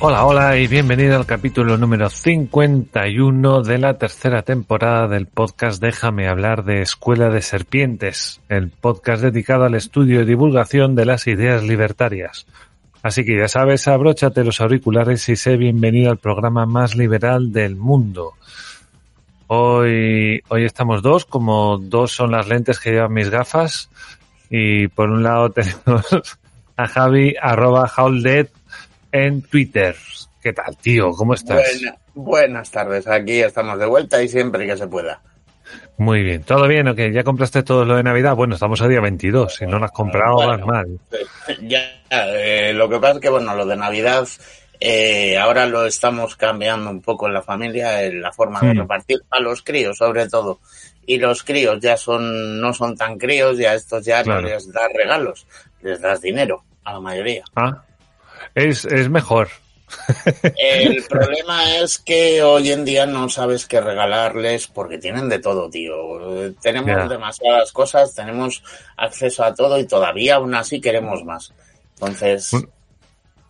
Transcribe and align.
Hola, 0.00 0.24
hola 0.26 0.56
y 0.56 0.68
bienvenido 0.68 1.16
al 1.16 1.26
capítulo 1.26 1.76
número 1.76 2.08
51 2.08 3.62
de 3.62 3.78
la 3.78 3.98
tercera 3.98 4.42
temporada 4.42 5.08
del 5.08 5.26
podcast 5.26 5.82
Déjame 5.82 6.28
hablar 6.28 6.64
de 6.64 6.82
Escuela 6.82 7.30
de 7.30 7.42
Serpientes, 7.42 8.40
el 8.48 8.70
podcast 8.70 9.24
dedicado 9.24 9.64
al 9.64 9.74
estudio 9.74 10.22
y 10.22 10.24
divulgación 10.24 10.94
de 10.94 11.04
las 11.04 11.26
ideas 11.26 11.64
libertarias. 11.64 12.46
Así 13.02 13.24
que 13.24 13.36
ya 13.36 13.48
sabes, 13.48 13.88
abróchate 13.88 14.44
los 14.44 14.60
auriculares 14.60 15.28
y 15.30 15.34
sé 15.34 15.56
bienvenido 15.56 16.12
al 16.12 16.18
programa 16.18 16.64
más 16.64 16.94
liberal 16.94 17.52
del 17.52 17.74
mundo. 17.74 18.34
Hoy, 19.48 20.42
hoy 20.46 20.64
estamos 20.64 21.02
dos, 21.02 21.24
como 21.24 21.76
dos 21.76 22.12
son 22.12 22.30
las 22.30 22.46
lentes 22.46 22.78
que 22.78 22.92
llevan 22.92 23.14
mis 23.14 23.30
gafas. 23.30 23.90
Y 24.48 24.86
por 24.86 25.10
un 25.10 25.24
lado 25.24 25.50
tenemos 25.52 26.06
a 26.76 26.86
Javi, 26.86 27.34
arroba 27.42 27.90
Howldead, 27.96 28.46
en 29.12 29.42
Twitter. 29.42 29.96
¿Qué 30.42 30.52
tal, 30.52 30.76
tío? 30.76 31.10
¿Cómo 31.10 31.34
estás? 31.34 31.62
buenas 32.14 32.70
tardes, 32.70 33.06
aquí 33.06 33.40
estamos 33.40 33.78
de 33.78 33.86
vuelta 33.86 34.20
y 34.22 34.28
siempre 34.28 34.66
que 34.66 34.76
se 34.76 34.86
pueda. 34.88 35.20
Muy 35.98 36.22
bien, 36.22 36.42
¿todo 36.42 36.66
bien 36.66 36.88
o 36.88 36.94
qué? 36.94 37.12
¿Ya 37.12 37.22
compraste 37.24 37.62
todo 37.62 37.84
lo 37.84 37.96
de 37.96 38.02
Navidad? 38.02 38.34
Bueno, 38.34 38.54
estamos 38.54 38.80
a 38.80 38.88
día 38.88 39.00
22, 39.00 39.54
si 39.56 39.66
no 39.66 39.78
lo 39.78 39.84
has 39.84 39.92
comprado 39.92 40.36
vas 40.36 40.60
mal. 40.64 40.86
Ya, 41.62 42.02
eh, 42.10 42.72
lo 42.74 42.88
que 42.88 42.98
pasa 42.98 43.14
es 43.14 43.20
que, 43.20 43.28
bueno, 43.28 43.54
lo 43.54 43.66
de 43.66 43.76
Navidad 43.76 44.26
eh, 44.80 45.36
ahora 45.38 45.66
lo 45.66 45.84
estamos 45.86 46.36
cambiando 46.36 46.88
un 46.90 47.02
poco 47.02 47.26
en 47.26 47.34
la 47.34 47.42
familia, 47.42 48.02
en 48.04 48.20
la 48.22 48.32
forma 48.32 48.60
de 48.60 48.74
Hmm. 48.74 48.78
repartir 48.78 49.18
a 49.30 49.40
los 49.40 49.62
críos, 49.62 49.98
sobre 49.98 50.28
todo. 50.28 50.60
Y 51.06 51.18
los 51.18 51.42
críos 51.42 51.80
ya 51.80 51.96
son, 51.96 52.60
no 52.60 52.72
son 52.74 52.96
tan 52.96 53.18
críos, 53.18 53.58
ya 53.58 53.74
estos 53.74 54.04
ya 54.04 54.22
Claro. 54.22 54.42
no 54.42 54.48
les 54.48 54.72
das 54.72 54.88
regalos, 54.94 55.46
les 55.82 56.00
das 56.00 56.20
dinero 56.20 56.62
a 56.84 56.92
la 56.94 57.00
mayoría. 57.00 57.44
Ah, 57.56 57.82
es, 58.58 58.84
es 58.84 59.08
mejor. 59.08 59.48
El 60.56 61.02
problema 61.08 61.76
es 61.78 61.98
que 61.98 62.42
hoy 62.42 62.72
en 62.72 62.84
día 62.84 63.06
no 63.06 63.28
sabes 63.28 63.66
qué 63.66 63.80
regalarles 63.80 64.66
porque 64.68 64.98
tienen 64.98 65.28
de 65.28 65.38
todo, 65.38 65.70
tío. 65.70 65.94
Tenemos 66.60 67.08
demasiadas 67.08 67.72
cosas, 67.72 68.14
tenemos 68.14 68.62
acceso 68.96 69.44
a 69.44 69.54
todo 69.54 69.78
y 69.78 69.86
todavía 69.86 70.36
aún 70.36 70.54
así 70.54 70.80
queremos 70.80 71.24
más. 71.24 71.52
Entonces, 71.94 72.52
Un- 72.52 72.70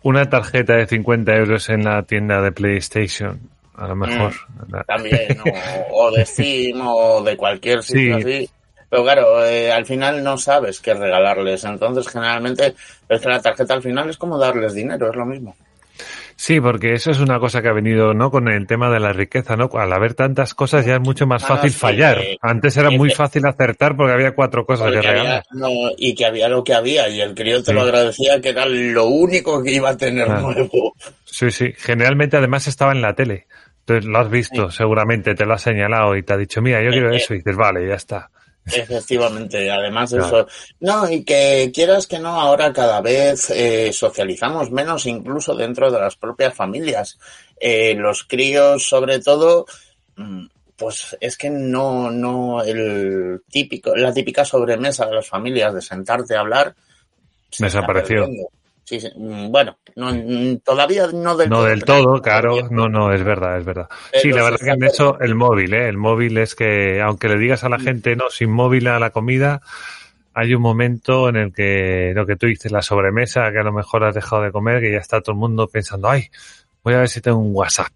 Una 0.01 0.29
tarjeta 0.29 0.75
de 0.75 0.87
50 0.87 1.35
euros 1.35 1.67
en 1.69 1.83
la 1.83 2.03
tienda 2.03 2.41
de 2.41 2.51
PlayStation, 2.53 3.49
a 3.75 3.87
lo 3.87 3.95
mejor. 3.97 4.33
La- 4.69 4.83
también, 4.85 5.37
o, 5.91 6.05
o 6.05 6.11
de 6.11 6.25
Steam 6.25 6.79
o 6.81 7.21
de 7.21 7.35
cualquier 7.35 7.83
sitio 7.83 8.17
Sí. 8.19 8.23
así. 8.23 8.49
Pero 8.89 9.03
claro, 9.03 9.45
eh, 9.45 9.71
al 9.71 9.85
final 9.85 10.23
no 10.23 10.37
sabes 10.37 10.79
qué 10.79 10.93
regalarles. 10.93 11.63
Entonces, 11.63 12.07
generalmente, 12.07 12.73
es 13.07 13.21
que 13.21 13.29
la 13.29 13.41
tarjeta 13.41 13.73
al 13.75 13.81
final 13.83 14.09
es 14.09 14.17
como 14.17 14.37
darles 14.39 14.73
dinero, 14.73 15.09
es 15.09 15.15
lo 15.15 15.25
mismo. 15.25 15.55
Sí, 16.35 16.61
porque 16.61 16.93
eso 16.93 17.11
es 17.11 17.19
una 17.19 17.37
cosa 17.37 17.61
que 17.61 17.67
ha 17.67 17.73
venido, 17.73 18.13
¿no? 18.13 18.31
Con 18.31 18.47
el 18.47 18.65
tema 18.65 18.89
de 18.89 19.01
la 19.01 19.11
riqueza, 19.11 19.57
¿no? 19.57 19.69
Al 19.73 19.91
haber 19.91 20.13
tantas 20.13 20.53
cosas 20.53 20.85
ya 20.85 20.95
es 20.95 21.01
mucho 21.01 21.27
más 21.27 21.43
Ah, 21.43 21.47
fácil 21.47 21.71
sí, 21.71 21.77
fallar. 21.77 22.17
eh, 22.19 22.37
Antes 22.41 22.77
era 22.77 22.89
muy 22.89 23.09
eh, 23.11 23.15
fácil 23.15 23.45
acertar 23.45 23.97
porque 23.97 24.13
había 24.13 24.31
cuatro 24.31 24.65
cosas 24.65 24.89
que 24.89 25.01
regalar. 25.01 25.43
no, 25.51 25.69
y 25.97 26.15
que 26.15 26.25
había 26.25 26.47
lo 26.47 26.63
que 26.63 26.73
había, 26.73 27.09
y 27.09 27.19
el 27.19 27.35
crío 27.35 27.57
te 27.59 27.65
Sí. 27.71 27.73
lo 27.73 27.81
agradecía, 27.81 28.39
que 28.39 28.49
era 28.49 28.65
lo 28.65 29.07
único 29.07 29.61
que 29.61 29.71
iba 29.73 29.89
a 29.89 29.97
tener 29.97 30.29
nuevo. 30.29 30.93
Sí, 31.25 31.51
sí. 31.51 31.73
Generalmente 31.77 32.37
además 32.37 32.67
estaba 32.67 32.93
en 32.93 33.01
la 33.01 33.13
tele. 33.13 33.47
Entonces 33.81 34.05
lo 34.05 34.19
has 34.19 34.29
visto, 34.29 34.71
seguramente 34.71 35.35
te 35.35 35.45
lo 35.45 35.55
ha 35.55 35.57
señalado 35.57 36.15
y 36.15 36.23
te 36.23 36.31
ha 36.33 36.37
dicho, 36.37 36.61
mira, 36.61 36.81
yo 36.81 36.91
quiero 36.91 37.11
eh. 37.11 37.17
eso. 37.17 37.33
Y 37.33 37.37
dices, 37.39 37.57
vale, 37.57 37.85
ya 37.85 37.95
está. 37.95 38.29
Efectivamente, 38.75 39.69
además 39.69 40.11
Claro. 40.11 40.25
eso. 40.25 40.47
No, 40.79 41.09
y 41.09 41.23
que 41.23 41.71
quieras 41.73 42.07
que 42.07 42.19
no, 42.19 42.39
ahora 42.39 42.71
cada 42.73 43.01
vez 43.01 43.49
eh, 43.49 43.91
socializamos 43.93 44.71
menos, 44.71 45.05
incluso 45.05 45.55
dentro 45.55 45.91
de 45.91 45.99
las 45.99 46.15
propias 46.15 46.53
familias. 46.53 47.17
Eh, 47.59 47.95
los 47.95 48.23
críos, 48.23 48.87
sobre 48.87 49.19
todo, 49.19 49.65
mm, 50.15 50.45
pues 50.75 51.17
es 51.19 51.37
que 51.37 51.49
no, 51.49 52.09
no, 52.09 52.63
el 52.63 53.41
típico, 53.49 53.95
la 53.95 54.13
típica 54.13 54.45
sobremesa 54.45 55.05
de 55.05 55.15
las 55.15 55.27
familias 55.27 55.73
de 55.73 55.81
sentarte 55.81 56.35
a 56.35 56.39
hablar. 56.39 56.75
se 57.49 57.65
Desapareció. 57.65 58.27
Sí, 58.89 58.99
sí, 58.99 59.07
bueno, 59.15 59.77
no, 59.97 60.11
todavía 60.63 61.05
no 61.13 61.37
del 61.37 61.47
No 61.47 61.57
todo. 61.57 61.65
del 61.65 61.79
pero- 61.81 62.03
todo, 62.03 62.21
claro. 62.23 62.55
No, 62.71 62.89
no, 62.89 63.13
es 63.13 63.23
verdad, 63.23 63.59
es 63.59 63.63
verdad. 63.63 63.87
Sí, 64.19 64.31
la 64.31 64.41
verdad 64.41 64.57
que 64.59 64.71
está 64.71 64.85
eso 64.87 65.19
el 65.19 65.35
móvil, 65.35 65.75
¿eh? 65.75 65.89
El 65.89 65.97
móvil 65.97 66.35
es 66.39 66.55
que, 66.55 66.99
aunque 66.99 67.27
le 67.29 67.37
digas 67.37 67.63
a 67.63 67.69
la 67.69 67.77
gente, 67.77 68.15
no, 68.15 68.31
sin 68.31 68.49
móvil 68.49 68.87
a 68.87 68.97
la 68.97 69.11
comida, 69.11 69.61
hay 70.33 70.55
un 70.55 70.63
momento 70.63 71.29
en 71.29 71.35
el 71.35 71.53
que 71.53 72.13
lo 72.15 72.25
que 72.25 72.35
tú 72.35 72.47
dices, 72.47 72.71
la 72.71 72.81
sobremesa, 72.81 73.51
que 73.51 73.59
a 73.59 73.63
lo 73.63 73.71
mejor 73.73 74.05
has 74.05 74.15
dejado 74.15 74.41
de 74.41 74.51
comer, 74.51 74.81
que 74.81 74.91
ya 74.91 74.97
está 74.97 75.21
todo 75.21 75.33
el 75.33 75.39
mundo 75.39 75.67
pensando, 75.67 76.09
ay, 76.09 76.23
voy 76.83 76.95
a 76.95 76.99
ver 77.01 77.09
si 77.09 77.21
tengo 77.21 77.37
un 77.37 77.55
WhatsApp. 77.55 77.91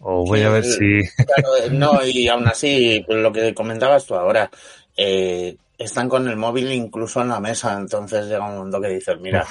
O 0.00 0.24
voy 0.24 0.40
a 0.44 0.48
ver 0.48 0.64
si... 0.64 1.02
Claro, 1.26 1.56
eh, 1.62 1.68
no, 1.72 2.02
y 2.06 2.26
aún 2.26 2.48
así, 2.48 3.04
pues, 3.06 3.18
lo 3.18 3.30
que 3.30 3.52
comentabas 3.52 4.06
tú 4.06 4.14
ahora, 4.14 4.48
eh, 4.96 5.56
están 5.76 6.08
con 6.08 6.26
el 6.26 6.36
móvil 6.38 6.72
incluso 6.72 7.20
en 7.20 7.28
la 7.28 7.38
mesa, 7.38 7.76
entonces 7.78 8.24
llega 8.24 8.48
un 8.48 8.56
momento 8.56 8.80
que 8.80 8.88
dices, 8.88 9.20
mira, 9.20 9.44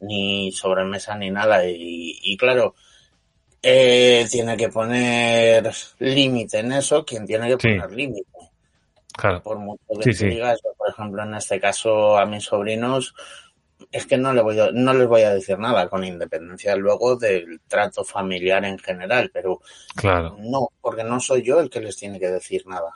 ni 0.00 0.50
sobremesa 0.52 1.14
ni 1.16 1.30
nada, 1.30 1.66
y, 1.66 2.18
y 2.22 2.36
claro, 2.36 2.74
eh, 3.62 4.26
tiene 4.30 4.56
que 4.56 4.68
poner 4.70 5.70
límite 5.98 6.58
en 6.60 6.72
eso, 6.72 7.04
quien 7.04 7.26
tiene 7.26 7.48
que 7.48 7.56
Sí. 7.60 7.78
poner 7.78 7.92
límite. 7.92 8.28
Claro. 9.12 9.42
Por 9.42 9.58
mucho 9.58 9.82
que 9.98 10.04
Sí, 10.04 10.10
te 10.10 10.16
sí. 10.16 10.26
digas, 10.28 10.60
por 10.78 10.88
ejemplo, 10.88 11.22
en 11.22 11.34
este 11.34 11.60
caso 11.60 12.16
a 12.16 12.24
mis 12.24 12.44
sobrinos, 12.44 13.14
es 13.92 14.06
que 14.06 14.16
no, 14.16 14.32
le 14.32 14.40
voy 14.40 14.58
a- 14.58 14.70
no 14.72 14.94
les 14.94 15.06
voy 15.08 15.22
a 15.22 15.34
decir 15.34 15.58
nada, 15.58 15.88
con 15.88 16.04
independencia 16.04 16.76
luego 16.76 17.16
del 17.16 17.60
trato 17.66 18.04
familiar 18.04 18.64
en 18.64 18.78
general, 18.78 19.30
pero 19.32 19.60
Claro. 19.96 20.36
no, 20.38 20.68
porque 20.80 21.02
no 21.04 21.18
soy 21.20 21.42
yo 21.42 21.60
el 21.60 21.68
que 21.68 21.80
les 21.80 21.96
tiene 21.96 22.18
que 22.20 22.28
decir 22.28 22.66
nada. 22.66 22.92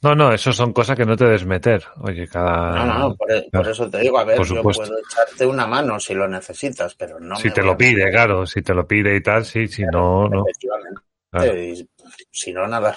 No, 0.00 0.14
no, 0.14 0.32
eso 0.32 0.52
son 0.52 0.72
cosas 0.72 0.96
que 0.96 1.04
no 1.04 1.16
te 1.16 1.24
debes 1.24 1.44
meter. 1.44 1.82
Oye, 2.02 2.28
cada... 2.28 2.70
No, 2.72 2.86
no, 2.86 2.98
no, 2.98 3.16
por, 3.16 3.26
por 3.28 3.36
Ah, 3.36 3.42
claro. 3.50 3.70
eso 3.70 3.90
te 3.90 3.98
digo, 3.98 4.18
a 4.18 4.24
ver, 4.24 4.36
Por 4.36 4.46
yo 4.46 4.62
puedo 4.62 4.80
echarte 4.98 5.44
una 5.44 5.66
mano 5.66 5.98
si 5.98 6.14
lo 6.14 6.28
necesitas, 6.28 6.94
pero 6.94 7.18
no 7.18 7.34
si 7.36 7.50
te 7.50 7.62
lo 7.62 7.76
pide, 7.76 7.96
meter. 7.96 8.12
claro, 8.12 8.46
si 8.46 8.62
te 8.62 8.74
lo 8.74 8.86
pide 8.86 9.16
y 9.16 9.20
tal, 9.20 9.44
sí, 9.44 9.66
si 9.66 9.82
no, 9.82 10.28
no. 10.28 10.44
Efectivamente. 10.46 11.00
Claro. 11.30 11.58
Y 11.58 11.88
si 12.30 12.52
no, 12.52 12.66
nada. 12.68 12.96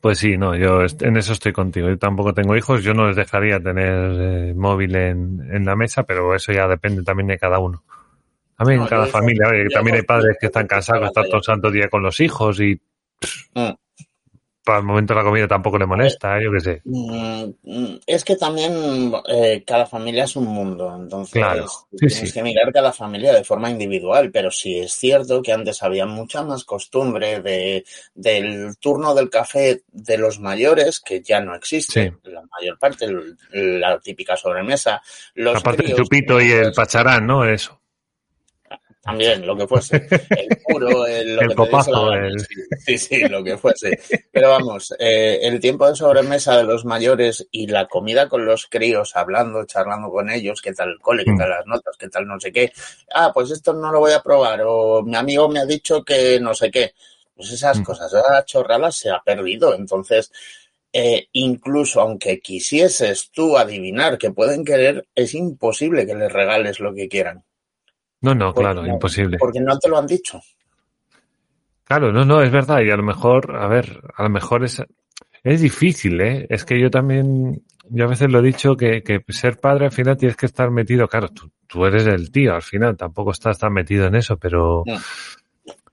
Pues 0.00 0.18
sí, 0.18 0.36
no, 0.36 0.56
yo 0.56 0.80
en 1.00 1.16
eso 1.16 1.32
estoy 1.32 1.52
contigo. 1.52 1.88
Yo 1.88 1.98
tampoco 1.98 2.34
tengo 2.34 2.56
hijos, 2.56 2.82
yo 2.82 2.92
no 2.92 3.06
les 3.06 3.16
dejaría 3.16 3.60
tener 3.60 4.50
eh, 4.50 4.54
móvil 4.54 4.96
en, 4.96 5.48
en 5.52 5.64
la 5.64 5.76
mesa, 5.76 6.02
pero 6.02 6.34
eso 6.34 6.50
ya 6.52 6.66
depende 6.66 7.04
también 7.04 7.28
de 7.28 7.38
cada 7.38 7.58
uno. 7.60 7.84
También 8.56 8.78
No, 8.80 8.84
en 8.86 8.90
cada 8.90 9.06
familia, 9.06 9.48
oye, 9.48 9.68
también 9.68 9.96
hay 9.96 10.02
padres 10.02 10.36
que 10.40 10.46
están 10.46 10.66
cansados, 10.66 11.06
están 11.06 11.24
todo 11.26 11.36
el 11.36 11.42
santo 11.44 11.70
día 11.70 11.88
con 11.88 12.02
los 12.02 12.18
hijos 12.20 12.58
y 12.60 12.80
Mm. 13.54 13.70
Para 14.64 14.78
el 14.78 14.84
momento 14.84 15.14
de 15.14 15.18
la 15.20 15.24
comida 15.24 15.48
tampoco 15.48 15.78
le 15.78 15.86
molesta, 15.86 16.40
yo 16.42 16.52
qué 16.52 16.60
sé. 16.60 16.82
Mm, 16.84 17.44
mm, 17.62 18.00
Es 18.06 18.24
que 18.24 18.34
también 18.36 19.12
eh, 19.28 19.62
cada 19.64 19.86
familia 19.86 20.24
es 20.24 20.34
un 20.34 20.46
mundo, 20.46 20.92
entonces 20.96 21.32
Claro, 21.32 21.66
sí, 21.92 22.08
tienes 22.08 22.28
sí. 22.28 22.32
que 22.32 22.42
mirar 22.42 22.72
cada 22.72 22.92
familia 22.92 23.32
de 23.32 23.44
forma 23.44 23.70
individual, 23.70 24.32
pero 24.32 24.50
sí 24.50 24.80
es 24.80 24.92
cierto 24.94 25.42
que 25.42 25.52
antes 25.52 25.80
había 25.84 26.06
mucha 26.06 26.42
más 26.42 26.64
costumbre 26.64 27.40
de, 27.40 27.84
del 28.14 28.76
turno 28.78 29.14
del 29.14 29.30
café 29.30 29.84
de 29.92 30.18
los 30.18 30.40
mayores, 30.40 30.98
que 31.00 31.22
ya 31.22 31.40
no 31.40 31.54
existe, 31.54 32.14
la 32.24 32.42
mayor 32.60 32.78
parte, 32.80 33.04
el- 33.04 33.80
la 33.80 34.00
típica 34.00 34.36
sobremesa, 34.36 35.00
los 35.34 35.56
Aparte 35.56 35.82
críos, 35.84 35.98
chupito 35.98 36.40
y 36.40 36.50
el 36.50 36.72
pacharán, 36.72 37.26
¿no? 37.26 37.44
Eso. 37.44 37.80
También, 39.02 39.44
lo 39.46 39.56
que 39.56 39.66
fuese. 39.66 40.06
El 40.30 40.58
puro, 40.64 41.06
el, 41.06 41.34
lo 41.34 41.42
el 41.42 41.48
que 41.48 41.54
copazo, 41.54 42.10
te 42.10 42.26
el... 42.28 42.46
Sí, 42.78 42.98
sí, 42.98 43.20
lo 43.28 43.42
que 43.42 43.58
fuese. 43.58 43.98
Pero 44.30 44.50
vamos, 44.50 44.94
eh, 44.98 45.40
el 45.42 45.58
tiempo 45.60 45.88
de 45.88 45.96
sobremesa 45.96 46.56
de 46.56 46.64
los 46.64 46.84
mayores 46.84 47.46
y 47.50 47.66
la 47.66 47.86
comida 47.88 48.28
con 48.28 48.46
los 48.46 48.66
críos, 48.66 49.16
hablando, 49.16 49.64
charlando 49.66 50.08
con 50.10 50.30
ellos, 50.30 50.62
qué 50.62 50.72
tal 50.72 50.90
el 50.90 50.98
cole, 51.00 51.24
qué 51.24 51.34
tal 51.36 51.50
las 51.50 51.66
notas, 51.66 51.96
qué 51.98 52.08
tal 52.08 52.26
no 52.26 52.38
sé 52.38 52.52
qué. 52.52 52.72
Ah, 53.12 53.32
pues 53.34 53.50
esto 53.50 53.72
no 53.74 53.90
lo 53.92 53.98
voy 54.00 54.12
a 54.12 54.22
probar, 54.22 54.62
o 54.64 55.02
mi 55.02 55.16
amigo 55.16 55.48
me 55.48 55.60
ha 55.60 55.66
dicho 55.66 56.04
que 56.04 56.38
no 56.40 56.54
sé 56.54 56.70
qué. 56.70 56.92
Pues 57.34 57.50
esas 57.50 57.80
Mm. 57.80 57.82
cosas, 57.82 58.12
esas 58.12 58.44
chorradas 58.46 58.96
se 58.96 59.10
ha 59.10 59.20
perdido. 59.24 59.74
Entonces, 59.74 60.30
eh, 60.92 61.26
incluso 61.32 62.00
aunque 62.00 62.40
quisieses 62.40 63.30
tú 63.32 63.56
adivinar 63.56 64.18
que 64.18 64.30
pueden 64.30 64.64
querer, 64.64 65.08
es 65.14 65.34
imposible 65.34 66.06
que 66.06 66.14
les 66.14 66.30
regales 66.32 66.78
lo 66.80 66.94
que 66.94 67.08
quieran. 67.08 67.44
No, 68.22 68.34
no, 68.34 68.52
Porque 68.54 68.60
claro, 68.72 68.86
imposible. 68.86 69.36
Porque 69.38 69.60
no 69.60 69.78
te 69.78 69.88
lo 69.88 69.98
han 69.98 70.06
dicho. 70.06 70.40
Claro, 71.84 72.12
no, 72.12 72.24
no, 72.24 72.40
es 72.42 72.50
verdad. 72.50 72.80
Y 72.80 72.90
a 72.90 72.96
lo 72.96 73.02
mejor, 73.02 73.54
a 73.56 73.66
ver, 73.66 74.00
a 74.16 74.22
lo 74.22 74.30
mejor 74.30 74.64
es, 74.64 74.82
es 75.42 75.60
difícil, 75.60 76.20
¿eh? 76.20 76.46
Es 76.48 76.64
que 76.64 76.80
yo 76.80 76.90
también, 76.90 77.62
yo 77.90 78.04
a 78.04 78.08
veces 78.08 78.30
lo 78.30 78.38
he 78.38 78.42
dicho 78.42 78.76
que, 78.76 79.02
que 79.02 79.20
ser 79.28 79.58
padre 79.58 79.86
al 79.86 79.92
final 79.92 80.16
tienes 80.16 80.36
que 80.36 80.46
estar 80.46 80.70
metido, 80.70 81.06
claro, 81.08 81.28
tú, 81.28 81.50
tú 81.66 81.84
eres 81.84 82.06
el 82.06 82.30
tío 82.30 82.54
al 82.54 82.62
final, 82.62 82.96
tampoco 82.96 83.32
estás 83.32 83.58
tan 83.58 83.72
metido 83.72 84.06
en 84.06 84.14
eso, 84.14 84.36
pero, 84.38 84.84
No. 84.86 84.96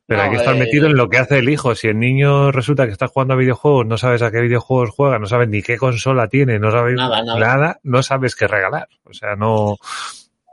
pero 0.05 0.21
hay 0.21 0.29
que 0.29 0.35
estar 0.37 0.55
eh, 0.55 0.59
metido 0.59 0.85
en 0.87 0.95
lo 0.95 1.09
que 1.09 1.17
hace 1.17 1.39
el 1.39 1.49
hijo. 1.49 1.73
Si 1.75 1.87
el 1.87 1.99
niño 1.99 2.51
resulta 2.51 2.85
que 2.85 2.91
está 2.93 3.07
jugando 3.07 3.33
a 3.33 3.37
videojuegos, 3.37 3.85
no 3.87 3.97
sabes 3.97 4.21
a 4.21 4.31
qué 4.31 4.39
videojuegos 4.39 4.91
juega, 4.91 5.19
no 5.19 5.25
sabes 5.25 5.49
ni 5.49 5.61
qué 5.63 5.77
consola 5.77 6.27
tiene, 6.27 6.59
no 6.59 6.71
sabes 6.71 6.95
Nada, 6.95 7.23
nada. 7.23 7.79
no 7.83 8.03
sabes 8.03 8.35
qué 8.35 8.47
regalar. 8.47 8.87
O 9.03 9.13
sea, 9.13 9.35
no, 9.35 9.75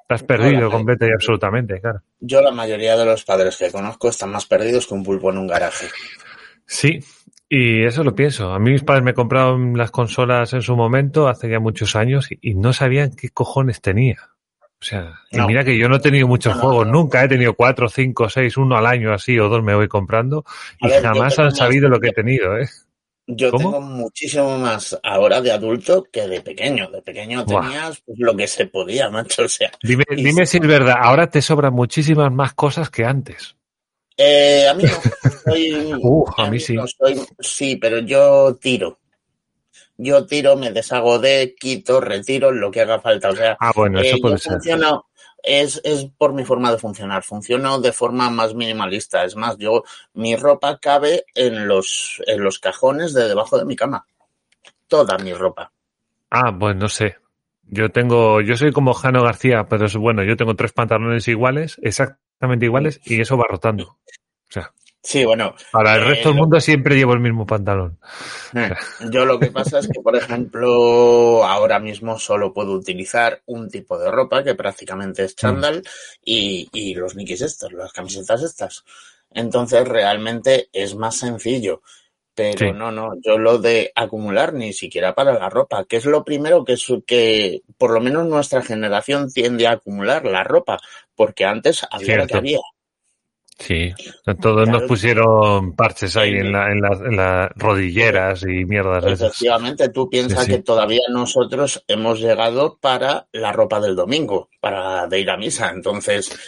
estás 0.08 0.22
perdido 0.22 0.68
la- 0.68 0.70
completa 0.70 1.06
y 1.06 1.10
absolutamente, 1.10 1.80
claro. 1.80 2.00
Yo 2.20 2.40
la 2.40 2.52
mayoría 2.52 2.96
de 2.96 3.04
los 3.04 3.24
padres 3.24 3.56
que 3.56 3.70
conozco 3.72 4.08
están 4.08 4.30
más 4.30 4.46
perdidos 4.46 4.86
que 4.86 4.94
un 4.94 5.02
pulpo 5.02 5.30
en 5.30 5.38
un 5.38 5.46
garaje. 5.48 5.88
Sí, 6.64 7.00
y 7.48 7.82
eso 7.84 8.04
lo 8.04 8.14
pienso. 8.14 8.52
A 8.52 8.58
mí 8.58 8.70
mis 8.70 8.82
padres 8.84 9.04
me 9.04 9.14
compraron 9.14 9.76
las 9.76 9.90
consolas 9.90 10.52
en 10.52 10.62
su 10.62 10.76
momento, 10.76 11.28
hace 11.28 11.48
ya 11.48 11.58
muchos 11.60 11.96
años, 11.96 12.30
y, 12.30 12.38
y 12.40 12.54
no 12.54 12.72
sabían 12.72 13.10
qué 13.16 13.30
cojones 13.30 13.80
tenía. 13.80 14.30
O 14.78 14.84
sea, 14.84 15.14
y 15.32 15.38
No. 15.38 15.46
mira 15.46 15.64
que 15.64 15.76
yo 15.78 15.88
no 15.88 15.96
he 15.96 16.00
tenido 16.00 16.28
muchos 16.28 16.54
No, 16.56 16.62
no, 16.62 16.68
juegos, 16.68 16.86
no. 16.86 16.92
nunca 16.92 17.24
he 17.24 17.28
tenido 17.28 17.54
cuatro, 17.54 17.88
cinco, 17.88 18.28
seis, 18.28 18.56
uno 18.56 18.76
al 18.76 18.86
año 18.86 19.12
así, 19.12 19.38
o 19.38 19.48
dos 19.48 19.62
me 19.62 19.74
voy 19.74 19.88
comprando, 19.88 20.44
y 20.80 20.88
ver, 20.88 21.02
jamás 21.02 21.38
han 21.38 21.52
sabido 21.54 21.88
lo 21.88 21.98
que 21.98 22.08
he 22.08 22.12
tenido, 22.12 22.58
¿eh? 22.58 22.68
Yo 23.28 23.50
¿Cómo? 23.50 23.58
tengo 23.72 23.80
muchísimo 23.80 24.56
más 24.58 24.98
ahora 25.02 25.40
de 25.40 25.50
adulto 25.50 26.04
que 26.12 26.28
de 26.28 26.40
pequeño. 26.40 26.88
De 26.90 27.02
pequeño 27.02 27.44
tenías 27.44 28.00
pues, 28.06 28.18
lo 28.20 28.36
que 28.36 28.46
se 28.46 28.66
podía, 28.66 29.10
macho. 29.10 29.42
O 29.44 29.48
sea, 29.48 29.72
Dime, 29.82 30.04
dime 30.10 30.46
si 30.46 30.58
es 30.58 30.66
verdad, 30.66 30.96
ahora 31.00 31.28
te 31.28 31.42
sobran 31.42 31.72
muchísimas 31.74 32.30
más 32.32 32.54
cosas 32.54 32.88
que 32.90 33.04
antes. 33.04 33.56
eh, 34.16 34.66
a 34.68 34.74
mí 34.74 34.84
no. 34.84 34.90
Soy, 35.44 35.92
Uh, 36.02 36.24
a 36.36 36.50
mí 36.50 36.58
sí. 36.60 36.74
no 36.74 36.84
soy, 36.86 37.20
sí, 37.40 37.76
pero 37.76 37.98
yo 38.00 38.56
tiro. 38.60 38.98
Yo 39.98 40.26
tiro, 40.26 40.56
me 40.56 40.72
deshago 40.72 41.18
de, 41.18 41.54
quito, 41.58 42.00
retiro, 42.00 42.52
lo 42.52 42.70
que 42.70 42.82
haga 42.82 43.00
falta. 43.00 43.30
O 43.30 43.36
sea, 43.36 43.56
Ah, 43.60 43.72
bueno, 43.74 44.00
Eh, 44.00 44.08
eso 44.08 44.18
puede 44.20 44.34
yo 44.34 44.38
ser. 44.38 44.52
funciono, 44.52 45.06
es, 45.46 45.80
es 45.84 46.10
por 46.18 46.34
mi 46.34 46.44
forma 46.44 46.72
de 46.72 46.78
funcionar, 46.78 47.22
funciono 47.22 47.80
de 47.80 47.92
forma 47.92 48.28
más 48.30 48.54
minimalista. 48.54 49.24
Es 49.24 49.36
más, 49.36 49.56
yo, 49.56 49.84
mi 50.12 50.34
ropa 50.36 50.78
cabe 50.78 51.24
en 51.34 51.68
los, 51.68 52.20
en 52.26 52.42
los 52.42 52.58
cajones 52.58 53.14
de 53.14 53.28
debajo 53.28 53.56
de 53.56 53.64
mi 53.64 53.76
cama. 53.76 54.06
Toda 54.88 55.16
mi 55.18 55.32
ropa. 55.32 55.72
Ah, 56.30 56.54
pues 56.58 56.76
no 56.76 56.88
sé. 56.88 57.16
Yo 57.62 57.90
tengo, 57.90 58.40
yo 58.40 58.56
soy 58.56 58.72
como 58.72 58.92
Jano 58.92 59.22
García, 59.22 59.66
pero 59.68 59.86
es 59.86 59.96
bueno, 59.96 60.24
yo 60.24 60.36
tengo 60.36 60.54
tres 60.54 60.72
pantalones 60.72 61.26
iguales, 61.28 61.78
exactamente 61.82 62.66
iguales, 62.66 63.00
y 63.04 63.20
eso 63.20 63.36
va 63.36 63.44
rotando. 63.48 63.84
O 63.84 64.50
sea, 64.50 64.72
Sí, 65.08 65.24
bueno, 65.24 65.54
para 65.70 65.94
el 65.94 66.02
Eh, 66.02 66.04
resto 66.04 66.28
del 66.30 66.38
mundo 66.38 66.60
siempre 66.60 66.96
llevo 66.96 67.12
el 67.12 67.20
mismo 67.20 67.46
pantalón. 67.46 67.98
eh, 68.54 68.72
yo 69.10 69.24
lo 69.24 69.38
que 69.38 69.50
pasa 69.50 69.78
es 69.78 69.88
que, 69.88 70.00
por 70.00 70.16
ejemplo, 70.16 71.44
ahora 71.44 71.78
mismo 71.78 72.18
solo 72.18 72.52
puedo 72.52 72.72
utilizar 72.72 73.42
un 73.46 73.68
tipo 73.68 73.98
de 73.98 74.10
ropa 74.10 74.42
que 74.42 74.54
prácticamente 74.54 75.24
es 75.24 75.36
chándal 75.36 75.82
y, 76.24 76.68
y 76.72 76.94
los 76.94 77.14
nikis 77.16 77.42
estos, 77.42 77.72
las 77.72 77.92
camisetas 77.92 78.42
estas. 78.42 78.84
Entonces, 79.30 79.86
realmente 79.86 80.68
es 80.72 80.94
más 80.96 81.16
sencillo. 81.18 81.82
Pero 82.34 82.58
Sí. 82.58 82.72
no, 82.72 82.92
no, 82.92 83.12
yo 83.24 83.38
lo 83.38 83.58
de 83.58 83.92
acumular 83.94 84.52
ni 84.54 84.72
siquiera 84.72 85.14
para 85.14 85.32
la 85.34 85.48
ropa, 85.50 85.84
que 85.86 85.96
es 85.96 86.04
lo 86.06 86.24
primero 86.24 86.64
que, 86.64 86.74
es, 86.74 86.86
que 87.06 87.62
por 87.78 87.92
lo 87.92 88.00
menos 88.00 88.26
nuestra 88.26 88.62
generación 88.62 89.32
tiende 89.32 89.66
a 89.66 89.72
acumular 89.72 90.24
la 90.26 90.44
ropa, 90.44 90.78
porque 91.14 91.44
antes 91.46 91.86
había 91.90 92.16
lo 92.16 92.26
que 92.26 92.36
había. 92.36 92.60
Sí. 93.58 93.92
Todos 94.40 94.68
nos 94.68 94.82
pusieron 94.82 95.74
parches 95.74 96.14
ahí 96.16 96.34
en, 96.34 96.52
la, 96.52 96.70
en, 96.70 96.80
las, 96.82 97.00
en 97.00 97.16
las 97.16 97.50
rodilleras 97.56 98.42
y 98.42 98.66
mierdas 98.66 99.02
de 99.02 99.12
esas. 99.12 99.28
Efectivamente, 99.30 99.88
tú 99.88 100.10
piensas 100.10 100.40
Sí, 100.40 100.46
sí. 100.46 100.52
que 100.52 100.62
todavía 100.62 101.00
nosotros 101.10 101.82
hemos 101.88 102.20
llegado 102.20 102.76
para 102.78 103.28
la 103.32 103.52
ropa 103.52 103.80
del 103.80 103.96
domingo, 103.96 104.50
para 104.60 105.06
de 105.06 105.20
ir 105.20 105.30
a 105.30 105.38
misa. 105.38 105.70
Entonces, 105.74 106.38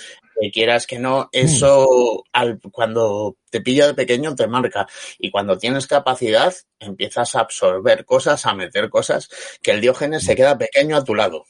que 0.41 0.51
quieras 0.51 0.87
que 0.87 0.99
no, 0.99 1.29
eso 1.33 2.25
al, 2.33 2.61
cuando 2.73 3.37
te 3.51 3.61
pilla 3.61 3.87
de 3.87 3.95
pequeño 3.95 4.35
te 4.35 4.47
marca. 4.47 4.87
Y 5.19 5.31
cuando 5.31 5.57
tienes 5.59 5.87
capacidad, 5.87 6.53
empiezas 6.79 7.35
a 7.35 7.41
absorber 7.41 8.05
cosas, 8.05 8.45
a 8.47 8.55
meter 8.55 8.89
cosas, 8.91 9.29
que 9.63 9.71
el 9.73 9.81
diógenes 9.81 10.25
se 10.25 10.37
queda 10.37 10.57
pequeño 10.59 10.97
a 10.97 11.05
tu 11.05 11.15
lado. 11.15 11.45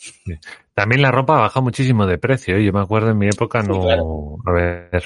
También 0.75 1.03
la 1.03 1.11
ropa 1.11 1.39
baja 1.39 1.61
muchísimo 1.61 2.07
de 2.07 2.19
precio. 2.19 2.57
¿eh? 2.57 2.65
Yo 2.65 2.73
me 2.73 2.81
acuerdo 2.81 3.11
en 3.11 3.19
mi 3.19 3.27
época 3.27 3.63
Sí, 3.63 3.69
no, 3.69 3.81
claro. 3.83 4.37
a 4.47 4.53
ver, 4.53 5.05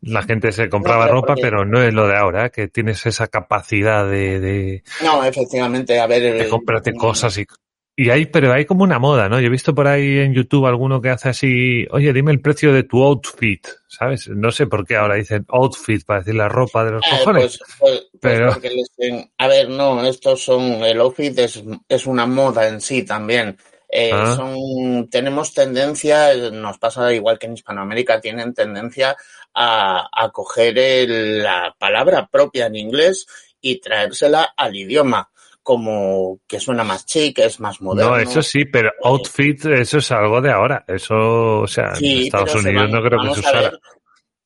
la 0.00 0.22
gente 0.22 0.52
se 0.52 0.68
compraba 0.70 1.06
ropa, 1.06 1.28
porque- 1.34 1.42
pero 1.42 1.64
no 1.66 1.82
es 1.82 1.92
lo 1.92 2.08
de 2.08 2.16
ahora, 2.16 2.46
¿eh? 2.46 2.50
que 2.50 2.68
tienes 2.68 3.04
esa 3.04 3.26
capacidad 3.28 4.08
de, 4.08 4.40
de, 4.40 4.82
No, 5.04 5.22
efectivamente, 5.22 6.00
a 6.00 6.06
ver. 6.06 6.22
de 6.22 6.46
eh, 6.46 6.48
comprarte 6.48 6.94
cosas 6.94 7.36
y, 7.38 7.46
y 7.96 8.10
hay, 8.10 8.26
pero 8.26 8.52
hay 8.52 8.66
como 8.66 8.84
una 8.84 8.98
moda, 8.98 9.28
¿no? 9.28 9.40
Yo 9.40 9.46
he 9.46 9.50
visto 9.50 9.74
por 9.74 9.86
ahí 9.88 10.18
en 10.18 10.34
YouTube 10.34 10.66
alguno 10.66 11.00
que 11.00 11.08
hace 11.08 11.30
así, 11.30 11.86
oye, 11.90 12.12
dime 12.12 12.30
el 12.30 12.40
precio 12.42 12.72
de 12.72 12.82
tu 12.82 13.02
outfit, 13.02 13.66
¿sabes? 13.88 14.28
No 14.28 14.52
sé 14.52 14.66
por 14.66 14.86
qué 14.86 14.96
ahora 14.96 15.14
dicen 15.14 15.46
outfit 15.48 16.04
para 16.04 16.20
decir 16.20 16.34
la 16.34 16.48
ropa 16.48 16.84
de 16.84 16.90
los 16.92 17.06
Eh, 17.06 17.08
cojones. 17.10 17.58
pues, 17.58 17.78
pues- 17.78 18.00
pues 18.20 18.20
Pero- 18.20 18.52
porque 18.52 18.70
les 18.70 18.90
a 19.38 19.46
ver, 19.48 19.70
no, 19.70 20.04
estos 20.04 20.44
son, 20.44 20.62
el 20.84 21.00
outfit 21.00 21.38
es, 21.38 21.62
es 21.88 22.06
una 22.06 22.26
moda 22.26 22.68
en 22.68 22.80
sí 22.82 23.02
también. 23.02 23.56
Eh, 23.88 24.10
Ah. 24.12 24.34
son, 24.36 25.08
tenemos 25.08 25.54
tendencia, 25.54 26.34
nos 26.52 26.76
pasa 26.78 27.14
igual 27.14 27.38
que 27.38 27.46
en 27.46 27.54
Hispanoamérica, 27.54 28.20
tienen 28.20 28.52
tendencia 28.52 29.16
a, 29.54 30.08
a 30.12 30.30
coger 30.32 30.76
el- 30.78 31.42
la 31.42 31.74
palabra 31.78 32.26
propia 32.26 32.66
en 32.66 32.76
inglés 32.76 33.26
y 33.60 33.80
traérsela 33.80 34.52
al 34.56 34.76
idioma, 34.76 35.30
como 35.66 36.38
que 36.46 36.60
suena 36.60 36.84
más 36.84 37.04
chic, 37.06 37.40
es 37.40 37.58
más 37.58 37.80
moderno. 37.82 38.12
no, 38.12 38.18
eso 38.20 38.40
sí, 38.40 38.66
pero 38.66 38.92
outfit, 39.02 39.64
eso 39.66 39.98
es 39.98 40.12
algo 40.12 40.40
de 40.40 40.52
ahora. 40.52 40.84
Eso, 40.86 41.62
o 41.62 41.66
sea, 41.66 41.92
en 41.98 42.04
Estados 42.20 42.54
Unidos 42.54 42.84
van- 42.84 42.92
no 42.92 43.02
creo 43.02 43.20
que 43.20 43.34
se 43.34 43.40
usara. 43.40 43.60
ver, 43.62 43.80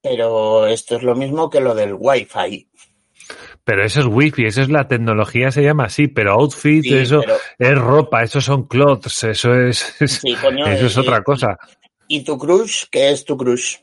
Pero 0.03 0.67
esto 0.67 0.97
es 0.97 1.03
lo 1.03 1.15
mismo 1.15 1.51
que 1.51 1.61
lo 1.61 1.75
del 1.75 1.93
Wi-Fi. 1.93 2.67
Pero 3.65 3.85
eso 3.85 4.01
es 4.01 4.07
wifi, 4.07 4.47
eso 4.47 4.63
es 4.63 4.71
la 4.71 4.89
tecnología, 4.89 5.51
se 5.51 5.63
llama 5.63 5.85
así, 5.85 6.09
pero 6.09 6.33
outfit, 6.33 6.83
Sí, 6.83 6.95
eso 6.97 7.21
pero- 7.21 7.37
es 7.59 7.79
ropa, 7.79 8.23
eso 8.23 8.41
son 8.41 8.67
clothes, 8.67 9.23
eso 9.25 9.55
es, 9.55 9.95
Sí, 10.23 10.35
coño, 10.41 10.65
eso 10.67 10.87
es 10.87 10.97
otra 10.97 11.23
cosa. 11.23 11.59
¿Y 12.09 12.25
tu 12.25 12.39
crush? 12.39 12.85
¿Qué 12.91 13.11
es 13.11 13.27
tu 13.27 13.37
crush? 13.37 13.77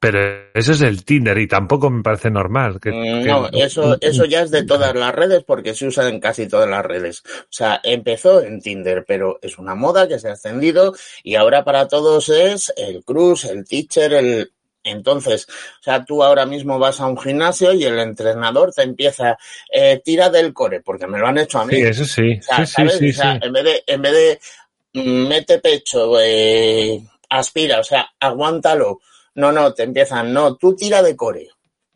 Pero 0.00 0.20
eso 0.54 0.72
es 0.72 0.80
el 0.80 1.04
Tinder 1.04 1.36
y 1.38 1.48
tampoco 1.48 1.90
me 1.90 2.02
parece 2.02 2.30
normal. 2.30 2.78
Que, 2.80 2.90
Mm, 2.92 3.22
que- 3.24 3.28
No, 3.28 3.48
eso, 3.52 3.96
eso 4.00 4.24
ya 4.26 4.42
es 4.42 4.50
de 4.52 4.62
todas 4.64 4.94
las 4.94 5.12
redes 5.14 5.42
porque 5.44 5.74
se 5.74 5.86
usa 5.88 6.08
en 6.08 6.20
casi 6.20 6.46
todas 6.46 6.68
las 6.68 6.84
redes. 6.86 7.22
O 7.26 7.46
sea, 7.50 7.80
empezó 7.82 8.40
en 8.42 8.60
Tinder, 8.60 9.04
pero 9.06 9.38
es 9.42 9.58
una 9.58 9.74
moda 9.74 10.06
que 10.06 10.18
se 10.20 10.28
ha 10.28 10.32
extendido 10.32 10.94
y 11.24 11.34
ahora 11.34 11.64
para 11.64 11.88
todos 11.88 12.28
es 12.28 12.72
el 12.76 13.02
crush, 13.04 13.46
el 13.46 13.64
teacher, 13.64 14.12
el... 14.12 14.52
Entonces, 14.84 15.46
o 15.80 15.82
sea, 15.82 16.04
tú 16.04 16.22
ahora 16.22 16.46
mismo 16.46 16.78
vas 16.78 17.00
a 17.00 17.06
un 17.06 17.18
gimnasio 17.18 17.72
y 17.74 17.84
el 17.84 17.98
entrenador 17.98 18.72
te 18.72 18.82
empieza, 18.82 19.36
eh, 19.70 20.00
tira 20.02 20.30
del 20.30 20.54
core, 20.54 20.80
porque 20.80 21.06
me 21.08 21.18
lo 21.18 21.26
han 21.26 21.36
hecho 21.38 21.58
a 21.58 21.66
mí. 21.66 21.74
Sí, 21.74 21.82
eso 21.82 22.04
sí, 22.04 22.38
O 22.38 22.42
sea, 22.42 22.64
sí, 22.64 22.72
¿sabes? 22.72 22.98
sí, 22.98 23.10
O 23.10 23.12
sea, 23.12 23.38
en 23.42 23.52
vez 23.52 23.64
de, 23.64 23.82
en 23.86 24.00
vez 24.02 24.12
de 24.12 24.40
mm, 24.94 25.26
mete 25.28 25.58
pecho, 25.58 26.18
eh, 26.22 27.00
aspira, 27.28 27.80
o 27.80 27.84
sea, 27.84 28.08
aguántalo. 28.20 29.00
No, 29.38 29.52
no, 29.52 29.72
te 29.72 29.84
empiezan, 29.84 30.32
no, 30.32 30.56
tú 30.56 30.74
tira 30.74 31.00
de 31.00 31.14
core. 31.14 31.46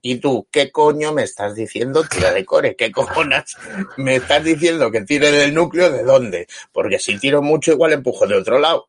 Y 0.01 0.19
tú, 0.19 0.47
¿qué 0.49 0.71
coño 0.71 1.13
me 1.13 1.25
estás 1.25 1.57
diciendo 1.57 2.05
tira 2.05 2.31
de 2.31 2.45
core? 2.45 2.77
¿Qué 2.77 2.93
cojonas 2.93 3.57
me 3.97 4.15
estás 4.15 4.45
diciendo 4.45 4.93
que 4.93 5.01
tire 5.01 5.33
del 5.33 5.53
núcleo 5.53 5.91
de 5.91 6.05
dónde? 6.05 6.47
Porque 6.71 7.01
si 7.01 7.19
tiro 7.19 7.43
mucho 7.43 7.73
igual 7.73 7.95
empujo 7.95 8.29
de 8.29 8.37
otro 8.37 8.61
lado. 8.61 8.87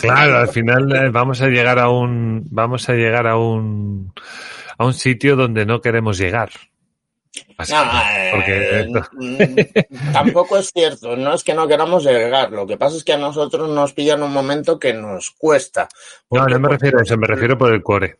Claro, 0.00 0.38
al 0.38 0.48
final 0.48 0.90
eh, 0.90 1.10
vamos 1.10 1.42
a 1.42 1.48
llegar 1.48 1.78
a 1.78 1.90
un, 1.90 2.46
vamos 2.50 2.88
a 2.88 2.94
llegar 2.94 3.26
a 3.26 3.36
un, 3.36 4.10
a 4.78 4.86
un 4.86 4.94
sitio 4.94 5.36
donde 5.36 5.66
no 5.66 5.82
queremos 5.82 6.16
llegar. 6.16 6.48
Eh, 8.46 8.86
mm, 9.12 10.12
tampoco 10.12 10.58
es 10.58 10.70
cierto, 10.72 11.16
no 11.16 11.34
es 11.34 11.44
que 11.44 11.54
no 11.54 11.66
queramos 11.66 12.04
llegar, 12.04 12.50
lo 12.50 12.66
que 12.66 12.76
pasa 12.76 12.96
es 12.96 13.04
que 13.04 13.12
a 13.12 13.18
nosotros 13.18 13.68
nos 13.70 13.92
pillan 13.92 14.22
un 14.22 14.32
momento 14.32 14.78
que 14.78 14.94
nos 14.94 15.30
cuesta. 15.30 15.88
No, 16.30 16.46
no 16.46 16.58
me 16.58 16.68
refiero 16.68 16.98
a 16.98 17.02
eso, 17.02 17.16
me 17.16 17.26
refiero 17.26 17.56
por 17.56 17.72
el 17.72 17.82
core. 17.82 18.18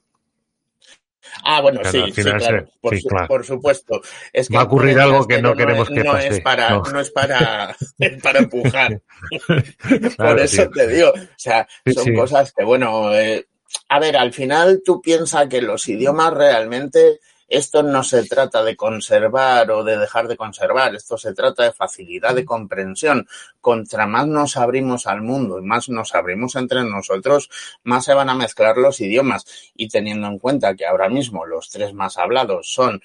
Ah, 1.44 1.60
bueno, 1.60 1.80
sí, 1.84 2.02
sí, 2.14 2.22
claro, 2.22 2.68
por, 2.80 3.44
supuesto. 3.44 4.00
Es 4.32 4.48
Va 4.48 4.60
a 4.60 4.64
ocurrir 4.64 4.98
algo 4.98 5.26
que 5.26 5.40
no, 5.40 5.54
queremos 5.54 5.88
que 5.88 6.02
pase. 6.02 6.28
Es 6.28 6.40
para, 6.40 6.70
no. 6.70 7.00
es 7.00 7.10
para, 7.10 7.76
para 8.22 8.38
empujar. 8.40 9.00
por 10.16 10.40
eso 10.40 10.68
te 10.70 10.86
digo, 10.88 11.10
o 11.10 11.36
sea, 11.36 11.68
son 11.94 12.14
cosas 12.14 12.52
que, 12.52 12.64
bueno, 12.64 13.14
eh, 13.14 13.46
a 13.88 14.00
ver, 14.00 14.16
al 14.16 14.32
final 14.32 14.82
tú 14.84 15.00
piensas 15.00 15.48
que 15.48 15.62
los 15.62 15.88
idiomas 15.88 16.32
realmente 16.32 17.20
esto 17.48 17.82
no 17.82 18.02
se 18.02 18.24
trata 18.24 18.62
de 18.64 18.76
conservar 18.76 19.70
o 19.70 19.84
de 19.84 19.96
dejar 19.98 20.28
de 20.28 20.36
conservar, 20.36 20.94
esto 20.94 21.16
se 21.16 21.32
trata 21.32 21.64
de 21.64 21.72
facilidad 21.72 22.34
de 22.34 22.44
comprensión. 22.44 23.28
Contra 23.60 24.06
más 24.06 24.26
nos 24.26 24.56
abrimos 24.56 25.06
al 25.06 25.22
mundo 25.22 25.58
y 25.58 25.62
más 25.62 25.88
nos 25.88 26.14
abrimos 26.14 26.56
entre 26.56 26.84
nosotros, 26.84 27.50
más 27.84 28.04
se 28.04 28.14
van 28.14 28.30
a 28.30 28.34
mezclar 28.34 28.76
los 28.76 29.00
idiomas. 29.00 29.44
Y 29.74 29.88
teniendo 29.88 30.26
en 30.26 30.38
cuenta 30.38 30.74
que 30.74 30.86
ahora 30.86 31.08
mismo 31.08 31.46
los 31.46 31.70
tres 31.70 31.94
más 31.94 32.18
hablados 32.18 32.72
son 32.72 33.00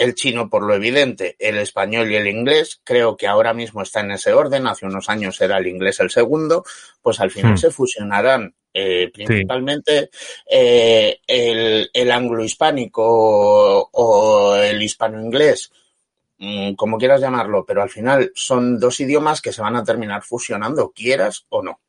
el 0.00 0.14
chino 0.14 0.48
por 0.48 0.62
lo 0.62 0.74
evidente, 0.74 1.36
el 1.38 1.58
español 1.58 2.10
y 2.10 2.16
el 2.16 2.26
inglés, 2.26 2.80
creo 2.84 3.18
que 3.18 3.26
ahora 3.26 3.52
mismo 3.52 3.82
está 3.82 4.00
en 4.00 4.12
ese 4.12 4.32
orden, 4.32 4.66
hace 4.66 4.86
unos 4.86 5.10
años 5.10 5.38
era 5.42 5.58
el 5.58 5.66
inglés 5.66 6.00
el 6.00 6.08
segundo, 6.08 6.64
pues 7.02 7.20
al 7.20 7.30
final 7.30 7.52
hmm. 7.52 7.58
se 7.58 7.70
fusionarán 7.70 8.54
eh, 8.72 9.10
principalmente 9.12 10.10
eh, 10.48 11.20
el, 11.26 11.90
el 11.92 12.10
anglo-hispánico 12.10 13.02
o, 13.92 14.54
el 14.56 14.82
hispano-inglés, 14.82 15.72
mm, 16.38 16.74
como 16.74 16.98
quieras 16.98 17.20
llamarlo, 17.20 17.64
pero 17.66 17.82
al 17.82 17.90
final 17.90 18.30
son 18.34 18.78
dos 18.78 19.00
idiomas 19.00 19.40
que 19.40 19.52
se 19.52 19.62
van 19.62 19.76
a 19.76 19.84
terminar 19.84 20.22
fusionando, 20.22 20.92
quieras 20.92 21.46
o 21.48 21.62
no. 21.62 21.80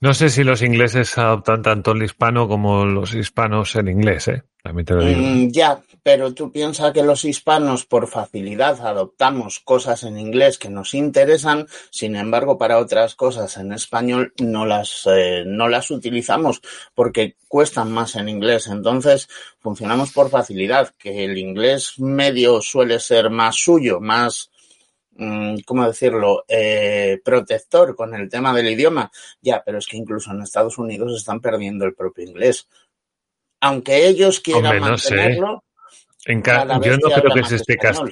No 0.00 0.14
sé 0.14 0.28
si 0.30 0.44
los 0.44 0.62
ingleses 0.62 1.18
adoptan 1.18 1.60
tanto 1.60 1.90
el 1.90 2.04
hispano 2.04 2.46
como 2.46 2.84
los 2.84 3.14
hispanos 3.14 3.74
el 3.74 3.88
inglés, 3.88 4.28
¿eh? 4.28 4.44
También 4.62 4.86
te 4.86 4.94
lo 4.94 5.04
digo. 5.04 5.20
Mm, 5.20 5.50
ya, 5.50 5.80
pero 6.08 6.32
tú 6.32 6.50
piensas 6.50 6.94
que 6.94 7.02
los 7.02 7.26
hispanos 7.26 7.84
por 7.84 8.08
facilidad 8.08 8.80
adoptamos 8.80 9.60
cosas 9.60 10.04
en 10.04 10.18
inglés 10.18 10.56
que 10.56 10.70
nos 10.70 10.94
interesan, 10.94 11.66
sin 11.90 12.16
embargo 12.16 12.56
para 12.56 12.78
otras 12.78 13.14
cosas 13.14 13.58
en 13.58 13.74
español 13.74 14.32
no 14.40 14.64
las, 14.64 15.06
eh, 15.06 15.44
no 15.46 15.68
las 15.68 15.90
utilizamos 15.90 16.62
porque 16.94 17.36
cuestan 17.46 17.92
más 17.92 18.16
en 18.16 18.30
inglés. 18.30 18.68
Entonces 18.68 19.28
funcionamos 19.58 20.10
por 20.10 20.30
facilidad, 20.30 20.94
que 20.96 21.24
el 21.24 21.36
inglés 21.36 21.98
medio 21.98 22.62
suele 22.62 23.00
ser 23.00 23.28
más 23.28 23.56
suyo, 23.56 24.00
más 24.00 24.50
Mm, 25.20 25.58
¿cómo 25.66 25.84
decirlo?, 25.84 26.44
eh, 26.46 27.20
protector 27.24 27.96
con 27.96 28.14
el 28.14 28.30
tema 28.30 28.54
del 28.54 28.68
idioma. 28.68 29.10
Ya, 29.42 29.62
pero 29.66 29.78
es 29.78 29.86
que 29.86 29.96
incluso 29.98 30.30
en 30.30 30.40
Estados 30.42 30.78
Unidos 30.78 31.12
están 31.14 31.40
perdiendo 31.40 31.84
el 31.84 31.94
propio 31.94 32.24
inglés. 32.24 32.66
Aunque 33.60 34.06
ellos 34.06 34.40
quieran 34.40 34.78
mantenerlo. 34.78 35.64
En 36.28 36.42
yo 36.42 36.96
no 36.98 37.10
creo 37.10 37.34
que 37.34 37.40
es 37.40 37.52
este 37.52 37.76
caso. 37.76 38.06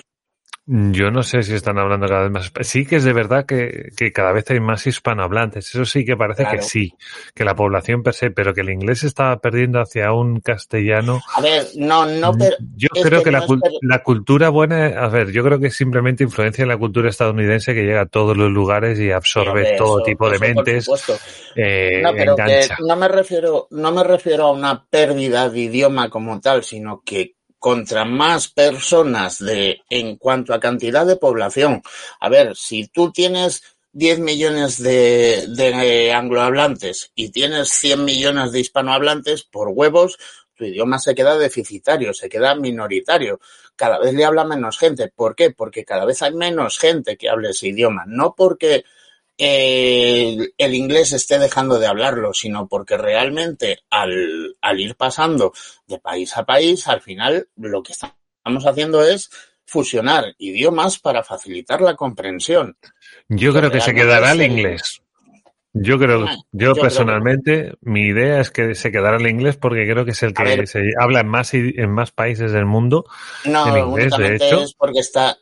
Yo 0.69 1.13
no 1.13 1.23
sé 1.23 1.45
si 1.45 1.55
están 1.55 1.79
hablando 1.79 2.09
cada 2.09 2.23
vez 2.23 2.33
más. 2.33 2.53
Sí 2.67 2.85
que 2.85 2.97
es 2.97 3.05
de 3.05 3.13
verdad 3.13 3.47
que, 3.47 3.91
que 3.97 4.11
cada 4.11 4.33
vez 4.33 4.51
hay 4.51 4.59
más 4.59 4.85
hispanohablantes. 4.85 5.69
Eso 5.69 5.85
sí 5.85 6.05
que 6.05 6.17
parece 6.17 6.45
que 6.45 6.61
sí, 6.61 6.93
que 7.37 7.45
la 7.45 7.55
población 7.55 8.03
per 8.03 8.15
se, 8.15 8.33
pero 8.33 8.53
que 8.53 8.63
el 8.63 8.71
inglés 8.71 9.05
está 9.05 9.39
perdiendo 9.39 9.81
hacia 9.81 10.13
un 10.13 10.41
castellano. 10.41 11.21
A 11.37 11.41
ver, 11.41 11.69
no, 11.77 12.05
no. 12.07 12.33
Mm, 12.33 12.39
pero 12.39 12.57
yo 12.75 12.89
creo 13.01 13.23
que, 13.23 13.31
la, 13.31 13.47
la, 13.83 14.03
cultura 14.03 14.49
buena, 14.49 14.87
a 14.89 15.09
ver, 15.09 15.31
yo 15.31 15.45
creo 15.45 15.61
que 15.61 15.71
simplemente 15.71 16.25
influencia 16.25 16.63
en 16.63 16.69
la 16.69 16.79
cultura 16.79 17.11
estadounidense 17.11 17.73
que 17.73 17.85
llega 17.85 18.01
a 18.01 18.07
todos 18.07 18.37
los 18.37 18.51
lugares 18.51 18.99
y 18.99 19.13
absorbe 19.13 19.77
todo 19.79 20.03
tipo 20.03 20.29
de 20.29 20.41
mentes. 20.41 20.91
Eh, 21.55 22.01
no, 22.03 22.13
pero 22.13 22.35
que 22.35 22.67
no 22.85 22.97
me 22.97 23.07
refiero, 23.07 23.69
no 23.71 23.93
me 23.93 24.03
refiero 24.03 24.47
a 24.47 24.51
una 24.51 24.85
pérdida 24.85 25.49
de 25.49 25.61
idioma 25.61 26.11
como 26.11 26.41
tal, 26.41 26.65
sino 26.65 27.03
que 27.05 27.36
contra 27.67 28.05
más 28.05 28.47
personas 28.47 29.41
de, 29.41 29.81
en 29.91 30.19
cuanto 30.19 30.55
a 30.55 30.61
cantidad 30.61 31.05
de 31.05 31.17
población. 31.17 31.83
A 32.21 32.29
ver, 32.29 32.55
si 32.55 32.87
tú 32.87 33.11
tienes 33.11 33.61
10 33.91 34.21
millones 34.21 34.81
de, 34.81 35.47
de 35.49 36.13
anglohablantes 36.13 37.11
y 37.17 37.31
tienes 37.31 37.71
100 37.71 38.05
millones 38.05 38.53
de 38.53 38.61
hispanohablantes, 38.61 39.43
por 39.43 39.71
huevos, 39.71 40.17
tu 40.55 40.65
idioma 40.65 41.01
se 41.01 41.17
queda 41.17 41.37
deficitario, 41.37 42.15
se 42.15 42.29
queda 42.29 42.55
minoritario. 42.55 43.41
Cada 43.75 43.99
vez 43.99 44.15
le 44.15 44.25
habla 44.25 44.45
menos 44.45 44.79
gente. 44.79 45.09
¿Por 45.09 45.35
qué? 45.35 45.51
Porque 45.51 45.85
cada 45.85 46.05
vez 46.05 46.23
hay 46.23 46.35
menos 46.35 46.79
gente 46.79 47.17
que 47.17 47.29
hable 47.29 47.51
ese 47.51 47.67
idioma. 47.67 48.05
No 48.07 48.37
porque 48.37 48.85
el, 49.39 50.55
el, 50.57 50.75
inglés 50.75 51.13
esté 51.13 51.39
dejando 51.39 51.79
de 51.79 51.87
hablarlo, 51.87 52.33
sino 52.33 52.69
porque 52.69 52.97
realmente 52.97 53.81
al, 53.91 54.57
al 54.61 54.81
ir 54.81 54.97
pasando 54.97 55.53
de 55.87 55.99
país 55.99 56.37
a 56.37 56.45
país, 56.45 56.89
al 56.89 57.03
final 57.03 57.49
lo 57.57 57.83
que 57.83 57.93
estamos 57.93 58.67
haciendo 58.67 59.05
es 59.05 59.31
fusionar 59.67 60.35
idiomas 60.39 60.99
para 60.99 61.23
facilitar 61.23 61.81
la 61.81 61.97
comprensión. 61.97 62.77
Yo 63.29 63.53
creo 63.53 63.71
que 63.71 63.81
se 63.81 63.95
quedará 63.95 64.33
el 64.33 64.43
inglés. 64.43 65.03
Yo 65.79 65.99
creo, 65.99 66.25
ah, 66.27 66.35
yo, 66.53 66.75
personalmente, 66.75 67.75
mi 67.83 68.07
idea 68.07 68.41
es 68.41 68.51
que 68.51 68.75
se 68.75 68.91
quedará 68.91 69.19
el 69.19 69.27
inglés 69.27 69.59
porque 69.59 69.87
creo 69.87 70.07
que 70.07 70.13
es 70.13 70.23
el 70.23 70.33
que 70.33 70.67
se 70.67 70.81
habla 70.99 71.21
en 71.21 71.29
más 71.29 71.53
en 71.53 71.91
más 71.91 72.13
países 72.13 72.53
del 72.53 72.65
mundo. 72.65 73.05
No, 73.45 73.77
inglés, 73.77 74.17
de 74.17 74.37
hecho. 74.37 74.63
es 74.63 74.73
porque 74.73 75.01
está. 75.01 75.37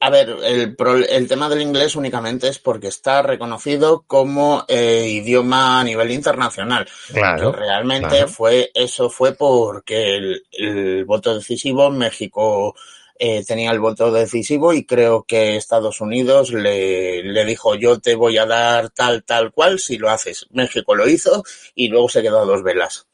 A 0.00 0.10
ver, 0.10 0.36
el, 0.44 0.76
el 1.08 1.28
tema 1.28 1.48
del 1.48 1.62
inglés 1.62 1.96
únicamente 1.96 2.46
es 2.46 2.60
porque 2.60 2.86
está 2.86 3.22
reconocido 3.22 4.04
como 4.06 4.64
eh, 4.68 5.08
idioma 5.08 5.80
a 5.80 5.84
nivel 5.84 6.12
internacional. 6.12 6.88
Claro. 7.12 7.50
realmente 7.50 8.28
fue 8.28 8.70
eso 8.72 9.10
fue 9.10 9.34
porque 9.34 10.16
el, 10.16 10.42
el 10.52 11.04
voto 11.04 11.34
decisivo 11.34 11.90
México 11.90 12.76
eh, 13.18 13.44
tenía 13.44 13.72
el 13.72 13.80
voto 13.80 14.12
decisivo 14.12 14.72
y 14.72 14.84
creo 14.84 15.24
que 15.24 15.56
Estados 15.56 16.00
Unidos 16.00 16.52
le, 16.52 17.24
le 17.24 17.44
dijo 17.44 17.74
yo 17.74 17.98
te 17.98 18.14
voy 18.14 18.38
a 18.38 18.46
dar 18.46 18.90
tal, 18.90 19.24
tal 19.24 19.50
cual 19.50 19.80
si 19.80 19.98
lo 19.98 20.08
haces. 20.08 20.46
México 20.50 20.94
lo 20.94 21.08
hizo 21.08 21.42
y 21.74 21.88
luego 21.88 22.08
se 22.08 22.22
quedó 22.22 22.38
a 22.38 22.44
dos 22.44 22.62
velas. 22.62 23.07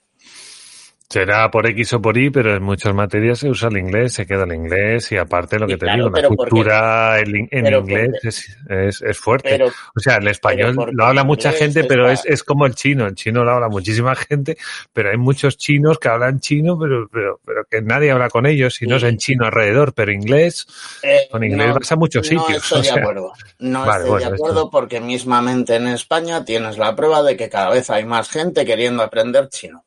Será 1.08 1.50
por 1.50 1.66
X 1.66 1.92
o 1.92 2.02
por 2.02 2.16
Y, 2.16 2.30
pero 2.30 2.56
en 2.56 2.62
muchas 2.62 2.94
materias 2.94 3.38
se 3.38 3.48
usa 3.48 3.68
el 3.68 3.76
inglés, 3.76 4.14
se 4.14 4.26
queda 4.26 4.44
el 4.44 4.54
inglés 4.54 5.12
y 5.12 5.18
aparte 5.18 5.58
lo 5.58 5.66
que 5.66 5.76
te 5.76 5.86
digo, 5.94 6.08
la 6.08 6.26
cultura 6.28 7.20
en, 7.20 7.36
inglés 7.52 8.56
es, 8.68 9.02
es, 9.02 9.18
fuerte. 9.18 9.62
o 9.62 10.00
sea, 10.00 10.16
el 10.16 10.28
español 10.28 10.74
lo 10.92 11.04
habla 11.04 11.22
mucha 11.22 11.52
gente, 11.52 11.84
pero 11.84 12.10
es, 12.10 12.24
es 12.24 12.42
como 12.42 12.64
el 12.64 12.74
chino. 12.74 13.06
El 13.06 13.14
chino 13.14 13.44
lo 13.44 13.52
habla 13.52 13.68
muchísima 13.68 14.14
gente, 14.16 14.56
pero 14.92 15.10
hay 15.10 15.18
muchos 15.18 15.58
chinos 15.58 15.98
que 15.98 16.08
hablan 16.08 16.40
chino, 16.40 16.78
pero, 16.78 17.06
pero, 17.12 17.38
pero 17.44 17.64
que 17.70 17.82
nadie 17.82 18.10
habla 18.10 18.30
con 18.30 18.46
ellos 18.46 18.80
y 18.80 18.86
no 18.86 18.96
es 18.96 19.02
en 19.02 19.18
chino 19.18 19.44
alrededor, 19.44 19.92
pero 19.92 20.10
inglés, 20.10 20.66
eh, 21.02 21.28
con 21.30 21.44
inglés 21.44 21.74
vas 21.74 21.92
a 21.92 21.96
muchos 21.96 22.26
sitios. 22.26 22.44
No 22.74 22.80
estoy 22.80 22.82
de 22.82 23.00
acuerdo. 23.00 23.32
No 23.58 23.92
estoy 23.92 24.20
de 24.20 24.26
acuerdo 24.26 24.70
porque 24.70 25.00
mismamente 25.00 25.76
en 25.76 25.86
España 25.88 26.44
tienes 26.44 26.78
la 26.78 26.96
prueba 26.96 27.22
de 27.22 27.36
que 27.36 27.48
cada 27.48 27.70
vez 27.70 27.90
hay 27.90 28.04
más 28.04 28.30
gente 28.30 28.64
queriendo 28.64 29.02
aprender 29.02 29.48
chino. 29.48 29.84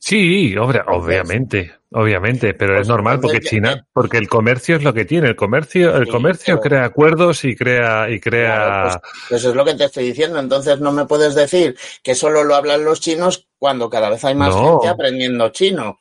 Sí, 0.00 0.54
obviamente, 0.56 1.72
obviamente, 1.90 2.54
pero 2.54 2.74
es 2.74 2.80
pues 2.80 2.88
normal 2.88 3.20
porque 3.20 3.40
China, 3.40 3.86
porque 3.92 4.18
el 4.18 4.28
comercio 4.28 4.76
es 4.76 4.84
lo 4.84 4.94
que 4.94 5.04
tiene, 5.04 5.28
el 5.28 5.36
comercio, 5.36 5.96
el 5.96 6.08
comercio 6.08 6.60
crea 6.60 6.84
acuerdos 6.84 7.44
y 7.44 7.56
crea 7.56 8.10
y 8.10 8.20
crea. 8.20 8.82
Pues, 8.82 8.96
pues, 9.28 9.40
eso 9.40 9.50
es 9.50 9.56
lo 9.56 9.64
que 9.64 9.74
te 9.74 9.84
estoy 9.84 10.04
diciendo. 10.04 10.38
Entonces 10.38 10.80
no 10.80 10.92
me 10.92 11.06
puedes 11.06 11.34
decir 11.34 11.76
que 12.02 12.14
solo 12.14 12.44
lo 12.44 12.54
hablan 12.54 12.84
los 12.84 13.00
chinos 13.00 13.48
cuando 13.58 13.90
cada 13.90 14.10
vez 14.10 14.24
hay 14.24 14.34
más 14.34 14.54
gente 14.54 14.88
aprendiendo 14.88 15.48
chino. 15.50 15.98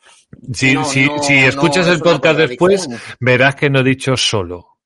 Si, 0.54 0.76
si, 0.86 1.10
si 1.22 1.34
escuchas 1.46 1.88
el 1.88 2.00
podcast 2.00 2.40
después, 2.40 2.88
verás 3.20 3.56
que 3.56 3.70
no 3.70 3.80
he 3.80 3.84
dicho 3.84 4.16
solo. 4.18 4.77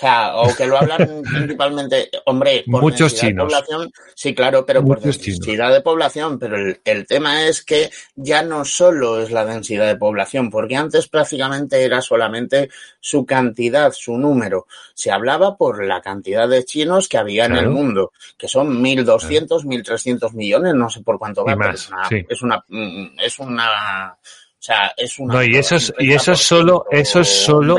O 0.00 0.02
sea, 0.02 0.34
o 0.34 0.56
que 0.56 0.66
lo 0.66 0.78
hablan 0.78 1.22
principalmente, 1.30 2.08
hombre, 2.24 2.64
por 2.70 2.80
Muchos 2.80 3.14
chinos. 3.14 3.34
de 3.34 3.42
población, 3.42 3.92
sí, 4.14 4.34
claro, 4.34 4.64
pero 4.64 4.82
por 4.82 4.98
densidad 4.98 5.70
de 5.70 5.82
población, 5.82 6.38
pero 6.38 6.56
el, 6.56 6.80
el, 6.86 7.06
tema 7.06 7.46
es 7.46 7.62
que 7.62 7.90
ya 8.16 8.42
no 8.42 8.64
solo 8.64 9.20
es 9.20 9.30
la 9.30 9.44
densidad 9.44 9.86
de 9.86 9.96
población, 9.96 10.48
porque 10.48 10.74
antes 10.74 11.06
prácticamente 11.06 11.84
era 11.84 12.00
solamente 12.00 12.70
su 12.98 13.26
cantidad, 13.26 13.92
su 13.92 14.16
número. 14.16 14.66
Se 14.94 15.10
hablaba 15.10 15.58
por 15.58 15.84
la 15.84 16.00
cantidad 16.00 16.48
de 16.48 16.64
chinos 16.64 17.06
que 17.06 17.18
había 17.18 17.44
en 17.44 17.56
el 17.56 17.68
mundo, 17.68 18.12
que 18.38 18.48
son 18.48 18.82
1.200, 18.82 19.46
claro. 19.46 19.60
1.300 19.60 20.32
millones, 20.32 20.74
no 20.76 20.88
sé 20.88 21.02
por 21.02 21.18
cuánto 21.18 21.44
va, 21.44 21.56
más, 21.56 21.74
es 21.74 21.90
una, 21.90 22.08
sí. 22.08 22.26
es 22.26 22.40
una, 22.40 22.64
mm, 22.68 23.06
es 23.18 23.38
una 23.38 24.16
o 24.60 24.62
sea, 24.62 24.92
es 24.94 25.18
una. 25.18 25.34
No, 25.34 25.42
y 25.42 25.56
eso 25.56 25.76
es, 25.76 25.90
y 25.98 26.12
eso 26.12 26.32
es 26.32 26.40
solo, 26.40 26.84
eso 26.90 27.20
es 27.20 27.28
solo, 27.28 27.78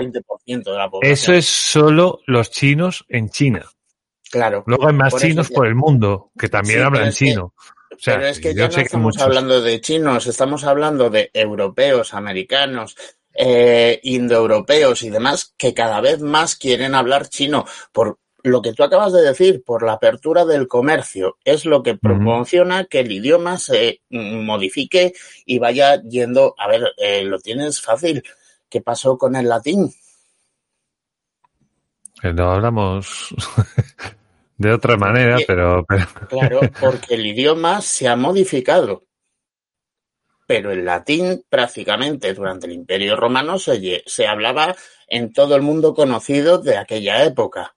eso 1.03 1.31
es 1.31 1.45
solo 1.45 2.21
los 2.25 2.50
chinos 2.50 3.05
en 3.07 3.29
China. 3.29 3.69
Claro. 4.31 4.63
Luego 4.65 4.88
hay 4.88 4.95
más 4.95 5.15
chinos 5.15 5.51
por 5.51 5.67
el 5.67 5.75
mundo 5.75 6.31
que 6.35 6.50
también 6.50 6.79
sí, 6.79 6.83
hablan 6.83 7.11
chino. 7.11 7.53
Que, 7.88 7.95
o 7.95 8.00
sea, 8.00 8.15
pero 8.15 8.27
es 8.29 8.39
que 8.39 8.55
ya 8.55 8.67
no 8.67 8.77
estamos 8.77 9.17
hablando 9.19 9.61
de 9.61 9.79
chinos, 9.79 10.25
estamos 10.25 10.63
hablando 10.63 11.11
de 11.11 11.29
europeos, 11.35 12.15
americanos, 12.15 12.95
eh, 13.31 14.00
indoeuropeos 14.01 15.03
y 15.03 15.11
demás 15.11 15.53
que 15.55 15.75
cada 15.75 16.01
vez 16.01 16.19
más 16.19 16.55
quieren 16.55 16.95
hablar 16.95 17.29
chino 17.29 17.63
por 17.91 18.17
lo 18.43 18.62
que 18.62 18.74
tú 18.74 18.83
acabas 18.83 19.13
de 19.13 19.21
decir, 19.21 19.63
por 19.63 19.83
la 19.83 19.93
apertura 19.93 20.45
del 20.45 20.67
comercio, 20.67 21.38
es 21.43 21.65
lo 21.65 21.83
que 21.83 21.95
promociona 21.95 22.86
que 22.86 23.00
el 23.00 23.12
idioma 23.12 23.57
se 23.57 24.01
modifique 24.10 25.13
y 25.45 25.60
vaya 25.60 26.01
yendo. 26.01 26.55
A 26.57 26.67
ver, 26.67 26.93
eh, 26.98 27.24
lo 27.24 27.39
tienes 27.39 27.81
fácil. 27.81 28.24
¿Qué 28.69 28.81
pasó 28.81 29.17
con 29.17 29.36
el 29.36 29.50
latín? 29.50 29.91
No 32.24 32.51
hablamos 32.51 33.33
de 34.57 34.71
otra 34.71 34.95
manera, 34.98 35.38
pero, 35.45 35.86
Claro, 36.29 36.62
porque 36.79 37.15
el 37.15 37.25
idioma 37.25 37.81
se 37.81 38.07
ha 38.07 38.15
modificado. 38.15 39.03
Pero 40.48 40.71
el 40.71 40.86
latín 40.86 41.45
prácticamente 41.50 42.33
durante 42.33 42.67
el 42.67 42.74
Imperio 42.74 43.15
Romano 43.15 43.57
se, 43.57 44.03
se 44.05 44.27
hablaba 44.27 44.75
en 45.07 45.31
todo 45.31 45.55
el 45.55 45.62
mundo 45.62 45.93
conocido 45.93 46.57
de 46.57 46.77
aquella 46.77 47.24
época 47.24 47.75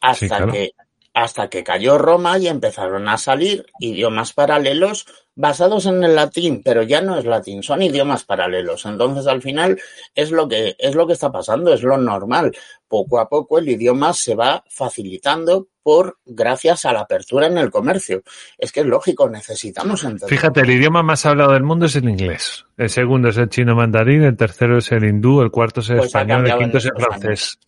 hasta 0.00 0.46
que 0.46 0.72
hasta 1.14 1.48
que 1.48 1.64
cayó 1.64 1.98
Roma 1.98 2.38
y 2.38 2.46
empezaron 2.46 3.08
a 3.08 3.18
salir 3.18 3.66
idiomas 3.80 4.32
paralelos 4.32 5.06
basados 5.34 5.86
en 5.86 6.02
el 6.04 6.14
latín, 6.14 6.62
pero 6.64 6.82
ya 6.82 7.00
no 7.00 7.16
es 7.16 7.24
latín, 7.24 7.62
son 7.62 7.82
idiomas 7.82 8.24
paralelos. 8.24 8.86
Entonces, 8.86 9.26
al 9.26 9.42
final 9.42 9.80
es 10.14 10.30
lo 10.30 10.48
que 10.48 10.76
es 10.78 10.94
lo 10.94 11.06
que 11.06 11.12
está 11.12 11.30
pasando, 11.30 11.72
es 11.72 11.82
lo 11.82 11.96
normal. 11.96 12.56
Poco 12.86 13.18
a 13.18 13.28
poco 13.28 13.58
el 13.58 13.68
idioma 13.68 14.12
se 14.12 14.34
va 14.34 14.64
facilitando 14.68 15.68
por 15.82 16.18
gracias 16.24 16.84
a 16.84 16.92
la 16.92 17.00
apertura 17.00 17.46
en 17.46 17.58
el 17.58 17.70
comercio. 17.70 18.22
Es 18.56 18.72
que 18.72 18.80
es 18.80 18.86
lógico, 18.86 19.28
necesitamos 19.28 20.04
entender. 20.04 20.28
Fíjate, 20.28 20.60
el 20.60 20.70
idioma 20.70 21.02
más 21.02 21.24
hablado 21.26 21.52
del 21.52 21.62
mundo 21.62 21.86
es 21.86 21.96
el 21.96 22.08
inglés. 22.08 22.66
El 22.76 22.90
segundo 22.90 23.28
es 23.28 23.36
el 23.38 23.48
chino 23.48 23.74
mandarín, 23.74 24.22
el 24.22 24.36
tercero 24.36 24.78
es 24.78 24.92
el 24.92 25.04
hindú, 25.04 25.40
el 25.40 25.50
cuarto 25.50 25.80
es 25.80 25.90
el 25.90 25.96
pues 25.96 26.06
español, 26.08 26.48
el 26.48 26.58
quinto 26.58 26.78
es 26.78 26.84
el 26.84 26.92
francés 26.96 27.58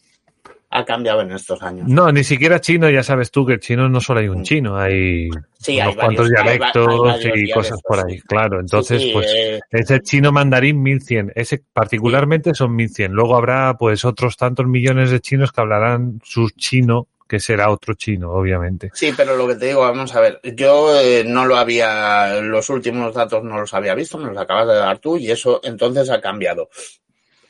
ha 0.73 0.85
cambiado 0.85 1.23
en 1.23 1.33
estos 1.33 1.61
años. 1.63 1.89
No, 1.89 2.13
ni 2.13 2.23
siquiera 2.23 2.61
chino, 2.61 2.89
ya 2.89 3.03
sabes 3.03 3.33
tú 3.33 3.45
que 3.45 3.55
el 3.55 3.61
chino 3.61 3.89
no 3.89 4.01
solo 4.01 4.21
hay 4.21 4.29
un 4.29 4.41
mm. 4.41 4.45
chino, 4.45 4.79
hay 4.79 5.29
unos 5.29 5.97
cuantos 5.97 6.31
dialectos 6.31 7.27
y 7.35 7.51
cosas 7.51 7.81
por 7.83 7.99
ahí, 8.07 8.21
claro. 8.21 8.61
Entonces, 8.61 9.05
pues 9.13 9.27
eh, 9.35 9.61
ese 9.71 10.01
chino 10.01 10.31
mandarín 10.31 10.81
1100, 10.81 11.33
ese 11.35 11.63
particularmente 11.73 12.55
son 12.55 12.77
1100. 12.77 13.13
Luego 13.13 13.37
habrá 13.37 13.77
pues 13.77 14.05
otros 14.05 14.37
tantos 14.37 14.67
millones 14.67 15.11
de 15.11 15.21
chinos 15.21 15.51
que 15.51 15.61
hablarán 15.61 16.21
su 16.25 16.51
chino 16.51 17.09
que 17.29 17.41
será 17.41 17.71
otro 17.71 17.95
chino, 17.95 18.33
obviamente. 18.33 18.91
Sí, 18.93 19.13
pero 19.17 19.37
lo 19.37 19.47
que 19.47 19.55
te 19.55 19.67
digo, 19.67 19.83
vamos 19.83 20.15
a 20.17 20.21
ver, 20.21 20.41
yo 20.43 21.01
eh, 21.01 21.23
no 21.25 21.47
lo 21.47 21.57
había, 21.57 22.41
los 22.41 22.69
últimos 22.71 23.15
datos 23.15 23.45
no 23.45 23.61
los 23.61 23.73
había 23.73 23.95
visto, 23.95 24.19
me 24.19 24.31
los 24.31 24.39
acabas 24.39 24.67
de 24.67 24.75
dar 24.75 24.99
tú 24.99 25.17
y 25.17 25.31
eso 25.31 25.61
entonces 25.63 26.11
ha 26.11 26.21
cambiado. 26.21 26.71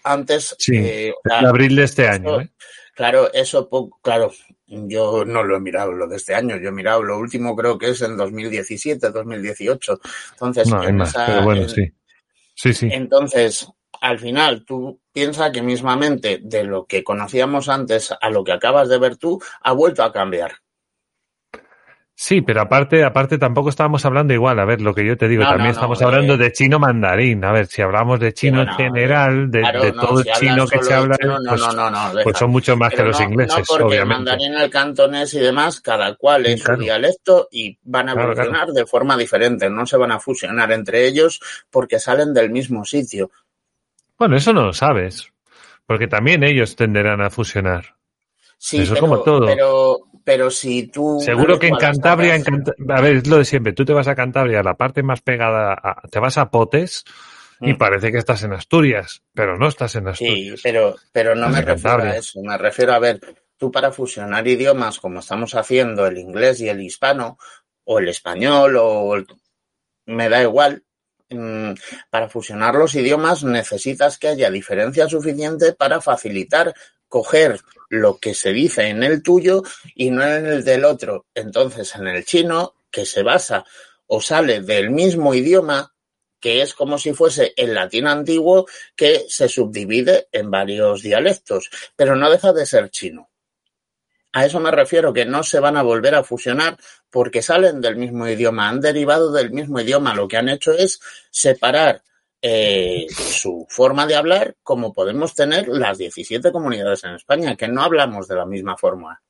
Antes, 0.04 0.54
sí, 0.58 0.76
eh, 0.76 1.14
en 1.24 1.46
abril 1.46 1.76
de 1.76 1.84
este 1.84 2.08
año, 2.08 2.42
¿eh? 2.42 2.50
Claro, 3.00 3.32
eso, 3.32 3.66
claro, 4.02 4.30
yo 4.66 5.24
no 5.24 5.42
lo 5.42 5.56
he 5.56 5.60
mirado 5.60 5.90
lo 5.90 6.06
de 6.06 6.16
este 6.16 6.34
año, 6.34 6.58
yo 6.58 6.68
he 6.68 6.72
mirado 6.72 7.02
lo 7.02 7.18
último 7.18 7.56
creo 7.56 7.78
que 7.78 7.88
es 7.88 8.02
en 8.02 8.14
2017, 8.14 9.10
2018. 9.10 10.00
Entonces, 10.32 10.68
no, 10.68 10.82
hay 10.82 10.92
más, 10.92 11.14
pero 11.14 11.42
bueno, 11.42 11.66
sí. 11.66 11.90
Sí, 12.54 12.74
sí. 12.74 12.90
Entonces, 12.92 13.66
al 14.02 14.18
final, 14.18 14.66
tú 14.66 15.00
piensas 15.14 15.50
que 15.50 15.62
mismamente 15.62 16.40
de 16.42 16.64
lo 16.64 16.84
que 16.84 17.02
conocíamos 17.02 17.70
antes 17.70 18.12
a 18.20 18.28
lo 18.28 18.44
que 18.44 18.52
acabas 18.52 18.90
de 18.90 18.98
ver 18.98 19.16
tú, 19.16 19.40
ha 19.62 19.72
vuelto 19.72 20.02
a 20.02 20.12
cambiar. 20.12 20.56
Sí, 22.22 22.42
pero 22.42 22.60
aparte, 22.60 23.02
aparte 23.02 23.38
tampoco 23.38 23.70
estábamos 23.70 24.04
hablando 24.04 24.34
igual. 24.34 24.58
A 24.60 24.66
ver, 24.66 24.82
lo 24.82 24.94
que 24.94 25.06
yo 25.06 25.16
te 25.16 25.26
digo, 25.26 25.42
también 25.42 25.70
estamos 25.70 26.02
hablando 26.02 26.36
de 26.36 26.52
chino 26.52 26.78
mandarín. 26.78 27.42
A 27.46 27.50
ver, 27.50 27.66
si 27.66 27.80
hablamos 27.80 28.20
de 28.20 28.34
chino 28.34 28.60
en 28.60 28.68
general, 28.74 29.50
de, 29.50 29.62
todo 29.98 30.20
el 30.20 30.26
chino 30.38 30.66
que 30.66 30.82
se 30.82 30.92
habla, 30.92 31.16
pues, 31.18 32.24
pues, 32.24 32.36
son 32.36 32.50
mucho 32.50 32.76
más 32.76 32.92
que 32.92 33.04
los 33.04 33.18
ingleses, 33.22 33.66
porque 33.66 33.84
obviamente. 33.84 34.12
El 34.12 34.26
mandarín, 34.26 34.54
el 34.54 34.68
cantonés 34.68 35.32
y 35.32 35.38
demás, 35.38 35.80
cada 35.80 36.14
cual 36.16 36.44
es 36.44 36.60
su 36.60 36.76
dialecto 36.76 37.48
y 37.50 37.78
van 37.84 38.10
a 38.10 38.12
evolucionar 38.12 38.68
de 38.68 38.84
forma 38.84 39.16
diferente. 39.16 39.70
No 39.70 39.86
se 39.86 39.96
van 39.96 40.12
a 40.12 40.20
fusionar 40.20 40.72
entre 40.72 41.06
ellos 41.06 41.40
porque 41.70 41.98
salen 41.98 42.34
del 42.34 42.50
mismo 42.50 42.84
sitio. 42.84 43.30
Bueno, 44.18 44.36
eso 44.36 44.52
no 44.52 44.66
lo 44.66 44.72
sabes, 44.74 45.32
porque 45.86 46.06
también 46.06 46.44
ellos 46.44 46.76
tenderán 46.76 47.22
a 47.22 47.30
fusionar. 47.30 47.94
Sí, 48.58 48.82
Eso 48.82 48.94
como 48.96 49.20
todo. 49.20 49.46
Pero, 49.46 50.09
pero 50.24 50.50
si 50.50 50.88
tú. 50.88 51.20
Seguro 51.20 51.58
que 51.58 51.68
en 51.68 51.76
Cantabria, 51.76 52.34
a 52.88 53.00
ver, 53.00 53.16
es 53.16 53.26
lo 53.26 53.38
de 53.38 53.44
siempre. 53.44 53.72
Tú 53.72 53.84
te 53.84 53.92
vas 53.92 54.08
a 54.08 54.14
Cantabria, 54.14 54.62
la 54.62 54.76
parte 54.76 55.02
más 55.02 55.20
pegada, 55.20 55.72
a, 55.72 56.02
te 56.08 56.18
vas 56.18 56.38
a 56.38 56.50
Potes 56.50 57.04
y 57.60 57.74
mm. 57.74 57.78
parece 57.78 58.12
que 58.12 58.18
estás 58.18 58.42
en 58.42 58.52
Asturias, 58.52 59.22
pero 59.34 59.58
no 59.58 59.68
estás 59.68 59.94
en 59.96 60.08
Asturias. 60.08 60.60
Sí, 60.60 60.62
pero, 60.62 60.96
pero 61.12 61.34
no 61.34 61.48
me 61.48 61.62
refiero 61.62 62.02
a 62.02 62.16
eso. 62.16 62.40
Me 62.42 62.56
refiero 62.56 62.92
a 62.92 62.98
ver, 62.98 63.20
tú 63.56 63.70
para 63.70 63.92
fusionar 63.92 64.46
idiomas 64.46 64.98
como 64.98 65.20
estamos 65.20 65.54
haciendo 65.54 66.06
el 66.06 66.18
inglés 66.18 66.60
y 66.60 66.68
el 66.68 66.80
hispano, 66.80 67.38
o 67.84 67.98
el 67.98 68.08
español, 68.08 68.76
o 68.78 69.24
me 70.06 70.28
da 70.28 70.42
igual. 70.42 70.84
Mm, 71.32 71.74
para 72.10 72.28
fusionar 72.28 72.74
los 72.74 72.94
idiomas 72.96 73.44
necesitas 73.44 74.18
que 74.18 74.28
haya 74.28 74.50
diferencia 74.50 75.08
suficiente 75.08 75.74
para 75.74 76.00
facilitar 76.00 76.74
coger 77.10 77.60
lo 77.90 78.18
que 78.18 78.32
se 78.34 78.52
dice 78.52 78.86
en 78.86 79.02
el 79.02 79.22
tuyo 79.22 79.62
y 79.94 80.10
no 80.10 80.24
en 80.24 80.46
el 80.46 80.64
del 80.64 80.86
otro. 80.86 81.26
Entonces, 81.34 81.94
en 81.96 82.06
el 82.06 82.24
chino, 82.24 82.76
que 82.90 83.04
se 83.04 83.22
basa 83.22 83.66
o 84.06 84.22
sale 84.22 84.62
del 84.62 84.90
mismo 84.90 85.34
idioma, 85.34 85.92
que 86.40 86.62
es 86.62 86.72
como 86.72 86.98
si 86.98 87.12
fuese 87.12 87.52
el 87.56 87.74
latín 87.74 88.06
antiguo 88.06 88.66
que 88.96 89.26
se 89.28 89.48
subdivide 89.48 90.28
en 90.32 90.50
varios 90.50 91.02
dialectos, 91.02 91.68
pero 91.94 92.16
no 92.16 92.30
deja 92.30 92.52
de 92.52 92.64
ser 92.64 92.90
chino. 92.90 93.28
A 94.32 94.46
eso 94.46 94.60
me 94.60 94.70
refiero, 94.70 95.12
que 95.12 95.26
no 95.26 95.42
se 95.42 95.58
van 95.58 95.76
a 95.76 95.82
volver 95.82 96.14
a 96.14 96.22
fusionar 96.22 96.78
porque 97.10 97.42
salen 97.42 97.80
del 97.80 97.96
mismo 97.96 98.28
idioma, 98.28 98.68
han 98.68 98.80
derivado 98.80 99.32
del 99.32 99.50
mismo 99.50 99.80
idioma. 99.80 100.14
Lo 100.14 100.28
que 100.28 100.36
han 100.36 100.48
hecho 100.48 100.72
es 100.72 101.00
separar 101.30 102.02
eh, 102.42 103.06
su 103.10 103.66
forma 103.68 104.06
de 104.06 104.16
hablar 104.16 104.56
como 104.62 104.92
podemos 104.92 105.34
tener 105.34 105.68
las 105.68 105.98
17 105.98 106.50
comunidades 106.52 107.04
en 107.04 107.14
España, 107.14 107.56
que 107.56 107.68
no 107.68 107.82
hablamos 107.82 108.28
de 108.28 108.36
la 108.36 108.46
misma 108.46 108.76
forma. 108.76 109.20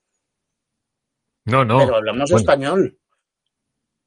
No, 1.47 1.65
no. 1.65 1.79
Pero 1.79 1.97
hablamos 1.97 2.31
español. 2.31 2.97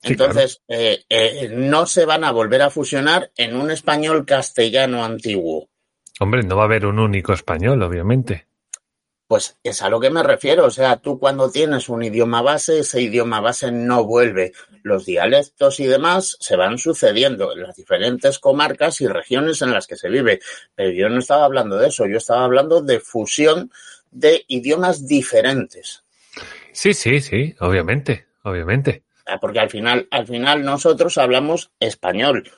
Entonces, 0.04 0.62
eh, 0.68 1.04
eh, 1.10 1.50
no 1.50 1.86
se 1.86 2.06
van 2.06 2.24
a 2.24 2.32
volver 2.32 2.62
a 2.62 2.70
fusionar 2.70 3.32
en 3.38 3.56
un 3.56 3.72
español 3.72 4.26
castellano 4.26 5.04
antiguo. 5.04 5.70
Hombre, 6.20 6.44
no 6.44 6.58
va 6.58 6.64
a 6.64 6.66
haber 6.66 6.86
un 6.86 7.00
único 7.00 7.34
español, 7.34 7.82
obviamente. 7.82 8.48
Pues 9.34 9.58
es 9.64 9.82
a 9.82 9.90
lo 9.90 10.00
que 10.00 10.12
me 10.12 10.22
refiero. 10.22 10.66
O 10.66 10.70
sea, 10.70 10.98
tú 10.98 11.18
cuando 11.18 11.50
tienes 11.50 11.90
un 11.90 12.04
idioma 12.04 12.44
base, 12.44 12.82
ese 12.82 13.02
idioma 13.02 13.42
base 13.42 13.72
no 13.72 14.04
vuelve. 14.06 14.54
Los 14.84 15.08
dialectos 15.08 15.80
y 15.80 15.88
demás 15.88 16.38
se 16.40 16.56
van 16.56 16.78
sucediendo 16.78 17.52
en 17.52 17.64
las 17.64 17.76
diferentes 17.76 18.38
comarcas 18.38 19.02
y 19.02 19.08
regiones 19.08 19.64
en 19.64 19.72
las 19.72 19.88
que 19.88 19.96
se 19.96 20.10
vive. 20.10 20.40
Pero 20.76 20.92
yo 20.92 21.10
no 21.10 21.18
estaba 21.18 21.46
hablando 21.46 21.78
de 21.78 21.88
eso. 21.88 22.06
Yo 22.06 22.18
estaba 22.18 22.44
hablando 22.44 22.84
de 22.84 23.00
fusión 23.00 23.72
de 24.12 24.46
idiomas 24.50 25.08
diferentes. 25.08 26.04
Sí, 26.72 26.94
sí, 26.94 27.20
sí, 27.20 27.56
obviamente, 27.60 28.28
obviamente. 28.44 29.02
Porque 29.42 29.62
al 29.62 29.72
final, 29.72 30.08
al 30.12 30.28
final 30.28 30.64
nosotros 30.64 31.18
hablamos 31.18 31.72
español. 31.80 32.52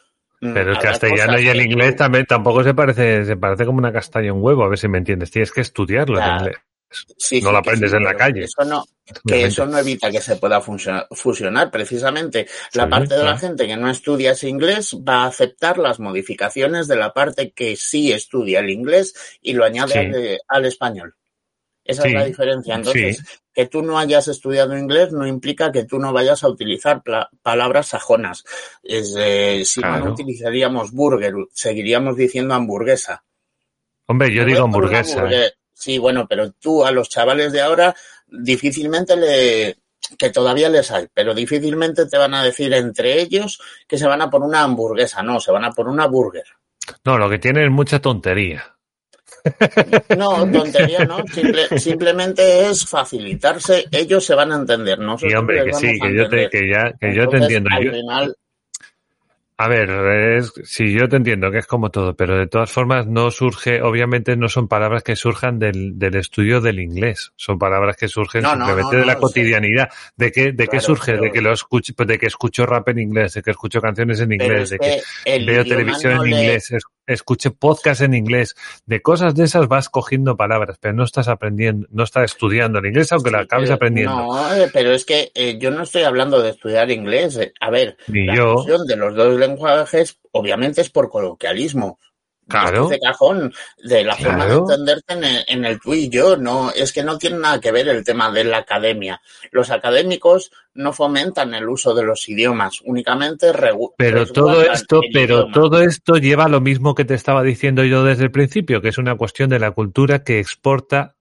Mm, 0.45 0.53
Pero 0.53 0.71
el 0.71 0.79
castellano 0.79 1.39
y 1.39 1.47
el 1.47 1.61
inglés 1.61 1.95
también 1.95 2.25
tampoco 2.25 2.63
se 2.63 2.73
parece, 2.73 3.25
se 3.25 3.37
parece 3.37 3.65
como 3.65 3.79
una 3.79 3.91
castaña 3.91 4.27
en 4.27 4.41
huevo, 4.41 4.63
a 4.63 4.69
ver 4.69 4.77
si 4.77 4.87
me 4.87 4.97
entiendes. 4.97 5.31
Tienes 5.31 5.51
que 5.51 5.61
estudiarlo 5.61 6.19
en 6.19 6.37
inglés. 6.37 7.43
no 7.43 7.51
lo 7.51 7.57
aprendes 7.57 7.93
en 7.93 8.03
la 8.03 8.15
calle. 8.15 8.43
Eso 8.43 8.63
no, 8.63 8.85
que 9.25 9.45
eso 9.45 9.65
no 9.65 9.77
evita 9.77 10.11
que 10.11 10.21
se 10.21 10.35
pueda 10.35 10.61
fusionar. 10.61 11.71
Precisamente 11.71 12.47
la 12.73 12.87
parte 12.87 13.15
de 13.15 13.23
la 13.23 13.37
gente 13.37 13.67
que 13.67 13.77
no 13.77 13.89
estudia 13.89 14.31
ese 14.31 14.49
inglés 14.49 14.95
va 14.95 15.23
a 15.23 15.27
aceptar 15.27 15.77
las 15.77 15.99
modificaciones 15.99 16.87
de 16.87 16.95
la 16.95 17.13
parte 17.13 17.51
que 17.51 17.75
sí 17.75 18.11
estudia 18.11 18.59
el 18.59 18.69
inglés 18.69 19.39
y 19.41 19.53
lo 19.53 19.65
añade 19.65 20.39
al, 20.47 20.65
español. 20.65 21.15
Esa 21.85 22.07
es 22.07 22.13
la 22.13 22.25
diferencia. 22.25 22.75
Entonces, 22.75 23.23
que 23.53 23.67
tú 23.67 23.83
no 23.83 23.99
hayas 23.99 24.27
estudiado 24.27 24.75
inglés 24.75 25.13
no 25.13 25.27
implica 25.27 25.71
que 25.71 25.85
tú 25.85 25.99
no 25.99 26.11
vayas 26.11 26.43
a 26.43 26.49
utilizar 26.49 27.03
palabras 27.43 27.89
sajonas. 27.89 28.43
Eh, 28.83 29.61
si 29.63 29.81
no, 29.81 30.11
utilizaríamos 30.11 30.91
burger, 30.91 31.33
seguiríamos 31.53 32.17
diciendo 32.17 32.55
hamburguesa. 32.55 33.23
Hombre, 34.07 34.33
yo 34.33 34.43
digo 34.45 34.63
hamburguesa. 34.63 35.29
Sí, 35.73 35.99
bueno, 35.99 36.25
pero 36.27 36.51
tú 36.53 36.83
a 36.83 36.91
los 36.91 37.09
chavales 37.09 37.51
de 37.51 37.61
ahora 37.61 37.95
difícilmente 38.27 39.15
le, 39.15 39.77
que 40.17 40.29
todavía 40.29 40.69
les 40.69 40.89
hay, 40.89 41.07
pero 41.13 41.33
difícilmente 41.33 42.07
te 42.07 42.17
van 42.17 42.33
a 42.33 42.43
decir 42.43 42.73
entre 42.73 43.21
ellos 43.21 43.61
que 43.87 43.97
se 43.97 44.07
van 44.07 44.21
a 44.21 44.29
por 44.29 44.41
una 44.41 44.63
hamburguesa, 44.63 45.21
no, 45.21 45.39
se 45.39 45.51
van 45.51 45.65
a 45.65 45.71
por 45.71 45.87
una 45.87 46.07
burger. 46.07 46.45
No, 47.03 47.17
lo 47.17 47.29
que 47.29 47.39
tiene 47.39 47.65
es 47.65 47.71
mucha 47.71 47.99
tontería. 47.99 48.74
No, 50.17 50.49
tontería 50.51 51.05
no, 51.05 51.23
simplemente 51.77 52.69
es 52.69 52.85
facilitarse, 52.87 53.85
ellos 53.91 54.25
se 54.25 54.35
van 54.35 54.51
a 54.51 54.55
entender, 54.55 54.99
¿no? 54.99 55.17
Sí, 55.17 55.33
hombre, 55.33 55.63
que 55.65 55.73
sí, 55.73 55.99
que 55.99 56.15
yo, 56.15 56.27
te, 56.29 56.49
que 56.49 56.69
ya, 56.69 56.93
que 56.99 57.15
yo 57.15 57.27
te 57.29 57.37
entiendo. 57.37 57.69
Al 57.71 57.91
final, 57.91 58.35
A 59.57 59.69
ver, 59.69 59.89
es, 60.37 60.51
sí, 60.65 60.91
yo 60.91 61.07
te 61.07 61.15
entiendo 61.15 61.49
que 61.49 61.59
es 61.59 61.65
como 61.67 61.89
todo, 61.89 62.13
pero 62.15 62.37
de 62.37 62.47
todas 62.47 62.69
formas 62.69 63.07
no 63.07 63.31
surge, 63.31 63.81
obviamente 63.81 64.35
no 64.35 64.49
son 64.49 64.67
palabras 64.67 65.01
que 65.01 65.15
surjan 65.15 65.59
del, 65.59 65.97
del 65.97 66.15
estudio 66.17 66.59
del 66.59 66.79
inglés, 66.81 67.31
son 67.37 67.57
palabras 67.57 67.95
que 67.95 68.09
surgen 68.09 68.41
No, 68.43 68.51
simplemente 68.51 68.95
no, 68.95 68.99
de 68.99 69.05
la 69.05 69.17
cotidianidad. 69.17 69.89
¿De 70.17 70.31
qué, 70.33 70.51
de 70.51 70.67
qué 70.67 70.81
surge? 70.81 71.13
pero- 71.13 71.23
De 71.23 71.31
que 71.31 71.41
lo 71.41 71.53
escucho, 71.53 71.93
de 71.97 72.17
que 72.19 72.25
escucho 72.25 72.65
rap 72.65 72.89
en 72.89 72.99
inglés, 72.99 73.33
de 73.35 73.41
que 73.43 73.51
escucho 73.51 73.79
canciones 73.79 74.19
en 74.19 74.33
inglés, 74.33 74.63
es 74.63 74.69
de 74.71 74.79
que 74.79 75.01
veo 75.45 75.63
televisión 75.63 76.13
en 76.13 76.21
le- 76.23 76.29
inglés, 76.41 76.71
es- 77.07 77.15
escuche 77.25 77.49
podcast 77.49 78.01
en 78.01 78.13
inglés, 78.13 78.55
de 78.85 79.01
cosas 79.01 79.33
de 79.35 79.45
esas 79.45 79.67
vas 79.67 79.89
cogiendo 79.89 80.37
palabras, 80.37 80.77
pero 80.79 80.93
no 80.93 81.03
estás 81.03 81.27
aprendiendo, 81.27 81.87
no 81.91 82.03
estás 82.03 82.25
estudiando 82.31 82.77
el 82.79 82.85
inglés 82.85 83.11
aunque 83.11 83.31
lo 83.31 83.39
Sí, 83.39 83.43
acabes 83.45 83.65
pero- 83.69 83.75
aprendiendo. 83.75 84.15
No, 84.15 84.55
eh, 84.55 84.69
pero 84.71 84.91
es 84.91 85.05
que 85.05 85.31
eh, 85.33 85.57
yo 85.59 85.71
no 85.71 85.83
estoy 85.83 86.03
hablando 86.03 86.41
de 86.41 86.51
estudiar 86.51 86.91
inglés. 86.91 87.37
eh. 87.37 87.53
A 87.59 87.69
ver, 87.71 87.97
Ni 88.07 88.25
la 88.25 88.35
yo. 88.35 88.63
de 88.87 88.95
los 88.95 89.15
dos 89.15 89.39
lenguajes 89.39 90.19
obviamente 90.31 90.81
es 90.81 90.89
por 90.89 91.09
coloquialismo. 91.09 91.97
Claro. 92.47 92.87
De 92.89 92.99
cajón, 92.99 93.51
de 93.83 94.03
la 94.03 94.15
forma 94.15 94.45
de 94.45 94.51
Claro. 94.51 94.59
entenderte 94.59 95.13
en 95.13 95.23
el, 95.23 95.43
en 95.47 95.65
el 95.65 95.79
tú 95.79 95.93
y 95.95 96.09
yo, 96.09 96.37
no, 96.37 96.69
es 96.71 96.93
que 96.93 97.03
no 97.03 97.17
tiene 97.17 97.39
nada 97.39 97.59
que 97.59 97.71
ver 97.71 97.87
el 97.89 98.03
tema 98.03 98.31
de 98.31 98.43
la 98.43 98.57
academia. 98.57 99.19
Los 99.51 99.71
académicos 99.71 100.51
no 100.75 100.93
fomentan 100.93 101.53
el 101.55 101.67
uso 101.67 101.95
de 101.95 102.03
los 102.03 102.27
idiomas, 102.29 102.81
únicamente 102.83 103.51
Pero 103.97 104.25
todo 104.27 104.61
esto, 104.61 105.01
pero 105.11 105.37
idioma. 105.37 105.53
todo 105.53 105.81
esto 105.81 106.17
lleva 106.17 106.45
a 106.45 106.49
lo 106.49 106.61
mismo 106.61 106.93
que 106.93 107.05
te 107.05 107.13
estaba 107.15 107.41
diciendo 107.41 107.83
yo 107.83 108.03
desde 108.03 108.25
el 108.25 108.31
principio, 108.31 108.81
que 108.81 108.89
es 108.89 108.97
una 108.97 109.15
cuestión 109.15 109.49
de 109.49 109.59
la 109.59 109.71
cultura 109.71 110.23
que 110.23 110.39
exporta 110.39 111.15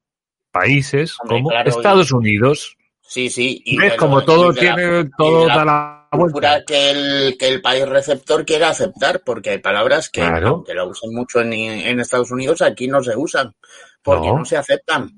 países 0.50 1.16
Hombre, 1.20 1.36
como 1.38 1.48
claro, 1.50 1.70
Estados 1.70 2.12
Unidos. 2.12 2.76
Sí, 3.00 3.28
sí. 3.30 3.62
y 3.64 3.76
¿Ves? 3.78 3.94
Como 3.94 4.24
todo 4.24 4.50
y 4.52 4.54
de 4.56 4.62
la- 4.64 4.76
tiene, 4.76 5.10
todo 5.16 5.46
da 5.46 5.64
la 5.64 6.03
cultura 6.16 6.62
que 6.66 6.90
el, 6.90 7.36
que 7.38 7.48
el 7.48 7.60
país 7.62 7.88
receptor 7.88 8.44
quiera 8.44 8.68
aceptar, 8.70 9.22
porque 9.24 9.50
hay 9.50 9.58
palabras 9.58 10.08
que, 10.10 10.20
Claro. 10.20 10.48
aunque 10.48 10.74
la 10.74 10.84
usen 10.84 11.12
mucho 11.14 11.40
en, 11.40 11.52
en 11.52 12.00
Estados 12.00 12.30
Unidos, 12.30 12.62
aquí 12.62 12.88
no 12.88 13.02
se 13.02 13.16
usan, 13.16 13.54
porque 14.02 14.28
No. 14.28 14.38
no, 14.38 14.44
se 14.44 14.56
aceptan. 14.56 15.10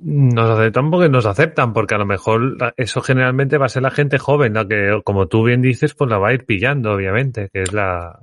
Nos 0.00 0.48
aceptan 0.58 0.90
porque 0.92 1.08
nos 1.08 1.26
aceptan, 1.26 1.72
porque 1.72 1.96
a 1.96 1.98
lo 1.98 2.06
mejor 2.06 2.56
eso 2.76 3.00
generalmente 3.02 3.58
va 3.58 3.66
a 3.66 3.68
ser 3.68 3.82
la 3.82 3.90
gente 3.90 4.18
joven, 4.18 4.54
la 4.54 4.66
que, 4.66 5.00
como 5.04 5.26
tú 5.26 5.42
bien 5.44 5.60
dices, 5.60 5.94
pues 5.94 6.08
la 6.08 6.18
va 6.18 6.28
a 6.28 6.34
ir 6.34 6.44
pillando, 6.46 6.92
obviamente, 6.92 7.50
que 7.52 7.62
es 7.62 7.72
la... 7.72 8.16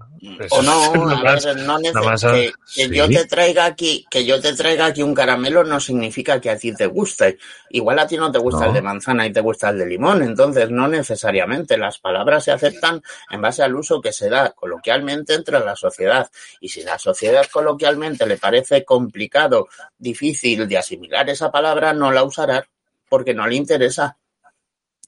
O 0.50 0.64
no, 0.64 0.72
a 1.12 1.22
más- 1.22 1.46
ver, 1.46 1.58
no 1.58 1.78
la 1.78 1.90
neces- 1.92 2.06
más- 2.06 2.24
que, 2.24 2.52
que 2.76 2.88
sí. 2.88 2.96
yo 2.96 3.08
te 3.10 3.26
traiga 3.26 3.66
aquí, 3.66 4.06
que 4.10 4.26
yo 4.26 4.40
te 4.42 4.54
traiga 4.56 4.86
aquí 4.88 5.04
un 5.04 5.14
caramelo 5.14 5.64
no 5.66 5.80
significa 5.80 6.40
que 6.40 6.50
a 6.50 6.58
ti 6.58 6.74
te 6.74 6.88
guste. 6.88 7.38
Igual 7.70 8.00
a 8.00 8.08
ti 8.08 8.16
no 8.18 8.32
te 8.32 8.40
gusta 8.40 8.62
No. 8.62 8.68
el 8.68 8.74
de 8.74 8.82
manzana 8.82 9.28
y 9.28 9.34
te 9.34 9.42
gusta 9.42 9.70
el 9.70 9.78
de 9.80 9.86
limón, 9.86 10.24
entonces 10.24 10.72
no 10.72 10.88
necesariamente. 10.88 11.78
Las 11.78 12.00
palabras 12.00 12.46
se 12.46 12.52
aceptan 12.54 13.02
en 13.30 13.42
base 13.42 13.62
al 13.62 13.76
uso 13.76 14.00
que 14.02 14.14
se 14.14 14.30
da 14.30 14.52
coloquialmente 14.52 15.34
entre 15.36 15.60
la 15.60 15.76
sociedad. 15.76 16.28
Y 16.62 16.70
si 16.70 16.82
la 16.84 16.98
sociedad 16.98 17.46
coloquialmente 17.52 18.26
le 18.26 18.38
parece 18.38 18.84
complicado, 18.86 19.68
difícil 20.00 20.68
de 20.68 20.78
asimilar 20.78 21.30
esa 21.30 21.52
palabra, 21.52 21.65
no 21.74 22.12
la 22.12 22.24
usará 22.24 22.68
porque 23.10 23.34
no 23.34 23.48
le 23.48 23.56
interesa. 23.56 24.18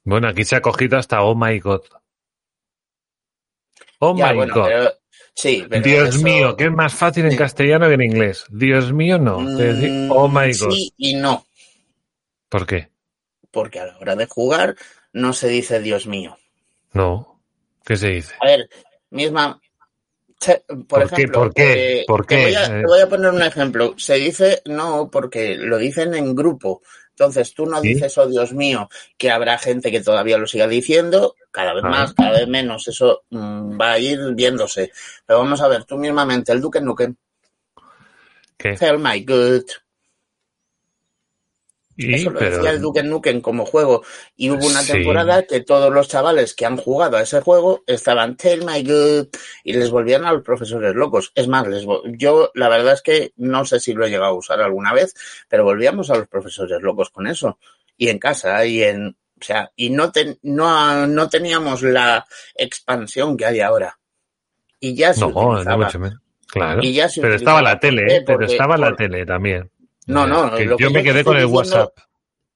Bueno, 0.04 0.28
aquí 0.30 0.44
se 0.46 0.56
ha 0.56 0.62
cogido 0.62 0.98
hasta 0.98 1.22
Oh 1.22 1.36
My 1.36 1.60
God. 1.60 1.82
Oh 4.00 4.16
Ya, 4.16 4.30
My 4.30 4.36
bueno, 4.36 4.54
God. 4.54 4.66
pero- 4.66 4.94
sí, 5.34 5.66
pero 5.70 5.84
Dios 5.84 6.10
eso- 6.10 6.24
mío, 6.24 6.56
que 6.56 6.66
es 6.66 6.72
más 6.72 6.94
fácil 6.94 7.26
en 7.26 7.36
castellano 7.36 7.88
que 7.88 7.94
en 7.96 8.02
inglés. 8.04 8.46
Dios 8.50 8.94
mío, 8.94 9.18
no. 9.18 9.44
Decir, 9.56 9.90
Mm, 9.92 10.12
oh 10.12 10.28
my 10.28 10.52
god. 10.58 10.72
Sí 10.72 10.94
y 10.98 11.16
no. 11.16 11.46
¿Por 12.50 12.66
qué? 12.66 12.90
porque 13.50 13.80
a 13.80 13.86
la 13.88 13.98
hora 13.98 14.16
de 14.16 14.28
jugar 14.28 14.76
no 15.14 15.34
se 15.34 15.48
dice 15.48 15.80
Dios 15.80 16.06
mío. 16.06 16.38
No. 16.94 17.42
¿Qué 17.84 17.96
se 17.98 18.10
dice? 18.10 18.36
A 18.40 18.46
ver, 18.46 18.70
misma. 19.10 19.60
Por, 20.40 20.86
¿Por 20.88 21.10
qué? 21.10 21.16
ejemplo, 21.16 21.40
¿Por 21.40 21.54
qué? 21.54 22.04
¿Por 22.08 22.26
te 22.26 22.36
qué? 22.36 22.44
voy, 22.44 22.56
a, 22.56 22.64
Eh. 22.66 22.82
te 22.82 22.88
voy 22.88 23.02
a 23.02 23.10
poner 23.10 23.32
un 23.32 23.42
ejemplo. 23.42 23.94
Se 23.98 24.16
dice 24.16 24.62
no 24.66 25.10
porque 25.12 25.56
lo 25.56 25.78
dicen 25.78 26.14
en 26.14 26.36
grupo. 26.36 26.82
Entonces 27.10 27.54
tú 27.56 27.66
no 27.66 27.82
¿Sí? 27.82 27.96
dices, 27.96 28.16
oh 28.20 28.28
Dios 28.28 28.54
mío, 28.54 28.88
que 29.18 29.32
habrá 29.32 29.58
gente 29.58 29.90
que 29.92 30.02
todavía 30.02 30.38
lo 30.38 30.46
siga 30.46 30.68
diciendo, 30.68 31.36
cada 31.52 31.74
vez 31.74 31.84
Ah. 31.84 31.90
más, 31.90 32.14
cada 32.14 32.32
vez 32.34 32.48
menos. 32.48 32.88
Eso 32.88 33.24
mm, 33.32 33.80
va 33.82 33.94
a 33.94 34.00
ir 34.00 34.20
viéndose. 34.36 34.92
Pero 35.26 35.40
vamos 35.40 35.60
a 35.62 35.68
ver, 35.68 35.84
tú 35.86 35.98
mismamente, 35.98 36.52
el 36.52 36.62
Duque 36.62 36.80
Nukem, 36.82 37.16
¿Qué? 38.58 38.76
Hell 38.80 39.00
my 39.00 39.24
good. 39.24 39.64
Y, 42.00 42.14
Eso 42.14 42.30
lo 42.30 42.38
pero, 42.38 42.58
decía 42.58 42.70
el 42.72 42.80
Duke 42.82 43.02
Nukem 43.02 43.42
como 43.42 43.66
juego. 43.66 44.04
Y 44.36 44.52
hubo 44.52 44.68
una 44.68 44.82
Sí. 44.82 44.92
temporada 44.94 45.44
que 45.48 45.62
todos 45.62 45.92
los 45.92 46.08
chavales 46.08 46.54
que 46.54 46.66
han 46.68 46.78
jugado 46.78 47.18
a 47.18 47.24
ese 47.24 47.42
juego 47.42 47.84
estaban 47.88 48.38
Tell 48.38 48.64
my 48.64 48.84
good 48.84 49.28
y 49.64 49.74
les 49.74 49.90
volvían 49.90 50.24
a 50.24 50.32
los 50.32 50.44
profesores 50.44 50.94
locos. 50.94 51.32
Es 51.34 51.48
más, 51.48 51.68
les 51.68 51.86
yo 52.18 52.52
la 52.54 52.70
verdad 52.70 52.94
es 52.94 53.02
que 53.02 53.34
no 53.38 53.66
sé 53.66 53.80
si 53.80 53.94
lo 53.94 54.06
he 54.06 54.10
llegado 54.12 54.32
a 54.32 54.38
usar 54.38 54.62
alguna 54.62 54.94
vez, 54.94 55.16
pero 55.50 55.64
volvíamos 55.64 56.12
a 56.12 56.16
los 56.16 56.28
profesores 56.28 56.80
locos 56.84 57.10
con 57.10 57.26
eso. 57.26 57.58
Y 57.98 58.10
en 58.10 58.20
casa 58.20 58.64
y 58.66 58.84
en... 58.84 59.18
O 59.40 59.44
sea, 59.44 59.72
y 59.76 59.90
no, 59.92 60.12
ten- 60.12 60.38
no, 60.44 61.06
no 61.08 61.30
teníamos 61.30 61.82
la 61.84 62.26
expansión 62.56 63.38
que 63.38 63.46
hay 63.46 63.60
ahora. 63.60 63.98
Y 64.80 64.96
ya 64.96 65.14
se 65.14 65.22
no, 65.22 65.30
no 65.32 65.50
utilizaba. 65.52 65.92
Claro. 66.48 66.82
Y 66.84 66.94
ya 66.94 67.10
se 67.10 67.22
Pero 67.22 67.36
estaba 67.36 67.62
la 67.62 67.80
tele. 67.80 68.18
¿eh? 68.18 68.24
Pero 68.26 68.46
estaba 68.46 68.78
la 68.78 68.96
tele 68.96 69.26
también. 69.26 69.70
No, 70.08 70.26
no, 70.28 70.56
Que 70.56 70.66
lo 70.66 70.78
que 70.78 70.84
yo 70.84 70.92
me 70.92 71.04
quedé 71.04 71.24
con 71.24 71.36
el 71.38 71.44
diciendo- 71.48 71.58
WhatsApp. 71.58 71.98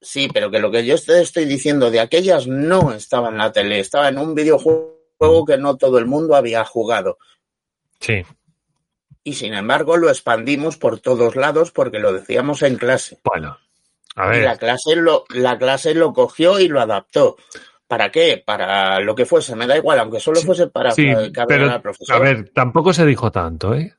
Sí, 0.00 0.28
pero 0.32 0.50
que 0.50 0.58
lo 0.58 0.70
que 0.70 0.84
yo 0.84 1.00
te 1.00 1.20
estoy 1.22 1.44
diciendo 1.44 1.90
de 1.90 2.00
aquellas 2.00 2.46
no 2.48 2.92
estaba 2.92 3.28
en 3.28 3.38
la 3.38 3.52
tele, 3.52 3.78
estaba 3.78 4.08
en 4.08 4.18
un 4.18 4.34
videojuego 4.34 5.44
que 5.46 5.56
no 5.58 5.76
todo 5.76 5.98
el 5.98 6.06
mundo 6.06 6.34
había 6.34 6.64
jugado. 6.64 7.18
Sí. 8.00 8.24
Y 9.22 9.34
sin 9.34 9.54
embargo 9.54 9.96
lo 9.96 10.08
expandimos 10.08 10.76
por 10.76 10.98
todos 10.98 11.36
lados 11.36 11.70
porque 11.70 12.00
lo 12.00 12.12
decíamos 12.12 12.62
en 12.62 12.76
clase. 12.76 13.20
Bueno. 13.22 13.58
A 14.16 14.36
Y 14.36 14.40
la 14.40 14.50
ver. 14.50 14.58
clase 14.58 14.96
lo, 14.96 15.24
la 15.30 15.56
clase 15.56 15.94
lo 15.94 16.12
cogió 16.12 16.58
y 16.58 16.66
lo 16.68 16.80
adaptó. 16.80 17.36
¿Para 17.86 18.10
qué? 18.10 18.42
Para 18.44 18.98
lo 19.00 19.14
que 19.14 19.24
fuese, 19.26 19.54
me 19.54 19.66
da 19.66 19.76
igual, 19.76 20.00
aunque 20.00 20.18
solo 20.18 20.40
fuese 20.40 20.66
para 20.66 20.90
Sí, 20.90 21.06
pero, 21.46 21.70
a 22.08 22.18
ver, 22.18 22.50
tampoco 22.54 22.92
se 22.92 23.06
dijo 23.06 23.30
tanto, 23.30 23.74
¿eh? 23.74 23.94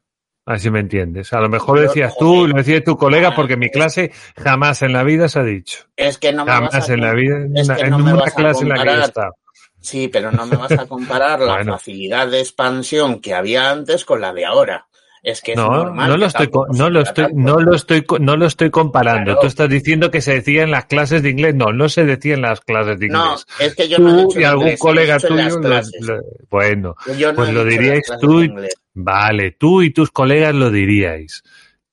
Así 0.45 0.69
me 0.69 0.79
entiendes. 0.81 1.31
A 1.31 1.39
lo 1.39 1.47
mejor 1.47 1.77
lo 1.77 1.83
decías 1.83 2.17
tú, 2.17 2.47
lo 2.47 2.57
decía 2.57 2.83
tu 2.83 2.97
colega, 2.97 3.29
Ah, 3.29 3.35
porque 3.35 3.55
mi 3.55 3.69
clase 3.69 4.11
jamás 4.35 4.81
en 4.81 4.91
la 4.91 5.03
vida 5.03 5.29
se 5.29 5.39
ha 5.39 5.43
dicho. 5.43 5.85
es 5.95 6.17
que 6.17 6.33
no 6.33 6.43
me 6.45 6.51
vas 6.51 6.71
Jamás 6.71 6.89
a 6.89 6.93
en 6.93 7.01
la 7.01 7.13
vida, 7.13 7.37
en 7.37 7.57
es 7.57 7.65
una, 7.65 7.75
que 7.77 7.81
en 7.83 7.89
no 7.91 7.97
me 7.99 8.03
una 8.13 8.21
vas 8.21 8.31
a 8.33 8.35
clase 8.35 8.63
en 8.63 8.69
la 8.69 8.75
que 8.75 8.85
yo 8.85 9.01
estado. 9.03 9.35
Sí, 9.79 10.07
pero 10.09 10.31
no 10.31 10.45
me 10.45 10.55
vas 10.57 10.71
a 10.71 10.85
comparar 10.85 11.39
la 11.39 11.53
Bueno. 11.55 11.73
facilidad 11.73 12.27
de 12.27 12.39
expansión 12.41 13.19
que 13.21 13.33
había 13.33 13.69
antes 13.69 14.03
con 14.05 14.19
la 14.21 14.33
de 14.33 14.45
ahora. 14.45 14.87
Es 15.23 15.41
que 15.41 15.53
es 15.53 15.57
No, 15.57 15.69
normal 15.71 16.09
no 16.09 16.17
lo 16.17 16.25
estoy, 16.25 16.49
no 16.73 16.89
lo 16.89 16.99
estoy, 17.01 17.27
no 17.33 17.59
lo 17.61 17.73
estoy, 17.75 18.05
no 18.19 18.35
lo 18.35 18.45
estoy 18.45 18.69
comparando. 18.69 19.23
Claro. 19.31 19.39
Tú 19.39 19.47
estás 19.47 19.69
diciendo 19.69 20.11
que 20.11 20.19
se 20.19 20.33
decía 20.33 20.63
en 20.63 20.71
las 20.71 20.85
clases 20.85 21.23
de 21.23 21.29
inglés. 21.29 21.55
No, 21.55 21.71
no 21.71 21.87
se 21.87 22.03
decía 22.03 22.33
en 22.33 22.41
las 22.41 22.59
clases 22.59 22.99
de 22.99 23.07
No, 23.07 23.23
inglés. 23.25 23.45
es 23.59 23.75
que 23.75 23.87
yo 23.87 23.99
no 23.99 24.19
he 24.19 24.21
dicho 24.25 24.39
y 24.41 24.43
algún 24.43 24.63
inglés, 24.65 24.79
colega 24.81 25.19
tuyo, 25.19 25.59
lo- 25.59 25.69
lo- 26.01 26.21
bueno, 26.49 26.95
Yo 27.17 27.31
no 27.31 27.37
pues 27.37 27.53
lo 27.53 27.63
diríais 27.63 28.03
tú 28.19 28.43
y- 28.43 28.53
vale, 28.93 29.51
tú 29.51 29.81
y 29.81 29.91
tus 29.91 30.11
colegas 30.11 30.53
lo 30.53 30.69
diríais. 30.69 31.41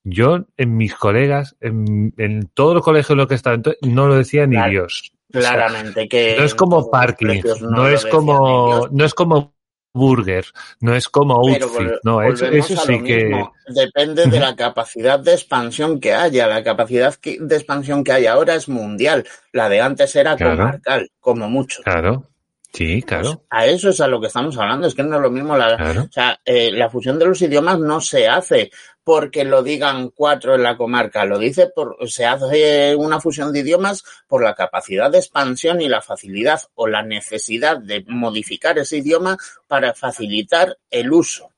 Yo, 0.02 0.46
en 0.56 0.76
mis 0.76 0.94
colegas, 0.96 1.56
en, 1.60 2.12
en 2.16 2.50
todos 2.52 2.74
los 2.74 2.82
colegios 2.84 3.10
en 3.10 3.16
los 3.18 3.28
que 3.28 3.34
he 3.34 3.36
estado, 3.36 3.54
entonces, 3.56 3.80
no 3.86 4.08
lo 4.08 4.16
decía 4.16 4.46
ni 4.46 4.56
Claro, 4.56 4.70
Dios. 4.72 5.12
O 5.32 5.40
sea, 5.40 5.52
Claramente 5.52 6.08
que 6.08 6.34
no 6.36 6.44
es 6.44 6.54
como 6.56 6.90
parking, 6.90 7.42
no, 7.60 7.86
es 7.86 8.04
como, 8.06 8.88
no 8.90 9.04
es 9.04 9.14
como 9.14 9.54
burger, 9.92 10.44
no 10.80 10.94
es 10.94 11.08
como 11.08 11.34
outfit, 11.34 11.90
no, 12.04 12.22
eso, 12.22 12.46
eso 12.46 12.76
sí 12.76 13.02
que. 13.02 13.44
Depende 13.66 14.26
de 14.26 14.40
la 14.40 14.54
capacidad 14.56 15.18
de 15.18 15.32
expansión 15.32 16.00
que 16.00 16.14
haya. 16.14 16.46
La 16.46 16.62
capacidad 16.62 17.14
de 17.22 17.56
expansión 17.56 18.04
que 18.04 18.12
hay 18.12 18.26
ahora 18.26 18.54
es 18.54 18.68
mundial. 18.68 19.26
La 19.52 19.68
de 19.68 19.80
antes 19.80 20.14
era 20.16 20.36
Claro. 20.36 20.56
comarcal, 20.58 21.10
como 21.20 21.48
mucho. 21.48 21.82
claro, 21.82 22.26
sí, 22.72 23.02
Pues 23.02 23.04
claro, 23.04 23.44
a 23.50 23.66
eso 23.66 23.90
es 23.90 24.00
a 24.00 24.06
lo 24.06 24.20
que 24.20 24.28
estamos 24.28 24.56
hablando. 24.58 24.86
Es 24.86 24.94
que 24.94 25.02
no 25.02 25.16
es 25.16 25.22
lo 25.22 25.30
mismo 25.30 25.56
la, 25.56 25.76
claro. 25.76 26.02
O 26.02 26.12
sea, 26.12 26.38
eh, 26.44 26.70
la 26.72 26.88
fusión 26.90 27.18
de 27.18 27.26
los 27.26 27.42
idiomas 27.42 27.78
no 27.78 28.00
se 28.00 28.28
hace 28.28 28.70
porque 29.04 29.44
lo 29.44 29.62
digan 29.62 30.10
cuatro 30.10 30.54
en 30.54 30.62
la 30.62 30.76
comarca, 30.76 31.24
lo 31.24 31.38
dice 31.38 31.68
por, 31.68 31.96
se 32.08 32.26
hace 32.26 32.94
una 32.96 33.20
fusión 33.20 33.52
de 33.52 33.60
idiomas 33.60 34.04
por 34.28 34.42
la 34.42 34.54
capacidad 34.54 35.10
de 35.10 35.18
expansión 35.18 35.80
y 35.80 35.88
la 35.88 36.02
facilidad 36.02 36.60
o 36.74 36.86
la 36.86 37.02
necesidad 37.02 37.78
de 37.78 38.04
modificar 38.06 38.78
ese 38.78 38.98
idioma 38.98 39.36
para 39.66 39.94
facilitar 39.94 40.78
el 40.90 41.12
uso, 41.12 41.50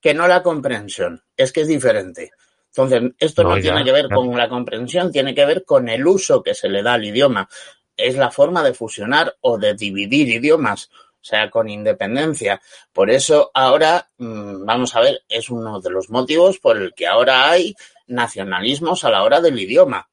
que 0.00 0.14
no 0.14 0.26
la 0.26 0.42
comprensión, 0.42 1.22
es 1.36 1.52
que 1.52 1.62
es 1.62 1.68
diferente. 1.68 2.32
Entonces, 2.68 3.12
esto 3.18 3.42
no, 3.42 3.50
No, 3.50 3.56
ya, 3.56 3.62
tiene 3.62 3.84
que 3.84 3.92
ver 3.92 4.08
ya. 4.08 4.14
con 4.14 4.36
la 4.36 4.48
comprensión, 4.48 5.10
tiene 5.10 5.34
que 5.34 5.44
ver 5.44 5.64
con 5.64 5.88
el 5.88 6.06
uso 6.06 6.42
que 6.42 6.54
se 6.54 6.68
le 6.68 6.82
da 6.82 6.94
al 6.94 7.04
idioma. 7.04 7.48
Es 7.96 8.16
la 8.16 8.30
forma 8.30 8.62
de 8.62 8.74
fusionar 8.74 9.36
o 9.40 9.58
de 9.58 9.74
dividir 9.74 10.28
idiomas 10.28 10.88
o 11.20 11.24
sea, 11.24 11.50
con 11.50 11.68
independencia. 11.68 12.60
Por 12.92 13.10
eso 13.10 13.50
ahora, 13.52 14.08
mm, 14.16 14.64
vamos 14.64 14.96
a 14.96 15.00
ver, 15.00 15.22
es 15.28 15.50
uno 15.50 15.80
de 15.80 15.90
los 15.90 16.08
motivos 16.08 16.58
por 16.58 16.78
el 16.78 16.94
que 16.94 17.06
ahora 17.06 17.50
hay 17.50 17.74
nacionalismos 18.06 19.04
a 19.04 19.10
la 19.10 19.22
hora 19.22 19.40
del 19.40 19.58
idioma. 19.58 20.08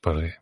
¿Por 0.00 0.20
qué? 0.20 0.34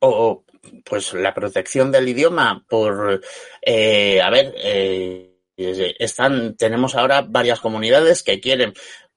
O 0.00 0.44
pues 0.84 1.12
la 1.14 1.34
protección 1.34 1.90
del 1.92 2.08
idioma 2.08 2.64
por, 2.68 3.20
eh, 3.62 4.20
a 4.20 4.30
ver, 4.30 4.54
eh, 4.56 5.38
están, 5.56 6.56
tenemos 6.56 6.94
ahora 6.94 7.22
varias 7.22 7.60
comunidades 7.60 8.22
que 8.22 8.40
quieren 8.40 8.74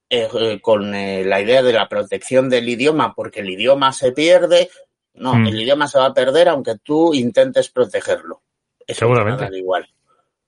eh, 0.10 0.60
con 0.62 0.92
la 0.92 1.42
idea 1.42 1.64
de 1.64 1.74
la 1.74 1.88
protección 1.88 2.50
del 2.50 2.68
idioma 2.68 3.14
porque 3.16 3.40
el 3.40 3.50
idioma 3.50 3.92
se 3.94 4.12
pierde. 4.12 4.70
No, 5.16 5.36
mm. 5.36 5.48
el 5.48 5.62
idioma 5.62 5.88
se 5.88 6.00
va 6.00 6.08
a 6.08 6.14
perder 6.14 6.50
aunque 6.50 6.76
tú 6.84 7.14
intentes 7.14 7.70
protegerlo. 7.70 8.43
Eso 8.88 9.00
Seguramente. 9.00 9.58
igual. 9.58 9.88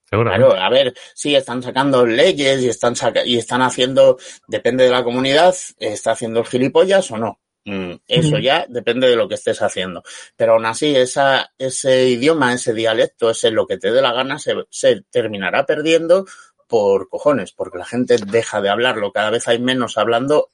Claro, 0.07 0.53
a 0.53 0.69
ver, 0.69 0.93
sí, 1.13 1.35
están 1.35 1.63
sacando 1.63 2.05
leyes 2.05 2.61
y 2.61 2.69
están, 2.69 2.93
y 3.25 3.37
están 3.37 3.61
haciendo, 3.61 4.17
depende 4.47 4.83
de 4.85 4.91
la 4.91 5.03
comunidad, 5.03 5.55
está 5.79 6.11
haciendo 6.11 6.39
el 6.41 6.45
gilipollas 6.45 7.09
o 7.11 7.17
no. 7.17 7.39
Mm, 7.65 7.93
eso 8.07 8.37
ya 8.37 8.67
depende 8.69 9.09
de 9.09 9.15
lo 9.15 9.27
que 9.27 9.35
estés 9.35 9.61
haciendo. 9.61 10.03
Pero 10.35 10.53
aún 10.53 10.67
así, 10.67 10.95
esa, 10.95 11.51
ese 11.57 12.07
idioma, 12.07 12.53
ese 12.53 12.73
dialecto, 12.73 13.31
ese 13.31 13.49
lo 13.49 13.65
que 13.65 13.77
te 13.77 13.91
dé 13.91 14.01
la 14.01 14.13
gana, 14.13 14.37
se, 14.37 14.53
se 14.69 15.01
terminará 15.09 15.65
perdiendo 15.65 16.25
por 16.67 17.09
cojones, 17.09 17.51
porque 17.53 17.79
la 17.79 17.85
gente 17.85 18.17
deja 18.17 18.61
de 18.61 18.69
hablarlo. 18.69 19.11
Cada 19.11 19.31
vez 19.31 19.47
hay 19.47 19.59
menos 19.59 19.97
hablando 19.97 20.49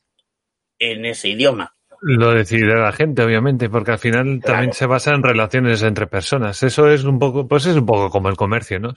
en 0.79 1.05
ese 1.05 1.27
idioma. 1.27 1.75
Lo 2.01 2.31
decide 2.31 2.75
la 2.75 2.91
gente, 2.91 3.23
obviamente, 3.23 3.69
porque 3.69 3.91
al 3.91 3.99
final 3.99 4.41
también 4.43 4.73
se 4.73 4.87
basa 4.87 5.13
en 5.13 5.21
relaciones 5.21 5.83
entre 5.83 6.07
personas. 6.07 6.63
Eso 6.63 6.89
es 6.89 7.03
un 7.03 7.19
poco, 7.19 7.47
pues 7.47 7.67
es 7.67 7.75
un 7.75 7.85
poco 7.85 8.09
como 8.09 8.27
el 8.27 8.35
comercio, 8.35 8.79
¿no? 8.79 8.95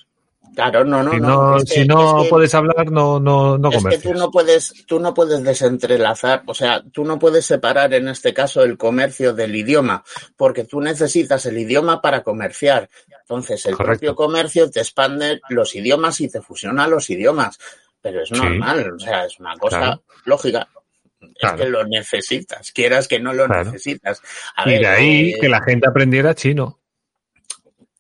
Claro, 0.55 0.85
no, 0.85 1.03
no, 1.03 1.11
si 1.11 1.21
no. 1.21 1.59
si 1.61 1.85
no 1.85 2.25
puedes 2.31 2.55
hablar, 2.55 2.91
no, 2.91 3.19
no, 3.19 3.59
no 3.59 3.71
Es 3.71 3.85
que 3.85 3.99
tú 3.99 4.15
no 4.15 4.31
puedes, 4.31 4.87
tú 4.87 5.01
no 5.01 5.13
puedes 5.13 5.43
desentrelazar, 5.43 6.45
o 6.47 6.55
sea, 6.55 6.83
tú 6.93 7.05
no 7.05 7.19
puedes 7.19 7.45
separar 7.45 7.93
en 7.93 8.09
este 8.09 8.33
caso 8.33 8.63
el 8.63 8.79
comercio 8.79 9.35
del 9.35 9.55
idioma, 9.55 10.05
porque 10.37 10.65
tú 10.65 10.81
necesitas 10.81 11.45
el 11.47 11.59
idioma 11.59 12.01
para 12.01 12.23
comerciar. 12.23 12.89
Entonces, 13.21 13.67
el 13.67 13.77
propio 13.77 14.15
comercio 14.15 14.71
te 14.71 14.81
expande 14.81 15.41
los 15.49 15.75
idiomas 15.75 16.21
y 16.21 16.29
te 16.29 16.41
fusiona 16.41 16.87
los 16.87 17.11
idiomas. 17.11 17.59
Pero 18.01 18.23
es 18.23 18.31
normal, 18.31 18.93
o 18.97 18.99
sea, 18.99 19.25
es 19.25 19.41
una 19.41 19.57
cosa 19.57 20.01
lógica. 20.25 20.69
Es 21.39 21.53
que 21.53 21.69
lo 21.69 21.85
necesitas, 21.85 22.73
quieras 22.73 23.09
que 23.09 23.21
no 23.21 23.33
lo 23.33 23.49
necesitas. 23.49 24.21
y 24.67 24.71
de 24.71 24.87
ahí 24.87 25.31
eh, 25.31 25.39
que 25.41 25.49
la 25.49 25.63
gente 25.63 25.89
aprendiera 25.89 26.35
chino. 26.35 26.81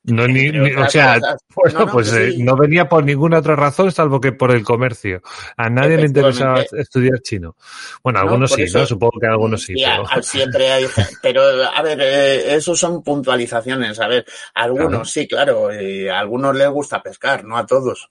No, 0.07 0.29
ni, 0.29 0.51
o 0.51 0.91
sea, 0.91 1.19
pues 1.93 2.13
eh, 2.13 2.35
no, 2.39 2.57
venía 2.57 2.87
por 2.91 3.05
ninguna 3.05 3.39
otra 3.39 3.57
razón 3.57 3.91
salvo 3.91 4.21
que 4.21 4.33
por 4.33 4.55
el 4.55 4.63
comercio. 4.63 5.23
A 5.57 5.71
nadie 5.71 5.97
le 5.97 6.07
interesaba 6.07 6.63
estudiar 6.73 7.21
chino. 7.21 7.57
Bueno, 8.03 8.19
algunos 8.19 8.53
sí, 8.53 8.67
¿no? 8.75 8.85
Supongo 8.85 9.19
que 9.19 9.27
algunos 9.27 9.63
sí. 9.63 9.75
pero... 9.75 10.23
Siempre 10.23 10.71
hay, 10.71 10.87
pero 11.23 11.43
a 11.43 11.81
ver, 11.81 11.99
eh, 12.03 12.55
eso 12.55 12.77
son 12.77 13.03
puntualizaciones. 13.03 13.99
A 13.99 14.09
ver, 14.09 14.27
algunos 14.53 15.11
sí, 15.11 15.27
claro, 15.27 15.73
y 15.75 16.07
a 16.07 16.19
algunos 16.19 16.55
les 16.55 16.69
gusta 16.69 17.03
pescar, 17.03 17.45
no 17.45 17.57
a 17.57 17.65
todos. 17.65 18.11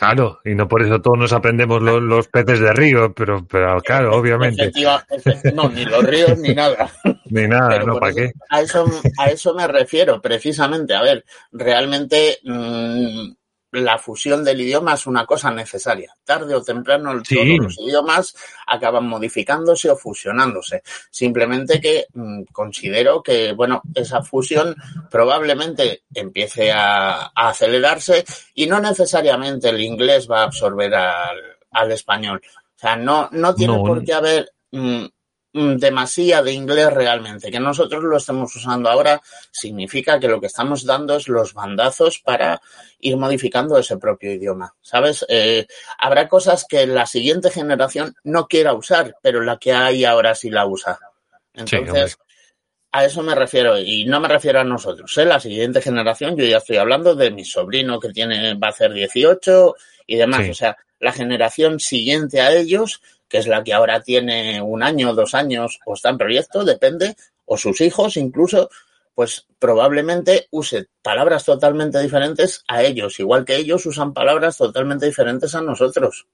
Claro, 0.00 0.40
y 0.46 0.54
no 0.54 0.66
por 0.66 0.80
eso 0.80 1.02
todos 1.02 1.18
nos 1.18 1.30
aprendemos 1.34 1.82
los, 1.82 2.26
peces 2.28 2.58
de 2.58 2.72
río, 2.72 3.12
pero, 3.12 3.46
pero 3.46 3.78
claro, 3.82 4.12
obviamente. 4.16 4.72
No, 5.52 5.68
ni 5.68 5.84
los 5.84 6.02
ríos 6.04 6.38
ni 6.38 6.54
nada. 6.54 6.90
Ni 7.26 7.46
nada, 7.46 7.84
¿no? 7.84 8.00
¿Para 8.00 8.14
qué? 8.14 8.32
A 8.48 8.62
eso, 8.62 8.84
a 9.18 9.26
eso 9.26 9.54
me 9.54 9.68
refiero, 9.68 10.20
precisamente. 10.20 10.94
A 10.94 11.02
ver, 11.02 11.24
realmente 11.52 12.38
mmm, 12.42 13.30
la 13.72 13.98
fusión 13.98 14.44
del 14.44 14.60
idioma 14.60 14.94
es 14.94 15.06
una 15.06 15.26
cosa 15.26 15.50
necesaria. 15.50 16.16
Tarde 16.24 16.54
o 16.54 16.62
temprano 16.62 17.22
todos 17.22 17.46
los 17.46 17.78
idiomas 17.78 18.34
acaban 18.66 19.06
modificándose 19.06 19.90
o 19.90 19.96
fusionándose. 19.96 20.82
Simplemente 21.10 21.80
que 21.80 22.06
mm, 22.12 22.42
considero 22.52 23.22
que, 23.22 23.52
bueno, 23.52 23.82
esa 23.94 24.22
fusión 24.22 24.74
probablemente 25.10 26.02
empiece 26.14 26.72
a, 26.72 27.30
acelerarse 27.34 28.24
y 28.54 28.66
no 28.66 28.80
necesariamente 28.80 29.68
el 29.68 29.80
inglés 29.80 30.28
va 30.30 30.40
a 30.40 30.44
absorber 30.44 30.94
al, 30.94 31.92
español. 31.92 32.40
O 32.44 32.78
sea, 32.78 32.96
no, 32.96 33.28
no 33.32 33.54
tiene 33.54 33.76
por 33.78 34.04
qué 34.04 34.12
haber 34.12 34.52
mm, 34.72 34.80
Mm, 35.00 35.06
demasía 35.52 36.42
de 36.42 36.52
inglés 36.52 36.92
realmente. 36.92 37.50
Que 37.50 37.60
nosotros 37.60 38.02
lo 38.02 38.16
estemos 38.16 38.54
usando 38.54 38.88
ahora 38.88 39.20
significa 39.50 40.20
que 40.20 40.28
lo 40.28 40.40
que 40.40 40.46
estamos 40.46 40.84
dando 40.84 41.16
es 41.16 41.28
los 41.28 41.54
bandazos 41.54 42.20
para 42.20 42.60
ir 43.00 43.16
modificando 43.16 43.78
ese 43.78 43.96
propio 43.96 44.32
idioma. 44.32 44.74
¿Sabes? 44.80 45.24
Eh, 45.28 45.66
habrá 45.98 46.28
cosas 46.28 46.66
que 46.68 46.86
la 46.86 47.06
siguiente 47.06 47.50
generación 47.50 48.14
no 48.24 48.46
quiera 48.46 48.74
usar, 48.74 49.16
pero 49.22 49.42
la 49.42 49.58
que 49.58 49.72
hay 49.72 50.04
ahora 50.04 50.34
sí 50.34 50.50
la 50.50 50.66
usa. 50.66 50.98
Entonces, 51.54 52.18
a 52.92 53.04
eso 53.04 53.22
me 53.22 53.34
refiero 53.34 53.78
y 53.78 54.04
no 54.04 54.20
me 54.20 54.28
refiero 54.28 54.60
a 54.60 54.64
nosotros. 54.64 55.16
¿eh? 55.18 55.24
La 55.24 55.40
siguiente 55.40 55.80
generación, 55.80 56.36
yo 56.36 56.44
ya 56.44 56.58
estoy 56.58 56.76
hablando 56.76 57.14
de 57.14 57.30
mi 57.30 57.44
sobrino 57.44 58.00
que 58.00 58.12
tiene, 58.12 58.54
va 58.54 58.68
a 58.68 58.70
hacer 58.70 58.92
18 58.92 59.74
y 60.06 60.16
demás. 60.16 60.48
O 60.48 60.54
sea, 60.54 60.76
la 60.98 61.12
generación 61.12 61.80
siguiente 61.80 62.40
a 62.40 62.52
ellos 62.52 63.00
que 63.30 63.38
es 63.38 63.46
la 63.46 63.62
que 63.64 63.72
ahora 63.72 64.02
tiene 64.02 64.60
un 64.60 64.82
año, 64.82 65.14
dos 65.14 65.34
años 65.34 65.78
o 65.86 65.94
está 65.94 66.10
en 66.10 66.18
proyecto, 66.18 66.64
depende, 66.64 67.14
o 67.46 67.56
sus 67.56 67.80
hijos 67.80 68.16
incluso, 68.16 68.68
pues 69.14 69.46
probablemente 69.58 70.48
use 70.50 70.88
palabras 71.00 71.44
totalmente 71.44 72.00
diferentes 72.00 72.64
a 72.66 72.82
ellos, 72.82 73.20
igual 73.20 73.44
que 73.44 73.56
ellos 73.56 73.86
usan 73.86 74.12
palabras 74.12 74.56
totalmente 74.58 75.06
diferentes 75.06 75.54
a 75.54 75.62
nosotros. 75.62 76.26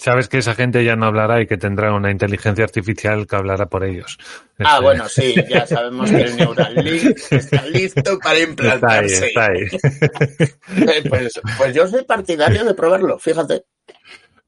Sabes 0.00 0.28
que 0.28 0.38
esa 0.38 0.54
gente 0.54 0.84
ya 0.84 0.94
no 0.94 1.06
hablará 1.06 1.40
y 1.40 1.46
que 1.48 1.56
tendrá 1.56 1.92
una 1.92 2.12
inteligencia 2.12 2.62
artificial 2.62 3.26
que 3.26 3.34
hablará 3.34 3.66
por 3.66 3.82
ellos. 3.82 4.16
Ah, 4.60 4.74
este- 4.74 4.84
bueno, 4.84 5.08
sí, 5.08 5.34
ya 5.48 5.66
sabemos 5.66 6.08
que 6.10 6.22
el 6.22 6.36
Neuralink 6.36 7.18
está 7.32 7.66
listo 7.66 8.16
para 8.20 8.38
implantarse. 8.38 9.26
Está 9.26 9.46
ahí, 9.46 9.62
está 9.62 9.88
ahí. 9.88 10.48
Eh, 10.88 11.02
pues, 11.08 11.40
pues 11.56 11.74
yo 11.74 11.88
soy 11.88 12.04
partidario 12.04 12.64
de 12.64 12.74
probarlo, 12.74 13.18
fíjate. 13.18 13.64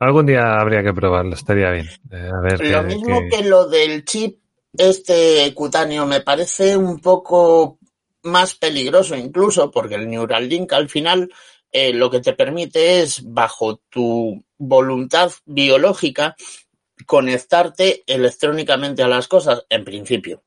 Algún 0.01 0.25
día 0.25 0.59
habría 0.59 0.83
que 0.83 0.95
probarlo, 0.95 1.35
estaría 1.35 1.71
bien. 1.71 1.87
Eh, 2.11 2.31
a 2.35 2.41
ver 2.41 2.67
lo 2.67 2.83
mismo 2.83 3.21
que 3.31 3.45
lo 3.45 3.69
del 3.69 4.05
chip 4.05 4.41
este 4.77 5.53
cutáneo 5.55 6.07
me 6.07 6.23
parece 6.23 6.75
un 6.77 7.01
poco 7.01 7.79
más 8.23 8.55
peligroso 8.55 9.15
incluso 9.15 9.71
porque 9.71 9.97
el 9.97 10.09
Neuralink 10.09 10.73
al 10.73 10.89
final 10.89 11.31
eh, 11.71 11.93
lo 11.93 12.11
que 12.11 12.21
te 12.21 12.33
permite 12.33 13.03
es 13.03 13.23
bajo 13.25 13.83
tu 13.91 14.43
voluntad 14.57 15.33
biológica 15.45 16.35
conectarte 17.07 18.03
electrónicamente 18.07 19.03
a 19.03 19.09
las 19.09 19.29
cosas 19.29 19.65
en 19.69 19.85
principio. 19.85 20.43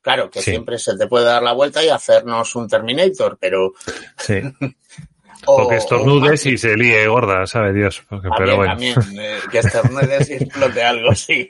Claro 0.00 0.30
que 0.30 0.40
siempre 0.40 0.78
se 0.78 0.96
te 0.96 1.06
puede 1.06 1.24
dar 1.24 1.42
la 1.42 1.52
vuelta 1.52 1.84
y 1.84 1.88
hacernos 1.88 2.54
un 2.54 2.68
Terminator, 2.68 3.36
pero 3.40 3.72
sí. 4.16 4.40
O, 5.46 5.68
que 5.68 5.76
estornudes 5.76 6.44
y 6.46 6.58
se 6.58 6.76
líe 6.76 7.06
gorda, 7.06 7.46
sabe 7.46 7.72
Dios. 7.72 8.02
pero 8.08 8.56
bueno. 8.56 8.72
También, 8.72 8.96
eh, 9.18 9.38
que 9.50 9.58
estornudes 9.58 10.30
y 10.30 10.34
explote 10.44 10.82
algo, 10.82 11.14
sí. 11.14 11.48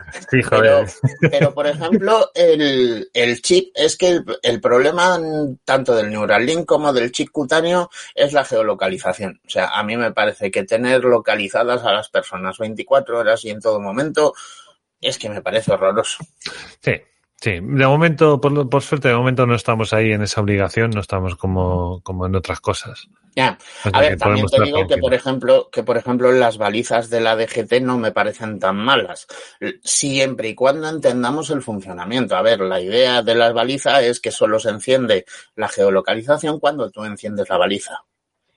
Pero, 1.20 1.54
por 1.54 1.66
ejemplo, 1.66 2.30
el, 2.34 3.08
el 3.12 3.42
chip, 3.42 3.70
es 3.74 3.96
que 3.96 4.20
el, 4.42 4.60
problema 4.60 5.18
tanto 5.64 5.94
del 5.94 6.10
Neuralink 6.10 6.66
como 6.66 6.92
del 6.92 7.12
chip 7.12 7.30
cutáneo 7.30 7.90
es 8.14 8.32
la 8.32 8.44
geolocalización. 8.44 9.40
O 9.46 9.50
sea, 9.50 9.68
a 9.68 9.82
mí 9.82 9.96
me 9.96 10.12
parece 10.12 10.50
que 10.50 10.64
tener 10.64 11.04
localizadas 11.04 11.84
a 11.84 11.92
las 11.92 12.08
personas 12.08 12.58
24 12.58 13.18
horas 13.18 13.44
y 13.44 13.50
en 13.50 13.60
todo 13.60 13.80
momento 13.80 14.34
es 15.00 15.18
que 15.18 15.28
me 15.28 15.42
parece 15.42 15.72
horroroso. 15.72 16.24
Sí, 16.80 16.92
Sí, 17.38 17.50
de 17.60 17.86
momento, 17.86 18.40
por, 18.40 18.68
por, 18.68 18.82
suerte, 18.82 19.08
de 19.08 19.14
momento 19.14 19.46
no 19.46 19.54
estamos 19.54 19.92
ahí 19.92 20.10
en 20.10 20.22
esa 20.22 20.40
obligación, 20.40 20.90
no 20.90 21.00
estamos 21.00 21.36
como, 21.36 22.00
como 22.02 22.26
en 22.26 22.34
otras 22.34 22.60
cosas. 22.60 23.08
Ya, 23.36 23.58
a 23.92 24.00
ver, 24.00 24.16
también 24.16 24.46
te 24.46 24.62
digo 24.62 24.86
que 24.88 24.96
por 24.96 25.12
ejemplo, 25.12 25.68
que 25.70 25.82
por 25.82 25.98
ejemplo 25.98 26.32
las 26.32 26.56
balizas 26.56 27.10
de 27.10 27.20
la 27.20 27.36
DGT 27.36 27.82
no 27.82 27.98
me 27.98 28.10
parecen 28.10 28.58
tan 28.58 28.76
malas, 28.76 29.26
siempre 29.84 30.48
y 30.48 30.54
cuando 30.54 30.88
entendamos 30.88 31.50
el 31.50 31.60
funcionamiento. 31.60 32.34
A 32.34 32.40
ver, 32.40 32.60
la 32.60 32.80
idea 32.80 33.20
de 33.20 33.34
las 33.34 33.52
balizas 33.52 34.02
es 34.04 34.20
que 34.20 34.30
solo 34.30 34.58
se 34.58 34.70
enciende 34.70 35.26
la 35.54 35.68
geolocalización 35.68 36.58
cuando 36.58 36.90
tú 36.90 37.04
enciendes 37.04 37.50
la 37.50 37.58
baliza. 37.58 38.04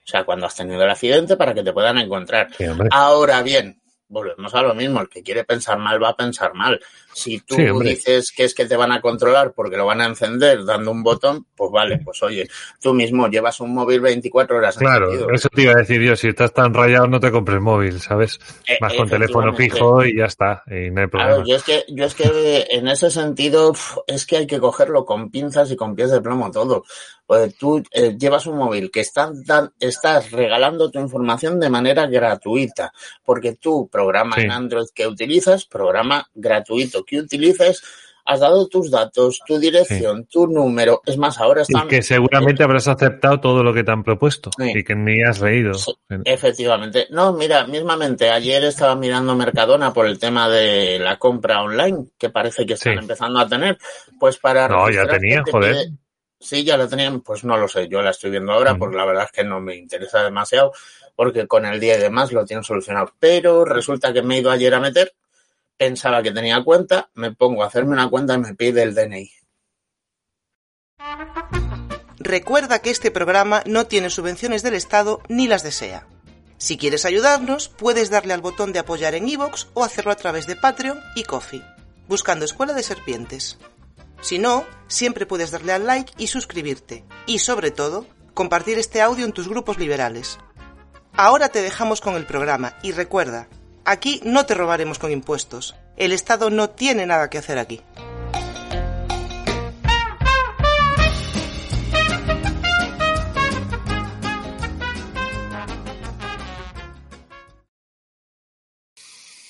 O 0.02 0.06
sea, 0.06 0.24
cuando 0.24 0.46
has 0.46 0.56
tenido 0.56 0.82
el 0.82 0.90
accidente 0.90 1.36
para 1.36 1.52
que 1.52 1.62
te 1.62 1.74
puedan 1.74 1.98
encontrar. 1.98 2.48
Ahora 2.90 3.42
bien, 3.42 3.82
volvemos 4.08 4.54
a 4.54 4.62
lo 4.62 4.74
mismo, 4.74 5.02
el 5.02 5.10
que 5.10 5.22
quiere 5.22 5.44
pensar 5.44 5.78
mal 5.78 6.02
va 6.02 6.08
a 6.08 6.16
pensar 6.16 6.54
mal. 6.54 6.80
Si 7.12 7.40
tú 7.40 7.56
dices 7.80 8.32
que 8.34 8.44
es 8.44 8.54
que 8.54 8.66
te 8.66 8.76
van 8.76 8.92
a 8.92 9.00
controlar 9.00 9.52
porque 9.52 9.76
lo 9.76 9.86
van 9.86 10.00
a 10.00 10.06
encender 10.06 10.64
dando 10.64 10.90
un 10.90 11.02
botón, 11.02 11.46
pues 11.56 11.70
vale, 11.70 12.00
pues 12.04 12.22
oye, 12.22 12.48
tú 12.80 12.94
mismo 12.94 13.28
llevas 13.28 13.60
un 13.60 13.74
móvil 13.74 14.00
24 14.00 14.56
horas. 14.56 14.76
Claro, 14.76 15.32
eso 15.32 15.48
te 15.48 15.62
iba 15.62 15.72
a 15.72 15.76
decir 15.76 16.00
yo, 16.00 16.16
si 16.16 16.28
estás 16.28 16.52
tan 16.52 16.72
rayado 16.72 17.08
no 17.08 17.20
te 17.20 17.30
compres 17.30 17.60
móvil, 17.60 18.00
¿sabes? 18.00 18.38
Eh, 18.66 18.78
Vas 18.80 18.94
con 18.94 19.08
teléfono 19.08 19.54
fijo 19.54 20.04
y 20.04 20.16
ya 20.16 20.26
está, 20.26 20.62
y 20.66 20.90
no 20.90 21.02
hay 21.02 21.06
problema. 21.08 21.34
Claro, 21.34 21.44
yo 21.46 21.56
es 21.56 21.62
que, 21.64 21.84
yo 21.88 22.04
es 22.04 22.14
que 22.14 22.66
en 22.70 22.88
ese 22.88 23.10
sentido 23.10 23.72
es 24.06 24.26
que 24.26 24.38
hay 24.38 24.46
que 24.46 24.60
cogerlo 24.60 25.04
con 25.04 25.30
pinzas 25.30 25.70
y 25.70 25.76
con 25.76 25.94
pies 25.94 26.10
de 26.10 26.20
plomo 26.20 26.50
todo. 26.50 26.84
Pues 27.26 27.56
tú 27.56 27.80
eh, 27.92 28.16
llevas 28.18 28.46
un 28.46 28.58
móvil 28.58 28.90
que 28.90 29.00
estás, 29.00 29.30
estás 29.78 30.32
regalando 30.32 30.90
tu 30.90 30.98
información 30.98 31.60
de 31.60 31.70
manera 31.70 32.06
gratuita, 32.06 32.92
porque 33.24 33.54
tú 33.54 33.88
programa 33.88 34.34
en 34.36 34.50
Android 34.50 34.86
que 34.92 35.06
utilizas, 35.06 35.64
programa 35.64 36.28
gratuito 36.34 36.99
que 37.04 37.18
utilices, 37.18 37.82
has 38.24 38.40
dado 38.40 38.68
tus 38.68 38.90
datos, 38.90 39.40
tu 39.46 39.58
dirección, 39.58 40.26
tu 40.26 40.46
número. 40.46 41.00
Es 41.04 41.16
más, 41.16 41.38
ahora 41.38 41.62
están... 41.62 41.86
Y 41.86 41.88
que 41.88 42.02
seguramente 42.02 42.62
habrás 42.62 42.86
aceptado 42.86 43.40
todo 43.40 43.64
lo 43.64 43.74
que 43.74 43.82
te 43.82 43.90
han 43.90 44.04
propuesto 44.04 44.50
y 44.58 44.84
que 44.84 44.94
ni 44.94 45.22
has 45.22 45.40
leído. 45.40 45.72
Efectivamente. 46.24 47.08
No, 47.10 47.32
mira, 47.32 47.66
mismamente, 47.66 48.30
ayer 48.30 48.62
estaba 48.64 48.94
mirando 48.94 49.34
Mercadona 49.34 49.92
por 49.92 50.06
el 50.06 50.18
tema 50.18 50.48
de 50.48 50.98
la 50.98 51.18
compra 51.18 51.62
online, 51.62 52.08
que 52.18 52.30
parece 52.30 52.64
que 52.64 52.74
están 52.74 52.98
empezando 52.98 53.40
a 53.40 53.48
tener. 53.48 53.78
Pues 54.18 54.36
para... 54.36 54.68
No, 54.68 54.90
ya 54.90 55.06
tenían, 55.06 55.44
joder. 55.44 55.88
Sí, 56.38 56.64
ya 56.64 56.78
la 56.78 56.88
tenían, 56.88 57.20
pues 57.20 57.44
no 57.44 57.58
lo 57.58 57.68
sé, 57.68 57.86
yo 57.86 58.00
la 58.00 58.10
estoy 58.10 58.30
viendo 58.30 58.52
ahora, 58.52 58.74
porque 58.76 58.96
la 58.96 59.04
verdad 59.04 59.24
es 59.24 59.32
que 59.32 59.44
no 59.44 59.60
me 59.60 59.76
interesa 59.76 60.22
demasiado, 60.22 60.72
porque 61.14 61.46
con 61.46 61.66
el 61.66 61.78
día 61.78 61.98
y 61.98 62.00
demás 62.00 62.32
lo 62.32 62.46
tienen 62.46 62.64
solucionado. 62.64 63.12
Pero 63.18 63.66
resulta 63.66 64.10
que 64.10 64.22
me 64.22 64.36
he 64.36 64.40
ido 64.40 64.50
ayer 64.50 64.72
a 64.72 64.80
meter 64.80 65.12
pensaba 65.80 66.22
que 66.22 66.30
tenía 66.30 66.62
cuenta, 66.62 67.08
me 67.14 67.32
pongo 67.32 67.62
a 67.62 67.66
hacerme 67.68 67.92
una 67.92 68.10
cuenta 68.10 68.34
y 68.34 68.38
me 68.38 68.54
pide 68.54 68.82
el 68.82 68.94
DNI. 68.94 69.32
Recuerda 72.18 72.82
que 72.82 72.90
este 72.90 73.10
programa 73.10 73.62
no 73.64 73.86
tiene 73.86 74.10
subvenciones 74.10 74.62
del 74.62 74.74
Estado 74.74 75.22
ni 75.28 75.48
las 75.48 75.62
desea. 75.62 76.06
Si 76.58 76.76
quieres 76.76 77.06
ayudarnos, 77.06 77.70
puedes 77.70 78.10
darle 78.10 78.34
al 78.34 78.42
botón 78.42 78.74
de 78.74 78.78
apoyar 78.78 79.14
en 79.14 79.26
iVoox 79.26 79.68
o 79.72 79.82
hacerlo 79.82 80.12
a 80.12 80.16
través 80.16 80.46
de 80.46 80.54
Patreon 80.54 81.00
y 81.16 81.22
Coffee, 81.22 81.64
buscando 82.08 82.44
Escuela 82.44 82.74
de 82.74 82.82
Serpientes. 82.82 83.58
Si 84.20 84.38
no, 84.38 84.66
siempre 84.86 85.24
puedes 85.24 85.50
darle 85.50 85.72
al 85.72 85.86
like 85.86 86.12
y 86.18 86.26
suscribirte, 86.26 87.06
y 87.24 87.38
sobre 87.38 87.70
todo, 87.70 88.04
compartir 88.34 88.78
este 88.78 89.00
audio 89.00 89.24
en 89.24 89.32
tus 89.32 89.48
grupos 89.48 89.78
liberales. 89.78 90.38
Ahora 91.14 91.48
te 91.48 91.62
dejamos 91.62 92.02
con 92.02 92.16
el 92.16 92.26
programa 92.26 92.74
y 92.82 92.92
recuerda, 92.92 93.48
Aquí 93.90 94.20
no 94.22 94.46
te 94.46 94.54
robaremos 94.54 95.00
con 95.00 95.10
impuestos. 95.10 95.74
El 95.96 96.12
Estado 96.12 96.48
no 96.48 96.70
tiene 96.70 97.06
nada 97.06 97.28
que 97.28 97.38
hacer 97.38 97.58
aquí. 97.58 97.80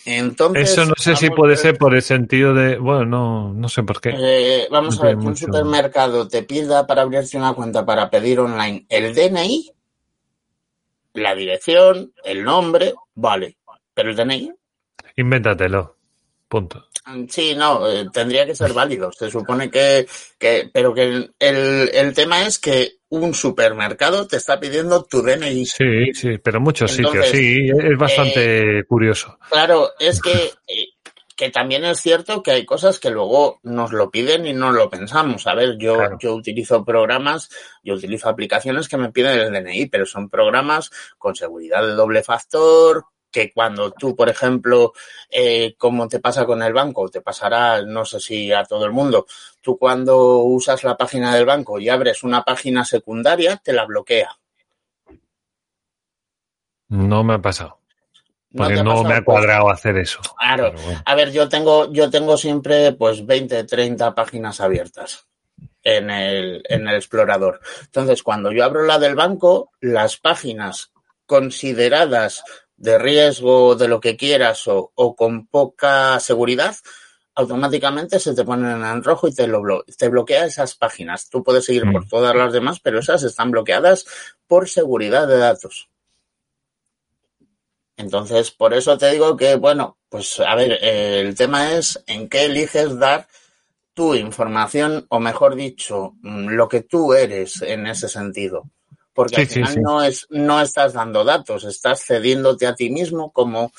Entonces, 0.06 0.70
Eso 0.70 0.86
no 0.86 0.94
sé 0.96 1.16
si 1.16 1.28
puede 1.28 1.58
ser 1.58 1.76
por 1.76 1.94
el 1.94 2.00
sentido 2.00 2.54
de, 2.54 2.78
bueno, 2.78 3.04
no, 3.04 3.52
no 3.52 3.68
sé 3.68 3.82
por 3.82 4.00
qué. 4.00 4.14
Eh, 4.16 4.68
vamos 4.70 4.98
a 5.00 5.02
ver, 5.02 5.18
que 5.18 5.26
un 5.26 5.36
supermercado 5.36 6.26
te 6.28 6.44
pida 6.44 6.86
para 6.86 7.02
abrirse 7.02 7.36
una 7.36 7.52
cuenta 7.52 7.84
para 7.84 8.08
pedir 8.08 8.40
online 8.40 8.86
el 8.88 9.14
DNI, 9.14 9.70
la 11.12 11.34
dirección, 11.34 12.14
el 12.24 12.42
nombre, 12.42 12.94
vale. 13.14 13.58
Pero 14.00 14.12
el 14.12 14.16
DNI. 14.16 14.50
Invéntatelo. 15.16 15.96
Punto. 16.48 16.86
Sí, 17.28 17.54
no, 17.54 17.86
eh, 17.86 18.06
tendría 18.10 18.46
que 18.46 18.54
ser 18.54 18.72
válido. 18.72 19.12
Se 19.12 19.30
supone 19.30 19.70
que, 19.70 20.06
que 20.38 20.70
pero 20.72 20.94
que 20.94 21.02
el, 21.02 21.34
el, 21.38 22.14
tema 22.14 22.46
es 22.46 22.58
que 22.58 22.92
un 23.10 23.34
supermercado 23.34 24.26
te 24.26 24.38
está 24.38 24.58
pidiendo 24.58 25.04
tu 25.04 25.20
DNI. 25.20 25.66
Sí, 25.66 26.14
sí, 26.14 26.38
pero 26.38 26.62
muchos 26.62 26.92
sitios, 26.92 27.26
sí, 27.26 27.68
es 27.68 27.98
bastante 27.98 28.78
eh, 28.78 28.84
curioso. 28.84 29.38
Claro, 29.50 29.90
es 29.98 30.20
que, 30.22 30.32
eh, 30.32 30.88
que 31.36 31.50
también 31.50 31.84
es 31.84 32.00
cierto 32.00 32.42
que 32.42 32.52
hay 32.52 32.64
cosas 32.64 32.98
que 32.98 33.10
luego 33.10 33.60
nos 33.64 33.92
lo 33.92 34.10
piden 34.10 34.46
y 34.46 34.54
no 34.54 34.72
lo 34.72 34.88
pensamos. 34.88 35.46
A 35.46 35.54
ver, 35.54 35.76
yo, 35.78 35.96
claro. 35.98 36.16
yo 36.18 36.34
utilizo 36.34 36.86
programas, 36.86 37.50
yo 37.84 37.94
utilizo 37.94 38.30
aplicaciones 38.30 38.88
que 38.88 38.96
me 38.96 39.12
piden 39.12 39.38
el 39.38 39.52
DNI, 39.52 39.86
pero 39.86 40.06
son 40.06 40.30
programas 40.30 40.90
con 41.18 41.36
seguridad 41.36 41.86
de 41.86 41.92
doble 41.92 42.22
factor, 42.22 43.04
que 43.30 43.52
cuando 43.52 43.92
tú, 43.92 44.16
por 44.16 44.28
ejemplo, 44.28 44.92
eh, 45.30 45.74
como 45.78 46.08
te 46.08 46.20
pasa 46.20 46.44
con 46.44 46.62
el 46.62 46.72
banco, 46.72 47.08
te 47.08 47.20
pasará, 47.20 47.82
no 47.82 48.04
sé 48.04 48.20
si 48.20 48.52
a 48.52 48.64
todo 48.64 48.84
el 48.84 48.92
mundo, 48.92 49.26
tú 49.60 49.78
cuando 49.78 50.38
usas 50.38 50.82
la 50.84 50.96
página 50.96 51.34
del 51.34 51.46
banco 51.46 51.78
y 51.78 51.88
abres 51.88 52.22
una 52.22 52.42
página 52.42 52.84
secundaria, 52.84 53.56
te 53.56 53.72
la 53.72 53.84
bloquea. 53.84 54.36
No 56.88 57.22
me 57.22 57.34
ha 57.34 57.38
pasado. 57.38 57.78
Porque 58.52 58.82
no, 58.82 59.04
me 59.04 59.14
ha 59.14 59.24
cuadrado 59.24 59.66
pues, 59.66 59.78
hacer 59.78 59.96
eso. 59.98 60.20
Claro. 60.36 60.72
Bueno. 60.72 61.02
A 61.04 61.14
ver, 61.14 61.30
yo 61.30 61.48
tengo, 61.48 61.92
yo 61.92 62.10
tengo 62.10 62.36
siempre 62.36 62.92
pues 62.92 63.24
20, 63.24 63.62
30 63.62 64.12
páginas 64.12 64.60
abiertas 64.60 65.28
en 65.84 66.10
el, 66.10 66.62
en 66.68 66.88
el 66.88 66.96
explorador. 66.96 67.60
Entonces, 67.82 68.24
cuando 68.24 68.50
yo 68.50 68.64
abro 68.64 68.84
la 68.84 68.98
del 68.98 69.14
banco, 69.14 69.70
las 69.80 70.16
páginas 70.16 70.92
consideradas 71.26 72.42
de 72.80 72.98
riesgo, 72.98 73.76
de 73.76 73.88
lo 73.88 74.00
que 74.00 74.16
quieras 74.16 74.66
o, 74.66 74.90
o, 74.94 75.14
con 75.14 75.46
poca 75.46 76.18
seguridad, 76.18 76.74
automáticamente 77.34 78.18
se 78.18 78.34
te 78.34 78.42
ponen 78.42 78.82
en 78.82 79.04
rojo 79.04 79.28
y 79.28 79.34
te, 79.34 79.46
lo 79.46 79.60
blo 79.60 79.84
te 79.98 80.08
bloquea 80.08 80.46
esas 80.46 80.74
páginas. 80.74 81.28
Tú 81.28 81.44
puedes 81.44 81.66
seguir 81.66 81.84
mm. 81.86 81.92
por 81.92 82.08
todas 82.08 82.34
las 82.34 82.52
demás, 82.54 82.80
pero 82.80 82.98
esas 82.98 83.22
están 83.22 83.50
bloqueadas 83.50 84.06
por 84.46 84.68
seguridad 84.68 85.28
de 85.28 85.36
datos. 85.36 85.90
Entonces, 87.98 88.50
por 88.50 88.72
eso 88.72 88.96
te 88.96 89.10
digo 89.12 89.36
que, 89.36 89.56
bueno, 89.56 89.98
pues 90.08 90.40
a 90.40 90.54
ver, 90.54 90.78
eh, 90.80 91.20
el 91.20 91.34
tema 91.34 91.74
es 91.74 92.02
en 92.06 92.30
qué 92.30 92.46
eliges 92.46 92.98
dar 92.98 93.28
tu 93.92 94.14
información, 94.14 95.04
o 95.10 95.20
mejor 95.20 95.54
dicho, 95.54 96.14
mm, 96.22 96.48
lo 96.48 96.66
que 96.66 96.80
tú 96.80 97.12
eres 97.12 97.60
en 97.60 97.86
ese 97.86 98.08
sentido 98.08 98.70
porque 99.12 99.46
sí, 99.46 99.60
al 99.60 99.68
final 99.68 99.68
sí, 99.68 99.74
sí. 99.74 99.80
no 99.80 100.02
es 100.02 100.26
no 100.30 100.60
estás 100.60 100.92
dando 100.92 101.24
datos, 101.24 101.64
estás 101.64 102.04
cediéndote 102.04 102.66
a 102.66 102.74
ti 102.74 102.90
mismo 102.90 103.32
como 103.32 103.72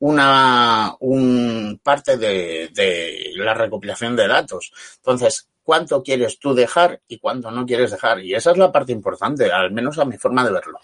una 0.00 0.94
un 1.00 1.80
parte 1.82 2.16
de, 2.16 2.70
de, 2.72 3.32
la 3.36 3.54
recopilación 3.54 4.16
de 4.16 4.28
datos. 4.28 4.72
Entonces, 4.96 5.48
¿cuánto 5.62 6.02
quieres 6.02 6.38
tú 6.38 6.54
dejar 6.54 7.00
y 7.06 7.18
cuánto 7.18 7.50
no 7.50 7.66
quieres 7.66 7.90
dejar? 7.90 8.20
Y 8.20 8.34
esa 8.34 8.52
es 8.52 8.56
la 8.56 8.72
parte 8.72 8.92
importante, 8.92 9.52
al 9.52 9.70
menos 9.72 9.98
a 9.98 10.04
mi 10.04 10.16
forma 10.16 10.44
de 10.44 10.52
verlo. 10.52 10.80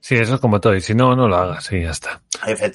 Sí, 0.00 0.16
eso 0.16 0.34
es 0.34 0.40
como 0.40 0.60
todo. 0.60 0.74
Y 0.74 0.80
si 0.80 0.94
no, 0.94 1.14
no 1.14 1.28
lo 1.28 1.36
hagas 1.36 1.72
y 1.72 1.82
ya 1.82 1.90
está. 1.90 2.20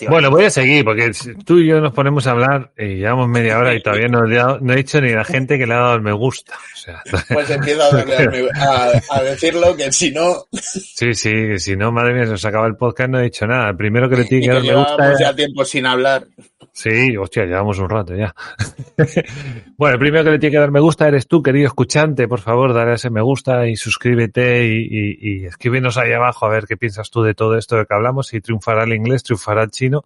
Bueno, 0.10 0.30
voy 0.30 0.46
a 0.46 0.50
seguir 0.50 0.86
porque 0.86 1.12
tú 1.46 1.58
y 1.60 1.68
yo 1.68 1.82
nos 1.82 1.94
ponemos 1.94 2.26
a 2.28 2.32
hablar 2.32 2.72
y 2.78 2.96
llevamos 2.96 3.28
media 3.28 3.60
hora 3.60 3.76
y 3.76 3.82
todavía 3.82 4.08
no, 4.08 4.22
no 4.22 4.74
he 4.74 4.78
dicho 4.78 5.02
ni 5.02 5.12
la 5.12 5.26
gente 5.26 5.58
que 5.58 5.68
le 5.68 5.74
ha 5.74 5.80
dado 5.80 5.96
el 5.96 6.02
me 6.02 6.14
gusta. 6.14 6.54
O 6.56 6.78
sea, 6.78 7.04
pues 7.34 7.50
empiezo 7.50 7.84
a, 7.84 7.90
a, 7.92 9.18
a, 9.18 9.24
decirlo 9.24 9.76
que 9.76 9.92
si 9.92 10.12
no. 10.12 10.46
Sí, 10.52 11.14
sí, 11.14 11.60
si 11.60 11.76
no, 11.76 11.92
madre 11.92 12.14
mía, 12.14 12.26
se 12.26 12.32
nos 12.32 12.46
acaba 12.46 12.68
el 12.68 12.76
podcast, 12.76 13.10
no 13.10 13.20
he 13.20 13.24
dicho 13.24 13.46
nada. 13.46 13.70
El 13.70 13.78
primero 13.78 14.10
que 14.10 14.16
le 14.16 14.24
tiene 14.26 14.48
que 14.48 14.54
dar 14.54 14.64
me 14.64 14.76
gusta. 14.76 15.14
ya 15.20 15.36
tiempo 15.36 15.66
sin 15.66 15.86
hablar. 15.86 16.26
Sí, 16.78 17.18
hostia, 17.18 17.46
llevamos 17.46 17.80
un 17.80 17.90
rato 17.90 18.14
ya. 18.14 18.36
bueno, 19.78 19.96
el 19.96 20.00
primero 20.00 20.24
que 20.24 20.30
le 20.30 20.38
tiene 20.38 20.52
que 20.52 20.60
dar 20.60 20.70
me 20.70 20.80
gusta 20.80 21.08
eres 21.08 21.28
tú, 21.28 21.42
querido 21.42 21.66
escuchante. 21.66 22.28
Por 22.28 22.40
favor, 22.40 22.72
dale 22.72 22.94
ese 22.94 23.10
me 23.10 23.24
gusta 23.24 23.68
y 23.68 23.76
suscríbete 23.76 24.68
y, 24.68 24.88
y, 24.88 25.18
y 25.22 25.46
escríbenos 25.48 25.98
ahí 25.98 26.14
abajo 26.14 26.46
a 26.46 26.50
ver 26.50 26.68
qué 26.68 26.78
piensas 26.78 27.10
tú 27.10 27.24
de 27.24 27.34
todo 27.34 27.58
esto 27.58 27.78
de 27.78 27.88
que 27.88 27.96
hablamos. 27.96 28.28
Si 28.28 28.42
triunfará 28.42 28.84
el 28.84 28.94
inglés, 28.94 29.24
triunfará 29.24 29.64
el 29.64 29.72
chino 29.72 30.04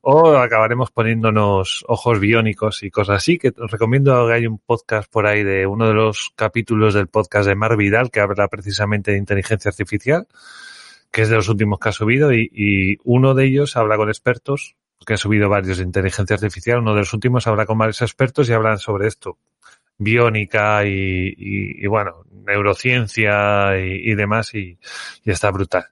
o 0.00 0.36
acabaremos 0.36 0.92
poniéndonos 0.92 1.84
ojos 1.88 2.20
biónicos 2.20 2.84
y 2.84 2.90
cosas 2.92 3.16
así, 3.16 3.36
que 3.36 3.48
os 3.48 3.68
recomiendo 3.68 4.28
que 4.28 4.32
hay 4.32 4.46
un 4.46 4.58
podcast 4.58 5.10
por 5.10 5.26
ahí 5.26 5.42
de 5.42 5.66
uno 5.66 5.88
de 5.88 5.94
los 5.94 6.30
capítulos 6.36 6.94
del 6.94 7.08
podcast 7.08 7.48
de 7.48 7.56
Mar 7.56 7.76
Vidal 7.76 8.12
que 8.12 8.20
habla 8.20 8.46
precisamente 8.46 9.10
de 9.10 9.18
inteligencia 9.18 9.70
artificial, 9.70 10.28
que 11.10 11.22
es 11.22 11.30
de 11.30 11.34
los 11.34 11.48
últimos 11.48 11.80
que 11.80 11.88
ha 11.88 11.92
subido 11.92 12.32
y 12.32 13.00
uno 13.02 13.34
de 13.34 13.46
ellos 13.46 13.76
habla 13.76 13.96
con 13.96 14.08
expertos 14.08 14.76
que 15.04 15.14
ha 15.14 15.16
subido 15.16 15.48
varios 15.48 15.78
de 15.78 15.84
inteligencia 15.84 16.34
artificial. 16.34 16.78
Uno 16.78 16.94
de 16.94 17.00
los 17.00 17.12
últimos 17.12 17.46
habla 17.46 17.66
con 17.66 17.78
varios 17.78 18.02
expertos 18.02 18.48
y 18.48 18.52
hablan 18.52 18.78
sobre 18.78 19.08
esto. 19.08 19.38
Biónica 19.98 20.84
y, 20.84 21.34
y, 21.36 21.86
bueno, 21.86 22.24
neurociencia 22.30 23.78
y, 23.78 24.14
demás 24.14 24.54
y, 24.54 24.78
está 25.24 25.50
brutal. 25.50 25.86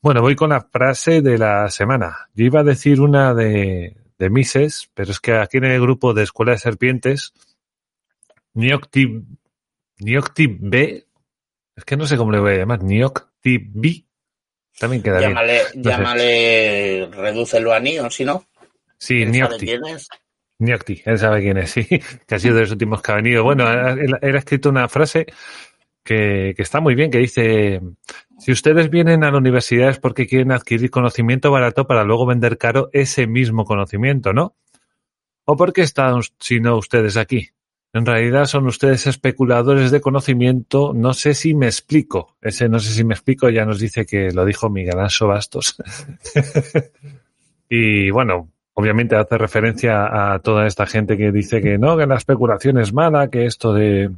Bueno, 0.00 0.22
voy 0.22 0.34
con 0.34 0.50
la 0.50 0.62
frase 0.62 1.20
de 1.20 1.36
la 1.36 1.68
semana. 1.68 2.28
Yo 2.34 2.46
iba 2.46 2.60
a 2.60 2.64
decir 2.64 3.00
una 3.00 3.34
de, 3.34 3.96
de 4.18 4.30
Mises, 4.30 4.90
pero 4.94 5.10
es 5.10 5.20
que 5.20 5.34
aquí 5.34 5.58
en 5.58 5.64
el 5.64 5.80
grupo 5.80 6.14
de 6.14 6.22
Escuela 6.22 6.52
de 6.52 6.58
Serpientes, 6.58 7.34
Niocti, 8.54 9.22
Niocti 9.98 10.46
B, 10.46 11.06
es 11.76 11.84
que 11.84 11.96
no 11.96 12.06
sé 12.06 12.16
cómo 12.16 12.32
le 12.32 12.40
voy 12.40 12.54
a 12.54 12.58
llamar, 12.58 12.82
Niocti 12.82 13.58
B, 13.58 14.06
también 14.78 15.02
queda 15.02 15.20
llámale, 15.20 15.60
bien. 15.74 15.84
Llámale, 15.84 17.06
redúcelo 17.12 17.72
a 17.72 17.80
Nio, 17.80 18.10
si 18.10 18.24
no. 18.24 18.44
Sí, 18.98 19.24
Niocti. 19.26 19.66
Niocti, 20.58 21.02
él 21.04 21.18
sabe 21.18 21.40
quién 21.40 21.58
es, 21.58 21.70
sí, 21.72 21.86
que 22.26 22.34
ha 22.34 22.38
sido 22.38 22.54
de 22.54 22.62
los 22.62 22.72
últimos 22.72 23.02
que 23.02 23.12
ha 23.12 23.16
venido. 23.16 23.42
Bueno, 23.44 23.70
él, 23.70 24.16
él 24.20 24.36
ha 24.36 24.38
escrito 24.38 24.68
una 24.68 24.88
frase 24.88 25.26
que, 26.04 26.54
que, 26.56 26.62
está 26.62 26.80
muy 26.80 26.94
bien, 26.94 27.10
que 27.10 27.18
dice, 27.18 27.80
si 28.38 28.52
ustedes 28.52 28.90
vienen 28.90 29.24
a 29.24 29.30
la 29.30 29.38
universidad 29.38 29.90
es 29.90 29.98
porque 29.98 30.26
quieren 30.26 30.52
adquirir 30.52 30.90
conocimiento 30.90 31.50
barato 31.50 31.86
para 31.86 32.04
luego 32.04 32.26
vender 32.26 32.58
caro 32.58 32.90
ese 32.92 33.26
mismo 33.26 33.64
conocimiento, 33.64 34.32
¿no? 34.32 34.56
¿O 35.44 35.56
por 35.56 35.72
qué 35.72 35.82
están, 35.82 36.20
si 36.38 36.60
no, 36.60 36.76
ustedes 36.76 37.16
aquí? 37.16 37.50
En 37.94 38.06
realidad 38.06 38.46
son 38.46 38.66
ustedes 38.66 39.06
especuladores 39.06 39.90
de 39.90 40.00
conocimiento. 40.00 40.92
No 40.94 41.12
sé 41.12 41.34
si 41.34 41.54
me 41.54 41.66
explico. 41.66 42.36
Ese 42.40 42.68
no 42.68 42.78
sé 42.78 42.92
si 42.92 43.04
me 43.04 43.14
explico 43.14 43.50
ya 43.50 43.66
nos 43.66 43.78
dice 43.78 44.06
que 44.06 44.30
lo 44.32 44.46
dijo 44.46 44.70
Miguel 44.70 44.98
Anso 44.98 45.26
Bastos. 45.26 45.76
y 47.68 48.10
bueno, 48.10 48.48
obviamente 48.74 49.16
hace 49.16 49.36
referencia 49.36 50.34
a 50.34 50.38
toda 50.38 50.66
esta 50.66 50.86
gente 50.86 51.18
que 51.18 51.30
dice 51.32 51.60
que 51.60 51.76
no, 51.76 51.96
que 51.98 52.06
la 52.06 52.16
especulación 52.16 52.78
es 52.78 52.94
mala, 52.94 53.28
que 53.28 53.44
esto 53.44 53.74
de 53.74 54.10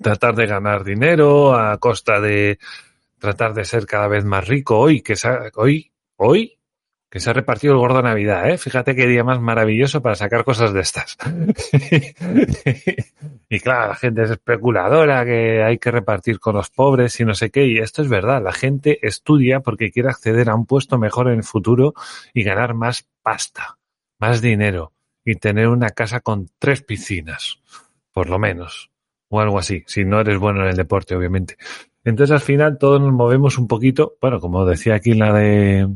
tratar 0.00 0.34
de 0.34 0.46
ganar 0.46 0.82
dinero 0.82 1.54
a 1.54 1.76
costa 1.78 2.20
de 2.20 2.58
tratar 3.18 3.54
de 3.54 3.64
ser 3.64 3.86
cada 3.86 4.08
vez 4.08 4.24
más 4.24 4.48
rico 4.48 4.78
hoy, 4.78 5.02
que 5.02 5.14
hoy, 5.54 5.92
hoy, 6.16 6.58
que 7.12 7.20
se 7.20 7.28
ha 7.28 7.34
repartido 7.34 7.74
el 7.74 7.78
gordo 7.78 8.00
Navidad, 8.00 8.48
¿eh? 8.48 8.56
Fíjate 8.56 8.96
qué 8.96 9.06
día 9.06 9.22
más 9.22 9.38
maravilloso 9.38 10.00
para 10.00 10.14
sacar 10.14 10.44
cosas 10.44 10.72
de 10.72 10.80
estas. 10.80 11.18
y 13.50 13.60
claro, 13.60 13.88
la 13.88 13.94
gente 13.96 14.22
es 14.22 14.30
especuladora, 14.30 15.22
que 15.26 15.62
hay 15.62 15.76
que 15.76 15.90
repartir 15.90 16.40
con 16.40 16.56
los 16.56 16.70
pobres 16.70 17.20
y 17.20 17.26
no 17.26 17.34
sé 17.34 17.50
qué, 17.50 17.66
y 17.66 17.76
esto 17.76 18.00
es 18.00 18.08
verdad, 18.08 18.42
la 18.42 18.52
gente 18.52 18.98
estudia 19.06 19.60
porque 19.60 19.90
quiere 19.90 20.08
acceder 20.08 20.48
a 20.48 20.54
un 20.54 20.64
puesto 20.64 20.96
mejor 20.96 21.28
en 21.28 21.34
el 21.34 21.44
futuro 21.44 21.92
y 22.32 22.44
ganar 22.44 22.72
más 22.72 23.06
pasta, 23.20 23.76
más 24.18 24.40
dinero 24.40 24.92
y 25.22 25.34
tener 25.34 25.68
una 25.68 25.90
casa 25.90 26.20
con 26.20 26.48
tres 26.58 26.80
piscinas, 26.80 27.60
por 28.10 28.30
lo 28.30 28.38
menos 28.38 28.90
o 29.28 29.38
algo 29.38 29.58
así, 29.58 29.84
si 29.86 30.06
no 30.06 30.20
eres 30.20 30.38
bueno 30.38 30.62
en 30.62 30.68
el 30.68 30.76
deporte, 30.76 31.14
obviamente. 31.14 31.58
Entonces 32.04 32.32
al 32.32 32.40
final 32.40 32.78
todos 32.78 33.02
nos 33.02 33.12
movemos 33.12 33.58
un 33.58 33.68
poquito, 33.68 34.16
bueno, 34.18 34.40
como 34.40 34.64
decía 34.64 34.94
aquí 34.94 35.12
la 35.12 35.34
de 35.34 35.88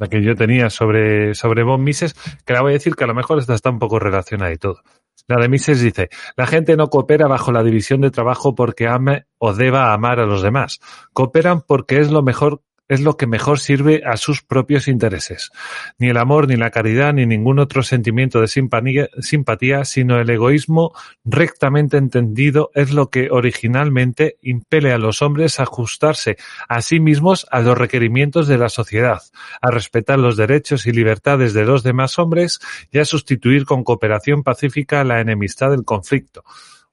la 0.00 0.08
que 0.08 0.22
yo 0.22 0.34
tenía 0.34 0.70
sobre, 0.70 1.34
sobre 1.34 1.62
Bob 1.62 1.78
Mises, 1.78 2.14
que 2.44 2.54
la 2.54 2.62
voy 2.62 2.72
a 2.72 2.78
decir 2.78 2.96
que 2.96 3.04
a 3.04 3.06
lo 3.06 3.14
mejor 3.14 3.38
esta 3.38 3.54
está 3.54 3.70
un 3.70 3.78
poco 3.78 3.98
relacionada 3.98 4.52
y 4.52 4.56
todo. 4.56 4.82
La 5.28 5.36
de 5.36 5.48
Mises 5.48 5.80
dice, 5.80 6.08
la 6.36 6.46
gente 6.46 6.76
no 6.76 6.88
coopera 6.88 7.28
bajo 7.28 7.52
la 7.52 7.62
división 7.62 8.00
de 8.00 8.10
trabajo 8.10 8.54
porque 8.54 8.88
ame 8.88 9.26
o 9.38 9.52
deba 9.52 9.92
amar 9.92 10.18
a 10.18 10.26
los 10.26 10.42
demás. 10.42 10.80
Cooperan 11.12 11.60
porque 11.60 12.00
es 12.00 12.10
lo 12.10 12.22
mejor 12.22 12.62
es 12.90 13.00
lo 13.00 13.16
que 13.16 13.28
mejor 13.28 13.60
sirve 13.60 14.02
a 14.04 14.16
sus 14.16 14.42
propios 14.42 14.88
intereses. 14.88 15.52
Ni 15.96 16.08
el 16.08 16.16
amor, 16.16 16.48
ni 16.48 16.56
la 16.56 16.72
caridad, 16.72 17.14
ni 17.14 17.24
ningún 17.24 17.60
otro 17.60 17.84
sentimiento 17.84 18.40
de 18.40 18.48
simpatía, 18.48 19.84
sino 19.84 20.18
el 20.18 20.28
egoísmo 20.28 20.92
rectamente 21.24 21.98
entendido 21.98 22.72
es 22.74 22.92
lo 22.92 23.08
que 23.08 23.30
originalmente 23.30 24.38
impele 24.42 24.92
a 24.92 24.98
los 24.98 25.22
hombres 25.22 25.60
a 25.60 25.62
ajustarse 25.62 26.36
a 26.68 26.82
sí 26.82 26.98
mismos 26.98 27.46
a 27.52 27.60
los 27.60 27.78
requerimientos 27.78 28.48
de 28.48 28.58
la 28.58 28.68
sociedad, 28.68 29.22
a 29.60 29.70
respetar 29.70 30.18
los 30.18 30.36
derechos 30.36 30.84
y 30.86 30.92
libertades 30.92 31.54
de 31.54 31.64
los 31.64 31.84
demás 31.84 32.18
hombres 32.18 32.58
y 32.90 32.98
a 32.98 33.04
sustituir 33.04 33.66
con 33.66 33.84
cooperación 33.84 34.42
pacífica 34.42 35.04
la 35.04 35.20
enemistad 35.20 35.70
del 35.70 35.84
conflicto. 35.84 36.42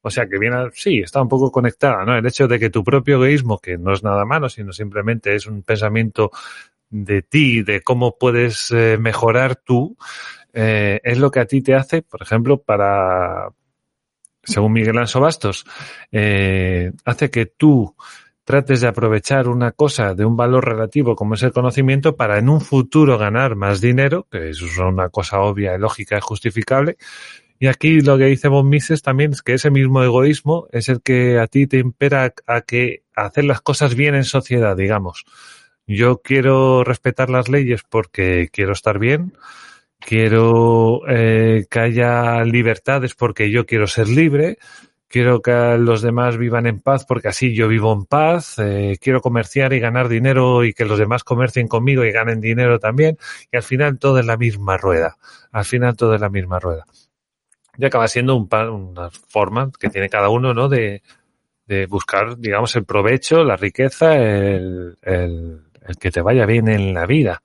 O 0.07 0.09
sea 0.09 0.27
que 0.27 0.39
viene, 0.39 0.57
sí, 0.73 0.99
está 0.99 1.21
un 1.21 1.27
poco 1.27 1.51
conectada, 1.51 2.05
¿no? 2.05 2.17
El 2.17 2.25
hecho 2.25 2.47
de 2.47 2.57
que 2.59 2.69
tu 2.69 2.83
propio 2.83 3.15
egoísmo, 3.15 3.59
que 3.59 3.77
no 3.77 3.93
es 3.93 4.03
nada 4.03 4.25
malo, 4.25 4.49
sino 4.49 4.71
simplemente 4.71 5.35
es 5.35 5.45
un 5.45 5.63
pensamiento 5.63 6.31
de 6.89 7.21
ti, 7.21 7.61
de 7.61 7.81
cómo 7.81 8.17
puedes 8.17 8.71
eh, 8.71 8.97
mejorar 8.97 9.57
tú, 9.57 9.97
eh, 10.53 10.99
es 11.03 11.17
lo 11.17 11.29
que 11.29 11.41
a 11.41 11.45
ti 11.45 11.61
te 11.61 11.75
hace, 11.75 12.01
por 12.01 12.21
ejemplo, 12.21 12.61
para, 12.61 13.49
según 14.43 14.73
Miguel 14.73 14.97
Anso 14.97 15.19
Bastos, 15.19 15.65
eh, 16.11 16.91
hace 17.03 17.29
que 17.29 17.45
tú 17.45 17.95
trates 18.45 18.79
de 18.79 18.87
aprovechar 18.87 19.49
una 19.49 19.73
cosa 19.73 20.15
de 20.15 20.23
un 20.23 20.37
valor 20.37 20.65
relativo 20.65 21.17
como 21.17 21.33
es 21.33 21.43
el 21.43 21.51
conocimiento 21.51 22.15
para 22.15 22.39
en 22.39 22.47
un 22.47 22.61
futuro 22.61 23.17
ganar 23.17 23.57
más 23.57 23.81
dinero, 23.81 24.25
que 24.31 24.51
eso 24.51 24.65
es 24.67 24.77
una 24.77 25.09
cosa 25.09 25.41
obvia, 25.41 25.77
lógica 25.77 26.17
y 26.17 26.21
justificable, 26.21 26.95
y 27.59 27.67
aquí 27.67 28.01
lo 28.01 28.17
que 28.17 28.25
dice 28.25 28.47
Von 28.49 28.69
Mises 28.69 29.01
también 29.01 29.31
es 29.31 29.41
que 29.41 29.53
ese 29.53 29.71
mismo 29.71 30.03
egoísmo 30.03 30.67
es 30.71 30.89
el 30.89 31.01
que 31.01 31.39
a 31.39 31.47
ti 31.47 31.65
te 31.65 31.79
impera 31.79 32.33
a 32.45 32.61
que 32.61 33.03
hacer 33.15 33.45
las 33.45 33.61
cosas 33.61 33.95
bien 33.95 34.13
en 34.15 34.23
sociedad, 34.23 34.77
digamos. 34.77 35.25
Yo 35.87 36.21
quiero 36.21 36.83
respetar 36.83 37.29
las 37.29 37.49
leyes 37.49 37.81
porque 37.89 38.49
quiero 38.51 38.73
estar 38.73 38.99
bien, 38.99 39.33
quiero 39.99 41.01
eh, 41.07 41.65
que 41.69 41.79
haya 41.79 42.43
libertades 42.43 43.15
porque 43.15 43.49
yo 43.49 43.65
quiero 43.65 43.87
ser 43.87 44.07
libre, 44.07 44.57
quiero 45.07 45.41
que 45.41 45.51
los 45.79 46.01
demás 46.01 46.37
vivan 46.37 46.67
en 46.67 46.79
paz 46.79 47.05
porque 47.05 47.29
así 47.29 47.55
yo 47.55 47.67
vivo 47.67 47.93
en 47.93 48.05
paz, 48.05 48.59
eh, 48.59 48.97
quiero 49.01 49.21
comerciar 49.21 49.73
y 49.73 49.79
ganar 49.79 50.09
dinero 50.09 50.63
y 50.63 50.73
que 50.73 50.85
los 50.85 50.99
demás 50.99 51.23
comercien 51.23 51.67
conmigo 51.67 52.05
y 52.05 52.11
ganen 52.11 52.41
dinero 52.41 52.79
también, 52.79 53.17
y 53.51 53.57
al 53.57 53.63
final 53.63 53.97
todo 53.97 54.19
es 54.19 54.25
la 54.25 54.37
misma 54.37 54.77
rueda, 54.77 55.17
al 55.51 55.65
final 55.65 55.95
todo 55.95 56.13
es 56.15 56.21
la 56.21 56.29
misma 56.29 56.59
rueda 56.59 56.85
y 57.77 57.85
acaba 57.85 58.07
siendo 58.07 58.35
un, 58.35 58.47
una 58.51 59.09
forma 59.09 59.71
que 59.79 59.89
tiene 59.89 60.09
cada 60.09 60.29
uno, 60.29 60.53
¿no? 60.53 60.67
De, 60.67 61.01
de 61.67 61.85
buscar, 61.85 62.37
digamos, 62.37 62.75
el 62.75 62.85
provecho, 62.85 63.43
la 63.43 63.55
riqueza, 63.55 64.15
el, 64.15 64.97
el, 65.01 65.61
el 65.85 65.97
que 65.97 66.11
te 66.11 66.21
vaya 66.21 66.45
bien 66.45 66.67
en 66.67 66.93
la 66.93 67.05
vida, 67.05 67.41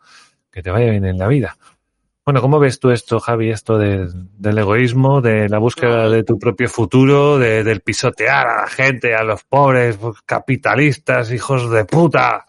que 0.51 0.62
te 0.62 0.70
vaya 0.70 0.91
bien 0.91 1.05
en 1.05 1.18
la 1.18 1.28
vida. 1.28 1.57
Bueno, 2.25 2.41
¿cómo 2.41 2.61
ves 2.61 2.79
tú 2.79 2.93
esto, 2.93 3.18
Javi, 3.18 3.51
esto 3.51 3.79
del, 3.79 4.12
del 4.39 4.59
egoísmo, 4.59 5.20
de 5.20 5.49
la 5.49 5.59
búsqueda 5.59 6.09
de 6.09 6.23
tu 6.23 6.39
propio 6.39 6.68
futuro, 6.68 7.37
de, 7.37 7.64
del 7.64 7.81
pisotear 7.81 8.47
a 8.47 8.61
la 8.62 8.68
gente, 8.68 9.16
a 9.16 9.25
los 9.25 9.43
pobres, 9.43 9.99
capitalistas, 10.25 11.33
hijos 11.33 11.68
de 11.73 11.85
puta? 11.85 12.47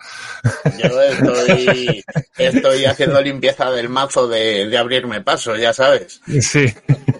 Yo 0.77 1.01
estoy, 1.01 2.03
estoy 2.37 2.85
haciendo 2.85 3.19
limpieza 3.19 3.71
del 3.71 3.89
mazo 3.89 4.27
de, 4.27 4.67
de 4.67 4.77
abrirme 4.77 5.21
paso, 5.21 5.55
ya 5.55 5.73
sabes. 5.73 6.21
Sí. 6.39 6.71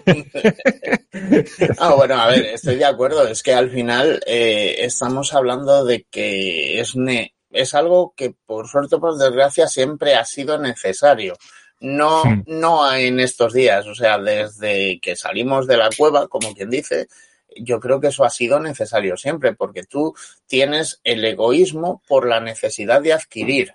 ah, 1.78 1.94
bueno, 1.94 2.14
a 2.14 2.28
ver, 2.28 2.46
estoy 2.46 2.76
de 2.76 2.84
acuerdo. 2.84 3.26
Es 3.26 3.42
que 3.42 3.52
al 3.52 3.68
final 3.68 4.20
eh, 4.28 4.76
estamos 4.78 5.34
hablando 5.34 5.84
de 5.84 6.06
que 6.08 6.78
es, 6.78 6.94
ne 6.94 7.34
es 7.50 7.74
algo 7.74 8.14
que 8.16 8.32
por 8.46 8.68
suerte 8.68 8.94
o 8.94 9.00
por 9.00 9.16
desgracia 9.16 9.66
siempre 9.66 10.14
ha 10.14 10.24
sido 10.24 10.56
necesario 10.58 11.34
no, 11.80 12.22
no 12.46 12.92
en 12.94 13.20
estos 13.20 13.52
días, 13.52 13.86
o 13.86 13.94
sea, 13.94 14.18
desde 14.18 14.98
que 15.00 15.16
salimos 15.16 15.66
de 15.66 15.76
la 15.76 15.90
cueva, 15.96 16.28
como 16.28 16.54
quien 16.54 16.70
dice, 16.70 17.08
yo 17.56 17.80
creo 17.80 18.00
que 18.00 18.08
eso 18.08 18.24
ha 18.24 18.30
sido 18.30 18.60
necesario 18.60 19.16
siempre, 19.16 19.54
porque 19.54 19.84
tú 19.84 20.14
tienes 20.46 21.00
el 21.04 21.24
egoísmo 21.24 22.02
por 22.06 22.28
la 22.28 22.40
necesidad 22.40 23.02
de 23.02 23.12
adquirir. 23.12 23.74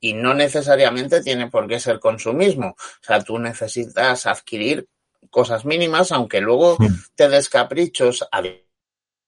Y 0.00 0.14
no 0.14 0.32
necesariamente 0.32 1.22
tiene 1.22 1.48
por 1.48 1.68
qué 1.68 1.78
ser 1.78 2.00
consumismo. 2.00 2.68
O 2.68 3.04
sea, 3.04 3.22
tú 3.22 3.38
necesitas 3.38 4.26
adquirir 4.26 4.88
cosas 5.30 5.64
mínimas, 5.64 6.10
aunque 6.10 6.40
luego 6.40 6.78
te 7.14 7.28
des 7.28 7.48
caprichos 7.48 8.26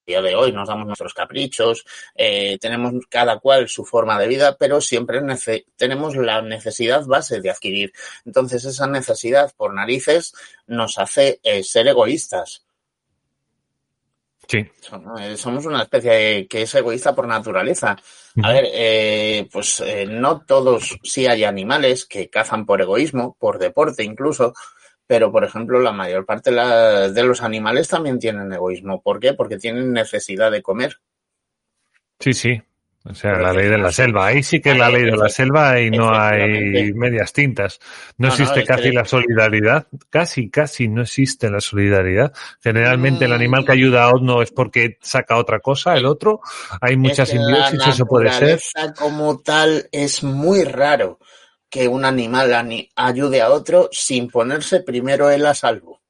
día 0.07 0.23
de 0.23 0.35
hoy 0.35 0.53
nos 0.53 0.69
damos 0.69 0.87
nuestros 0.87 1.15
caprichos, 1.15 1.85
eh, 2.15 2.59
tenemos 2.61 2.95
cada 3.09 3.39
cual 3.39 3.69
su 3.69 3.85
forma 3.85 4.19
de 4.19 4.29
vida, 4.29 4.57
pero 4.59 4.81
siempre 4.81 5.21
tenemos 5.77 6.17
la 6.17 6.43
necesidad 6.43 7.05
base 7.07 7.41
de 7.41 7.51
adquirir. 7.51 7.93
Entonces 8.25 8.65
esa 8.65 8.87
necesidad 8.87 9.53
por 9.57 9.75
narices 9.75 10.35
nos 10.67 10.99
hace 10.99 11.41
eh, 11.43 11.63
ser 11.63 11.89
egoístas. 11.89 12.65
Sí. 14.49 14.59
Eh, 15.21 15.37
somos 15.37 15.65
una 15.67 15.83
especie 15.83 16.47
que 16.47 16.63
es 16.63 16.75
egoísta 16.75 17.15
por 17.15 17.27
naturaleza. 17.27 17.97
A 18.43 18.53
ver, 18.53 18.67
eh, 18.73 19.49
pues 19.51 19.81
eh, 19.81 20.07
no 20.07 20.43
todos, 20.45 20.99
sí 21.03 21.27
hay 21.27 21.45
animales 21.45 22.05
que 22.07 22.29
cazan 22.29 22.67
por 22.67 22.81
egoísmo, 22.81 23.37
por 23.39 23.59
deporte 23.59 24.03
incluso, 24.03 24.53
pero, 25.13 25.31
por 25.31 25.45
ejemplo, 25.45 25.79
la 25.79 25.93
mayor 25.93 26.25
parte 26.25 26.51
de 26.51 27.23
los 27.23 27.43
animales 27.43 27.87
también 27.87 28.19
tienen 28.19 28.51
egoísmo. 28.51 29.03
¿Por 29.03 29.21
qué? 29.21 29.35
Porque 29.35 29.59
tienen 29.59 29.93
necesidad 29.93 30.51
de 30.51 30.63
comer. 30.63 31.01
Sí, 32.19 32.33
sí. 32.33 32.63
O 33.05 33.13
sea, 33.15 33.33
la 33.33 33.53
ley 33.53 33.69
de 33.69 33.77
la 33.77 33.93
selva. 33.93 34.29
Ahí 34.29 34.43
sí 34.43 34.63
que 34.63 34.71
es 34.71 34.79
la 34.79 34.89
ley 34.89 35.03
de 35.03 35.15
la 35.15 35.29
selva 35.29 35.79
y 35.79 35.91
no 35.91 36.15
hay 36.15 36.95
medias 36.95 37.35
tintas. 37.35 37.79
No, 38.17 38.29
existe 38.29 38.65
casi 38.65 38.91
la 38.91 39.05
solidaridad. 39.05 39.87
Casi, 40.09 40.49
casi 40.49 40.89
no 40.89 41.03
existe 41.03 41.51
la 41.51 41.61
solidaridad. 41.61 42.33
Generalmente 42.63 43.27
el 43.27 43.35
animal 43.35 43.67
que 43.67 43.73
ayuda 43.73 44.05
a 44.05 44.13
uno 44.15 44.41
es 44.41 44.51
porque 44.51 44.97
saca 45.03 45.37
otra 45.37 45.61
cosa, 45.61 45.93
el 45.93 46.07
otro. 46.07 46.41
Hay 46.81 46.97
muchas 46.97 47.29
simbiosis, 47.29 47.87
eso 47.87 48.07
puede 48.07 48.33
ser. 48.33 48.59
como 48.97 49.43
tal 49.43 49.91
es 49.93 50.23
muy 50.23 50.65
raro 50.65 51.19
que 51.73 51.89
un 51.89 52.05
animal 52.05 52.53
ayude 52.97 53.41
a 53.41 53.51
otro 53.51 53.89
sin 53.93 54.29
ponerse 54.29 54.81
primero 54.81 55.31
él 55.31 55.47
a 55.47 55.55
salvo. 55.55 56.03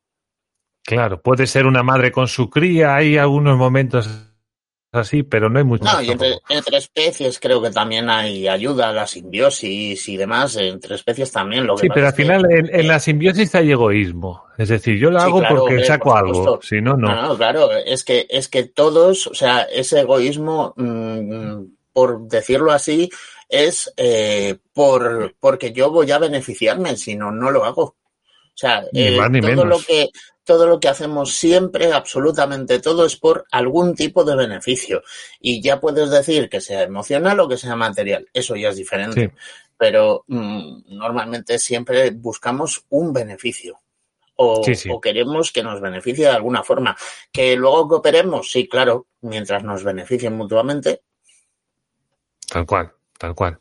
Claro, 0.84 1.22
puede 1.22 1.46
ser 1.46 1.66
una 1.66 1.84
madre 1.84 2.10
con 2.10 2.26
su 2.26 2.50
cría, 2.50 2.96
hay 2.96 3.16
algunos 3.16 3.56
momentos 3.56 4.10
así, 4.90 5.22
pero 5.22 5.48
no 5.48 5.60
hay 5.60 5.64
mucho. 5.64 5.84
No, 5.84 6.02
y 6.02 6.10
entre, 6.10 6.40
especies 6.76 7.38
creo 7.38 7.62
que 7.62 7.70
también 7.70 8.10
hay 8.10 8.48
ayuda 8.48 8.92
la 8.92 9.06
simbiosis 9.06 10.08
y 10.08 10.16
demás, 10.16 10.56
entre 10.56 10.96
especies 10.96 11.30
también. 11.30 11.64
Lo 11.64 11.78
sí, 11.78 11.86
pero 11.94 12.08
al 12.08 12.12
final 12.12 12.44
en, 12.50 12.88
la 12.88 12.98
simbiosis 12.98 13.54
hay 13.54 13.70
egoísmo. 13.70 14.46
Es 14.58 14.68
decir, 14.68 14.98
yo 14.98 15.12
lo 15.12 15.20
hago 15.20 15.44
porque 15.48 15.84
saco 15.84 16.16
algo, 16.16 16.58
si 16.60 16.80
no, 16.80 16.96
no. 16.96 17.14
No, 17.14 17.36
claro, 17.36 17.70
es 17.70 18.02
que, 18.02 18.26
es 18.28 18.48
que 18.48 18.64
todos, 18.64 19.28
o 19.28 19.34
sea, 19.34 19.62
ese 19.62 20.00
egoísmo, 20.00 20.74
mm, 20.76 21.62
por 21.92 22.26
decirlo 22.26 22.72
así, 22.72 23.08
es 23.52 23.92
eh, 23.98 24.56
por 24.72 25.34
porque 25.38 25.72
yo 25.72 25.90
voy 25.90 26.10
a 26.10 26.18
beneficiarme, 26.18 26.96
si 26.96 27.14
no, 27.14 27.30
no 27.30 27.50
lo 27.50 27.64
hago. 27.66 27.82
O 27.84 28.54
sea, 28.54 28.84
eh, 28.94 29.18
todo 29.40 29.64
lo 29.66 29.78
que 29.78 30.10
todo 30.42 30.66
lo 30.66 30.80
que 30.80 30.88
hacemos 30.88 31.34
siempre, 31.34 31.92
absolutamente 31.92 32.80
todo, 32.80 33.04
es 33.04 33.16
por 33.16 33.46
algún 33.52 33.94
tipo 33.94 34.24
de 34.24 34.34
beneficio. 34.34 35.02
Y 35.38 35.62
ya 35.62 35.78
puedes 35.78 36.10
decir 36.10 36.48
que 36.48 36.60
sea 36.60 36.82
emocional 36.82 37.38
o 37.40 37.48
que 37.48 37.58
sea 37.58 37.76
material. 37.76 38.26
Eso 38.32 38.56
ya 38.56 38.70
es 38.70 38.76
diferente. 38.76 39.32
pero 39.76 40.24
mm, 40.28 40.96
normalmente 40.96 41.58
siempre 41.58 42.10
buscamos 42.10 42.86
un 42.88 43.12
beneficio. 43.12 43.80
O, 44.36 44.64
Sí, 44.64 44.74
sí. 44.74 44.88
o 44.90 45.00
queremos 45.00 45.52
que 45.52 45.62
nos 45.62 45.80
beneficie 45.80 46.24
de 46.24 46.32
alguna 46.32 46.62
forma. 46.62 46.96
Que 47.30 47.54
luego 47.54 47.86
cooperemos, 47.86 48.50
sí, 48.50 48.66
claro, 48.66 49.06
mientras 49.20 49.62
nos 49.62 49.84
beneficien 49.84 50.36
mutuamente. 50.36 51.02
Tal 52.48 52.66
cual, 52.66 52.92
tal 53.22 53.36
cual. 53.36 53.60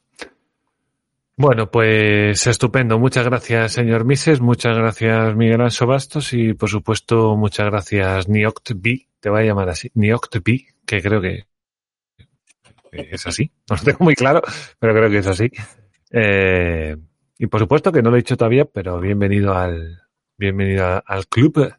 Bueno, 1.38 1.70
pues 1.70 2.47
estupendo. 2.47 2.97
Muchas 2.97 3.26
gracias, 3.26 3.74
señor 3.74 4.05
Mises. 4.05 4.41
Muchas 4.41 4.76
gracias, 4.76 5.36
Miguel 5.36 5.62
Anso 5.62 5.86
Bastos. 5.86 6.34
Y, 6.34 6.53
por 6.53 6.70
supuesto, 6.70 7.36
muchas 7.36 7.68
gracias, 7.68 8.28
Nioctb. 8.28 9.05
Te 9.20 9.30
voy 9.30 9.41
a 9.41 9.45
llamar 9.45 9.70
así. 9.70 9.91
Nioctb, 9.93 10.66
que 10.86 11.01
creo 11.01 11.22
que 11.22 11.45
es 12.91 13.28
así. 13.28 13.51
No 13.70 13.76
lo 13.76 13.84
tengo 13.84 14.03
muy 14.03 14.16
claro, 14.16 14.41
pero 14.80 14.95
creo 14.95 15.09
que 15.12 15.20
es 15.20 15.28
así. 15.28 15.49
Eh, 16.12 16.97
y, 17.38 17.45
por 17.45 17.59
supuesto, 17.59 17.91
que 17.91 18.01
no 18.01 18.09
lo 18.09 18.16
he 18.16 18.22
dicho 18.22 18.38
todavía, 18.38 18.66
pero 18.66 18.99
bienvenido 18.99 19.55
al, 19.55 20.01
bienvenido 20.38 21.03
al 21.05 21.28
club. 21.28 21.72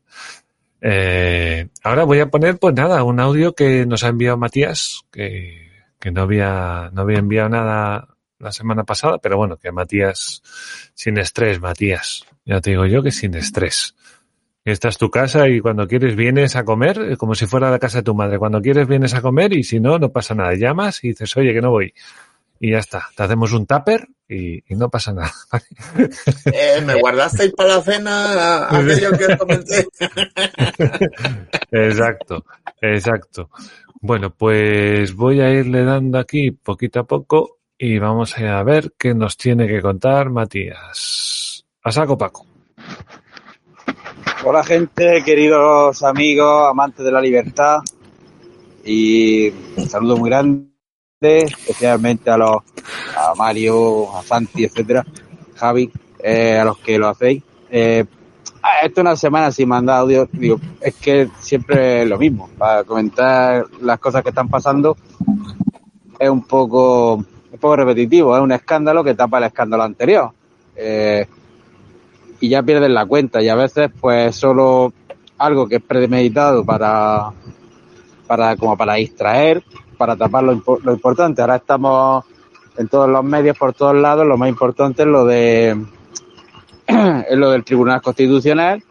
Eh, 0.80 1.68
ahora 1.82 2.04
voy 2.04 2.20
a 2.20 2.30
poner, 2.30 2.58
pues 2.58 2.74
nada, 2.74 3.02
un 3.02 3.18
audio 3.18 3.54
que 3.54 3.86
nos 3.86 4.04
ha 4.04 4.08
enviado 4.08 4.36
Matías, 4.36 5.02
que, 5.10 5.71
que 6.02 6.10
no 6.10 6.22
había, 6.22 6.90
no 6.92 7.02
había 7.02 7.20
enviado 7.20 7.48
nada 7.48 8.08
la 8.40 8.50
semana 8.50 8.82
pasada, 8.82 9.18
pero 9.18 9.36
bueno, 9.36 9.56
que 9.56 9.70
Matías, 9.70 10.42
sin 10.94 11.16
estrés, 11.16 11.60
Matías. 11.60 12.24
Ya 12.44 12.60
te 12.60 12.70
digo 12.70 12.86
yo 12.86 13.04
que 13.04 13.12
sin 13.12 13.36
estrés. 13.36 13.94
Esta 14.64 14.88
es 14.88 14.98
tu 14.98 15.10
casa 15.10 15.48
y 15.48 15.60
cuando 15.60 15.86
quieres 15.86 16.16
vienes 16.16 16.56
a 16.56 16.64
comer, 16.64 17.12
eh, 17.12 17.16
como 17.16 17.36
si 17.36 17.46
fuera 17.46 17.70
la 17.70 17.78
casa 17.78 17.98
de 17.98 18.02
tu 18.02 18.16
madre. 18.16 18.40
Cuando 18.40 18.60
quieres 18.60 18.88
vienes 18.88 19.14
a 19.14 19.22
comer 19.22 19.52
y 19.52 19.62
si 19.62 19.78
no, 19.78 20.00
no 20.00 20.10
pasa 20.10 20.34
nada. 20.34 20.54
Llamas 20.54 21.04
y 21.04 21.10
dices, 21.10 21.36
oye, 21.36 21.54
que 21.54 21.60
no 21.60 21.70
voy. 21.70 21.94
Y 22.58 22.72
ya 22.72 22.78
está. 22.78 23.08
Te 23.16 23.22
hacemos 23.22 23.52
un 23.52 23.66
tupper 23.66 24.08
y, 24.28 24.72
y 24.72 24.76
no 24.76 24.88
pasa 24.88 25.12
nada. 25.12 25.32
Eh, 26.52 26.80
¿Me 26.84 26.94
guardasteis 27.00 27.52
para 27.52 27.76
la 27.76 27.82
cena 27.82 28.66
aquello 28.68 29.12
que 29.12 29.36
comenté? 29.36 29.86
Exacto, 31.70 32.44
exacto. 32.80 33.50
Bueno, 34.04 34.30
pues 34.30 35.14
voy 35.14 35.40
a 35.40 35.50
irle 35.50 35.84
dando 35.84 36.18
aquí 36.18 36.50
poquito 36.50 36.98
a 36.98 37.04
poco 37.04 37.58
y 37.78 38.00
vamos 38.00 38.36
a 38.36 38.60
ver 38.64 38.94
qué 38.98 39.14
nos 39.14 39.36
tiene 39.36 39.68
que 39.68 39.80
contar 39.80 40.28
Matías. 40.28 41.64
A 41.84 41.92
saco 41.92 42.18
Paco. 42.18 42.44
Hola 44.44 44.64
gente, 44.64 45.22
queridos 45.24 46.02
amigos, 46.02 46.68
amantes 46.68 47.04
de 47.04 47.12
la 47.12 47.20
libertad 47.20 47.78
y 48.84 49.50
un 49.76 49.88
saludo 49.88 50.16
muy 50.16 50.30
grande, 50.30 50.66
especialmente 51.20 52.28
a 52.28 52.38
los 52.38 52.56
a 53.16 53.34
Mario, 53.36 54.16
a 54.16 54.22
Santi, 54.24 54.64
etcétera, 54.64 55.06
Javi, 55.54 55.92
eh, 56.18 56.58
a 56.58 56.64
los 56.64 56.78
que 56.78 56.98
lo 56.98 57.06
hacéis. 57.06 57.44
Eh, 57.70 58.04
ah, 58.62 58.80
esto 58.82 59.00
es 59.00 59.04
una 59.04 59.16
semana 59.16 59.50
sin 59.50 59.68
mandar 59.68 60.00
audio, 60.00 60.28
digo, 60.32 60.58
es 60.80 60.94
que 60.96 61.28
siempre 61.38 62.06
lo 62.06 62.18
mismo, 62.18 62.48
para 62.56 62.84
comentar 62.84 63.66
las 63.80 63.98
cosas 63.98 64.22
que 64.22 64.30
están 64.30 64.48
pasando 64.48 64.96
es 66.18 66.30
un 66.30 66.44
poco, 66.44 67.14
un 67.14 67.58
poco 67.60 67.76
repetitivo, 67.76 68.36
es 68.36 68.42
un 68.42 68.52
escándalo 68.52 69.02
que 69.02 69.14
tapa 69.14 69.38
el 69.38 69.44
escándalo 69.44 69.82
anterior. 69.82 70.30
Eh, 70.76 71.26
y 72.42 72.48
ya 72.48 72.62
pierden 72.62 72.92
la 72.92 73.06
cuenta 73.06 73.40
y 73.40 73.48
a 73.48 73.54
veces 73.54 73.90
pues 74.00 74.34
solo 74.34 74.92
algo 75.38 75.68
que 75.68 75.76
es 75.76 75.82
premeditado 75.82 76.64
para 76.64 77.30
para 78.26 78.56
como 78.56 78.76
para 78.76 78.94
distraer 78.94 79.62
para 79.96 80.16
tapar 80.16 80.42
lo, 80.42 80.60
lo 80.82 80.92
importante 80.92 81.40
ahora 81.40 81.56
estamos 81.56 82.24
en 82.76 82.88
todos 82.88 83.08
los 83.08 83.22
medios 83.22 83.56
por 83.56 83.74
todos 83.74 83.94
lados 83.94 84.26
lo 84.26 84.36
más 84.36 84.48
importante 84.48 85.02
es 85.02 85.08
lo 85.08 85.24
de 85.24 85.76
es 87.28 87.38
lo 87.38 87.50
del 87.50 87.64
Tribunal 87.64 88.00
Constitucional 88.02 88.82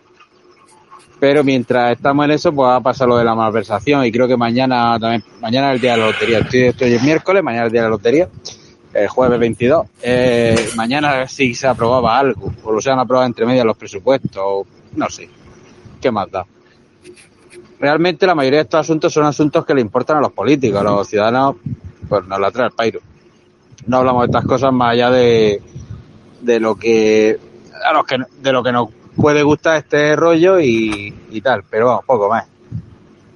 pero 1.20 1.44
mientras 1.44 1.92
estamos 1.92 2.26
en 2.26 2.32
eso 2.32 2.52
pues 2.52 2.68
va 2.68 2.78
a 2.78 2.82
pasar 2.82 3.08
lo 3.08 3.18
de 3.18 3.24
la 3.24 3.36
malversación 3.36 4.06
y 4.06 4.12
creo 4.12 4.28
que 4.28 4.38
mañana 4.38 4.98
también 5.00 5.24
mañana 5.39 5.70
es 5.70 5.76
el 5.76 5.82
día 5.82 5.92
de 5.92 5.98
la 5.98 6.06
lotería 6.08 6.39
estoy, 6.39 6.62
estoy 6.62 6.94
el 6.94 7.02
miércoles 7.02 7.44
mañana 7.44 7.66
es 7.66 7.68
el 7.68 7.74
día 7.74 7.82
de 7.82 7.88
la 7.88 7.92
lotería 7.92 8.30
el 8.94 9.08
jueves 9.08 9.39
22. 9.39 9.88
Eh, 10.02 10.70
mañana 10.76 11.28
sí 11.28 11.54
se 11.54 11.68
aprobaba 11.68 12.18
algo, 12.18 12.54
o 12.64 12.72
lo 12.72 12.82
se 12.82 12.92
han 12.92 13.00
aprobado 13.00 13.26
entre 13.26 13.46
medias 13.46 13.66
los 13.66 13.78
presupuestos, 13.78 14.42
o 14.44 14.66
no 14.96 15.10
sé. 15.10 15.30
¿Qué 16.00 16.12
más 16.12 16.30
da? 16.32 16.46
Realmente 17.80 18.28
la 18.28 18.36
mayoría 18.36 18.60
de 18.60 18.64
estos 18.64 18.82
asuntos 18.82 19.14
son 19.14 19.26
asuntos 19.26 19.66
que 19.66 19.74
le 19.74 19.82
importan 19.82 20.18
a 20.18 20.22
los 20.22 20.32
políticos, 20.32 20.80
a 20.80 20.84
los 20.84 21.08
ciudadanos, 21.08 21.56
pues 22.08 22.26
nos 22.28 22.39
la 22.39 22.52
trae 22.52 22.68
el 22.68 22.74
pairo. 22.74 23.00
No 23.88 23.98
hablamos 23.98 24.24
de 24.24 24.26
estas 24.28 24.46
cosas 24.46 24.72
más 24.72 24.92
allá 24.92 25.10
de, 25.10 25.62
de 26.42 26.60
lo 26.60 26.76
que, 26.76 27.39
a 27.84 27.94
los 27.94 28.06
que, 28.06 28.18
de 28.42 28.52
lo 28.52 28.64
que 28.64 28.72
nos 28.72 28.90
puede 29.16 29.44
gustar 29.44 29.78
este 29.78 30.16
rollo 30.16 30.60
y, 30.60 31.14
y 31.30 31.42
tal, 31.42 31.64
pero 31.70 31.88
vamos, 31.88 32.06
poco 32.06 32.30
más 32.30 32.46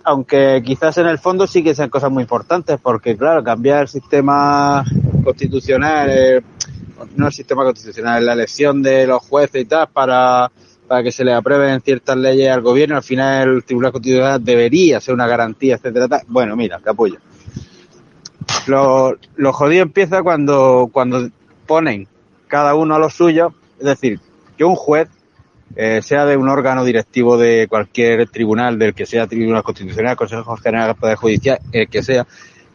aunque 0.06 0.62
quizás 0.64 0.98
en 1.00 1.08
el 1.08 1.18
fondo 1.18 1.48
sí 1.48 1.64
que 1.64 1.74
sean 1.74 1.90
cosas 1.90 2.12
muy 2.12 2.22
importantes, 2.22 2.80
porque 2.82 3.18
claro, 3.18 3.44
cambiar 3.44 3.82
el 3.82 3.88
sistema 3.88 4.84
constitucional, 5.24 6.10
eh, 6.12 6.42
no 7.16 7.28
el 7.28 7.34
sistema 7.34 7.64
constitucional, 7.64 8.24
la 8.24 8.34
elección 8.34 8.84
de 8.84 9.08
los 9.08 9.24
jueces 9.24 9.64
y 9.64 9.66
tal, 9.66 9.88
para, 9.88 10.52
para 10.88 11.02
que 11.02 11.12
se 11.12 11.26
le 11.26 11.34
aprueben 11.34 11.82
ciertas 11.82 12.16
leyes 12.18 12.52
al 12.52 12.62
gobierno, 12.62 12.96
al 12.96 13.04
final 13.04 13.50
el 13.50 13.64
Tribunal 13.66 13.92
Constitucional 13.92 14.44
debería 14.44 15.02
ser 15.02 15.16
una 15.16 15.28
garantía, 15.28 15.76
etcétera. 15.76 16.22
Bueno, 16.28 16.56
mira, 16.56 16.80
capullo. 16.80 17.18
Lo, 18.68 19.18
lo 19.36 19.54
jodido 19.54 19.82
empieza 19.82 20.22
cuando, 20.22 20.90
cuando 20.94 21.30
ponen 21.66 22.08
cada 22.48 22.76
uno 22.76 22.94
a 22.94 23.00
lo 23.00 23.10
suyo, 23.10 23.54
es 23.80 23.86
decir, 23.86 24.20
que 24.58 24.64
un 24.64 24.76
juez 24.76 25.10
eh, 25.76 26.02
sea 26.02 26.26
de 26.26 26.38
un 26.38 26.48
órgano 26.48 26.86
directivo 26.86 27.38
de 27.38 27.68
cualquier 27.68 28.30
tribunal, 28.30 28.80
del 28.80 28.94
que 28.94 29.06
sea 29.06 29.28
Tribunal 29.28 29.64
Constitucional, 29.64 30.16
Consejo 30.16 30.56
General 30.58 30.88
del 30.88 30.96
Poder 30.96 31.18
Judicial, 31.18 31.60
el 31.72 31.90
que 31.90 32.02
sea, 32.02 32.26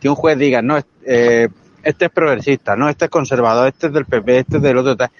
que 0.00 0.08
un 0.08 0.14
juez 0.16 0.36
diga, 0.36 0.60
no, 0.60 0.78
eh, 1.04 1.48
este 1.82 2.06
es 2.06 2.10
progresista, 2.10 2.76
no, 2.76 2.88
este 2.88 3.06
es 3.06 3.10
conservador, 3.10 3.68
este 3.68 3.86
es 3.86 3.92
del 3.92 4.04
PP, 4.04 4.38
este 4.38 4.56
es 4.58 4.62
del 4.62 4.78
otro, 4.78 4.96
tal. 4.96 5.10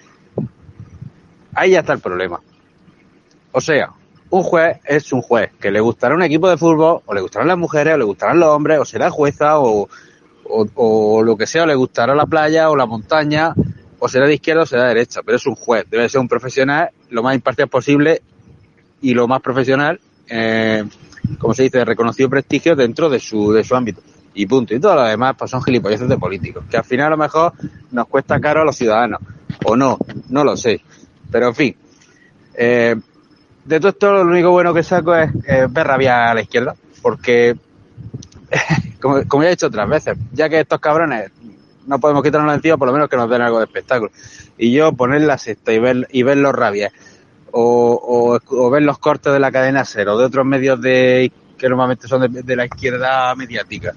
Ahí 1.54 1.70
ya 1.70 1.80
está 1.80 1.94
el 1.94 2.00
problema. 2.00 2.40
O 3.52 3.60
sea, 3.60 3.90
un 4.28 4.42
juez 4.42 4.78
es 4.84 5.12
un 5.12 5.22
juez, 5.22 5.50
que 5.58 5.70
le 5.70 5.80
gustará 5.80 6.14
un 6.14 6.22
equipo 6.22 6.50
de 6.50 6.58
fútbol, 6.58 7.00
o 7.06 7.14
le 7.14 7.20
gustarán 7.22 7.48
las 7.48 7.58
mujeres, 7.58 7.94
o 7.94 7.98
le 7.98 8.04
gustarán 8.04 8.38
los 8.38 8.50
hombres, 8.50 8.78
o 8.78 8.84
será 8.84 9.10
jueza, 9.10 9.58
o, 9.58 9.88
o, 10.44 10.66
o 10.74 11.22
lo 11.22 11.36
que 11.36 11.46
sea, 11.46 11.62
o 11.62 11.66
le 11.66 11.74
gustará 11.74 12.14
la 12.14 12.26
playa, 12.26 12.68
o 12.68 12.76
la 12.76 12.84
montaña, 12.84 13.54
o 14.00 14.08
será 14.08 14.26
de 14.26 14.34
izquierda 14.34 14.62
o 14.62 14.66
será 14.66 14.84
de 14.84 14.88
derecha, 14.88 15.20
pero 15.22 15.36
es 15.36 15.46
un 15.46 15.54
juez, 15.54 15.84
debe 15.88 16.08
ser 16.08 16.20
un 16.20 16.28
profesional 16.28 16.90
lo 17.10 17.22
más 17.22 17.34
imparcial 17.34 17.68
posible 17.68 18.22
y 19.02 19.14
lo 19.14 19.28
más 19.28 19.40
profesional, 19.40 20.00
eh, 20.28 20.84
como 21.38 21.54
se 21.54 21.64
dice, 21.64 21.78
de 21.78 21.84
reconocido 21.84 22.28
prestigio 22.28 22.74
dentro 22.74 23.08
de 23.08 23.20
su, 23.20 23.52
de 23.52 23.62
su 23.62 23.76
ámbito. 23.76 24.02
Y 24.32 24.46
punto. 24.46 24.74
Y 24.74 24.80
todo 24.80 24.94
lo 24.94 25.04
demás 25.04 25.34
pues 25.36 25.50
son 25.50 25.62
gilipolleces 25.62 26.08
de 26.08 26.16
políticos, 26.16 26.64
que 26.70 26.76
al 26.76 26.84
final 26.84 27.08
a 27.08 27.10
lo 27.10 27.16
mejor 27.16 27.52
nos 27.90 28.06
cuesta 28.06 28.40
caro 28.40 28.62
a 28.62 28.64
los 28.64 28.76
ciudadanos. 28.76 29.20
O 29.64 29.76
no, 29.76 29.98
no 30.28 30.44
lo 30.44 30.56
sé. 30.56 30.80
Pero 31.30 31.48
en 31.48 31.54
fin. 31.54 31.76
Eh, 32.54 32.96
de 33.64 33.80
todo 33.80 33.88
esto 33.90 34.12
lo 34.12 34.22
único 34.22 34.50
bueno 34.50 34.72
que 34.72 34.82
saco 34.82 35.14
es 35.14 35.30
ver 35.44 35.86
rabiar 35.86 36.28
a 36.28 36.34
la 36.34 36.42
izquierda, 36.42 36.74
porque, 37.02 37.56
como 39.00 39.42
ya 39.42 39.48
he 39.48 39.50
dicho 39.50 39.66
otras 39.66 39.88
veces, 39.88 40.16
ya 40.32 40.48
que 40.48 40.60
estos 40.60 40.80
cabrones 40.80 41.30
no 41.86 41.98
podemos 41.98 42.22
quitarnos 42.22 42.54
encima, 42.54 42.76
por 42.76 42.88
lo 42.88 42.92
menos 42.92 43.08
que 43.08 43.16
nos 43.16 43.28
den 43.28 43.42
algo 43.42 43.58
de 43.58 43.64
espectáculo. 43.64 44.10
Y 44.58 44.72
yo 44.72 44.92
poner 44.92 45.22
la 45.22 45.38
sexta 45.38 45.72
y 45.72 45.78
ver, 45.78 46.08
y 46.10 46.22
ver 46.22 46.36
los 46.38 46.54
rabias, 46.54 46.92
o, 47.52 48.40
o, 48.46 48.70
ver 48.70 48.82
los 48.82 48.98
cortes 48.98 49.32
de 49.32 49.40
la 49.40 49.50
cadena 49.50 49.84
cero, 49.84 50.16
de 50.16 50.24
otros 50.24 50.46
medios 50.46 50.80
de 50.80 51.32
que 51.58 51.68
normalmente 51.68 52.08
son 52.08 52.32
de, 52.32 52.56
la 52.56 52.64
izquierda 52.64 53.34
mediática. 53.34 53.94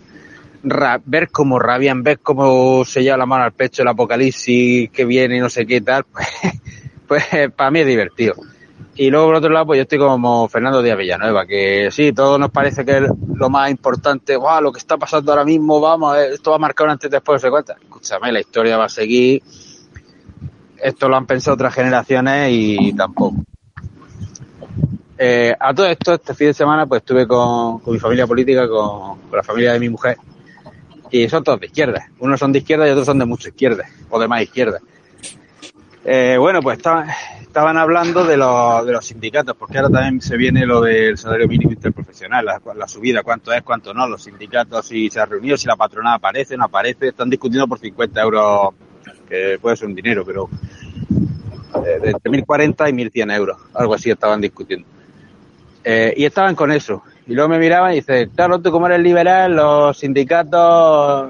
Ver 1.05 1.29
cómo 1.29 1.59
rabian, 1.59 2.03
ver 2.03 2.19
cómo 2.19 2.83
se 2.85 3.03
lleva 3.03 3.17
la 3.17 3.25
mano 3.25 3.43
al 3.43 3.51
pecho 3.51 3.81
el 3.81 3.87
apocalipsis 3.89 4.89
que 4.89 5.05
viene 5.05 5.37
y 5.37 5.39
no 5.39 5.49
sé 5.49 5.65
qué 5.65 5.81
tal, 5.81 6.03
pues, 6.11 6.27
pues 7.07 7.51
para 7.55 7.71
mí 7.71 7.79
es 7.79 7.87
divertido. 7.87 8.35
Y 8.95 9.09
luego 9.09 9.27
por 9.27 9.35
otro 9.35 9.49
lado, 9.49 9.65
pues 9.67 9.77
yo 9.77 9.83
estoy 9.83 9.97
como 9.97 10.47
Fernando 10.47 10.81
Díaz 10.81 10.97
Villanueva, 10.97 11.45
que 11.47 11.89
sí, 11.91 12.13
todo 12.13 12.37
nos 12.37 12.51
parece 12.51 12.85
que 12.85 12.97
es 12.97 13.03
lo 13.35 13.49
más 13.49 13.71
importante, 13.71 14.35
wow, 14.35 14.61
lo 14.61 14.71
que 14.71 14.77
está 14.77 14.97
pasando 14.97 15.31
ahora 15.31 15.43
mismo, 15.43 15.81
vamos, 15.81 16.15
esto 16.17 16.51
va 16.51 16.57
a 16.57 16.59
marcar 16.59 16.85
un 16.85 16.91
antes 16.91 17.09
y 17.09 17.11
después, 17.11 17.41
sé 17.41 17.49
cuántas. 17.49 17.81
Escúchame, 17.81 18.31
la 18.31 18.39
historia 18.39 18.77
va 18.77 18.85
a 18.85 18.89
seguir, 18.89 19.41
esto 20.77 21.09
lo 21.09 21.15
han 21.15 21.25
pensado 21.25 21.55
otras 21.55 21.73
generaciones 21.73 22.49
y 22.51 22.93
tampoco. 22.93 23.43
Eh, 25.17 25.55
a 25.57 25.73
todo 25.73 25.85
esto, 25.85 26.13
este 26.13 26.33
fin 26.33 26.47
de 26.47 26.53
semana, 26.53 26.85
pues 26.85 27.01
estuve 27.01 27.27
con, 27.27 27.79
con 27.79 27.93
mi 27.93 27.99
familia 27.99 28.27
política, 28.27 28.67
con, 28.67 29.19
la 29.31 29.41
familia 29.41 29.73
de 29.73 29.79
mi 29.79 29.89
mujer, 29.89 30.17
y 31.09 31.29
son 31.29 31.43
todos 31.43 31.59
de 31.59 31.67
izquierda. 31.67 32.09
Unos 32.19 32.39
son 32.39 32.51
de 32.51 32.59
izquierda 32.59 32.87
y 32.87 32.91
otros 32.91 33.05
son 33.05 33.19
de 33.19 33.25
mucha 33.25 33.49
izquierda, 33.49 33.85
o 34.09 34.19
de 34.19 34.27
más 34.27 34.41
izquierda. 34.41 34.79
Eh, 36.03 36.35
bueno, 36.37 36.61
pues 36.61 36.77
estaban, 36.77 37.07
estaban 37.53 37.77
hablando 37.77 38.25
de 38.25 38.35
los, 38.35 38.83
de 38.83 38.93
los 38.93 39.05
sindicatos, 39.05 39.55
porque 39.55 39.77
ahora 39.77 39.91
también 39.91 40.19
se 40.21 40.37
viene 40.37 40.65
lo 40.65 40.81
del 40.81 41.19
salario 41.19 41.47
mínimo 41.47 41.71
interprofesional, 41.71 42.43
la, 42.43 42.59
la 42.73 42.87
subida, 42.87 43.21
cuánto 43.21 43.53
es, 43.53 43.61
cuánto 43.61 43.93
no, 43.93 44.07
los 44.07 44.23
sindicatos, 44.23 44.87
si 44.87 45.07
se 45.11 45.19
han 45.19 45.29
reunido, 45.29 45.55
si 45.55 45.67
la 45.67 45.75
patronal 45.75 46.15
aparece, 46.15 46.57
no 46.57 46.63
aparece, 46.63 47.09
están 47.09 47.29
discutiendo 47.29 47.67
por 47.67 47.77
50 47.77 48.21
euros 48.23 48.69
que 49.29 49.59
puede 49.61 49.77
ser 49.77 49.87
un 49.87 49.93
dinero, 49.93 50.25
pero 50.25 50.49
eh, 51.85 51.99
entre 52.01 52.31
1.040 52.31 52.89
y 52.89 53.21
1.100 53.21 53.35
euros, 53.35 53.57
algo 53.75 53.93
así 53.93 54.09
estaban 54.09 54.41
discutiendo. 54.41 54.87
Eh, 55.83 56.11
y 56.17 56.25
estaban 56.25 56.55
con 56.55 56.71
eso. 56.71 57.03
Y 57.27 57.35
luego 57.35 57.49
me 57.49 57.59
miraban 57.59 57.91
y 57.91 57.97
dice, 57.97 58.29
claro, 58.35 58.61
tú 58.61 58.71
como 58.71 58.87
eres 58.87 59.01
liberal, 59.01 59.55
los 59.55 59.95
sindicatos, 59.99 61.29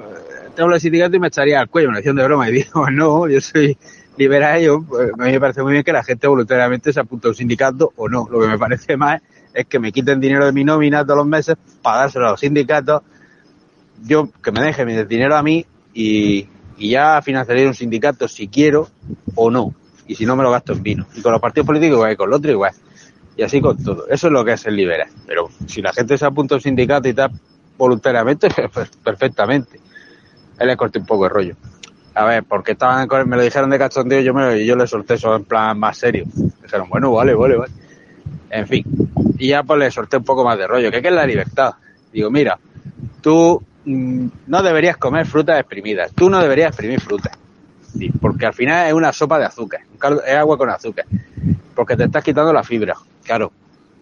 tengo 0.56 0.70
los 0.70 0.80
sindicatos 0.80 1.16
y 1.16 1.20
me 1.20 1.28
echaría 1.28 1.60
al 1.60 1.68
cuello, 1.68 1.90
me 1.90 2.00
lo 2.00 2.14
de 2.14 2.24
broma. 2.24 2.48
Y 2.48 2.52
digo, 2.52 2.88
no, 2.90 3.28
yo 3.28 3.42
soy 3.42 3.76
liberal, 4.16 4.60
yo, 4.60 4.82
pues, 4.82 5.10
a 5.12 5.24
mí 5.24 5.32
me 5.32 5.40
parece 5.40 5.62
muy 5.62 5.72
bien 5.72 5.84
que 5.84 5.92
la 5.92 6.04
gente 6.04 6.26
voluntariamente 6.26 6.92
se 6.92 7.00
apunte 7.00 7.28
a 7.28 7.30
un 7.30 7.34
sindicato 7.34 7.92
o 7.96 8.08
no. 8.08 8.28
Lo 8.30 8.40
que 8.40 8.48
me 8.48 8.58
parece 8.58 8.96
más 8.96 9.20
es 9.52 9.66
que 9.66 9.78
me 9.78 9.92
quiten 9.92 10.20
dinero 10.20 10.44
de 10.44 10.52
mi 10.52 10.64
nómina 10.64 11.04
todos 11.04 11.18
los 11.18 11.26
meses 11.26 11.56
para 11.82 12.00
dárselo 12.00 12.28
a 12.28 12.30
los 12.32 12.40
sindicatos, 12.40 13.02
yo 14.02 14.28
que 14.42 14.52
me 14.52 14.60
deje 14.60 14.84
mi 14.84 14.94
dinero 15.04 15.36
a 15.36 15.42
mí 15.42 15.64
y, 15.92 16.48
ya 16.76 17.22
financiaré 17.22 17.68
un 17.68 17.74
sindicato 17.74 18.26
si 18.26 18.48
quiero 18.48 18.88
o 19.36 19.48
no. 19.48 19.72
Y 20.08 20.16
si 20.16 20.26
no, 20.26 20.34
me 20.34 20.42
lo 20.42 20.50
gasto 20.50 20.72
en 20.72 20.82
vino. 20.82 21.06
Y 21.14 21.22
con 21.22 21.30
los 21.30 21.40
partidos 21.40 21.66
políticos 21.66 21.94
igual, 21.94 22.12
y 22.12 22.16
con 22.16 22.28
los 22.28 22.38
otros 22.38 22.52
igual. 22.52 22.72
Y 23.36 23.42
así 23.42 23.60
con 23.60 23.82
todo. 23.82 24.08
Eso 24.08 24.26
es 24.26 24.32
lo 24.32 24.44
que 24.44 24.52
es 24.54 24.66
el 24.66 24.74
liberal. 24.74 25.08
Pero 25.24 25.48
si 25.66 25.80
la 25.80 25.92
gente 25.92 26.18
se 26.18 26.26
apunta 26.26 26.56
a 26.56 26.58
un 26.58 26.62
sindicato 26.62 27.08
y 27.08 27.14
tal 27.14 27.30
voluntariamente, 27.78 28.48
pues 28.72 28.90
perfectamente. 29.02 29.80
Él 30.58 30.66
le 30.66 30.76
corté 30.76 30.98
un 30.98 31.06
poco 31.06 31.26
el 31.26 31.30
rollo. 31.30 31.56
A 32.14 32.24
ver, 32.24 32.44
porque 32.44 32.72
estaban 32.72 33.08
me 33.28 33.36
lo 33.36 33.42
dijeron 33.42 33.70
de 33.70 33.78
cachondeo 33.78 34.20
yo 34.20 34.32
me 34.32 34.64
yo 34.64 34.76
le 34.76 34.86
solté 34.86 35.14
eso 35.14 35.34
en 35.34 35.44
plan 35.44 35.78
más 35.78 35.98
serio. 35.98 36.24
Dijeron, 36.62 36.88
bueno, 36.88 37.12
vale, 37.12 37.34
vale, 37.34 37.56
vale. 37.56 37.72
En 38.50 38.68
fin. 38.68 38.84
Y 39.38 39.48
ya 39.48 39.64
pues 39.64 39.78
le 39.80 39.90
solté 39.90 40.18
un 40.18 40.24
poco 40.24 40.44
más 40.44 40.56
de 40.56 40.66
rollo. 40.66 40.90
¿Qué 40.90 40.98
es 40.98 41.12
la 41.12 41.26
libertad? 41.26 41.74
Digo, 42.12 42.30
mira, 42.30 42.56
tú 43.20 43.60
mm, 43.84 44.26
no 44.46 44.62
deberías 44.62 44.96
comer 44.96 45.26
frutas 45.26 45.58
exprimidas. 45.58 46.12
Tú 46.14 46.30
no 46.30 46.40
deberías 46.40 46.68
exprimir 46.68 47.00
fruta. 47.00 47.32
Sí, 47.98 48.10
porque 48.20 48.46
al 48.46 48.54
final 48.54 48.86
es 48.86 48.92
una 48.92 49.12
sopa 49.12 49.38
de 49.38 49.46
azúcar. 49.46 49.80
Es 50.26 50.36
agua 50.36 50.56
con 50.56 50.70
azúcar. 50.70 51.06
Porque 51.74 51.96
te 51.96 52.04
estás 52.04 52.22
quitando 52.22 52.52
la 52.52 52.62
fibra. 52.62 52.94
Claro. 53.24 53.50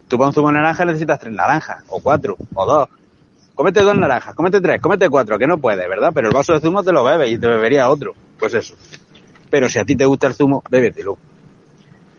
Tú 0.09 0.19
para 0.19 0.29
un 0.29 0.35
zumo 0.35 0.49
de 0.49 0.55
naranja 0.55 0.85
necesitas 0.85 1.19
tres 1.19 1.33
naranjas, 1.33 1.83
o 1.89 2.01
cuatro, 2.01 2.37
o 2.53 2.67
dos. 2.67 2.89
Cómete 3.63 3.81
dos 3.83 3.97
naranjas, 3.97 4.35
cómete 4.35 4.61
tres, 4.61 4.81
cómete 4.81 5.09
cuatro, 5.09 5.39
que 5.39 5.47
no 5.47 5.57
puedes, 5.57 5.89
¿verdad? 5.89 6.11
Pero 6.13 6.27
el 6.27 6.35
vaso 6.35 6.53
de 6.53 6.59
zumo 6.59 6.83
te 6.83 6.91
lo 6.91 7.05
bebes 7.05 7.31
y 7.31 7.39
te 7.39 7.47
bebería 7.47 7.89
otro. 7.89 8.13
Pues 8.37 8.55
eso. 8.55 8.75
Pero 9.51 9.69
si 9.69 9.79
a 9.79 9.85
ti 9.85 9.95
te 9.95 10.05
gusta 10.05 10.27
el 10.27 10.35
zumo, 10.35 10.65
bébetelo. 10.69 11.17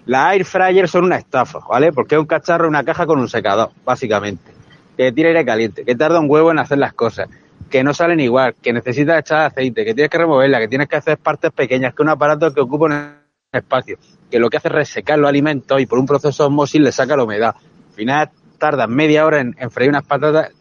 Las 0.06 0.36
air 0.36 0.46
fryers 0.46 0.90
son 0.90 1.04
una 1.04 1.18
estafa, 1.18 1.60
¿vale? 1.70 1.92
Porque 1.92 2.16
es 2.16 2.22
un 2.22 2.28
cacharro, 2.28 2.66
una 2.66 2.86
caja 2.86 3.06
con 3.06 3.20
un 3.20 3.28
secador, 3.28 3.72
básicamente. 3.84 4.54
Que 4.96 5.12
tira 5.12 5.28
aire 5.28 5.44
caliente, 5.44 5.84
que 5.84 5.96
tarda 5.98 6.22
un 6.22 6.30
huevo 6.30 6.50
en 6.50 6.60
hacer 6.60 6.78
las 6.78 6.94
cosas, 6.94 7.28
que 7.70 7.84
no 7.84 7.94
salen 7.94 8.22
igual, 8.22 8.56
que 8.62 8.72
necesitas 8.72 9.20
echar 9.20 9.48
aceite, 9.48 9.84
que 9.84 9.94
tienes 9.94 10.12
que 10.12 10.20
removerla, 10.20 10.60
que 10.60 10.70
tienes 10.70 10.88
que 10.88 10.96
hacer 10.96 11.18
partes 11.18 11.52
pequeñas, 11.52 11.94
que 11.94 12.04
un 12.04 12.10
aparato 12.10 12.54
que 12.54 12.62
ocupa 12.62 12.86
un 12.86 13.16
espacio, 13.52 13.98
que 14.32 14.40
lo 14.40 14.50
que 14.50 14.56
hace 14.56 14.70
es 14.70 14.76
resecar 14.76 15.20
los 15.20 15.28
alimentos 15.28 15.82
y 15.82 15.88
por 15.88 16.00
un 16.00 16.06
proceso 16.06 16.46
osmosis 16.46 16.80
le 16.80 16.94
saca 16.94 17.18
la 17.18 17.26
humedad. 17.26 17.54
Al 17.90 17.94
final 17.94 18.30
tarda 18.58 18.88
media 18.88 19.26
hora 19.26 19.42
en, 19.42 19.72
freír 19.72 19.90
unas 19.90 20.06
patatas 20.06 20.52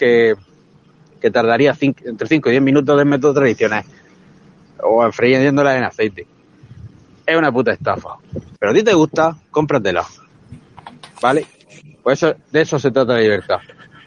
que, 0.00 0.34
que 1.20 1.30
tardaría 1.30 1.76
entre 1.80 2.26
5 2.26 2.48
y 2.48 2.52
10 2.52 2.62
minutos 2.62 2.96
del 2.96 3.06
método 3.06 3.34
tradicional. 3.34 3.84
O 4.82 5.04
en 5.04 5.12
freírlas 5.12 5.76
en 5.76 5.84
aceite 5.84 6.26
es 7.26 7.36
una 7.36 7.52
puta 7.52 7.72
estafa. 7.72 8.16
Pero 8.58 8.72
a 8.72 8.74
ti 8.74 8.82
te 8.82 8.92
gusta, 8.92 9.36
cómpratela. 9.50 10.04
¿Vale? 11.22 11.46
Pues 12.02 12.22
eso, 12.22 12.34
de 12.50 12.60
eso 12.60 12.78
se 12.78 12.90
trata 12.90 13.14
la 13.14 13.20
libertad. 13.20 13.58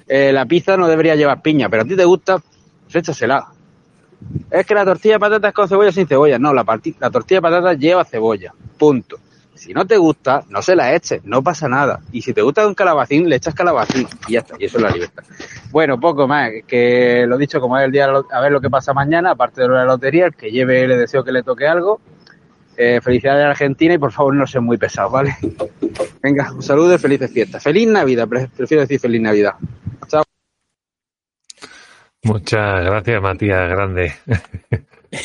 Eh, 0.07 0.31
la 0.33 0.45
pizza 0.45 0.75
no 0.75 0.87
debería 0.87 1.15
llevar 1.15 1.41
piña, 1.41 1.69
pero 1.69 1.83
a 1.83 1.85
ti 1.85 1.95
te 1.95 2.05
gusta, 2.05 2.39
pues 2.83 2.95
échasela. 2.95 3.47
Es 4.51 4.65
que 4.65 4.73
la 4.73 4.85
tortilla 4.85 5.15
de 5.15 5.19
patatas 5.19 5.53
con 5.53 5.69
cebolla 5.69 5.91
sin 5.91 6.07
cebolla. 6.07 6.39
No, 6.39 6.53
la, 6.53 6.65
la 6.99 7.11
tortilla 7.11 7.37
de 7.37 7.41
patatas 7.41 7.79
lleva 7.79 8.03
cebolla. 8.03 8.53
Punto. 8.77 9.19
Si 9.55 9.73
no 9.73 9.85
te 9.85 9.97
gusta, 9.97 10.43
no 10.49 10.61
se 10.61 10.75
la 10.75 10.93
eches, 10.95 11.23
no 11.25 11.43
pasa 11.43 11.67
nada. 11.67 12.01
Y 12.11 12.21
si 12.21 12.33
te 12.33 12.41
gusta 12.41 12.67
un 12.67 12.73
calabacín, 12.73 13.29
le 13.29 13.35
echas 13.35 13.53
calabacín 13.53 14.07
y 14.27 14.33
ya 14.33 14.39
está. 14.39 14.55
Y 14.59 14.65
eso 14.65 14.77
es 14.77 14.83
la 14.83 14.89
libertad. 14.89 15.23
Bueno, 15.71 15.99
poco 15.99 16.27
más. 16.27 16.51
Que 16.67 17.25
lo 17.27 17.37
dicho, 17.37 17.61
como 17.61 17.77
es 17.77 17.85
el 17.85 17.91
día 17.91 18.05
a 18.05 18.41
ver 18.41 18.51
lo 18.51 18.59
que 18.59 18.69
pasa 18.69 18.93
mañana, 18.93 19.31
aparte 19.31 19.61
de 19.61 19.69
la 19.69 19.85
lotería, 19.85 20.25
el 20.27 20.35
que 20.35 20.51
lleve 20.51 20.87
le 20.87 20.97
deseo 20.97 21.23
que 21.23 21.31
le 21.31 21.43
toque 21.43 21.67
algo. 21.67 22.01
Eh, 22.75 22.99
felicidades 23.01 23.45
a 23.45 23.51
Argentina 23.51 23.93
y 23.93 23.99
por 23.99 24.11
favor 24.11 24.33
no 24.33 24.47
sean 24.47 24.63
muy 24.63 24.77
pesados, 24.77 25.11
¿vale? 25.11 25.35
Venga, 26.23 26.51
un 26.51 26.63
saludo 26.63 26.95
y 26.95 26.97
felices 26.97 27.31
fiestas. 27.31 27.61
Feliz 27.61 27.87
Navidad, 27.87 28.27
prefiero 28.27 28.81
decir 28.81 28.99
feliz 28.99 29.21
Navidad. 29.21 29.53
Chao. 30.07 30.23
Muchas 32.23 32.83
gracias, 32.83 33.21
Matías, 33.21 33.69
grande. 33.69 34.13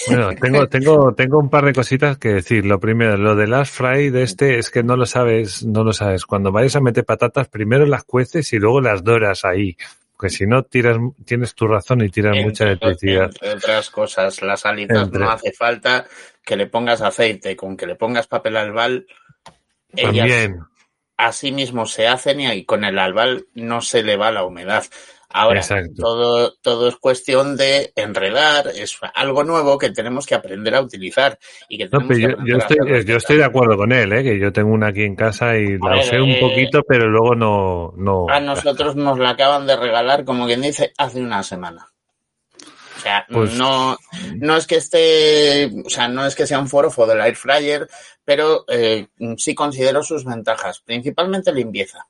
Bueno, 0.07 0.30
tengo, 0.34 0.68
tengo, 0.68 1.14
tengo 1.14 1.39
un 1.39 1.51
par 1.51 1.64
de 1.64 1.72
cositas 1.72 2.18
que 2.18 2.34
decir. 2.34 2.64
Lo 2.64 2.78
primero, 2.78 3.16
lo 3.16 3.34
del 3.34 3.51
last 3.51 3.74
fry 3.74 4.11
de 4.11 4.22
este 4.22 4.59
es 4.59 4.70
que 4.70 4.82
no 4.82 4.97
lo 4.97 5.07
sabes, 5.07 5.64
no 5.64 5.84
lo 5.84 5.93
sabes. 5.93 6.26
Cuando 6.26 6.53
vayas 6.53 6.76
a 6.76 6.80
meter 6.80 7.05
patatas, 7.05 7.49
primero 7.49 7.86
las 7.86 8.05
cueces 8.05 8.53
y 8.53 8.59
luego 8.59 8.80
las 8.80 9.03
doras 9.03 9.45
ahí. 9.45 9.76
Porque 10.16 10.30
si 10.30 10.47
no, 10.47 10.64
tiras, 10.64 10.99
tienes 11.24 11.55
tu 11.55 11.68
razón 11.68 12.03
y 12.03 12.09
tiras 12.09 12.36
mucha 12.45 12.64
electricidad. 12.64 13.26
Entre 13.26 13.55
otras 13.55 13.91
cosas, 13.91 14.43
las 14.43 14.66
alitas 14.66 15.11
no 15.12 15.30
hace 15.30 15.53
falta 15.53 16.07
que 16.45 16.57
le 16.57 16.66
pongas 16.66 17.03
aceite, 17.03 17.55
con 17.55 17.76
que 17.76 17.86
le 17.86 17.95
pongas 17.95 18.26
papel 18.26 18.57
albal, 18.57 19.07
ellas 19.95 20.51
así 21.18 21.53
mismo 21.53 21.84
se 21.84 22.07
hacen 22.07 22.41
y 22.41 22.64
con 22.64 22.84
el 22.84 22.99
albal 22.99 23.47
no 23.55 23.82
se 23.82 24.03
le 24.03 24.16
va 24.16 24.30
la 24.30 24.45
humedad. 24.45 24.84
Ahora, 25.31 25.61
todo, 25.95 26.55
todo 26.62 26.89
es 26.89 26.97
cuestión 26.97 27.57
de 27.57 27.93
enredar, 27.95 28.68
es 28.68 28.99
algo 29.14 29.45
nuevo 29.45 29.76
que 29.76 29.91
tenemos 29.91 30.24
que 30.24 30.35
aprender 30.35 30.74
a 30.74 30.81
utilizar. 30.81 31.39
Y 31.68 31.76
que 31.76 31.89
yo, 31.91 32.57
estoy, 32.57 33.05
yo 33.05 33.16
estoy 33.16 33.37
de 33.37 33.45
acuerdo 33.45 33.76
con 33.76 33.93
él, 33.93 34.11
¿eh? 34.14 34.22
que 34.22 34.39
yo 34.39 34.51
tengo 34.53 34.72
una 34.72 34.89
aquí 34.89 35.03
en 35.03 35.14
casa 35.14 35.55
y 35.57 35.76
la 35.79 35.99
usé 36.01 36.18
un 36.18 36.31
eh, 36.31 36.41
poquito, 36.41 36.83
pero 36.83 37.09
luego 37.09 37.35
no, 37.35 37.93
no. 37.97 38.26
A 38.31 38.41
nosotros 38.41 38.97
nos 38.97 39.18
la 39.18 39.31
acaban 39.31 39.66
de 39.66 39.76
regalar, 39.76 40.24
como 40.24 40.47
quien 40.47 40.62
dice, 40.62 40.93
hace 40.97 41.20
una 41.20 41.43
semana. 41.43 41.87
O 42.97 43.01
sea, 43.01 43.26
pues 43.31 43.53
no, 43.53 43.97
no 44.37 44.57
es 44.57 44.66
que 44.66 44.76
esté, 44.76 45.66
o 45.85 45.91
sea, 45.91 46.09
no 46.09 46.26
es 46.26 46.35
que 46.35 46.47
sea 46.47 46.59
un 46.59 46.68
forofo 46.68 47.07
del 47.07 47.20
air 47.20 47.37
fryer, 47.37 47.89
pero 48.24 48.64
eh, 48.66 49.07
sí 49.37 49.55
considero 49.55 50.03
sus 50.03 50.24
ventajas, 50.24 50.81
principalmente 50.81 51.53
limpieza. 51.53 52.07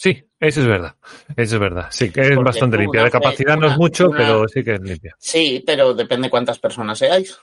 Sí, 0.00 0.24
eso 0.38 0.60
es 0.60 0.66
verdad, 0.68 0.94
eso 1.36 1.56
es 1.56 1.60
verdad. 1.60 1.88
Sí, 1.90 2.12
que 2.12 2.20
es 2.20 2.36
bastante 2.36 2.78
limpia. 2.78 3.02
De 3.02 3.10
capacidad 3.10 3.56
no 3.56 3.66
es 3.66 3.76
mucho, 3.76 4.10
pero 4.10 4.46
sí 4.46 4.62
que 4.62 4.74
es 4.74 4.80
limpia. 4.80 5.16
Sí, 5.18 5.64
pero 5.66 5.92
depende 5.92 6.30
cuántas 6.30 6.60
personas 6.60 7.00
seáis. 7.00 7.36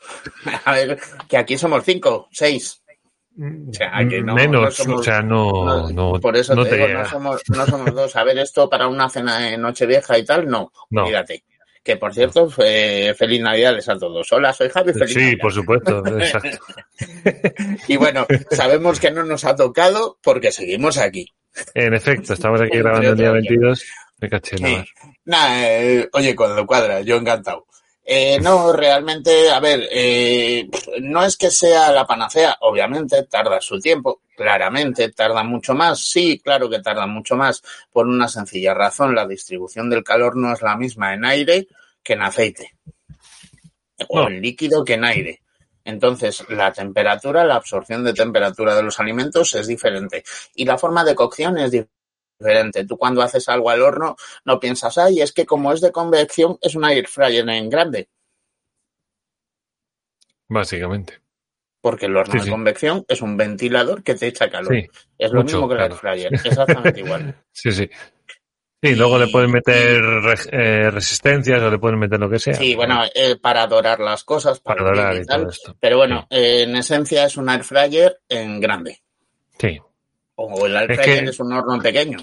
A 0.64 0.72
ver, 0.72 0.98
que 1.28 1.36
aquí 1.36 1.58
somos 1.58 1.84
cinco, 1.84 2.30
seis. 2.32 2.82
O 3.38 3.74
sea, 3.74 4.02
no, 4.02 4.36
Menos, 4.36 4.80
o 4.80 5.04
sea, 5.04 5.22
no, 5.22 5.90
no, 5.90 6.14
Por 6.22 6.38
eso 6.38 6.56
te, 6.64 6.76
digo, 6.76 6.88
no 6.88 7.04
somos, 7.04 7.42
no 7.50 7.66
somos 7.66 7.94
dos. 7.94 8.16
A 8.16 8.24
ver, 8.24 8.38
esto 8.38 8.70
para 8.70 8.88
una 8.88 9.10
cena 9.10 9.40
de 9.40 9.58
Nochevieja 9.58 10.18
y 10.18 10.24
tal, 10.24 10.48
no. 10.48 10.72
no. 10.92 11.04
Mírate. 11.04 11.44
Que 11.84 11.98
por 11.98 12.14
cierto, 12.14 12.50
feliz 12.50 13.42
Navidades 13.42 13.90
a 13.90 13.98
todos. 13.98 14.32
Hola, 14.32 14.54
soy 14.54 14.70
Javi. 14.70 14.94
Feliz 14.94 15.14
sí, 15.14 15.36
por 15.36 15.52
supuesto, 15.52 16.02
exacto. 16.18 16.58
y 17.90 17.98
bueno, 17.98 18.26
sabemos 18.50 19.02
que 19.02 19.12
no 19.12 19.26
nos 19.26 19.44
ha 19.44 19.58
tocado 19.58 20.18
porque 20.24 20.54
seguimos 20.54 20.98
aquí. 20.98 21.34
En 21.74 21.94
efecto, 21.94 22.34
estamos 22.34 22.62
aquí 22.62 22.78
grabando 22.78 23.10
el 23.10 23.18
día 23.18 23.32
22. 23.32 23.86
Me 24.20 24.30
caché 24.30 24.58
nada. 24.58 24.86
Nada, 25.26 25.82
eh, 25.82 26.10
oye, 26.14 26.36
cuando 26.36 26.66
cuadra, 26.66 27.02
yo 27.02 27.18
encantado. 27.18 27.66
Eh, 28.08 28.40
no, 28.40 28.72
realmente, 28.72 29.50
a 29.50 29.60
ver, 29.60 29.88
eh, 29.92 30.70
no 31.02 31.26
es 31.26 31.36
que 31.36 31.50
sea 31.50 31.92
la 31.92 32.06
panacea, 32.06 32.56
obviamente 32.62 33.24
tarda 33.24 33.60
su 33.60 33.80
tiempo, 33.80 34.22
claramente 34.38 35.10
tarda 35.12 35.44
mucho 35.44 35.74
más, 35.74 36.02
sí, 36.02 36.40
claro 36.40 36.70
que 36.70 36.82
tarda 36.82 37.08
mucho 37.08 37.36
más, 37.36 37.64
por 37.92 38.06
una 38.06 38.28
sencilla 38.28 38.76
razón, 38.76 39.16
la 39.16 39.26
distribución 39.26 39.90
del 39.90 40.04
calor 40.04 40.36
no 40.36 40.54
es 40.54 40.62
la 40.62 40.78
misma 40.78 41.16
en 41.16 41.26
aire 41.26 41.68
que 42.04 42.14
en 42.14 42.22
aceite, 42.22 42.76
o 44.10 44.28
en 44.28 44.40
líquido 44.40 44.86
que 44.86 44.94
en 44.94 45.06
aire. 45.06 45.42
Entonces, 45.86 46.44
la 46.50 46.74
temperatura, 46.74 47.46
la 47.46 47.56
absorción 47.56 48.04
de 48.04 48.14
temperatura 48.14 48.76
de 48.76 48.84
los 48.84 49.00
alimentos 49.00 49.54
es 49.54 49.68
diferente 49.68 50.24
y 50.56 50.66
la 50.66 50.80
forma 50.80 51.04
de 51.04 51.14
cocción 51.14 51.58
es 51.60 51.72
diferente. 51.72 52.86
Tú 52.86 52.98
cuando 52.98 53.22
haces 53.22 53.48
algo 53.48 53.70
al 53.70 53.84
horno 53.84 54.16
no 54.44 54.60
piensas, 54.60 54.98
ay, 54.98 55.22
es 55.22 55.32
que 55.32 55.46
como 55.46 55.72
es 55.72 55.82
de 55.82 55.92
convección 55.92 56.58
es 56.60 56.76
un 56.76 56.86
air 56.86 57.08
fryer 57.08 57.48
en 57.48 57.70
grande. 57.70 58.10
Básicamente. 60.48 61.22
Porque 61.82 62.08
el 62.08 62.18
horno 62.18 62.44
de 62.44 62.50
convección 62.50 63.06
es 63.08 63.22
un 63.22 63.38
ventilador 63.38 64.02
que 64.02 64.16
te 64.16 64.26
echa 64.26 64.50
calor. 64.50 64.76
es 65.20 65.32
lo 65.32 65.44
mismo 65.44 65.70
que 65.70 65.76
el 65.76 65.82
air 65.82 65.94
fryer, 65.94 66.34
exactamente 66.34 67.00
igual. 67.00 67.36
Sí, 67.52 67.72
sí. 67.72 67.90
Sí, 68.86 68.96
luego 68.96 69.18
le 69.18 69.28
pueden 69.28 69.52
meter 69.52 70.02
eh, 70.52 70.92
resistencias 70.92 71.62
o 71.62 71.70
le 71.72 71.80
pueden 71.80 71.98
meter 72.00 72.20
lo 72.20 72.30
que 72.30 72.40
sea. 72.40 72.54
Sí, 72.54 72.76
bueno, 72.76 73.02
eh, 73.14 73.36
para 73.42 73.66
dorar 73.68 74.00
las 74.00 74.24
cosas, 74.24 74.60
para, 74.60 74.84
dorar 74.84 75.16
y, 75.16 75.26
tal. 75.26 75.48
Pero 75.80 75.98
bueno, 75.98 76.28
eh, 76.30 76.64
en 76.64 76.76
esencia 76.76 77.26
es 77.26 77.38
un 77.38 77.50
air 77.50 77.64
fryer 77.64 78.20
en 78.30 78.60
grande. 78.60 79.00
Sí. 79.58 79.80
O 80.36 80.66
el 80.68 80.76
air 80.76 80.92
es, 80.92 81.30
es 81.30 81.40
un 81.40 81.54
horno 81.54 81.82
pequeño. 81.82 82.18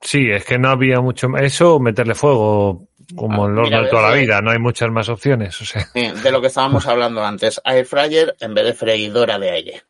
Sí, 0.00 0.30
es 0.30 0.44
que 0.44 0.58
no 0.58 0.68
había 0.70 1.00
mucho 1.00 1.28
Eso, 1.36 1.78
meterle 1.80 2.14
fuego. 2.14 2.88
como 3.14 3.44
Ah, 3.44 3.48
el 3.48 3.52
horno 3.58 3.62
mira, 3.64 3.82
de 3.82 3.88
toda 3.88 4.10
la 4.10 4.14
vida, 4.14 4.40
no 4.40 4.50
hay 4.50 4.58
muchas 4.58 4.90
más 4.90 5.08
opciones, 5.08 5.60
o 5.60 5.64
sea, 5.64 5.86
De 5.94 6.30
lo 6.30 6.40
que 6.40 6.46
estábamos 6.48 6.86
hablando 6.86 7.24
antes, 7.24 7.60
air 7.64 7.86
fryer 7.86 8.36
en 8.40 8.54
vez 8.54 8.64
de 8.64 8.74
freidora 8.74 9.38
de 9.38 9.50
aire. 9.50 9.82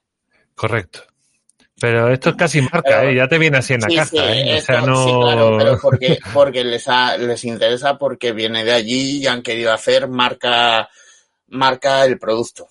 correcto. 0.54 1.00
Pero 1.80 2.08
esto 2.12 2.30
es 2.30 2.36
casi 2.36 2.60
marca, 2.62 2.82
Pero- 2.84 3.08
¿eh? 3.10 3.14
ya 3.16 3.26
te 3.28 3.38
viene 3.38 3.58
así 3.58 3.74
en 3.74 3.80
la 3.80 3.88
Sí, 3.88 3.96
caja, 3.96 4.08
sí, 4.10 4.16
¿eh? 4.18 4.56
O 4.58 4.60
sea, 4.60 4.80
no... 4.82 5.04
sí, 5.04 5.12
claro, 5.20 5.56
pero 5.58 5.78
porque, 5.80 6.18
porque 6.32 6.64
les, 6.64 6.86
ha- 6.88 7.16
les 7.16 7.44
interesa 7.44 7.98
porque 7.98 8.32
viene 8.32 8.64
de 8.64 8.72
allí 8.72 9.18
y 9.22 9.26
han 9.26 9.42
querido 9.42 9.72
hacer 9.72 10.06
marca, 10.08 10.88
marca 11.48 12.04
el 12.04 12.18
producto. 12.18 12.68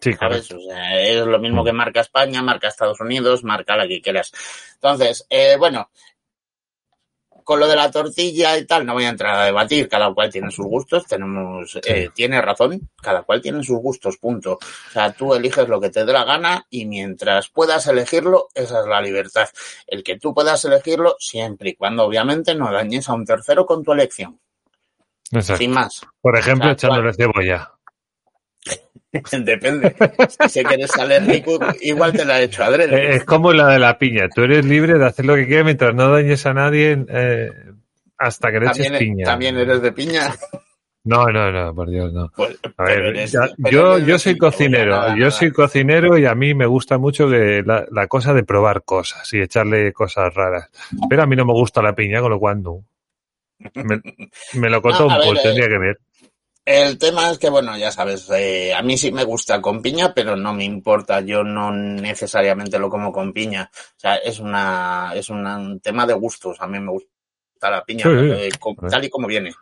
Sí, 0.00 0.12
¿sabes? 0.14 0.48
correcto. 0.48 0.56
O 0.58 0.68
sea, 0.68 1.00
es 1.00 1.24
lo 1.24 1.38
mismo 1.38 1.64
que 1.64 1.72
marca 1.72 2.00
España, 2.00 2.42
marca 2.42 2.66
Estados 2.66 2.98
Unidos, 3.00 3.44
marca 3.44 3.76
la 3.76 3.86
que 3.86 4.00
quieras. 4.00 4.32
Entonces, 4.74 5.24
eh, 5.30 5.54
bueno, 5.56 5.90
con 7.44 7.60
lo 7.60 7.66
de 7.66 7.76
la 7.76 7.90
tortilla 7.90 8.56
y 8.56 8.64
tal, 8.64 8.86
no 8.86 8.94
voy 8.94 9.04
a 9.04 9.10
entrar 9.10 9.38
a 9.38 9.44
debatir, 9.44 9.88
cada 9.88 10.12
cual 10.12 10.30
tiene 10.30 10.50
sus 10.50 10.66
gustos, 10.66 11.06
tenemos, 11.06 11.78
eh, 11.84 12.10
tiene 12.14 12.40
razón, 12.40 12.90
cada 13.00 13.22
cual 13.22 13.40
tiene 13.40 13.62
sus 13.62 13.78
gustos, 13.78 14.16
punto. 14.18 14.54
O 14.54 14.90
sea, 14.92 15.12
tú 15.12 15.34
eliges 15.34 15.68
lo 15.68 15.80
que 15.80 15.90
te 15.90 16.04
dé 16.04 16.12
la 16.12 16.24
gana 16.24 16.66
y 16.70 16.86
mientras 16.86 17.48
puedas 17.48 17.86
elegirlo, 17.86 18.48
esa 18.54 18.80
es 18.80 18.86
la 18.86 19.00
libertad. 19.00 19.48
El 19.86 20.02
que 20.02 20.18
tú 20.18 20.34
puedas 20.34 20.64
elegirlo 20.64 21.16
siempre 21.18 21.70
y 21.70 21.74
cuando 21.74 22.04
obviamente 22.04 22.54
no 22.54 22.72
dañes 22.72 23.08
a 23.08 23.14
un 23.14 23.24
tercero 23.24 23.66
con 23.66 23.82
tu 23.82 23.92
elección, 23.92 24.38
Exacto. 25.30 25.58
sin 25.58 25.72
más. 25.72 26.02
Por 26.20 26.36
ejemplo, 26.36 26.70
O 26.70 26.78
sea, 26.78 26.88
echándole 26.88 27.12
cebolla. 27.14 27.72
Depende. 29.44 29.94
Si 30.48 30.64
quieres 30.64 30.96
alérgico, 30.96 31.58
igual 31.82 32.12
te 32.12 32.24
la 32.24 32.40
he 32.40 32.44
hecho 32.44 32.62
Eh, 32.62 32.66
adrede. 32.66 33.16
Es 33.16 33.24
como 33.24 33.52
la 33.52 33.68
de 33.68 33.78
la 33.78 33.98
piña. 33.98 34.28
Tú 34.34 34.42
eres 34.42 34.64
libre 34.64 34.98
de 34.98 35.04
hacer 35.06 35.26
lo 35.26 35.34
que 35.34 35.46
quieras 35.46 35.64
mientras 35.66 35.94
no 35.94 36.08
dañes 36.10 36.46
a 36.46 36.54
nadie 36.54 37.04
eh, 37.08 37.50
hasta 38.18 38.50
que 38.50 38.60
le 38.60 38.66
eches 38.66 38.86
También, 38.88 38.98
piña. 38.98 39.24
también 39.24 39.56
eres 39.58 39.82
de 39.82 39.92
piña. 39.92 40.34
No, 41.04 41.26
no, 41.26 41.50
no, 41.50 41.74
por 41.74 41.90
Dios, 41.90 42.12
no. 42.12 42.30
Pues, 42.36 42.56
A 42.76 42.84
ver, 42.84 43.06
eres- 43.06 43.32
ya- 43.32 43.50
pero 43.62 43.98
yo, 43.98 44.06
yo 44.06 44.18
soy 44.20 44.38
cocinero, 44.38 44.92
nada, 44.96 45.16
yo 45.18 45.30
soy 45.32 45.50
cocinero 45.50 46.16
y 46.16 46.26
a 46.26 46.34
mí 46.36 46.54
me 46.54 46.64
gusta 46.66 46.96
mucho 46.96 47.28
la, 47.28 47.84
la 47.90 48.06
cosa 48.06 48.32
de 48.32 48.44
probar 48.44 48.84
cosas 48.84 49.30
y 49.34 49.40
echarle 49.40 49.92
cosas 49.92 50.32
raras. 50.32 50.70
Pero 51.10 51.24
a 51.24 51.26
mí 51.26 51.34
no 51.34 51.44
me 51.44 51.52
gusta 51.54 51.82
la 51.82 51.94
piña, 51.94 52.20
con 52.20 52.30
lo 52.30 52.38
cual 52.38 52.62
no. 52.62 52.84
Me, 53.74 54.00
me 54.54 54.70
lo 54.70 54.80
contó 54.80 55.00
No, 55.08 55.16
un 55.16 55.20
poco, 55.22 55.34
eh, 55.34 55.40
tendría 55.42 55.68
que 55.68 55.78
ver. 55.78 55.98
El 56.64 56.96
tema 56.98 57.30
es 57.30 57.38
que, 57.38 57.50
bueno, 57.50 57.76
ya 57.76 57.90
sabes, 57.90 58.30
eh, 58.30 58.72
a 58.72 58.82
mí 58.82 58.96
sí 58.96 59.10
me 59.10 59.24
gusta 59.24 59.60
con 59.60 59.82
piña, 59.82 60.14
pero 60.14 60.36
no 60.36 60.54
me 60.54 60.64
importa, 60.64 61.20
yo 61.20 61.42
no 61.42 61.72
necesariamente 61.72 62.78
lo 62.78 62.88
como 62.88 63.10
con 63.10 63.32
piña. 63.32 63.68
O 63.74 63.98
sea, 64.00 64.16
es 64.16 64.38
una, 64.38 65.12
es 65.14 65.28
una- 65.28 65.56
un 65.58 65.80
tema 65.80 66.06
de 66.06 66.14
gustos, 66.14 66.60
a 66.60 66.68
mí 66.68 66.78
me 66.78 66.92
gusta 66.92 67.08
la 67.70 67.82
piña, 67.84 68.04
Sí, 68.04 68.10
sí. 68.10 68.30
eh, 68.32 68.48
co- 68.60 68.76
tal 68.88 69.04
y 69.04 69.10
como 69.10 69.26
viene. 69.26 69.52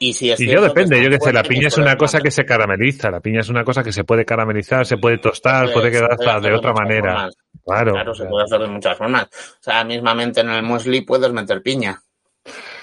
Y 0.00 0.12
si 0.14 0.30
es 0.30 0.40
Y 0.40 0.48
yo 0.50 0.60
depende, 0.62 1.02
yo 1.02 1.08
que 1.10 1.18
sé, 1.18 1.32
la 1.32 1.40
fuerte, 1.40 1.48
piña 1.48 1.62
pues 1.64 1.74
es 1.74 1.78
una 1.78 1.96
cosa 1.96 2.20
que 2.20 2.30
se 2.30 2.44
carameliza, 2.44 3.10
la 3.10 3.20
piña 3.20 3.40
es 3.40 3.48
una 3.48 3.64
cosa 3.64 3.82
que 3.82 3.92
se 3.92 4.04
puede 4.04 4.24
caramelizar, 4.24 4.84
se 4.86 4.96
puede 4.98 5.18
tostar, 5.18 5.72
puede 5.72 5.90
quedar 5.90 6.12
hasta 6.12 6.40
de 6.40 6.54
otra 6.54 6.72
manera. 6.72 7.12
formas. 7.14 7.36
Claro. 7.64 7.92
Claro, 7.92 8.14
se 8.14 8.24
puede 8.24 8.44
hacer 8.44 8.60
de 8.60 8.66
muchas 8.68 8.98
formas. 8.98 9.24
O 9.24 9.62
sea, 9.62 9.84
mismamente 9.84 10.40
en 10.40 10.50
el 10.50 10.62
muesli 10.62 11.02
puedes 11.02 11.30
meter 11.32 11.62
piña. 11.62 12.02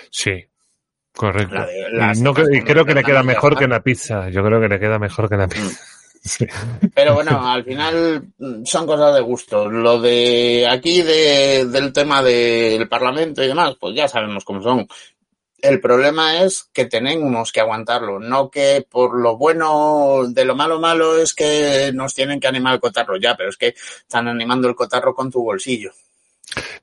Sí, 0.09 0.45
correcto. 1.15 1.55
La 1.55 1.65
de- 1.65 1.79
Y 1.91 1.95
las- 1.97 2.19
no, 2.19 2.33
creo 2.33 2.85
que 2.85 2.93
le 2.93 3.03
queda 3.03 3.23
mejor 3.23 3.57
que 3.57 3.67
la 3.67 3.81
pizza. 3.81 4.29
Yo 4.29 4.43
creo 4.43 4.59
que 4.61 4.67
le 4.69 4.79
queda 4.79 4.99
mejor 4.99 5.29
que 5.29 5.37
la 5.37 5.47
pizza. 5.47 5.79
Sí. 6.21 6.45
Pero 6.93 7.13
bueno, 7.13 7.49
al 7.49 7.63
final 7.63 8.23
mm, 8.37 8.65
son 8.65 8.85
cosas 8.85 9.15
de 9.15 9.21
gusto. 9.21 9.69
Lo 9.69 10.01
de 10.01 10.67
aquí 10.69 11.01
de, 11.01 11.65
del 11.65 11.93
tema 11.93 12.21
del 12.21 12.89
Parlamento 12.89 13.41
y 13.41 13.47
demás, 13.47 13.75
pues 13.79 13.95
ya 13.95 14.05
sabemos 14.09 14.43
cómo 14.43 14.61
son. 14.61 14.85
El 15.61 15.79
problema 15.79 16.41
es 16.43 16.69
que 16.73 16.87
tenemos 16.87 17.53
que 17.53 17.61
aguantarlo, 17.61 18.19
no 18.19 18.49
que 18.49 18.85
por 18.89 19.17
lo 19.17 19.37
bueno, 19.37 20.23
de 20.27 20.43
lo 20.43 20.55
malo 20.57 20.77
malo 20.81 21.17
es 21.17 21.33
que 21.33 21.91
nos 21.93 22.13
tienen 22.13 22.41
que 22.41 22.47
animar 22.49 22.73
el 22.73 22.79
cotarro 22.81 23.15
ya, 23.15 23.35
pero 23.37 23.49
es 23.49 23.55
que 23.55 23.67
están 24.01 24.27
animando 24.27 24.67
el 24.67 24.75
cotarro 24.75 25.15
con 25.15 25.31
tu 25.31 25.41
bolsillo. 25.41 25.91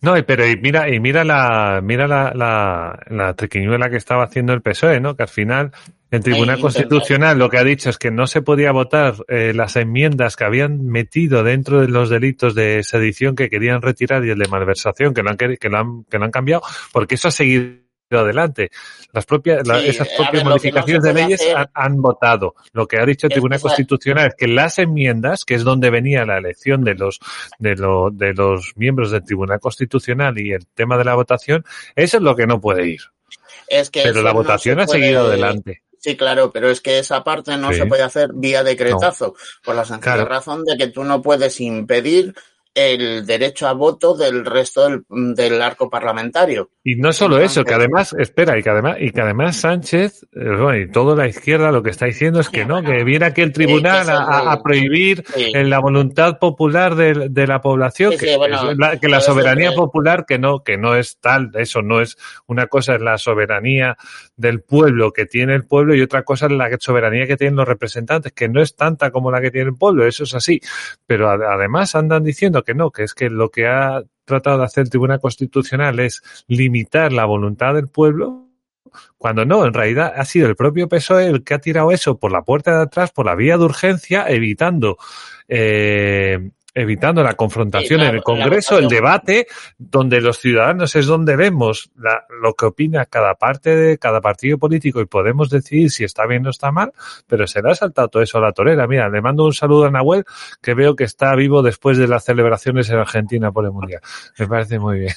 No, 0.00 0.14
pero 0.26 0.46
y 0.46 0.56
mira, 0.56 0.88
y 0.88 1.00
mira 1.00 1.24
la, 1.24 1.80
mira 1.82 2.06
la, 2.06 2.32
la, 2.34 3.00
la 3.08 3.34
triquiñuela 3.34 3.90
que 3.90 3.96
estaba 3.96 4.24
haciendo 4.24 4.52
el 4.52 4.62
PSOE, 4.62 5.00
¿no? 5.00 5.16
Que 5.16 5.24
al 5.24 5.28
final, 5.28 5.72
el 6.10 6.22
Tribunal 6.22 6.60
Constitucional 6.60 7.38
lo 7.38 7.48
que 7.50 7.58
ha 7.58 7.64
dicho 7.64 7.90
es 7.90 7.98
que 7.98 8.10
no 8.10 8.26
se 8.26 8.42
podía 8.42 8.70
votar 8.72 9.14
eh, 9.28 9.52
las 9.54 9.76
enmiendas 9.76 10.36
que 10.36 10.44
habían 10.44 10.86
metido 10.86 11.42
dentro 11.42 11.80
de 11.80 11.88
los 11.88 12.10
delitos 12.10 12.54
de 12.54 12.82
sedición 12.84 13.34
que 13.34 13.50
querían 13.50 13.82
retirar 13.82 14.24
y 14.24 14.30
el 14.30 14.38
de 14.38 14.48
malversación 14.48 15.14
que 15.14 15.22
lo 15.22 15.30
han, 15.30 15.36
que 15.36 15.68
lo 15.68 15.78
han, 15.78 16.04
que 16.04 16.18
lo 16.18 16.24
han 16.24 16.30
cambiado, 16.30 16.62
porque 16.92 17.16
eso 17.16 17.28
ha 17.28 17.32
seguido 17.32 17.86
adelante. 18.14 18.70
Las 19.12 19.26
propias, 19.26 19.66
la- 19.66 19.80
Sí, 19.80 19.88
esas 19.88 20.09
propias 20.09 20.32
ver, 20.32 20.44
no 20.44 20.50
modificaciones 20.50 21.02
de 21.02 21.12
leyes 21.14 21.42
han, 21.54 21.66
han 21.74 22.00
votado. 22.00 22.54
Lo 22.72 22.86
que 22.86 22.98
ha 23.00 23.04
dicho 23.07 23.26
el 23.26 23.32
Tribunal 23.32 23.61
Constitucional 23.61 24.28
es 24.28 24.34
que 24.36 24.46
las 24.46 24.78
enmiendas, 24.78 25.44
que 25.44 25.54
es 25.54 25.64
donde 25.64 25.90
venía 25.90 26.24
la 26.24 26.38
elección 26.38 26.84
de 26.84 26.94
los 26.94 27.18
de, 27.59 27.74
lo- 27.74 28.11
de 28.12 28.32
los 28.34 28.72
miembros 28.76 29.11
del 29.11 29.24
Tribunal 29.24 29.59
Constitucional 29.61 30.38
y 30.38 30.52
el 30.52 30.66
tema 30.68 30.96
de 30.96 31.04
la 31.04 31.14
votación, 31.14 31.64
eso 31.96 32.16
es 32.18 32.22
lo 32.22 32.36
que 32.36 32.46
no 32.46 32.61
puede 32.61 32.86
ir. 32.88 33.00
Es 33.68 33.90
que 33.90 34.02
Pero 34.04 34.22
la 34.22 34.30
no 34.30 34.36
votación 34.38 34.76
se 34.76 34.82
ha 34.82 34.86
seguido 34.86 35.26
adelante. 35.26 35.82
Sí, 35.98 36.16
claro, 36.16 36.52
pero 36.52 36.70
es 36.70 36.80
que 36.80 37.00
esa 37.00 37.24
parte 37.24 37.57
no 37.57 37.72
Sí. 37.72 37.78
se 37.78 37.86
puede 37.86 38.04
hacer 38.04 38.30
vía 38.32 38.62
decretazo, 38.62 39.34
por 39.64 39.74
la 39.74 39.84
sencilla 39.84 40.14
Claro. 40.14 40.28
razón 40.28 40.64
de 40.64 40.76
que 40.76 40.86
tú 40.86 41.02
no 41.02 41.20
puedes 41.20 41.61
impedir 41.61 42.32
el 42.77 43.24
derecho 43.24 43.66
a 43.66 43.72
voto 43.72 44.14
del 44.16 44.45
resto 44.45 44.89
del, 44.89 45.03
del 45.35 45.62
arco 45.62 45.89
parlamentario. 45.89 46.70
Y 46.85 46.95
no 46.97 47.12
solo 47.12 47.39
eso, 47.39 47.64
que 47.64 47.72
además, 47.74 48.14
espera, 48.18 48.57
y 48.59 48.62
que 48.62 48.68
además, 48.70 48.99
y 49.01 49.11
que 49.11 49.20
además 49.22 49.57
Sánchez, 49.57 50.24
eh, 50.35 50.45
bueno, 50.61 50.77
y 50.77 50.91
toda 50.93 51.16
la 51.16 51.27
izquierda 51.27 51.72
lo 51.72 51.83
que 51.83 51.91
está 51.91 52.05
diciendo 52.07 52.39
es 52.39 52.51
que 52.51 52.64
no, 52.66 52.83
que 52.83 53.03
viene 53.03 53.24
aquí 53.24 53.41
el 53.41 53.53
tribunal 53.53 54.07
a, 54.11 54.62
prohibir 54.62 55.24
Sí. 55.35 55.51
en 55.55 55.70
la 55.70 55.79
voluntad 55.81 56.39
popular 56.39 56.95
de, 56.95 57.29
de 57.31 57.47
la 57.47 57.61
población, 57.62 58.12
Sí, 58.12 58.18
que, 58.18 58.37
bueno, 58.37 58.74
la, 58.74 58.99
que 58.99 59.09
la 59.09 59.20
soberanía 59.20 59.72
popular, 59.72 60.27
que 60.27 60.39
no, 60.39 60.62
que 60.62 60.77
no 60.77 60.95
es 60.95 61.18
tal, 61.18 61.51
eso 61.55 61.81
no 61.83 62.01
es 62.03 62.16
una 62.47 62.66
cosa 62.66 62.95
es 62.97 63.01
la 63.01 63.16
soberanía 63.18 63.97
del 64.37 64.61
pueblo 64.61 65.12
que 65.12 65.24
tiene 65.24 65.55
el 65.55 65.64
pueblo 65.66 65.95
y 65.95 66.03
otra 66.03 66.22
cosa 66.24 66.45
es 66.47 66.53
la 66.53 66.68
soberanía 66.79 67.27
que 67.27 67.37
tienen 67.39 67.57
los 67.57 67.66
representantes, 67.66 68.33
que 68.33 68.49
no 68.51 68.61
es 68.61 68.77
tanta 68.77 69.11
como 69.11 69.31
la 69.31 69.41
que 69.41 69.51
tiene 69.51 69.70
el 69.70 69.77
pueblo, 69.77 70.07
eso 70.07 70.24
es 70.24 70.35
así. 70.35 70.61
Pero 71.07 71.31
ad- 71.31 71.43
además 71.43 71.95
andan 71.95 72.22
diciendo 72.22 72.62
que 72.66 72.74
no, 72.74 72.90
que 72.90 73.04
es 73.04 73.14
que 73.14 73.30
lo 73.30 73.50
que 73.50 73.66
ha 73.66 74.02
tratado 74.26 74.58
de 74.58 74.64
hacer 74.64 74.82
el 74.82 74.90
Tribunal 74.90 75.20
Constitucional 75.20 75.98
es 76.00 76.22
limitar 76.48 77.12
la 77.12 77.24
voluntad 77.24 77.74
del 77.74 77.88
pueblo, 77.88 78.50
cuando 79.16 79.44
no, 79.44 79.64
en 79.64 79.72
realidad 79.72 80.12
ha 80.16 80.24
sido 80.24 80.48
el 80.48 80.56
propio 80.56 80.88
PSOE 80.88 81.26
el 81.26 81.44
que 81.44 81.54
ha 81.54 81.58
tirado 81.58 81.92
eso 81.92 82.18
por 82.18 82.32
la 82.32 82.42
puerta 82.42 82.76
de 82.76 82.82
atrás, 82.82 83.12
por 83.12 83.26
la 83.26 83.34
vía 83.34 83.56
de 83.56 83.64
urgencia, 83.64 84.28
evitando 84.28 84.98
eh, 85.48 86.50
evitando 86.79 87.22
la 87.22 87.33
confrontación 87.35 88.01
Sí, 88.01 88.07
en 88.07 88.14
el 88.16 88.22
Congreso, 88.22 88.79
el 88.79 88.87
debate, 88.89 89.47
donde 89.79 90.20
los 90.20 90.39
ciudadanos 90.39 90.95
es 90.95 91.07
donde 91.07 91.35
vemos 91.35 91.91
la- 91.97 92.24
lo 92.43 92.53
que 92.53 92.66
opina 92.66 93.07
cada 93.07 93.35
parte 93.35 93.74
de 93.74 93.97
cada 93.99 94.20
partido 94.20 94.59
político 94.59 95.01
y 95.01 95.07
podemos 95.07 95.49
decidir 95.49 95.91
si 95.91 96.05
está 96.05 96.27
bien 96.27 96.47
o 96.47 96.51
está 96.51 96.70
mal, 96.70 96.93
pero 97.27 97.47
se 97.47 97.62
le 97.62 97.70
ha 97.70 97.74
saltado 97.74 98.09
todo 98.09 98.22
eso 98.22 98.37
a 98.39 98.43
la 98.43 98.53
torera. 98.53 98.87
Mira, 98.87 99.09
le 99.09 99.22
mando 99.22 99.45
un 99.47 99.55
saludo 99.55 99.87
a 99.87 99.91
Nahuel, 99.91 100.24
que 100.61 100.74
veo 100.74 100.95
que 100.95 101.05
está 101.05 101.35
vivo 101.35 101.62
después 101.62 101.97
de 101.97 102.09
las 102.09 102.24
celebraciones 102.24 102.91
en 102.91 102.99
Argentina 102.99 103.51
por 103.53 103.64
el 103.64 103.72
Mundial. 103.72 104.03
Me 104.39 104.47
parece 104.47 104.79
muy 104.79 104.99
bien. 105.01 105.14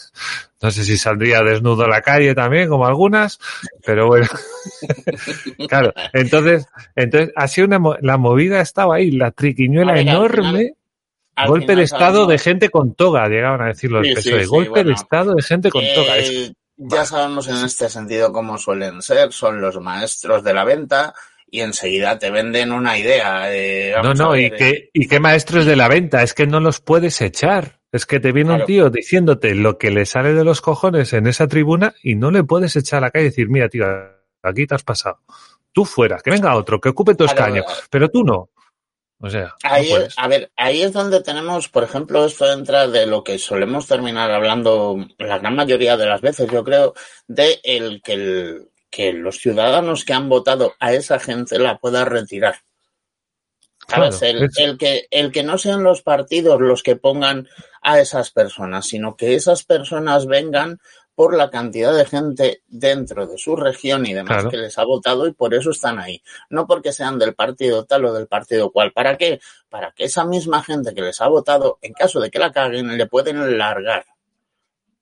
No 0.61 0.71
sé 0.71 0.83
si 0.83 0.97
saldría 0.97 1.41
desnudo 1.41 1.83
a 1.85 1.87
la 1.89 2.01
calle 2.01 2.35
también, 2.35 2.69
como 2.69 2.85
algunas, 2.85 3.39
pero 3.85 4.07
bueno. 4.07 4.27
claro, 5.69 5.93
entonces, 6.13 6.67
entonces, 6.95 7.31
ha 7.35 7.47
sido 7.47 7.67
una, 7.67 7.79
la 8.01 8.17
movida 8.17 8.61
estaba 8.61 8.95
ahí, 8.95 9.11
la 9.11 9.31
triquiñuela 9.31 9.93
ver, 9.93 10.07
enorme. 10.07 10.73
Golpe 11.47 11.63
final 11.65 11.75
de 11.77 11.83
estado 11.83 12.25
de 12.27 12.37
gente 12.37 12.69
con 12.69 12.93
toga, 12.95 13.27
llegaban 13.27 13.61
a 13.61 13.67
decirlo 13.67 13.99
el 13.99 14.05
Sí, 14.05 14.13
PSOE. 14.15 14.43
sí, 14.43 14.45
Golpe 14.49 14.83
de 14.83 14.93
estado 14.93 15.33
de 15.35 15.41
gente 15.43 15.69
con 15.69 15.83
toga. 15.95 16.17
Es- 16.17 16.29
Eh, 16.29 16.53
ya 16.77 17.05
sabemos 17.05 17.47
en 17.47 17.65
este 17.65 17.89
sentido 17.89 18.31
cómo 18.31 18.57
suelen 18.57 19.01
ser, 19.01 19.31
son 19.33 19.59
los 19.61 19.79
maestros 19.81 20.43
de 20.43 20.53
la 20.53 20.63
venta 20.63 21.13
y 21.51 21.61
enseguida 21.61 22.17
te 22.19 22.29
venden 22.31 22.71
una 22.71 22.97
idea. 22.97 23.53
eh, 23.53 23.93
no, 24.01 24.13
no, 24.13 24.37
y 24.37 24.45
eh, 24.45 24.53
qué, 24.57 24.89
y 24.93 25.07
qué 25.07 25.19
maestros 25.19 25.65
de 25.65 25.75
la 25.75 25.87
venta, 25.89 26.21
es 26.23 26.33
que 26.33 26.47
no 26.47 26.59
los 26.59 26.79
puedes 26.79 27.19
echar. 27.21 27.79
Es 27.91 28.05
que 28.05 28.19
te 28.19 28.31
viene 28.31 28.53
un 28.53 28.65
tío 28.65 28.91
diciéndote 28.91 29.55
lo 29.55 29.79
que 29.79 29.89
le 29.89 30.05
sale 30.05 30.33
de 30.35 30.43
los 30.43 30.61
cojones 30.61 31.11
en 31.13 31.25
esa 31.25 31.47
tribuna 31.47 31.95
y 32.03 32.15
no 32.15 32.29
le 32.29 32.43
puedes 32.43 32.75
echar 32.75 32.99
a 32.99 33.07
la 33.07 33.11
calle 33.11 33.25
y 33.25 33.29
decir, 33.29 33.49
mira, 33.49 33.67
tío, 33.67 33.83
aquí 34.43 34.67
te 34.67 34.75
has 34.75 34.83
pasado. 34.83 35.19
Tú 35.71 35.85
fuera, 35.85 36.19
que 36.23 36.29
venga 36.29 36.55
otro, 36.55 36.79
que 36.79 36.89
ocupe 36.89 37.15
tu 37.15 37.23
escaño, 37.25 37.63
pero 37.89 38.09
tú 38.09 38.23
no. 38.23 38.49
O 39.21 39.29
sea, 39.29 39.53
Ahí, 39.63 39.91
es- 39.91 40.13
a 40.17 40.27
ver, 40.29 40.51
ahí 40.55 40.81
es 40.81 40.93
donde 40.93 41.21
tenemos, 41.21 41.67
por 41.67 41.83
ejemplo, 41.83 42.23
esto 42.25 42.49
entra 42.51 42.87
de 42.87 43.05
lo 43.05 43.23
que 43.23 43.37
solemos 43.37 43.85
terminar 43.87 44.31
hablando 44.31 44.95
la 45.17 45.37
gran 45.39 45.55
mayoría 45.55 45.97
de 45.97 46.05
las 46.05 46.21
veces, 46.21 46.49
yo 46.49 46.63
creo, 46.63 46.93
de 47.27 47.59
el 47.63 48.01
que, 48.01 48.13
el, 48.13 48.69
que 48.89 49.11
los 49.13 49.37
ciudadanos 49.39 50.05
que 50.05 50.13
han 50.13 50.29
votado 50.29 50.73
a 50.79 50.93
esa 50.93 51.19
gente 51.19 51.59
la 51.59 51.77
pueda 51.79 52.05
retirar. 52.05 52.55
¿Sabes? 53.87 54.17
Claro, 54.19 54.37
el, 54.37 54.43
es- 54.45 54.57
el 54.57 54.77
que, 54.77 55.07
el 55.09 55.31
que 55.31 55.43
no 55.43 55.57
sean 55.57 55.83
los 55.83 56.01
partidos 56.01 56.61
los 56.61 56.83
que 56.83 56.95
pongan 56.95 57.47
a 57.81 57.99
esas 57.99 58.29
personas, 58.31 58.85
sino 58.87 59.15
que 59.17 59.35
esas 59.35 59.63
personas 59.63 60.27
vengan 60.27 60.79
por 61.19 61.35
la 61.35 61.49
cantidad 61.49 61.93
de 61.93 62.05
gente 62.05 62.61
dentro 62.69 63.27
de 63.27 63.37
su 63.37 63.57
región 63.57 64.05
y 64.05 64.13
demás 64.13 64.37
Claro. 64.37 64.51
que 64.51 64.55
les 64.55 64.77
ha 64.79 64.85
votado 64.85 65.27
y 65.27 65.33
por 65.33 65.53
eso 65.53 65.71
están 65.71 65.99
ahí. 65.99 66.23
No 66.49 66.65
porque 66.65 66.93
sean 66.93 67.19
del 67.19 67.33
partido 67.33 67.83
tal 67.83 68.05
o 68.05 68.13
del 68.13 68.27
partido 68.27 68.71
cual. 68.71 68.93
¿Para 68.93 69.17
qué? 69.17 69.41
Para 69.67 69.91
que 69.91 70.05
esa 70.05 70.23
misma 70.23 70.63
gente 70.63 70.93
que 70.93 71.01
les 71.01 71.19
ha 71.19 71.27
votado, 71.27 71.77
en 71.81 71.91
caso 71.91 72.21
de 72.21 72.31
que 72.31 72.39
la 72.39 72.53
caguen, 72.53 72.97
le 72.97 73.05
pueden 73.05 73.57
largar. 73.57 74.05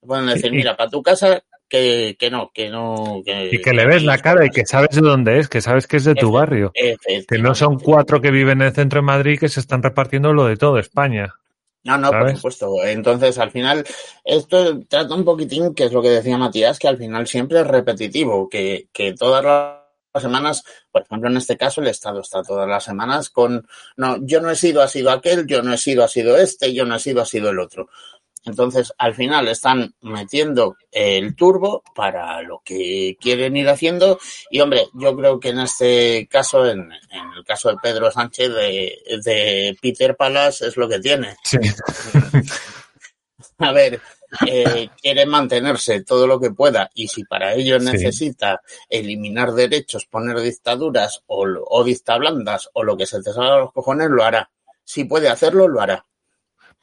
Le 0.02 0.08
pueden 0.08 0.26
decir, 0.26 0.52
mira, 0.52 0.76
para 0.76 0.90
tu 0.90 1.04
casa, 1.04 1.44
que, 1.70 2.16
que 2.18 2.32
no, 2.32 2.50
que 2.52 2.72
no. 2.72 3.22
Que, 3.24 3.50
Y 3.52 3.62
que 3.62 3.74
le 3.74 3.86
ves 3.86 4.02
la 4.02 4.18
cara 4.18 4.44
y 4.44 4.50
que 4.50 4.66
sabes 4.66 4.96
de 4.96 5.02
dónde 5.02 5.38
es, 5.38 5.48
que 5.48 5.62
sabes 5.62 5.86
que 5.86 5.98
es 5.98 6.04
de 6.04 6.16
tu 6.16 6.32
barrio. 6.32 6.74
Que 6.74 7.38
no 7.38 7.54
son 7.54 7.78
cuatro 7.78 8.22
que 8.22 8.32
viven 8.32 8.62
en 8.62 8.70
el 8.70 8.74
centro 8.74 9.02
de 9.02 9.06
Madrid 9.06 9.40
que 9.40 9.50
se 9.50 9.60
están 9.60 9.84
repartiendo 9.84 10.34
lo 10.34 10.46
de 10.46 10.58
todo 10.58 10.80
España. 10.80 11.36
No, 11.84 11.98
no, 11.98 12.12
por 12.12 12.36
supuesto. 12.36 12.84
Entonces, 12.84 13.38
al 13.38 13.52
final, 13.52 13.86
esto 14.24 14.80
trata 14.88 15.16
un 15.16 15.24
poquitín, 15.24 15.74
que 15.74 15.86
es 15.86 15.94
lo 15.94 16.02
que 16.02 16.10
decía 16.10 16.38
Matías, 16.38 16.80
que 16.80 16.88
al 16.88 16.98
final 16.98 17.28
siempre 17.28 17.62
es 17.62 17.68
repetitivo, 17.68 18.50
que, 18.50 18.90
que 18.92 19.14
todas 19.14 19.44
las 19.44 20.22
semanas, 20.22 20.64
por 20.92 21.04
ejemplo, 21.04 21.30
en 21.30 21.38
este 21.38 21.58
caso, 21.58 21.82
el 21.82 21.88
Estado 21.88 22.20
está 22.20 22.44
todas 22.44 22.68
las 22.68 22.84
semanas 22.84 23.30
con, 23.30 23.68
no, 23.96 24.18
yo 24.22 24.42
no 24.42 24.50
he 24.50 24.56
sido, 24.56 24.82
ha 24.82 24.88
sido 24.88 25.12
aquel, 25.12 25.48
yo 25.48 25.62
no 25.62 25.74
he 25.74 25.78
sido, 25.78 26.04
ha 26.04 26.08
sido 26.08 26.36
este, 26.36 26.74
yo 26.74 26.86
no 26.86 26.96
he 26.96 27.00
sido, 27.00 27.22
ha 27.22 27.26
sido 27.26 27.50
el 27.50 27.60
otro. 27.60 27.88
Entonces, 28.48 28.94
al 28.98 29.14
final 29.14 29.48
están 29.50 29.94
metiendo 30.02 30.76
el 30.92 31.36
turbo 31.36 31.84
para 31.94 32.42
lo 32.42 32.62
que 32.64 33.18
quieren 33.20 33.56
ir 33.58 33.70
haciendo. 33.70 34.20
Y 34.50 34.62
hombre, 34.62 34.88
yo 34.94 35.16
creo 35.16 35.40
que 35.40 35.50
en 35.50 35.60
este 35.60 36.28
caso, 36.32 36.66
en, 36.66 36.80
en 37.12 37.34
el 37.38 37.44
caso 37.46 37.70
de 37.70 37.78
Pedro 37.82 38.10
Sánchez, 38.10 38.50
de, 38.54 38.98
de 39.24 39.78
Peter 39.82 40.16
Palas, 40.16 40.62
es 40.62 40.78
lo 40.78 40.88
que 40.88 41.00
tiene. 41.00 41.36
Sí. 41.44 41.58
A 43.60 43.72
ver, 43.72 44.02
eh, 44.48 44.90
quiere 45.02 45.26
mantenerse 45.26 46.04
todo 46.04 46.28
lo 46.28 46.40
que 46.40 46.52
pueda 46.52 46.90
y 46.94 47.08
si 47.08 47.24
para 47.24 47.54
ello 47.54 47.80
Sí. 47.80 47.86
necesita 47.86 48.62
eliminar 48.90 49.54
derechos, 49.54 50.06
poner 50.06 50.40
dictaduras 50.40 51.22
o, 51.28 51.46
o 51.68 51.84
dictablandas 51.84 52.70
o 52.74 52.84
lo 52.84 52.98
que 52.98 53.06
se 53.06 53.22
te 53.22 53.34
salga 53.34 53.56
a 53.56 53.60
los 53.60 53.74
cojones, 53.74 54.10
lo 54.10 54.24
hará. 54.24 54.50
Si 54.84 55.04
puede 55.06 55.30
hacerlo, 55.30 55.68
lo 55.68 55.82
hará. 55.82 56.06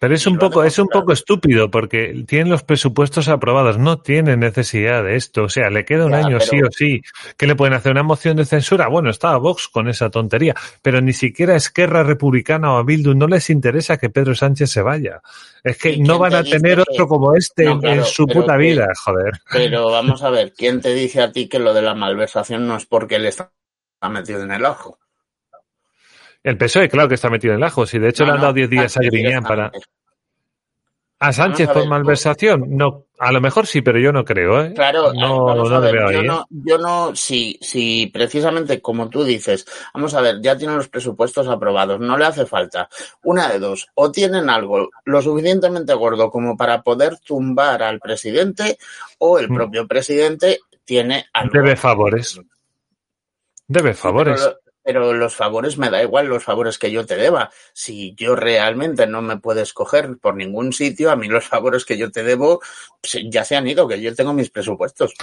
Pero 0.01 0.15
es 0.17 0.27
un 0.27 0.37
poco, 0.39 0.65
es 0.65 0.79
un 0.79 0.89
poco 0.89 1.13
estúpido 1.13 1.71
porque 1.71 2.25
tienen 2.27 2.51
los 2.51 2.63
presupuestos 2.63 3.29
aprobados, 3.29 3.79
no 3.79 4.01
tiene 4.03 4.37
necesidad 4.37 5.03
de 5.03 5.17
esto. 5.17 5.45
O 5.45 5.49
sea, 5.49 5.71
le 5.71 5.85
queda 5.87 6.05
un 6.05 6.11
Ya, 6.13 6.19
año 6.19 6.39
pero- 6.39 6.51
sí 6.51 6.61
o 6.63 6.71
sí. 6.71 7.03
¿Qué 7.39 7.47
le 7.47 7.55
pueden 7.55 7.73
hacer? 7.75 7.93
¿Una 7.93 8.03
moción 8.03 8.37
de 8.37 8.45
censura? 8.45 8.89
Bueno, 8.89 9.09
estaba 9.09 9.39
Vox 9.39 9.69
con 9.69 9.89
esa 9.89 10.11
tontería, 10.11 10.55
pero 10.83 11.01
ni 11.01 11.13
siquiera 11.15 11.55
a 11.55 11.57
Esquerra 11.57 12.03
Republicana 12.03 12.73
o 12.75 12.77
a 12.77 12.83
Bildu 12.83 13.15
no 13.15 13.27
les 13.29 13.49
interesa 13.49 13.97
que 13.97 14.11
Pedro 14.11 14.35
Sánchez 14.35 14.69
se 14.71 14.83
vaya. 14.83 15.23
Es 15.63 15.79
que 15.79 15.93
¿Y 15.93 16.01
no 16.01 16.19
van 16.19 16.33
te 16.33 16.37
a 16.37 16.43
tener 16.45 16.77
que- 16.77 16.83
otro 16.93 17.09
como 17.09 17.35
este 17.35 17.65
No, 17.65 17.73
en- 17.73 17.81
claro, 17.81 17.97
en 18.01 18.05
su 18.05 18.27
puta 18.27 18.53
que- 18.55 18.59
vida, 18.59 18.89
joder. 19.05 19.33
Pero 19.51 19.91
vamos 19.91 20.23
a 20.23 20.29
ver, 20.29 20.53
¿quién 20.57 20.81
te 20.83 20.93
dice 20.93 21.23
a 21.23 21.33
ti 21.33 21.49
que 21.49 21.59
lo 21.61 21.73
de 21.73 21.83
la 21.83 21.95
malversación 21.95 22.67
no 22.67 22.77
es 22.77 22.85
porque 22.85 23.15
él 23.17 23.27
está 23.27 23.53
metido 24.11 24.43
en 24.43 24.51
el 24.53 24.65
ojo? 24.67 24.99
El 26.45 26.57
PSOE, 26.59 26.89
claro 26.89 27.09
que 27.09 27.15
está 27.17 27.31
metido 27.31 27.55
en 27.55 27.59
el 27.61 27.65
ajo. 27.65 27.87
Si 27.87 27.99
de 27.99 28.11
hecho 28.11 28.23
No, 28.25 28.27
le 28.29 28.33
han 28.33 28.37
no, 28.39 28.43
dado 28.43 28.55
10 28.55 28.71
días 28.71 28.97
a 28.97 29.01
Griñán 29.01 29.43
para. 29.43 29.73
¿A 31.21 31.33
Sánchez 31.33 31.69
por 31.69 31.77
ver, 31.79 31.89
malversación? 31.89 32.65
No, 32.77 33.07
a 33.19 33.33
lo 33.33 33.41
mejor 33.41 33.67
sí, 33.67 33.81
pero 33.81 33.99
yo 33.99 34.13
no 34.13 34.27
creo, 34.27 34.63
¿eh? 34.63 34.75
Claro, 34.75 35.15
no, 35.15 35.45
vamos 35.47 35.71
no 35.71 35.81
ver, 35.81 35.95
veo 35.95 36.11
yo 36.11 36.19
ahí. 36.19 36.25
¿eh? 36.25 36.29
no, 36.29 36.45
yo 36.51 36.77
no, 36.77 37.17
si, 37.17 37.59
si 37.63 38.09
precisamente 38.13 38.83
como 38.83 39.09
tú 39.09 39.25
dices, 39.25 39.65
vamos 39.95 40.13
a 40.13 40.21
ver, 40.21 40.43
ya 40.43 40.59
tienen 40.59 40.77
los 40.77 40.89
presupuestos 40.89 41.49
aprobados, 41.49 41.99
no 41.99 42.19
le 42.19 42.27
hace 42.27 42.45
falta. 42.45 42.91
Una 43.23 43.49
de 43.49 43.59
dos, 43.59 43.89
o 43.95 44.11
tienen 44.13 44.51
algo 44.51 44.91
lo 45.07 45.23
suficientemente 45.23 45.95
gordo 45.95 46.31
como 46.31 46.59
para 46.59 46.83
poder 46.83 47.17
tumbar 47.21 47.83
al 47.83 48.01
presidente, 48.01 48.77
o 49.17 49.39
el 49.39 49.49
Mm. 49.49 49.55
propio 49.55 49.87
presidente 49.89 50.59
tiene 50.85 51.25
algo. 51.33 51.53
Debe 51.55 51.77
favores. 51.77 52.39
Debe 53.67 53.95
favores. 53.95 54.43
Pero, 54.43 54.59
pero 54.85 55.15
los 55.15 55.35
favores 55.35 55.79
me 55.79 55.89
da 55.91 56.03
igual 56.03 56.27
los 56.27 56.45
favores 56.45 56.79
que 56.79 56.93
yo 56.93 57.07
te 57.07 57.17
deba. 57.17 57.51
Si 57.73 58.15
yo 58.15 58.37
realmente 58.37 59.07
no 59.07 59.23
me 59.23 59.39
puedes 59.39 59.73
coger 59.73 60.19
por 60.19 60.37
ningún 60.37 60.73
sitio, 60.73 61.11
a 61.11 61.17
mí 61.17 61.27
los 61.27 61.47
favores 61.47 61.85
que 61.87 61.97
yo 61.97 62.13
te 62.13 62.23
debo 62.23 62.61
pues, 63.01 63.25
ya 63.31 63.45
se 63.45 63.57
han 63.57 63.67
ido, 63.67 63.89
que 63.89 64.01
yo 64.01 64.15
tengo 64.15 64.35
mis 64.35 64.51
presupuestos. 64.51 65.15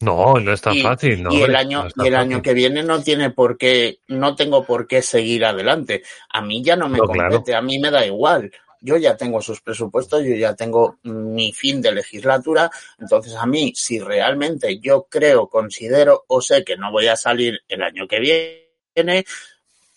No, 0.00 0.34
no 0.34 0.52
es 0.52 0.60
tan 0.60 0.74
y, 0.74 0.82
fácil. 0.82 1.22
No, 1.22 1.32
y 1.32 1.42
el 1.42 1.54
año 1.54 1.86
no 1.94 2.04
y 2.04 2.08
el 2.08 2.16
año 2.16 2.38
fácil. 2.38 2.42
que 2.42 2.54
viene 2.54 2.82
no 2.82 3.02
tiene 3.02 3.30
por 3.30 3.56
qué 3.56 3.98
no 4.08 4.34
tengo 4.34 4.64
por 4.64 4.86
qué 4.86 5.02
seguir 5.02 5.44
adelante 5.44 6.02
a 6.30 6.40
mí 6.42 6.62
ya 6.64 6.74
no 6.76 6.88
me 6.88 6.98
No, 6.98 7.04
claro. 7.04 7.30
compete 7.30 7.54
a 7.54 7.62
mí 7.62 7.78
me 7.78 7.90
da 7.90 8.04
igual 8.04 8.50
yo 8.80 8.96
ya 8.98 9.16
tengo 9.16 9.40
sus 9.40 9.60
presupuestos 9.62 10.24
yo 10.24 10.34
ya 10.34 10.54
tengo 10.56 10.98
mi 11.04 11.52
fin 11.52 11.80
de 11.80 11.92
legislatura 11.92 12.70
entonces 12.98 13.34
a 13.36 13.46
mí 13.46 13.72
si 13.76 13.98
realmente 14.00 14.78
yo 14.80 15.06
creo 15.08 15.48
considero 15.48 16.24
o 16.26 16.40
sé 16.42 16.64
que 16.64 16.76
no 16.76 16.90
voy 16.90 17.06
a 17.06 17.16
salir 17.16 17.60
el 17.68 17.82
año 17.82 18.06
que 18.08 18.18
viene 18.18 18.63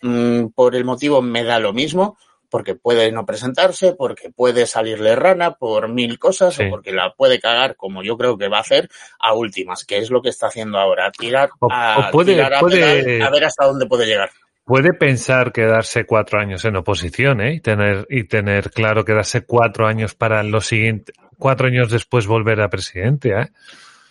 mm, 0.01 0.47
por 0.55 0.75
el 0.75 0.85
motivo 0.85 1.21
me 1.21 1.43
da 1.43 1.59
lo 1.59 1.73
mismo 1.73 2.17
porque 2.49 2.75
puede 2.75 3.11
no 3.11 3.25
presentarse, 3.25 3.91
porque 3.93 4.29
puede 4.29 4.65
salirle 4.67 5.17
rana 5.17 5.55
por 5.55 5.89
mil 5.89 6.17
cosas 6.17 6.55
Sí. 6.55 6.63
o 6.63 6.69
porque 6.69 6.93
la 6.93 7.13
puede 7.13 7.41
cagar 7.41 7.75
como 7.75 8.03
yo 8.03 8.17
creo 8.17 8.37
que 8.37 8.47
va 8.47 8.59
a 8.59 8.61
hacer 8.61 8.87
a 9.19 9.33
últimas, 9.33 9.83
que 9.83 9.97
es 9.97 10.09
lo 10.09 10.21
que 10.21 10.29
está 10.29 10.47
haciendo 10.47 10.77
ahora, 10.79 11.11
tirar 11.11 11.49
O- 11.59 11.67
a, 11.69 12.07
o 12.07 12.11
puede- 12.11 12.33
tirar 12.35 12.53
a 12.53 12.59
puede- 12.61 12.77
pedal 13.03 13.21
a 13.21 13.29
ver 13.31 13.43
hasta 13.45 13.65
dónde 13.65 13.85
puede 13.85 14.05
llegar. 14.05 14.29
Puede 14.63 14.93
pensar 14.93 15.51
quedarse 15.51 16.05
cuatro 16.05 16.39
años 16.39 16.63
en 16.65 16.77
oposición, 16.77 17.41
¿eh? 17.41 17.53
Y 17.55 17.59
tener, 17.59 18.05
y 18.09 18.23
tener 18.25 18.71
claro 18.71 19.03
quedarse 19.03 19.41
cuatro 19.45 19.85
años 19.87 20.15
para 20.15 20.41
los 20.43 20.67
siguientes, 20.67 21.15
cuatro 21.37 21.67
años 21.67 21.89
después 21.91 22.27
volver 22.27 22.61
a 22.61 22.69
presidente, 22.69 23.29
¿eh? 23.31 23.47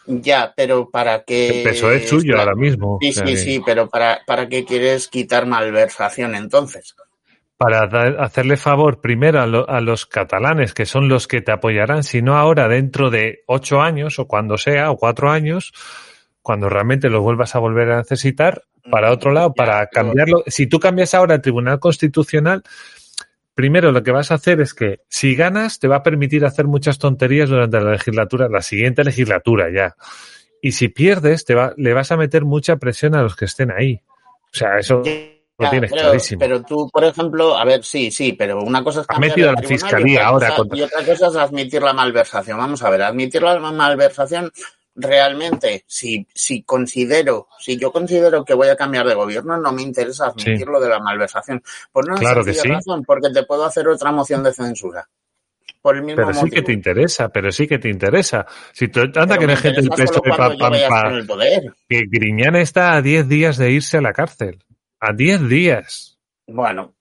Ya, 0.07 0.52
pero 0.57 0.88
para 0.90 1.24
qué... 1.24 1.62
El 1.62 1.68
PSOE 1.70 1.96
es 1.96 2.09
suyo 2.09 2.38
ahora 2.38 2.54
mismo. 2.54 2.98
Sí, 3.00 3.12
sí, 3.12 3.36
sí, 3.36 3.62
pero 3.64 3.88
para, 3.88 4.20
para 4.26 4.48
qué 4.48 4.64
quieres 4.64 5.09
quitar 5.09 5.46
malversación 5.46 6.34
entonces. 6.34 6.94
Para 7.57 7.84
hacerle 8.22 8.57
favor 8.59 9.00
primero 9.00 9.40
a, 9.40 9.46
lo- 9.46 9.68
a 9.68 9.80
los 9.80 10.04
catalanes, 10.07 10.74
que 10.74 10.84
son 10.86 11.09
los 11.09 11.26
que 11.26 11.40
te 11.40 11.52
apoyarán, 11.52 12.04
si 12.04 12.20
no 12.22 12.36
ahora 12.36 12.68
dentro 12.68 13.09
de 13.11 13.40
ocho 13.46 13.80
años 13.80 14.18
o 14.18 14.26
cuando 14.28 14.59
sea, 14.59 14.90
o 14.90 14.96
cuatro 14.98 15.30
años, 15.30 15.72
cuando 16.42 16.68
realmente 16.68 17.09
los 17.09 17.22
vuelvas 17.22 17.54
a 17.57 17.59
volver 17.59 17.90
a 17.92 17.96
necesitar, 17.98 18.62
para 18.90 19.11
otro 19.11 19.32
lado, 19.32 19.48
Ya, 19.57 19.64
para 19.64 19.78
pero- 19.86 19.90
cambiarlo. 19.90 20.44
Si 20.46 20.66
tú 20.66 20.78
cambias 20.78 21.14
ahora 21.14 21.34
el 21.36 21.40
Tribunal 21.40 21.80
Constitucional, 21.80 22.62
primero 23.57 23.90
lo 23.90 24.02
que 24.04 24.12
vas 24.12 24.30
a 24.30 24.34
hacer 24.34 24.61
es 24.61 24.74
que 24.74 25.00
si 25.09 25.34
ganas 25.34 25.80
te 25.80 25.88
va 25.88 25.96
a 25.96 26.02
permitir 26.04 26.44
hacer 26.44 26.66
muchas 26.66 26.98
tonterías 26.98 27.48
durante 27.48 27.80
la 27.80 27.90
legislatura, 27.92 28.48
la 28.48 28.61
siguiente 28.62 29.02
legislatura 29.02 29.66
ya. 29.74 29.96
Y 30.62 30.72
si 30.72 30.88
pierdes, 30.88 31.44
te 31.44 31.54
va, 31.54 31.72
le 31.76 31.92
vas 31.94 32.12
a 32.12 32.16
meter 32.16 32.44
mucha 32.44 32.76
presión 32.76 33.14
a 33.14 33.22
los 33.22 33.34
que 33.34 33.46
estén 33.46 33.70
ahí. 33.72 34.00
O 34.52 34.54
sea, 34.57 34.78
eso 34.78 34.96
lo 34.98 35.70
tienes 35.70 35.90
pero, 35.90 36.02
clarísimo. 36.02 36.38
pero 36.38 36.62
tú, 36.62 36.90
por 36.92 37.02
ejemplo, 37.04 37.57
a 37.57 37.64
ver, 37.64 37.82
sí, 37.82 38.11
sí, 38.11 38.34
pero 38.34 38.61
una 38.62 38.84
cosa 38.84 39.00
es 39.00 39.07
Ha 39.09 39.18
metido 39.18 39.48
a 39.48 39.54
la 39.54 39.62
fiscalía 39.62 40.20
y 40.20 40.22
ahora 40.22 40.48
cosa- 40.48 40.57
contra- 40.59 40.78
y 40.78 40.82
otra 40.82 41.04
cosa 41.04 41.26
es 41.28 41.36
admitir 41.36 41.82
la 41.82 41.94
malversación. 41.94 42.59
Vamos 42.59 42.82
a 42.82 42.90
ver, 42.90 43.02
admitir 43.02 43.42
la 43.42 43.59
malversación 43.59 44.52
realmente, 44.97 45.84
si, 45.86 46.26
si 46.34 46.62
considero, 46.62 47.49
si 47.59 47.78
yo 47.78 47.92
considero 47.92 48.44
que 48.44 48.55
voy 48.55 48.68
a 48.68 48.76
cambiar 48.76 49.07
de 49.07 49.14
gobierno, 49.14 49.57
no 49.59 49.72
me 49.72 49.82
interesa 49.82 50.26
admitir 50.26 50.59
Sí. 50.59 50.64
lo 50.64 50.80
de 50.80 50.88
la 50.88 50.99
malversación. 50.99 51.62
Por 51.92 52.07
una 52.09 52.18
Claro 52.18 52.44
que 52.44 52.55
sí. 52.55 52.66
razón, 52.68 53.05
porque 53.05 53.30
te 53.30 53.44
puedo 53.44 53.64
hacer 53.64 53.86
otra 53.88 54.11
moción 54.11 54.42
de 54.42 54.53
censura. 54.53 55.09
Por 55.82 55.97
el 55.97 56.03
mismo 56.03 56.16
Pero 56.16 56.32
sí 56.34 56.40
motivo. 56.40 56.55
que 56.57 56.62
te 56.62 56.72
interesa, 56.72 57.28
pero 57.28 57.53
sí 57.53 57.68
que 57.68 57.78
te 57.78 57.88
interesa. 57.88 58.44
Si 58.72 58.88
tú, 58.88 59.03
anda 59.14 59.38
que 59.38 59.44
hay 59.44 59.57
gente 59.57 59.82
del 59.82 59.90
PSOE 59.90 60.20
que 61.88 62.05
Griñán 62.11 62.57
está 62.57 62.94
a 62.94 63.03
10 63.03 63.28
días 63.28 63.57
de 63.57 63.70
irse 63.70 63.99
a 63.99 64.01
la 64.01 64.12
cárcel. 64.12 64.64
A 64.99 65.12
10 65.12 65.49
días. 65.49 66.18
Bueno, 66.49 66.95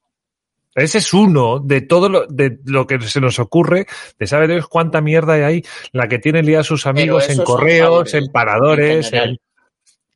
Ese 0.75 0.97
es 0.97 1.13
uno 1.13 1.59
de 1.59 1.81
todo 1.81 2.09
lo, 2.09 2.25
de 2.27 2.59
lo 2.65 2.85
que 2.85 2.99
se 3.01 3.21
nos 3.21 3.39
ocurre, 3.39 3.87
de 4.19 4.27
saber 4.27 4.49
Dios 4.49 4.67
cuánta 4.67 4.99
mierda 5.01 5.33
hay 5.33 5.41
ahí, 5.41 5.63
la 5.93 6.07
que 6.09 6.19
tienen 6.19 6.45
liados 6.45 6.67
sus 6.67 6.85
amigos 6.85 7.29
en 7.29 7.41
correos, 7.43 7.87
favores, 7.87 8.13
en 8.13 8.31
paradores, 8.31 8.89
en 8.89 9.03
general. 9.03 9.29
en- 9.29 9.37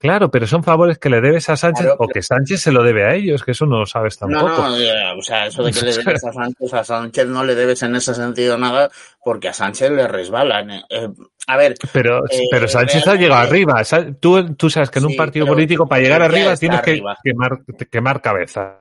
Claro, 0.02 0.32
pero 0.32 0.48
son 0.48 0.64
favores 0.64 0.98
que 0.98 1.10
le 1.10 1.20
debes 1.20 1.50
a 1.50 1.58
Sánchez 1.58 1.84
Claro, 1.88 1.98
o 2.00 2.08
que 2.08 2.22
Sánchez 2.24 2.62
se 2.62 2.72
lo 2.72 2.84
debe 2.84 3.04
a 3.06 3.16
ellos, 3.16 3.44
que 3.44 3.52
eso 3.52 3.66
no 3.66 3.80
lo 3.80 3.86
sabes 3.86 4.18
tampoco. 4.18 4.48
No, 4.48 4.70
no, 4.70 4.78
eh, 4.78 4.94
o 5.18 5.22
sea, 5.22 5.48
eso 5.48 5.62
de 5.62 5.74
que 5.74 5.82
le 5.86 5.92
debes 5.94 6.24
a 6.24 6.32
Sánchez, 6.32 6.74
a 6.74 6.84
Sánchez 6.86 7.28
no 7.28 7.44
le 7.44 7.54
debes 7.54 7.84
en 7.84 7.98
ese 7.98 8.14
sentido 8.16 8.58
nada, 8.58 8.90
porque 9.22 9.50
a 9.50 9.54
Sánchez 9.54 9.92
le 9.92 10.08
resbalan. 10.08 10.72
eh. 10.72 10.84
Eh, 10.90 11.10
a 11.48 11.58
ver, 11.58 11.76
Pero, 11.92 12.20
Eh, 12.30 12.48
pero 12.50 12.70
Sánchez 12.70 13.06
ha 13.08 13.16
llegado 13.16 13.42
arriba. 13.42 13.82
Tú, 14.22 14.56
tú 14.56 14.70
sabes 14.70 14.90
que 14.90 15.00
en 15.00 15.06
un 15.06 15.12
Sí, 15.12 15.18
partido 15.18 15.46
político, 15.48 15.86
para 15.86 16.02
llegar 16.02 16.22
arriba, 16.22 16.56
tienes 16.56 16.82
que 16.82 17.02
quemar, 17.22 17.60
quemar 17.92 18.22
cabezas. 18.22 18.78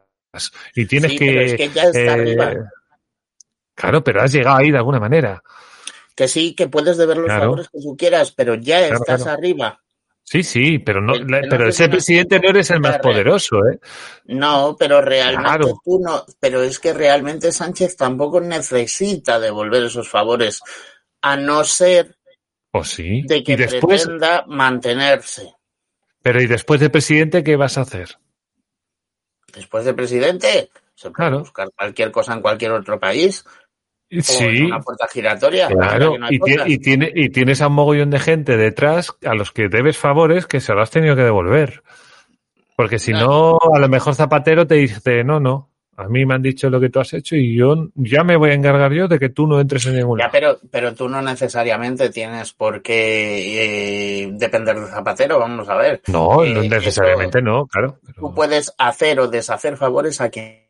Y 0.75 0.87
tienes 0.87 1.13
sí, 1.13 1.19
que. 1.19 1.27
pero 1.27 1.41
es 1.43 1.55
que 1.57 1.69
ya 1.71 1.83
está 1.85 1.99
eh, 2.01 2.09
arriba. 2.11 2.71
Claro, 3.75 4.03
pero 4.05 4.23
has 4.23 4.33
llegado 4.33 4.57
ahí 4.59 4.71
de 4.71 4.79
alguna 4.79 5.01
manera. 5.01 5.43
Que 6.15 6.27
sí, 6.29 6.55
que 6.55 6.69
puedes 6.69 6.97
deber 6.97 7.17
los 7.17 7.27
Claro. 7.27 7.43
favores 7.43 7.69
que 7.71 7.81
tú 7.81 7.97
quieras, 7.97 8.33
pero 8.33 8.55
ya 8.57 8.79
Claro, 8.81 8.95
estás 8.97 9.23
claro. 9.23 9.39
arriba. 9.39 9.81
Sí, 10.25 10.43
sí, 10.43 10.79
pero 10.81 11.01
no, 11.01 11.15
El- 11.15 11.27
la- 11.27 11.39
el 11.39 11.49
pero 11.49 11.65
no 11.65 11.71
ese 11.71 11.89
presidente 11.89 12.39
no 12.39 12.51
eres 12.51 12.71
el 12.71 12.81
más 12.81 12.99
poderoso, 12.99 13.67
¿eh? 13.67 13.79
No, 14.27 14.77
pero 14.79 15.01
realmente 15.01 15.49
Claro. 15.49 15.81
tú 15.83 16.01
no, 16.05 16.25
pero 16.39 16.63
es 16.63 16.79
que 16.79 16.93
realmente 16.93 17.51
Sánchez 17.51 17.97
tampoco 17.97 18.39
necesita 18.41 19.39
devolver 19.41 19.85
esos 19.85 20.07
favores, 20.09 20.61
a 21.23 21.37
no 21.37 21.65
ser 21.65 22.17
¿O 22.73 22.85
sí? 22.85 23.23
de 23.23 23.43
que 23.43 23.57
después, 23.57 24.03
pretenda 24.05 24.45
mantenerse. 24.47 25.55
pero 26.21 26.43
¿y 26.43 26.47
después 26.47 26.81
de 26.81 26.91
presidente 26.91 27.43
qué 27.43 27.57
vas 27.57 27.79
a 27.79 27.83
hacer? 27.83 28.19
Después 29.59 29.85
de 29.85 29.93
presidente, 29.95 30.71
se 30.95 31.11
puede 31.11 31.15
Claro. 31.15 31.39
buscar 31.41 31.69
cualquier 31.77 32.11
cosa 32.13 32.33
en 32.35 32.41
cualquier 32.41 32.71
otro 32.73 32.99
país. 32.99 33.45
O 34.11 34.23
Sí, 34.23 34.63
una 34.63 34.81
puerta 34.81 35.07
giratoria. 35.13 35.69
claro. 35.69 36.17
no 36.17 36.29
y, 36.31 36.79
tiene, 36.79 37.13
y 37.15 37.29
tienes 37.29 37.61
a 37.61 37.67
un 37.67 37.75
mogollón 37.75 38.09
de 38.11 38.19
gente 38.19 38.57
detrás 38.57 39.15
a 39.25 39.35
los 39.35 39.53
que 39.53 39.69
debes 39.69 39.99
favores 39.99 40.47
que 40.47 40.61
se 40.61 40.73
lo 40.73 40.81
has 40.81 40.91
tenido 40.91 41.15
que 41.15 41.25
devolver. 41.25 41.83
Porque 42.77 42.99
si 42.99 43.13
no, 43.13 43.59
a 43.75 43.79
lo 43.79 43.89
mejor 43.89 44.15
Zapatero 44.15 44.67
te 44.67 44.77
dice, 44.77 45.25
no, 45.25 45.41
no, 45.41 45.69
a 46.01 46.09
mí 46.09 46.25
me 46.25 46.35
han 46.35 46.43
dicho 46.43 46.71
lo 46.71 46.79
que 46.81 46.91
tú 46.91 47.01
has 47.01 47.13
hecho 47.13 47.35
y 47.35 47.57
yo 47.57 47.89
ya 47.97 48.23
me 48.23 48.37
voy 48.37 48.51
a 48.51 48.55
encargar 48.55 48.93
yo 48.93 49.09
de 49.09 49.19
que 49.19 49.31
tú 49.31 49.47
no 49.49 49.59
entres 49.61 49.85
en 49.87 49.97
ningún 49.97 50.19
Ya, 50.21 50.31
pero, 50.31 50.59
pero 50.71 50.95
tú 50.95 51.09
no 51.09 51.21
necesariamente 51.21 52.09
tienes 52.11 52.53
por 52.53 52.83
qué 52.83 54.23
eh, 54.25 54.31
depender 54.33 54.79
de 54.79 54.87
Zapatero, 54.87 55.39
vamos 55.41 55.69
a 55.69 55.77
ver. 55.77 56.01
No, 56.07 56.45
Eh, 56.45 56.55
no 56.55 56.63
necesariamente 56.63 57.43
no, 57.43 57.67
claro. 57.67 57.99
pero- 58.07 58.21
Tú 58.21 58.35
puedes 58.35 58.73
hacer 58.79 59.19
o 59.21 59.27
deshacer 59.29 59.77
favores 59.77 60.21
a 60.21 60.31
quien 60.31 60.68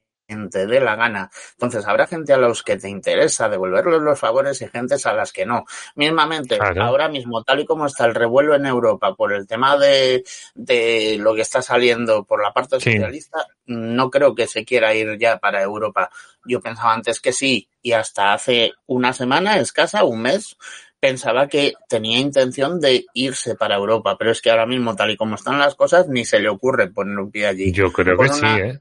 te 0.50 0.66
dé 0.66 0.80
la 0.80 0.94
gana. 0.96 1.30
Entonces 1.52 1.86
habrá 1.86 2.06
gente 2.06 2.32
a 2.32 2.36
los 2.38 2.62
que 2.62 2.76
te 2.76 2.88
interesa 2.88 3.48
devolverles 3.48 4.00
los 4.00 4.18
favores 4.18 4.60
y 4.62 4.68
gentes 4.68 5.06
a 5.06 5.14
las 5.14 5.32
que 5.32 5.46
no. 5.46 5.64
Mismamente, 5.94 6.58
Claro. 6.58 6.82
ahora 6.82 7.08
mismo, 7.08 7.42
tal 7.44 7.60
y 7.60 7.66
como 7.66 7.86
está 7.86 8.04
el 8.04 8.14
revuelo 8.14 8.54
en 8.54 8.66
Europa 8.66 9.14
por 9.14 9.32
el 9.32 9.46
tema 9.46 9.76
de, 9.78 10.24
de 10.54 11.16
lo 11.18 11.34
que 11.34 11.42
está 11.42 11.62
saliendo 11.62 12.24
por 12.24 12.42
la 12.42 12.52
parte 12.52 12.78
Sí. 12.80 12.92
socialista, 12.92 13.38
no 13.66 14.10
creo 14.10 14.34
que 14.34 14.46
se 14.46 14.64
quiera 14.64 14.94
ir 14.94 15.18
ya 15.18 15.38
para 15.38 15.62
Europa. 15.62 16.10
Yo 16.44 16.60
pensaba 16.60 16.94
antes 16.94 17.20
que 17.20 17.32
sí, 17.32 17.68
y 17.82 17.92
hasta 17.92 18.32
hace 18.32 18.72
una 18.86 19.12
semana 19.12 19.58
escasa, 19.58 20.04
un 20.04 20.22
mes, 20.22 20.56
pensaba 21.00 21.46
que 21.46 21.74
tenía 21.88 22.18
intención 22.18 22.80
de 22.80 23.06
irse 23.14 23.54
para 23.54 23.76
Europa, 23.76 24.16
pero 24.18 24.30
es 24.32 24.42
que 24.42 24.50
ahora 24.50 24.66
mismo, 24.66 24.96
tal 24.96 25.10
y 25.10 25.16
como 25.16 25.36
están 25.36 25.58
las 25.58 25.74
cosas, 25.74 26.08
ni 26.08 26.24
se 26.24 26.40
le 26.40 26.48
ocurre 26.48 26.88
poner 26.90 27.16
un 27.18 27.30
pie 27.30 27.46
allí. 27.46 27.72
Yo 27.72 27.92
creo 27.92 28.18
que 28.18 28.28
sí, 28.30 28.46
¿eh? 28.46 28.80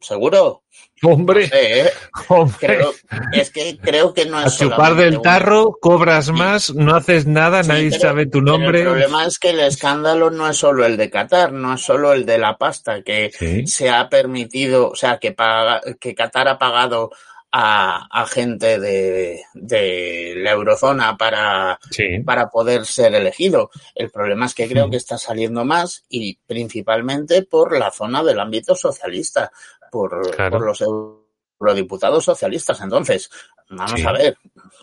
¿Seguro? 0.00 0.62
Hombre, 1.02 1.42
No 1.42 1.48
sé, 1.48 1.80
¿eh? 1.80 1.90
hombre. 2.28 2.56
Creo, 2.58 2.92
es 3.32 3.50
que 3.50 3.78
creo 3.78 4.14
que 4.14 4.24
no 4.26 4.38
A 4.38 4.46
es 4.46 4.56
chupar 4.58 4.76
solamente 4.76 5.04
del 5.04 5.16
un- 5.18 5.22
tarro, 5.22 5.72
cobras 5.80 6.30
más, 6.30 6.74
no 6.74 6.94
haces 6.94 7.26
nada, 7.26 7.62
Sí, 7.62 7.68
nadie 7.68 7.90
pero- 7.90 8.00
sabe 8.02 8.26
tu 8.26 8.40
nombre. 8.40 8.80
el 8.80 8.86
problema 8.86 9.26
es 9.26 9.38
que 9.38 9.50
el 9.50 9.60
escándalo 9.60 10.30
no 10.30 10.48
es 10.48 10.56
solo 10.56 10.84
el 10.86 10.96
de 10.96 11.10
Qatar, 11.10 11.52
no 11.52 11.74
es 11.74 11.80
solo 11.82 12.12
el 12.12 12.24
de 12.26 12.38
la 12.38 12.56
pasta 12.56 13.02
que 13.02 13.30
Sí. 13.38 13.66
se 13.66 13.90
ha 13.90 14.08
permitido, 14.08 14.88
o 14.90 14.94
sea, 14.96 15.18
que 15.18 15.32
paga, 15.32 15.80
que 16.00 16.14
Qatar 16.14 16.48
ha 16.48 16.58
pagado 16.58 17.10
a, 17.52 18.06
a 18.12 18.26
gente 18.26 18.78
de, 18.78 19.42
de 19.54 20.34
la 20.36 20.52
eurozona 20.52 21.16
para, 21.16 21.80
Sí. 21.90 22.20
para 22.24 22.48
poder 22.48 22.86
ser 22.86 23.12
elegido. 23.14 23.70
El 23.96 24.08
problema 24.10 24.46
es 24.46 24.54
que 24.54 24.68
creo 24.68 24.88
que 24.88 24.96
está 24.98 25.18
saliendo 25.18 25.64
más 25.64 26.04
y 26.08 26.38
principalmente 26.46 27.42
por 27.42 27.76
la 27.76 27.90
zona 27.90 28.22
del 28.22 28.38
ámbito 28.38 28.76
socialista, 28.76 29.50
por, 29.90 30.30
Claro. 30.34 30.50
por 30.58 30.66
los 30.66 30.80
eurodiputados 30.80 32.24
socialistas. 32.24 32.80
Entonces, 32.80 33.30
vamos 33.70 34.00
Sí. 34.00 34.06
a 34.06 34.12
ver. 34.12 34.36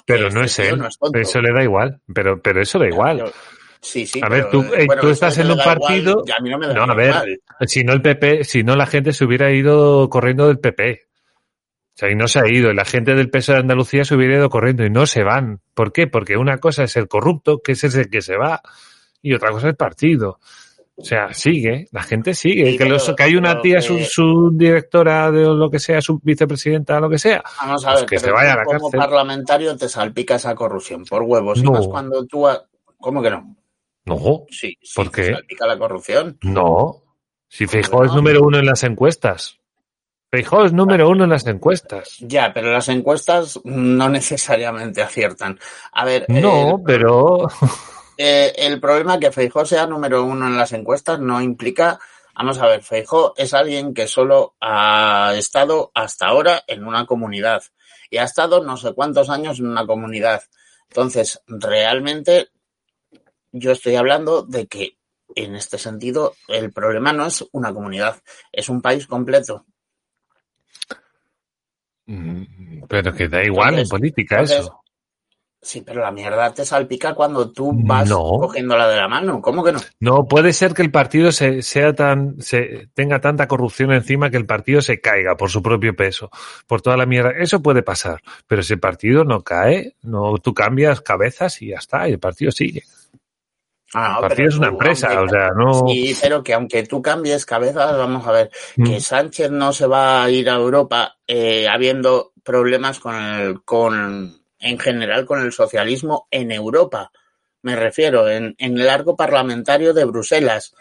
Pero 0.06 0.30
no 0.30 0.44
este 0.44 0.64
es 0.64 0.70
él. 0.74 0.80
no 0.80 0.88
es 0.88 0.98
tonto. 0.98 1.20
Eso 1.20 1.42
le 1.42 1.54
da 1.54 1.64
igual. 1.64 2.00
Pero, 2.14 2.42
pero 2.42 2.62
eso 2.62 2.80
da 2.80 2.88
igual. 2.88 3.32
Sí, 3.80 4.06
sí. 4.08 4.20
A 4.24 4.30
ver, 4.30 4.48
pero, 4.50 4.64
tú- 4.64 4.74
eh, 4.74 4.86
bueno, 4.88 5.02
tú 5.02 5.08
eso 5.08 5.14
estás 5.14 5.36
de 5.38 5.44
en 5.44 5.52
un 5.52 5.60
igual, 5.60 5.78
partido- 5.80 6.24
a 6.38 6.42
mí 6.42 6.50
no 6.50 6.58
me 6.58 6.68
da 6.68 6.74
No, 6.74 6.84
a 6.92 6.96
ver. 6.96 7.40
Si 7.68 7.84
no 7.84 7.94
el 7.94 8.02
PP, 8.02 8.44
si 8.44 8.64
no 8.64 8.76
la 8.76 8.86
gente 8.88 9.14
se 9.14 9.24
hubiera 9.26 9.52
ido 9.52 10.10
corriendo 10.10 10.48
del 10.48 10.60
PP. 10.60 11.02
O 11.04 12.00
sea, 12.00 12.12
y 12.12 12.16
no 12.16 12.28
se 12.28 12.40
ha 12.40 12.48
ido. 12.48 12.70
Y 12.72 12.76
la 12.76 12.86
gente 12.86 13.16
del 13.16 13.30
PSOE 13.30 13.56
de 13.56 13.62
Andalucía 13.62 14.04
se 14.06 14.16
hubiera 14.16 14.36
ido 14.38 14.50
corriendo 14.50 14.86
y 14.86 14.90
no 14.90 15.06
se 15.08 15.24
van. 15.24 15.62
¿Por 15.74 15.92
qué? 15.92 16.06
Porque 16.08 16.38
una 16.38 16.60
cosa 16.60 16.84
es 16.84 16.96
el 16.96 17.08
corrupto, 17.08 17.60
que 17.64 17.72
es 17.72 17.84
el 17.84 18.10
que 18.10 18.22
se 18.22 18.38
va, 18.38 18.62
y 19.22 19.34
otra 19.34 19.50
cosa 19.50 19.68
es 19.68 19.72
el 19.72 19.78
partido. 19.78 20.40
O 21.00 21.04
sea, 21.06 21.32
sigue, 21.34 21.88
la 21.92 22.02
gente 22.02 22.34
sigue. 22.34 22.72
Sí, 22.72 22.78
que, 22.78 22.86
los- 22.86 23.14
que 23.16 23.22
hay 23.24 23.36
una 23.36 23.62
tía, 23.62 23.76
que- 23.76 23.82
su, 23.84 24.00
su 24.00 24.50
directora 24.54 25.30
de 25.32 25.44
lo 25.44 25.70
que 25.70 25.78
sea, 25.80 26.02
su 26.02 26.20
vicepresidenta, 26.24 27.00
lo 27.00 27.08
que 27.10 27.20
sea. 27.20 27.44
Vamos 27.62 27.86
a 27.86 27.90
Pues 27.92 28.02
ver, 28.02 28.10
que 28.10 28.20
se 28.20 28.32
vaya 28.32 28.54
a 28.54 28.58
la 28.58 28.64
como 28.64 28.80
cárcel. 28.90 29.00
parlamentario 29.00 29.78
te 29.78 29.88
salpica 29.90 30.36
esa 30.36 30.56
corrupción 30.56 31.06
por 31.06 31.22
huevos. 31.22 31.62
No. 31.64 31.70
Y 31.70 31.74
más 31.74 31.88
cuando 31.88 32.26
tú... 32.26 32.48
ha- 32.48 32.64
¿Cómo 33.00 33.22
que 33.22 33.30
no? 33.30 33.56
No, 34.06 34.46
Sí, 34.50 34.76
sí, 34.82 34.96
¿Por 34.96 35.10
te 35.12 35.22
qué? 35.22 35.34
salpica 35.34 35.68
la 35.68 35.78
corrupción. 35.78 36.38
no. 36.42 37.04
Si 37.50 37.66
Feijóo 37.68 38.04
es 38.04 38.10
no? 38.12 38.18
número 38.18 38.42
uno 38.42 38.58
en 38.58 38.66
las 38.66 38.84
encuestas. 38.84 39.60
Feijóo 40.32 40.66
es 40.66 40.74
número 40.74 41.08
uno 41.10 41.24
en 41.24 41.30
las 41.30 41.46
encuestas. 41.48 42.18
Ya, 42.20 42.52
pero 42.54 42.72
las 42.74 42.90
encuestas 42.90 43.60
no 43.64 44.10
necesariamente 44.10 45.02
aciertan. 45.02 45.58
A 45.94 46.04
ver, 46.04 46.26
No, 46.28 46.78
el, 46.78 46.84
pero 46.86 47.48
eh, 48.18 48.54
el 48.58 48.80
problema 48.80 49.20
que 49.20 49.32
Feijó 49.32 49.66
sea 49.66 49.86
número 49.86 50.24
uno 50.24 50.48
en 50.48 50.58
las 50.58 50.74
encuestas 50.74 51.20
no 51.20 51.42
implica... 51.42 52.00
Vamos 52.36 52.60
a 52.60 52.68
ver, 52.68 52.84
Feijó 52.84 53.34
es 53.36 53.54
alguien 53.54 53.94
que 53.96 54.08
solo 54.08 54.56
ha 54.62 55.34
estado 55.36 55.92
hasta 55.96 56.28
ahora 56.28 56.64
en 56.68 56.86
una 56.86 57.06
comunidad 57.06 57.64
y 58.12 58.18
ha 58.18 58.24
estado 58.24 58.64
no 58.64 58.78
sé 58.78 58.94
cuántos 58.94 59.30
años 59.30 59.60
en 59.60 59.68
una 59.68 59.88
comunidad. 59.88 60.44
Entonces, 60.90 61.42
realmente 61.48 62.50
yo 63.52 63.72
estoy 63.72 63.96
hablando 63.96 64.44
de 64.44 64.68
que 64.68 64.98
en 65.36 65.56
este 65.56 65.78
sentido 65.78 66.36
el 66.48 66.72
problema 66.72 67.14
no 67.14 67.26
es 67.26 67.46
una 67.52 67.74
comunidad, 67.74 68.22
es 68.52 68.70
un 68.70 68.82
país 68.82 69.08
completo. 69.08 69.66
Mm, 72.06 72.84
Pero 72.88 73.14
que 73.14 73.28
da 73.28 73.44
igual 73.44 73.80
en 73.80 73.88
política 73.88 74.36
entonces, 74.36 74.60
eso. 74.62 74.84
Sí, 75.60 75.82
pero 75.82 76.02
la 76.02 76.12
mierda 76.12 76.54
te 76.54 76.64
salpica 76.64 77.16
cuando 77.16 77.52
tú 77.52 77.72
vas 77.74 78.08
No. 78.08 78.20
cogiéndola 78.40 78.88
de 78.88 78.96
la 78.96 79.08
mano. 79.08 79.42
¿Cómo 79.42 79.64
que 79.64 79.72
no? 79.74 79.80
No 80.00 80.26
puede 80.28 80.54
ser 80.54 80.74
que 80.74 80.84
el 80.84 80.92
partido 80.92 81.32
se, 81.32 81.62
sea 81.64 81.94
tan, 81.94 82.40
se, 82.42 82.90
tenga 82.94 83.20
tanta 83.20 83.48
corrupción 83.48 83.92
encima 83.92 84.30
que 84.30 84.38
el 84.38 84.46
partido 84.46 84.82
se 84.82 85.02
caiga 85.02 85.36
por 85.36 85.50
su 85.50 85.62
propio 85.64 85.96
peso, 85.96 86.30
por 86.68 86.82
toda 86.82 86.96
la 86.96 87.08
mierda. 87.08 87.32
Eso 87.32 87.62
puede 87.62 87.82
pasar. 87.82 88.22
Pero 88.46 88.62
si 88.62 88.74
el 88.74 88.80
partido 88.80 89.24
no 89.26 89.44
cae, 89.44 89.96
no, 90.04 90.38
tú 90.38 90.54
cambias 90.54 91.02
cabezas 91.02 91.60
y 91.62 91.70
ya 91.70 91.78
está, 91.78 92.08
y 92.08 92.14
el 92.14 92.20
partido 92.20 92.52
sigue. 92.52 92.84
Ah, 93.94 94.10
no, 94.10 94.16
El 94.18 94.28
partido 94.30 94.50
es 94.50 94.56
una 94.58 94.68
tú, 94.68 94.74
empresa, 94.74 95.08
aunque- 95.18 95.24
o 95.26 95.30
sea, 95.40 95.50
no. 95.56 95.88
Sí, 95.88 96.16
pero 96.22 96.44
que 96.44 96.54
aunque 96.54 96.84
tú 96.84 97.02
cambies 97.02 97.46
cabezas, 97.46 97.98
vamos 97.98 98.28
a 98.28 98.32
ver, 98.32 98.52
que 98.76 98.98
Mm. 98.98 99.02
Sánchez 99.02 99.50
no 99.52 99.74
se 99.74 99.88
va 99.88 100.24
a 100.24 100.30
ir 100.30 100.50
a 100.50 100.56
Europa 100.56 101.18
eh, 101.26 101.68
habiendo 101.68 102.32
problemas 102.44 103.00
con 103.00 103.16
el, 103.16 103.62
con, 103.64 104.38
en 104.60 104.80
general 104.80 105.26
con 105.26 105.42
el 105.42 105.52
socialismo 105.52 106.28
en 106.32 106.52
Europa. 106.52 107.12
Me 107.62 107.76
refiero, 107.76 108.30
en, 108.30 108.56
en 108.58 108.78
el 108.78 108.90
arco 108.90 109.16
parlamentario 109.16 109.94
de 109.94 110.06
Bruselas. 110.06 110.74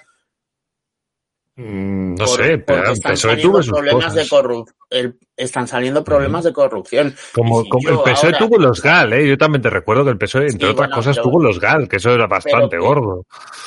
Mm, 1.57 2.15
No 2.17 2.25
Por- 2.27 2.37
sé, 2.45 2.59
pero 2.59 2.85
el 2.87 2.93
están 2.93 3.13
PSOE 3.13 3.31
saliendo 3.33 3.61
problemas 3.63 4.15
de 4.15 4.29
corrupción. 4.29 5.19
Están 5.37 5.67
saliendo 5.69 6.05
problemas 6.05 6.45
de 6.45 6.53
corrupción. 6.53 7.15
Como, 7.35 7.63
si 7.63 7.69
como 7.71 7.89
el 7.91 7.99
PSOE 8.01 8.27
ahora- 8.35 8.39
tuvo 8.39 8.59
los 8.59 8.83
GAL, 8.83 9.13
¿eh? 9.15 9.29
Yo 9.29 9.39
también 9.39 9.63
te 9.63 9.71
recuerdo 9.71 10.05
que 10.05 10.11
el 10.11 10.19
PSOE, 10.19 10.43
entre 10.49 10.59
Sí, 10.69 10.73
otras 10.73 10.89
bueno, 10.89 10.95
cosas, 10.97 11.17
pero- 11.17 11.29
tuvo 11.31 11.43
los 11.43 11.59
GAL, 11.59 11.89
que 11.89 11.97
eso 11.97 12.11
era 12.13 12.27
bastante 12.27 12.77
que- 12.77 12.83
gordo. 12.83 13.25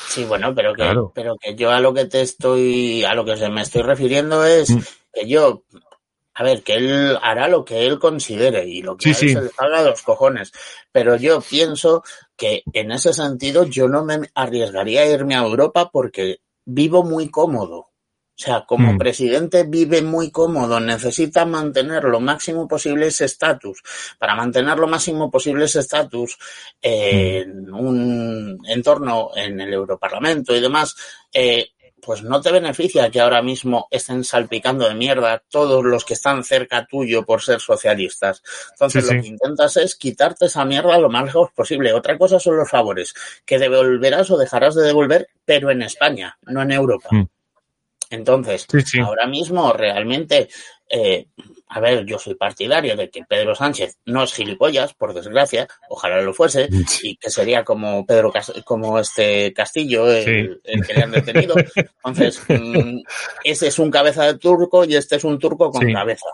Sí, 0.08 0.24
bueno, 0.24 0.54
pero 0.54 0.72
que, 0.72 0.82
Claro. 0.82 1.12
pero 1.14 1.36
que 1.36 1.54
yo 1.56 1.70
a 1.70 1.80
lo 1.80 1.92
que 1.92 2.06
te 2.06 2.22
estoy, 2.22 3.04
a 3.04 3.14
lo 3.14 3.24
que 3.24 3.36
se 3.36 3.48
me 3.48 3.62
estoy 3.62 3.82
refiriendo 3.82 4.44
es 4.44 4.70
Mm. 4.70 4.80
que 5.12 5.28
yo, 5.28 5.64
a 6.40 6.42
ver, 6.42 6.62
que 6.62 6.72
él 6.76 7.18
hará 7.20 7.48
lo 7.48 7.66
que 7.66 7.86
él 7.86 7.98
considere 7.98 8.66
y 8.66 8.80
lo 8.80 8.96
que 8.96 9.04
Sí, 9.04 9.10
a 9.10 9.12
él 9.12 9.28
sí. 9.28 9.34
se 9.34 9.42
le 9.42 9.48
salga 9.50 9.82
de 9.82 9.90
los 9.90 10.00
cojones. 10.00 10.52
Pero 10.90 11.16
yo 11.16 11.42
pienso 11.42 12.02
que 12.34 12.62
en 12.72 12.92
ese 12.92 13.12
sentido 13.12 13.64
yo 13.64 13.88
no 13.88 14.06
me 14.06 14.20
arriesgaría 14.34 15.02
a 15.02 15.06
irme 15.06 15.34
a 15.34 15.42
Europa 15.42 15.90
porque 15.92 16.38
vivo 16.64 17.02
muy 17.04 17.28
cómodo. 17.28 17.76
O 17.78 18.42
sea, 18.42 18.64
como 18.66 18.94
Mm. 18.94 18.98
presidente 18.98 19.64
vive 19.64 20.00
muy 20.00 20.30
cómodo, 20.30 20.80
necesita 20.80 21.44
mantener 21.44 22.04
lo 22.04 22.20
máximo 22.20 22.66
posible 22.66 23.08
ese 23.08 23.26
estatus. 23.26 23.82
Para 24.18 24.34
mantener 24.34 24.78
lo 24.78 24.88
máximo 24.88 25.30
posible 25.30 25.66
ese 25.66 25.80
estatus 25.80 26.38
eh, 26.80 27.44
Mm. 27.46 27.50
en 27.50 27.74
un 27.74 28.58
entorno 28.66 29.32
en 29.36 29.60
el 29.60 29.74
Europarlamento 29.74 30.56
y 30.56 30.60
demás, 30.62 30.96
eh, 31.34 31.72
pues 32.00 32.22
no 32.22 32.40
te 32.40 32.50
beneficia 32.52 33.10
que 33.10 33.20
ahora 33.20 33.42
mismo 33.42 33.86
estén 33.90 34.24
salpicando 34.24 34.88
de 34.88 34.94
mierda 34.94 35.42
todos 35.48 35.84
los 35.84 36.04
que 36.04 36.14
están 36.14 36.42
cerca 36.44 36.86
tuyo 36.86 37.24
por 37.24 37.42
ser 37.42 37.60
socialistas. 37.60 38.42
Entonces 38.72 39.06
Sí, 39.06 39.14
lo 39.14 39.20
sí. 39.22 39.28
que 39.28 39.34
intentas 39.34 39.76
es 39.76 39.94
quitarte 39.96 40.46
esa 40.46 40.64
mierda 40.64 40.98
lo 40.98 41.08
más 41.08 41.24
lejos 41.24 41.50
posible. 41.52 41.92
Otra 41.92 42.18
cosa 42.18 42.38
son 42.40 42.56
los 42.56 42.70
favores, 42.70 43.14
que 43.44 43.58
devolverás 43.58 44.30
o 44.30 44.38
dejarás 44.38 44.74
de 44.74 44.84
devolver, 44.84 45.28
pero 45.44 45.70
en 45.70 45.82
España, 45.82 46.36
no 46.42 46.62
en 46.62 46.72
Europa. 46.72 47.08
Mm. 47.10 47.28
Entonces, 48.10 48.66
Sí, 48.84 49.00
ahora 49.00 49.26
mismo 49.26 49.72
realmente, 49.72 50.48
eh, 50.90 51.26
a 51.68 51.78
ver, 51.80 52.04
yo 52.04 52.18
soy 52.18 52.34
partidario 52.34 52.96
de 52.96 53.08
que 53.10 53.22
Pedro 53.24 53.54
Sánchez 53.54 53.98
no 54.06 54.24
es 54.24 54.32
gilipollas, 54.34 54.92
por 54.94 55.14
desgracia, 55.14 55.68
ojalá 55.88 56.20
lo 56.20 56.34
fuese, 56.34 56.68
y 57.02 57.16
que 57.16 57.30
sería 57.30 57.62
como 57.64 58.04
Pedro 58.04 58.32
Cas- 58.32 58.52
como 58.64 58.98
este 58.98 59.52
Castillo, 59.52 60.10
el, 60.10 60.24
Sí. 60.24 60.60
el 60.64 60.84
que 60.86 60.94
le 60.94 61.02
han 61.04 61.12
detenido. 61.12 61.54
Entonces, 62.04 62.42
mm, 62.48 62.98
ese 63.44 63.68
es 63.68 63.78
un 63.78 63.90
cabeza 63.90 64.24
de 64.24 64.38
turco 64.38 64.84
y 64.84 64.96
este 64.96 65.16
es 65.16 65.24
un 65.24 65.38
turco 65.38 65.70
con 65.70 65.86
Sí. 65.86 65.92
cabeza. 65.92 66.26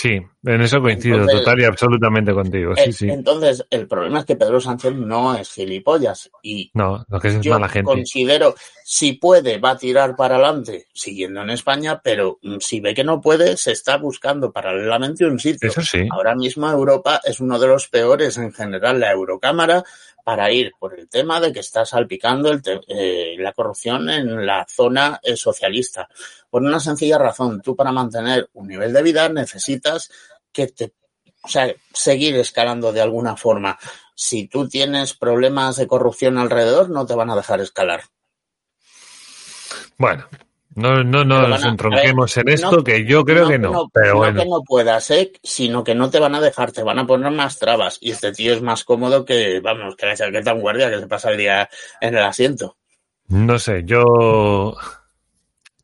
Sí, 0.00 0.10
en 0.44 0.60
eso 0.60 0.80
coincido 0.80 1.16
Entonces- 1.16 1.40
total 1.40 1.60
y 1.60 1.64
absolutamente 1.64 2.32
contigo. 2.32 2.72
Sí, 2.76 2.82
Eh, 2.86 2.92
sí. 2.92 3.10
Entonces, 3.10 3.66
el 3.68 3.88
problema 3.88 4.20
es 4.20 4.26
que 4.26 4.36
Pedro 4.36 4.60
Sánchez 4.60 4.92
no 4.94 5.34
es 5.36 5.50
gilipollas 5.50 6.30
y 6.40 6.70
No, 6.72 7.04
lo 7.08 7.18
que 7.18 7.26
es, 7.28 7.34
es 7.34 7.40
yo 7.40 7.54
mala 7.54 7.68
gente. 7.68 7.84
considero, 7.90 8.54
si 8.84 9.14
puede, 9.14 9.58
va 9.58 9.70
a 9.70 9.76
tirar 9.76 10.14
para 10.14 10.36
adelante 10.36 10.86
siguiendo 10.94 11.42
en 11.42 11.50
España, 11.50 12.00
pero 12.00 12.38
mm, 12.42 12.58
si 12.60 12.78
ve 12.78 12.94
que 12.94 13.02
no 13.02 13.20
puede, 13.20 13.56
se 13.56 13.72
está 13.72 13.96
buscando 13.96 14.52
paralelamente 14.52 15.24
un 15.26 15.40
sitio. 15.40 15.68
Eso 15.68 15.82
sí. 15.82 16.06
Ahora 16.12 16.36
mismo 16.36 16.70
Europa 16.70 17.20
es 17.24 17.40
uno 17.40 17.58
de 17.58 17.66
los 17.66 17.88
peores 17.88 18.38
en 18.38 18.52
general, 18.52 19.00
la 19.00 19.10
Eurocámara, 19.10 19.82
para 20.28 20.52
ir 20.52 20.74
por 20.78 20.92
el 20.92 21.08
tema 21.08 21.40
de 21.40 21.54
que 21.54 21.60
está 21.60 21.86
salpicando 21.86 22.52
eh, 22.86 23.34
la 23.38 23.54
corrupción 23.54 24.10
en 24.10 24.44
la 24.44 24.66
zona 24.68 25.18
eh, 25.22 25.34
socialista. 25.38 26.06
Por 26.50 26.60
una 26.60 26.78
sencilla 26.80 27.16
razón, 27.16 27.62
tú 27.62 27.74
para 27.74 27.92
mantener 27.92 28.50
un 28.52 28.68
nivel 28.68 28.92
de 28.92 29.02
vida 29.02 29.30
necesitas 29.30 30.10
que 30.52 30.66
te, 30.66 30.92
o 31.42 31.48
sea, 31.48 31.74
seguir 31.94 32.36
escalando 32.36 32.92
de 32.92 33.00
alguna 33.00 33.38
forma. 33.38 33.78
Si 34.14 34.48
tú 34.48 34.68
tienes 34.68 35.14
problemas 35.14 35.76
de 35.76 35.86
corrupción 35.86 36.36
alrededor, 36.36 36.90
no 36.90 37.06
te 37.06 37.14
van 37.14 37.30
a 37.30 37.36
dejar 37.36 37.62
escalar. 37.62 38.02
Bueno, 39.96 40.28
no, 40.74 41.02
no 41.24 41.36
Pero 41.36 41.48
nos 41.48 41.64
entronquemos 41.64 42.36
en 42.36 42.48
esto, 42.50 42.70
no- 42.78 42.84
que 42.84 43.04
yo 43.04 43.24
creo 43.24 43.48
que 43.48 43.58
no. 43.58 43.88
pero 43.92 44.12
no 44.12 44.16
bueno, 44.18 44.42
que 44.42 44.48
no 44.48 44.62
puedas, 44.62 45.10
¿eh? 45.10 45.32
sino 45.42 45.82
que 45.82 45.94
no 45.94 46.08
te 46.10 46.20
van 46.20 46.34
a 46.36 46.40
dejar, 46.40 46.70
te 46.72 46.82
van 46.84 46.98
a 47.00 47.06
poner 47.06 47.32
más 47.32 47.58
trabas. 47.58 47.98
Y 48.00 48.12
este 48.12 48.32
tío 48.32 48.52
es 48.54 48.62
más 48.62 48.84
cómodo 48.84 49.24
que, 49.24 49.60
vamos, 49.60 49.96
que 49.96 50.06
la 50.06 50.14
chaqueta 50.16 50.52
en 50.52 50.60
guardia 50.60 50.90
que 50.90 51.00
se 51.00 51.06
pasa 51.08 51.30
el 51.30 51.38
día 51.38 51.68
en 52.00 52.14
el 52.16 52.22
asiento. 52.22 52.76
no 53.28 53.58
sé, 53.58 53.82
yo 53.84 54.76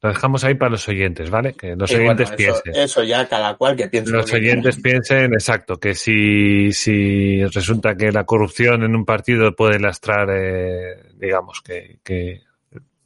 lo 0.03 0.11
dejamos 0.11 0.45
ahí 0.45 0.55
para 0.55 0.70
los 0.72 0.87
oyentes, 0.87 1.30
¿vale? 1.30 1.55
Que 1.55 1.74
los 1.76 1.91
Y 1.91 1.95
bueno, 1.95 2.11
oyentes 2.11 2.28
eso, 2.28 2.37
piensen. 2.37 2.74
eso 2.76 3.03
ya 3.03 3.26
cada 3.26 3.55
cual 3.57 3.74
que 3.74 3.89
piense. 3.89 4.11
lo 4.12 4.18
Los 4.18 4.32
oyentes 4.32 4.76
quiera. 4.76 4.82
piensen, 4.91 5.32
exacto, 5.32 5.78
que 5.80 5.95
si, 5.95 6.72
si 6.72 7.43
resulta 7.47 7.97
que 7.97 8.12
la 8.12 8.24
corrupción 8.24 8.82
en 8.82 8.95
un 8.95 9.07
partido 9.07 9.57
puede 9.57 9.80
lastrar, 9.80 10.28
eh, 10.30 11.11
digamos, 11.14 11.62
que, 11.62 11.99
que 12.05 12.43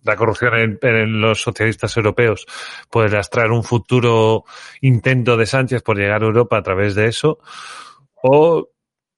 la 0.04 0.16
corrupción 0.16 0.54
en, 0.58 0.78
en 0.82 1.20
los 1.20 1.40
socialistas 1.42 1.96
europeos 1.96 2.46
puede 2.90 3.10
lastrar 3.10 3.50
un 3.50 3.64
futuro 3.64 4.44
intento 4.80 5.36
de 5.36 5.46
Sánchez 5.46 5.82
por 5.82 5.96
llegar 5.98 6.22
a 6.22 6.26
Europa 6.26 6.56
a 6.58 6.62
través 6.62 6.94
de 6.94 7.06
eso, 7.06 7.38
o 8.22 8.68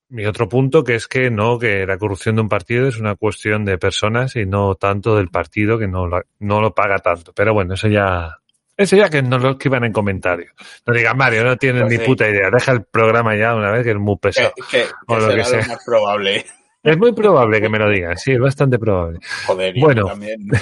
mi 0.09 0.27
otro 0.27 0.49
punto 0.49 0.83
que 0.83 0.97
es 0.97 1.07
que 1.07 1.31
no, 1.31 1.59
que 1.59 1.87
la 1.87 1.97
corrupción 1.97 2.35
de 2.35 2.43
un 2.43 2.49
partido 2.49 2.89
es 2.89 2.99
una 2.99 3.15
cuestión 3.15 3.65
de 3.65 3.79
personas 3.79 4.35
y 4.35 4.45
no 4.45 4.75
tanto 4.75 5.17
del 5.17 5.29
partido 5.29 5.79
que 5.79 5.87
no 5.87 6.07
lo, 6.07 6.23
no 6.41 6.61
lo 6.61 6.75
paga 6.75 6.99
tanto. 6.99 7.33
Pero 7.33 7.55
bueno, 7.55 7.75
eso 7.75 7.87
ya, 7.87 8.39
eso 8.77 8.97
ya 8.97 9.09
que 9.09 9.23
nos 9.23 9.41
lo 9.41 9.51
escriban 9.53 9.85
en 9.85 9.93
comentarios. 9.93 10.51
No 10.85 10.95
digan, 10.95 11.17
Mario, 11.17 11.45
no 11.45 11.57
tienes 11.57 11.83
Pues 11.83 11.93
ni 11.93 11.99
sí. 11.99 12.05
puta 12.05 12.29
idea. 12.29 12.51
Deja 12.51 12.73
el 12.73 12.83
programa 12.83 13.37
ya 13.37 13.55
una 13.55 13.71
vez 13.71 13.85
que 13.85 13.91
es 13.91 13.97
muy 13.99 14.17
Que, 14.17 14.21
pesado. 14.21 14.53
que- 14.69 14.87
O 15.07 15.17
lo 15.19 15.29
que 15.29 15.37
lo 15.37 15.45
sea. 15.45 15.67
más 15.69 15.85
probable. 15.87 16.45
Es 16.83 16.97
muy 16.97 17.13
probable 17.13 17.61
que 17.61 17.69
me 17.69 17.79
lo 17.79 17.91
digan, 17.91 18.17
sí, 18.17 18.33
es 18.33 18.39
bastante 18.39 18.79
probable. 18.79 19.19
Joder, 19.47 19.77
y 19.77 19.81
Bueno. 19.81 20.07
también. 20.07 20.49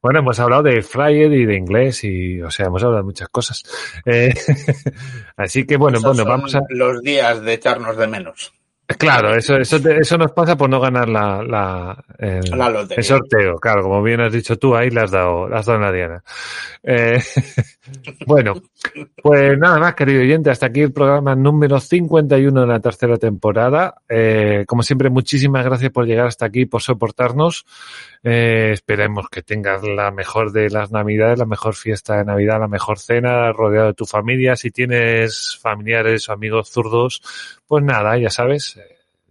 Bueno, 0.00 0.20
hemos 0.20 0.38
hablado 0.38 0.62
de 0.62 0.82
Fryer 0.82 1.32
y 1.32 1.44
de 1.44 1.56
inglés 1.56 2.04
y, 2.04 2.40
o 2.40 2.50
sea, 2.50 2.66
hemos 2.66 2.82
hablado 2.82 3.02
de 3.02 3.06
muchas 3.06 3.28
cosas. 3.28 3.64
Eh, 4.06 4.32
así 5.36 5.66
que 5.66 5.76
bueno, 5.76 5.98
Esos 5.98 6.16
bueno, 6.16 6.30
vamos 6.30 6.54
a, 6.54 6.60
los 6.68 7.02
días 7.02 7.42
de 7.42 7.54
echarnos 7.54 7.96
de 7.96 8.06
menos. 8.06 8.52
Claro, 8.96 9.34
eso, 9.34 9.56
eso, 9.56 9.76
eso 9.76 10.18
nos 10.18 10.32
pasa 10.32 10.56
por 10.56 10.70
no 10.70 10.80
ganar 10.80 11.08
la, 11.08 11.42
la, 11.42 12.04
el, 12.18 12.40
La 12.50 12.70
lotería. 12.70 12.96
el 12.96 13.04
sorteo. 13.04 13.56
Claro, 13.56 13.82
como 13.82 14.02
bien 14.02 14.20
has 14.20 14.32
dicho 14.32 14.56
tú, 14.56 14.74
ahí 14.74 14.90
le 14.90 15.02
has 15.02 15.10
dado, 15.10 15.44
has 15.54 15.66
dado 15.66 15.78
en 15.78 15.84
la 15.84 15.92
diana. 15.92 16.22
Eh, 16.82 17.20
bueno, 18.26 18.54
pues 19.22 19.58
nada 19.58 19.78
más, 19.78 19.94
querido 19.94 20.22
oyente, 20.22 20.50
hasta 20.50 20.66
aquí 20.66 20.80
el 20.80 20.92
programa 20.92 21.34
número 21.34 21.80
51 21.80 22.60
de 22.60 22.66
la 22.66 22.80
tercera 22.80 23.16
temporada. 23.16 23.96
Eh, 24.08 24.64
como 24.66 24.82
siempre, 24.82 25.10
muchísimas 25.10 25.64
gracias 25.64 25.90
por 25.90 26.06
llegar 26.06 26.26
hasta 26.26 26.46
aquí, 26.46 26.66
por 26.66 26.80
soportarnos. 26.80 27.66
Eh, 28.22 28.70
esperemos 28.72 29.28
que 29.28 29.42
tengas 29.42 29.82
la 29.82 30.10
mejor 30.10 30.52
de 30.52 30.70
las 30.70 30.90
navidades, 30.90 31.38
la 31.38 31.46
mejor 31.46 31.74
fiesta 31.74 32.16
de 32.16 32.24
Navidad, 32.24 32.60
la 32.60 32.68
mejor 32.68 32.98
cena, 32.98 33.52
rodeado 33.52 33.88
de 33.88 33.94
tu 33.94 34.06
familia. 34.06 34.56
Si 34.56 34.70
tienes 34.70 35.58
familiares 35.60 36.28
o 36.28 36.32
amigos 36.32 36.70
zurdos, 36.70 37.22
pues 37.66 37.84
nada, 37.84 38.16
ya 38.18 38.30
sabes, 38.30 38.76
eh, 38.76 38.77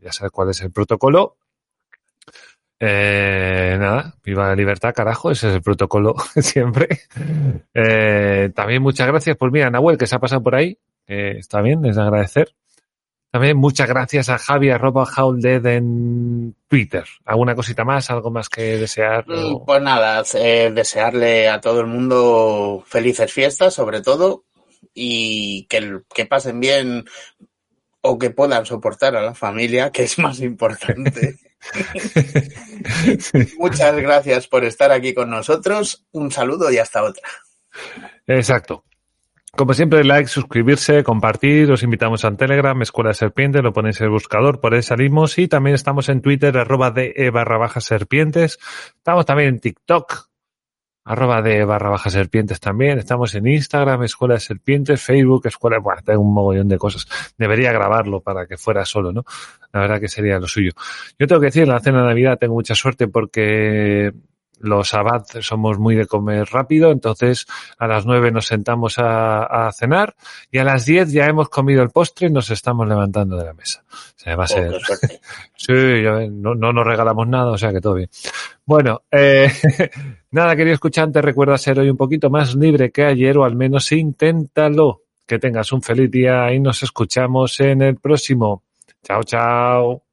ya 0.02 0.12
sabes 0.12 0.32
cuál 0.32 0.50
es 0.50 0.62
el 0.62 0.72
protocolo. 0.72 1.38
Eh, 2.80 3.76
nada, 3.80 4.16
viva 4.24 4.48
la 4.50 4.56
libertad, 4.56 4.94
carajo, 4.94 5.32
ese 5.32 5.50
es 5.50 5.56
el 5.56 5.62
protocolo 5.62 6.16
siempre. 6.36 6.88
Eh, 7.74 8.52
también 8.54 8.82
muchas 8.84 9.08
gracias 9.08 9.36
por 9.36 9.52
mira, 9.52 9.70
Nahuel, 9.70 9.98
que 9.98 10.06
se 10.08 10.16
ha 10.16 10.20
pasado 10.20 10.44
por 10.44 10.56
ahí, 10.56 10.78
está 11.08 11.62
bien, 11.62 11.84
es 11.86 11.96
de 11.96 12.02
agradecer. 12.02 12.54
También 13.32 13.58
muchas 13.58 13.90
gracias 13.90 14.30
a 14.30 14.38
Javi 14.38 14.70
arroba 14.70 15.06
Howldead 15.06 15.66
en 15.66 16.56
Twitter. 16.68 17.04
¿Alguna 17.26 17.56
cosita 17.56 17.84
más? 17.84 18.10
¿Algo 18.10 18.32
más 18.32 18.48
que 18.48 18.78
desear? 18.78 19.26
Mm, 19.28 19.66
Pues 19.66 19.82
nada, 19.82 20.24
eh, 20.36 20.72
desearle 20.74 21.50
a 21.50 21.60
todo 21.60 21.82
el 21.82 21.88
mundo 21.88 22.84
felices 22.88 23.32
fiestas, 23.32 23.74
sobre 23.74 24.02
todo, 24.02 24.46
y 24.94 25.66
que, 25.66 26.00
que 26.14 26.26
pasen 26.26 26.60
bien 26.60 27.06
o 28.08 28.18
que 28.18 28.30
puedan 28.30 28.66
soportar 28.66 29.16
a 29.16 29.22
la 29.22 29.34
familia, 29.34 29.92
que 29.92 30.04
es 30.04 30.18
más 30.18 30.40
importante. 30.40 31.36
Muchas 33.58 33.96
gracias 33.98 34.48
por 34.48 34.64
estar 34.64 34.92
aquí 34.92 35.14
con 35.14 35.30
nosotros. 35.30 36.06
Un 36.12 36.32
saludo 36.32 36.72
y 36.72 36.78
hasta 36.78 37.04
otra. 37.04 37.28
Exacto. 38.26 38.86
Como 39.56 39.74
siempre, 39.74 40.04
like, 40.04 40.30
suscribirse, 40.30 41.04
compartir. 41.04 41.72
Os 41.72 41.84
invitamos 41.84 42.24
a 42.24 42.32
Telegram, 42.36 42.80
Escuela 42.82 43.10
de 43.10 43.16
Serpientes, 43.16 43.64
lo 43.64 43.74
ponéis 43.74 44.00
en 44.00 44.06
el 44.06 44.12
buscador, 44.12 44.62
por 44.62 44.74
ahí 44.74 44.84
salimos. 44.84 45.38
Y 45.40 45.48
también 45.48 45.74
estamos 45.74 46.10
en 46.10 46.22
Twitter, 46.22 46.56
arroba 46.58 46.92
de 46.92 47.14
e 47.16 47.30
barra 47.32 47.58
baja 47.58 47.82
serpientes. 47.82 48.60
Estamos 48.96 49.26
también 49.26 49.50
en 49.50 49.60
TikTok, 49.60 50.30
arroba 51.08 51.42
de 51.42 51.64
barra 51.64 51.90
baja 51.90 52.10
serpientes 52.10 52.60
también. 52.60 53.00
Estamos 53.00 53.34
en 53.36 53.48
Instagram, 53.48 54.04
Escuela 54.04 54.34
de 54.34 54.42
Serpientes, 54.42 55.02
Facebook, 55.02 55.48
Escuela, 55.48 55.80
bueno, 55.80 56.02
tengo 56.06 56.22
un 56.22 56.34
mogollón 56.34 56.68
de 56.68 56.78
cosas. 56.78 57.08
Debería 57.38 57.72
grabarlo 57.72 58.20
para 58.22 58.46
que 58.46 58.58
fuera 58.58 58.84
solo, 58.86 59.14
¿no? 59.14 59.24
La 59.72 59.80
verdad 59.80 60.02
que 60.02 60.10
sería 60.10 60.38
lo 60.38 60.48
suyo. 60.48 60.72
Yo 61.18 61.26
tengo 61.26 61.40
que 61.40 61.48
decir, 61.48 61.64
en 61.64 61.70
la 61.70 61.80
cena 61.80 62.02
de 62.02 62.08
Navidad 62.08 62.38
tengo 62.38 62.56
mucha 62.56 62.76
suerte 62.76 63.08
porque 63.08 64.12
los 64.60 64.94
abad 64.96 65.24
somos 65.42 65.78
muy 65.78 65.96
de 65.96 66.08
comer 66.08 66.48
rápido, 66.52 66.92
entonces 66.92 67.46
a 67.78 67.88
las 67.88 68.06
nueve 68.06 68.32
nos 68.32 68.48
sentamos 68.48 68.98
a, 68.98 69.44
a 69.44 69.72
cenar 69.72 70.16
y 70.52 70.58
a 70.58 70.64
las 70.64 70.86
diez 70.86 71.12
ya 71.12 71.26
hemos 71.28 71.50
comido 71.50 71.84
el 71.84 71.90
postre 71.92 72.28
y 72.28 72.32
nos 72.32 72.50
estamos 72.50 72.88
levantando 72.88 73.38
de 73.38 73.46
la 73.46 73.54
mesa. 73.54 73.84
O 73.90 74.14
sea, 74.16 74.36
va 74.36 74.44
a 74.44 74.46
Oh, 74.46 74.48
ser... 74.48 74.74
Sí, 75.56 75.74
no, 76.32 76.56
no 76.56 76.74
nos 76.74 76.86
regalamos 76.86 77.28
nada, 77.28 77.52
o 77.52 77.58
sea 77.58 77.72
que 77.72 77.82
todo 77.82 77.96
bien. 77.96 78.10
Bueno, 78.66 79.04
eh, 79.12 79.52
nada, 80.38 80.56
querido 80.56 80.76
escuchante, 80.76 81.22
recuerda 81.22 81.58
ser 81.58 81.80
hoy 81.80 81.90
un 81.90 81.98
poquito 81.98 82.30
más 82.30 82.56
libre 82.56 82.92
que 82.92 83.04
ayer 83.04 83.38
o 83.38 83.44
al 83.44 83.56
menos 83.56 83.92
inténtalo. 83.92 85.02
Que 85.26 85.40
tengas 85.40 85.74
un 85.74 85.82
feliz 85.82 86.10
día 86.10 86.54
y 86.54 86.60
nos 86.60 86.84
escuchamos 86.84 87.60
en 87.60 87.82
el 87.82 87.98
próximo. 87.98 88.64
Chao, 89.04 89.24
chao. 89.24 90.04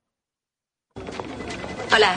Hola, 1.95 2.17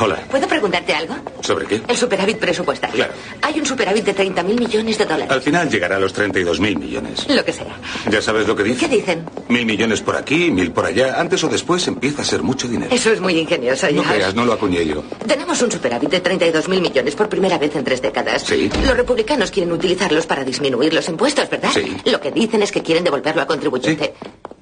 Hola. 0.00 0.16
¿puedo 0.30 0.48
preguntarte 0.48 0.92
algo? 0.94 1.14
¿Sobre 1.42 1.66
qué? 1.66 1.80
El 1.86 1.96
superávit 1.96 2.38
presupuestario. 2.38 2.96
Claro. 2.96 3.12
Hay 3.42 3.58
un 3.60 3.64
superávit 3.66 4.04
de 4.04 4.16
30.000 4.16 4.44
millones 4.58 4.98
de 4.98 5.04
dólares. 5.04 5.30
Al 5.30 5.40
final 5.42 5.70
llegará 5.70 5.96
a 5.96 5.98
los 6.00 6.12
32.000 6.14 6.76
millones. 6.78 7.28
Lo 7.28 7.44
que 7.44 7.52
sea. 7.52 7.76
¿Ya 8.10 8.20
sabes 8.20 8.48
lo 8.48 8.56
que 8.56 8.64
¿Qué 8.64 8.70
dice? 8.70 8.88
dicen? 8.88 9.24
Mil 9.48 9.64
millones 9.64 10.00
por 10.00 10.16
aquí, 10.16 10.50
mil 10.50 10.72
por 10.72 10.86
allá. 10.86 11.20
Antes 11.20 11.44
o 11.44 11.48
después 11.48 11.86
empieza 11.86 12.22
a 12.22 12.24
ser 12.24 12.42
mucho 12.42 12.66
dinero. 12.66 12.92
Eso 12.92 13.12
es 13.12 13.20
muy 13.20 13.38
ingenioso, 13.38 13.86
No 13.92 14.02
ya. 14.02 14.08
creas, 14.12 14.34
no 14.34 14.44
lo 14.44 14.54
acuñé 14.54 14.84
yo. 14.86 15.04
Tenemos 15.26 15.60
un 15.62 15.70
superávit 15.70 16.10
de 16.10 16.22
32.000 16.22 16.80
millones 16.80 17.14
por 17.14 17.28
primera 17.28 17.58
vez 17.58 17.76
en 17.76 17.84
tres 17.84 18.02
décadas. 18.02 18.42
Sí. 18.42 18.70
Los 18.84 18.96
republicanos 18.96 19.50
quieren 19.52 19.72
utilizarlos 19.72 20.26
para 20.26 20.42
disminuir 20.42 20.92
los 20.94 21.08
impuestos, 21.08 21.48
¿verdad? 21.48 21.70
Sí. 21.72 21.96
Lo 22.06 22.20
que 22.20 22.32
dicen 22.32 22.62
es 22.62 22.72
que 22.72 22.82
quieren 22.82 23.04
devolverlo 23.04 23.42
al 23.42 23.46
contribuyente. 23.46 24.14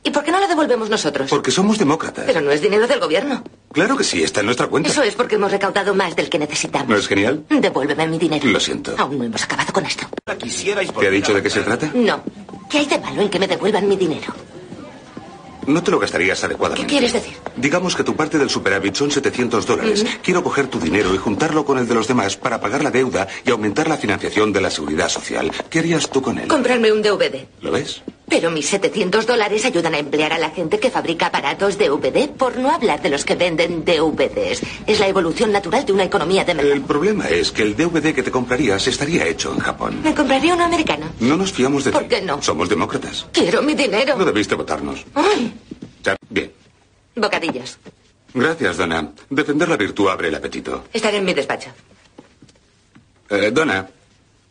¿Y 0.03 0.11
por 0.11 0.25
qué 0.25 0.33
no 0.33 0.41
lo 0.41 0.49
devolvemos 0.49 0.89
nosotros? 0.89 1.29
Porque 1.31 1.51
somos 1.51 1.79
demócratas. 1.79 2.25
Pero 2.27 2.41
no 2.41 2.51
es 2.51 2.61
dinero 2.63 2.87
del 2.87 3.01
gobierno. 3.01 3.43
Claro 3.73 3.97
que 3.97 4.03
sí, 4.05 4.23
está 4.23 4.41
en 4.41 4.47
nuestra 4.51 4.67
cuenta. 4.67 4.91
Eso 4.91 5.03
es 5.05 5.15
porque 5.15 5.37
hemos 5.37 5.51
recaudado 5.51 5.95
más 5.95 6.17
del 6.17 6.29
que 6.29 6.39
necesitamos. 6.39 6.89
¿No 6.89 6.97
es 6.97 7.07
genial? 7.07 7.45
Devuélveme 7.49 8.09
mi 8.09 8.19
dinero. 8.19 8.49
Lo 8.49 8.59
siento. 8.59 8.95
Aún 8.99 9.19
no 9.19 9.25
hemos 9.25 9.43
acabado 9.43 9.73
con 9.73 9.87
esto. 9.87 10.07
¿Te 10.25 11.07
ha 11.07 11.11
dicho 11.11 11.33
de 11.33 11.43
qué 11.43 11.51
se 11.51 11.61
trata? 11.63 11.91
No. 11.95 12.21
¿Qué 12.69 12.79
hay 12.79 12.87
de 12.87 12.99
malo 12.99 13.23
en 13.23 13.29
que 13.31 13.39
me 13.39 13.47
devuelvan 13.47 13.89
mi 13.89 13.97
dinero? 13.97 14.33
No 15.67 15.83
te 15.85 15.91
lo 15.93 16.01
gastarías 16.01 16.41
¿Qué 16.41 16.47
adecuadamente. 16.47 16.89
quieres 16.89 17.13
decir? 17.13 17.35
Digamos 17.57 17.95
que 17.95 18.03
tu 18.03 18.17
parte 18.17 18.39
del 18.39 18.51
superávit 18.51 18.95
son 18.97 19.11
700 19.11 19.67
dólares. 19.67 20.05
Quiero 20.23 20.43
coger 20.43 20.67
tu 20.67 20.81
dinero 20.81 21.15
y 21.15 21.19
juntarlo 21.19 21.65
con 21.65 21.79
el 21.79 21.87
de 21.87 21.95
los 21.95 22.09
demás 22.09 22.37
para 22.37 22.61
pagar 22.61 22.83
la 22.83 22.91
deuda 22.91 23.29
y 23.45 23.51
aumentar 23.51 23.87
la 23.89 23.97
financiación 23.99 24.53
de 24.53 24.61
la 24.63 24.71
seguridad 24.71 25.09
social. 25.09 25.53
¿Qué 25.69 25.79
harías 25.79 26.11
tú 26.11 26.23
con 26.23 26.39
él? 26.39 26.49
Comprarme 26.49 26.91
un 26.91 27.03
DVD. 27.03 27.47
¿Lo 27.61 27.71
ves? 27.71 28.03
Pero 28.31 28.51
mis 28.53 28.67
700 28.69 29.27
dólares 29.27 29.65
ayudan 29.65 29.93
a 29.95 29.99
emplear 29.99 30.33
a 30.33 30.39
la 30.39 30.51
gente 30.51 30.79
que 30.79 30.89
fabrica 30.89 31.27
aparatos 31.27 31.77
DVD, 31.77 32.29
por 32.31 32.57
no 32.57 32.71
hablar 32.71 33.03
de 33.03 33.11
los 33.11 33.25
que 33.25 33.35
venden 33.35 33.85
DVDs. 33.85 34.63
Es 34.87 35.01
la 35.01 35.09
evolución 35.09 35.51
natural 35.53 35.85
de 35.85 35.93
una 35.93 36.05
economía 36.05 36.45
de 36.45 36.55
mercado. 36.55 36.75
El 36.75 36.83
problema 36.83 37.29
es 37.29 37.51
que 37.51 37.63
el 37.63 37.77
DVD 37.77 38.15
que 38.15 38.23
te 38.23 38.31
comprarías 38.31 38.87
estaría 38.87 39.27
hecho 39.27 39.53
en 39.53 39.59
Japón. 39.59 40.01
Me 40.05 40.15
compraría 40.15 40.55
uno 40.55 40.65
americano. 40.65 41.07
No 41.19 41.37
nos 41.37 41.53
fiamos 41.53 41.83
de 41.85 41.91
¿Por 41.91 42.05
ti. 42.05 42.09
qué 42.09 42.23
no? 42.23 42.41
Somos 42.41 42.69
demócratas. 42.69 43.27
Quiero 43.33 43.63
mi 43.63 43.75
dinero. 43.75 44.17
No 44.17 44.25
debiste 44.25 44.55
votarnos. 44.55 45.05
Ay, 45.15 45.53
Bien. 46.29 46.53
bocadillos. 47.17 47.79
Gracias, 48.33 48.77
Donna. 48.77 49.11
Defender 49.29 49.69
la 49.69 49.77
virtud 49.77 50.09
abre 50.09 50.29
el 50.29 50.35
apetito. 50.37 50.85
Estaré 50.93 51.17
en 51.17 51.25
mi 51.25 51.35
despacho. 51.35 51.71
Eh, 53.29 53.51
Donna, 53.53 53.89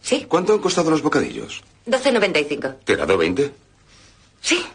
¿Sí? 0.01 0.25
¿cuánto 0.27 0.51
han 0.53 0.59
costado 0.59 0.91
los 0.91 1.01
bocadillos? 1.01 1.61
12.95. 1.87 2.75
¿Te 2.83 2.93
he 2.93 2.95
dado 2.97 3.17
20? 3.17 3.51
Sí. 4.41 4.65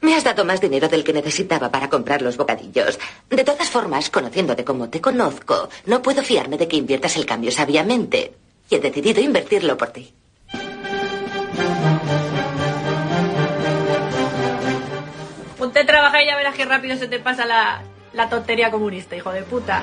Me 0.00 0.14
has 0.14 0.24
dado 0.24 0.44
más 0.44 0.60
dinero 0.60 0.88
del 0.88 1.02
que 1.02 1.14
necesitaba 1.14 1.70
para 1.70 1.88
comprar 1.88 2.20
los 2.20 2.36
bocadillos. 2.36 2.98
De 3.30 3.42
todas 3.42 3.70
formas, 3.70 4.10
conociéndote 4.10 4.62
como 4.62 4.90
te 4.90 5.00
conozco, 5.00 5.70
no 5.86 6.02
puedo 6.02 6.22
fiarme 6.22 6.58
de 6.58 6.68
que 6.68 6.76
inviertas 6.76 7.16
el 7.16 7.24
cambio 7.24 7.50
sabiamente. 7.50 8.34
Y 8.68 8.74
he 8.74 8.80
decidido 8.80 9.22
invertirlo 9.22 9.78
por 9.78 9.88
ti. 9.88 10.12
Ponte 15.58 15.80
a 15.80 15.86
trabajar 15.86 16.22
y 16.22 16.26
ya 16.26 16.36
verás 16.36 16.54
qué 16.54 16.66
rápido 16.66 16.98
se 16.98 17.08
te 17.08 17.18
pasa 17.18 17.46
la, 17.46 17.82
la 18.12 18.28
tontería 18.28 18.70
comunista, 18.70 19.16
hijo 19.16 19.32
de 19.32 19.42
puta. 19.42 19.82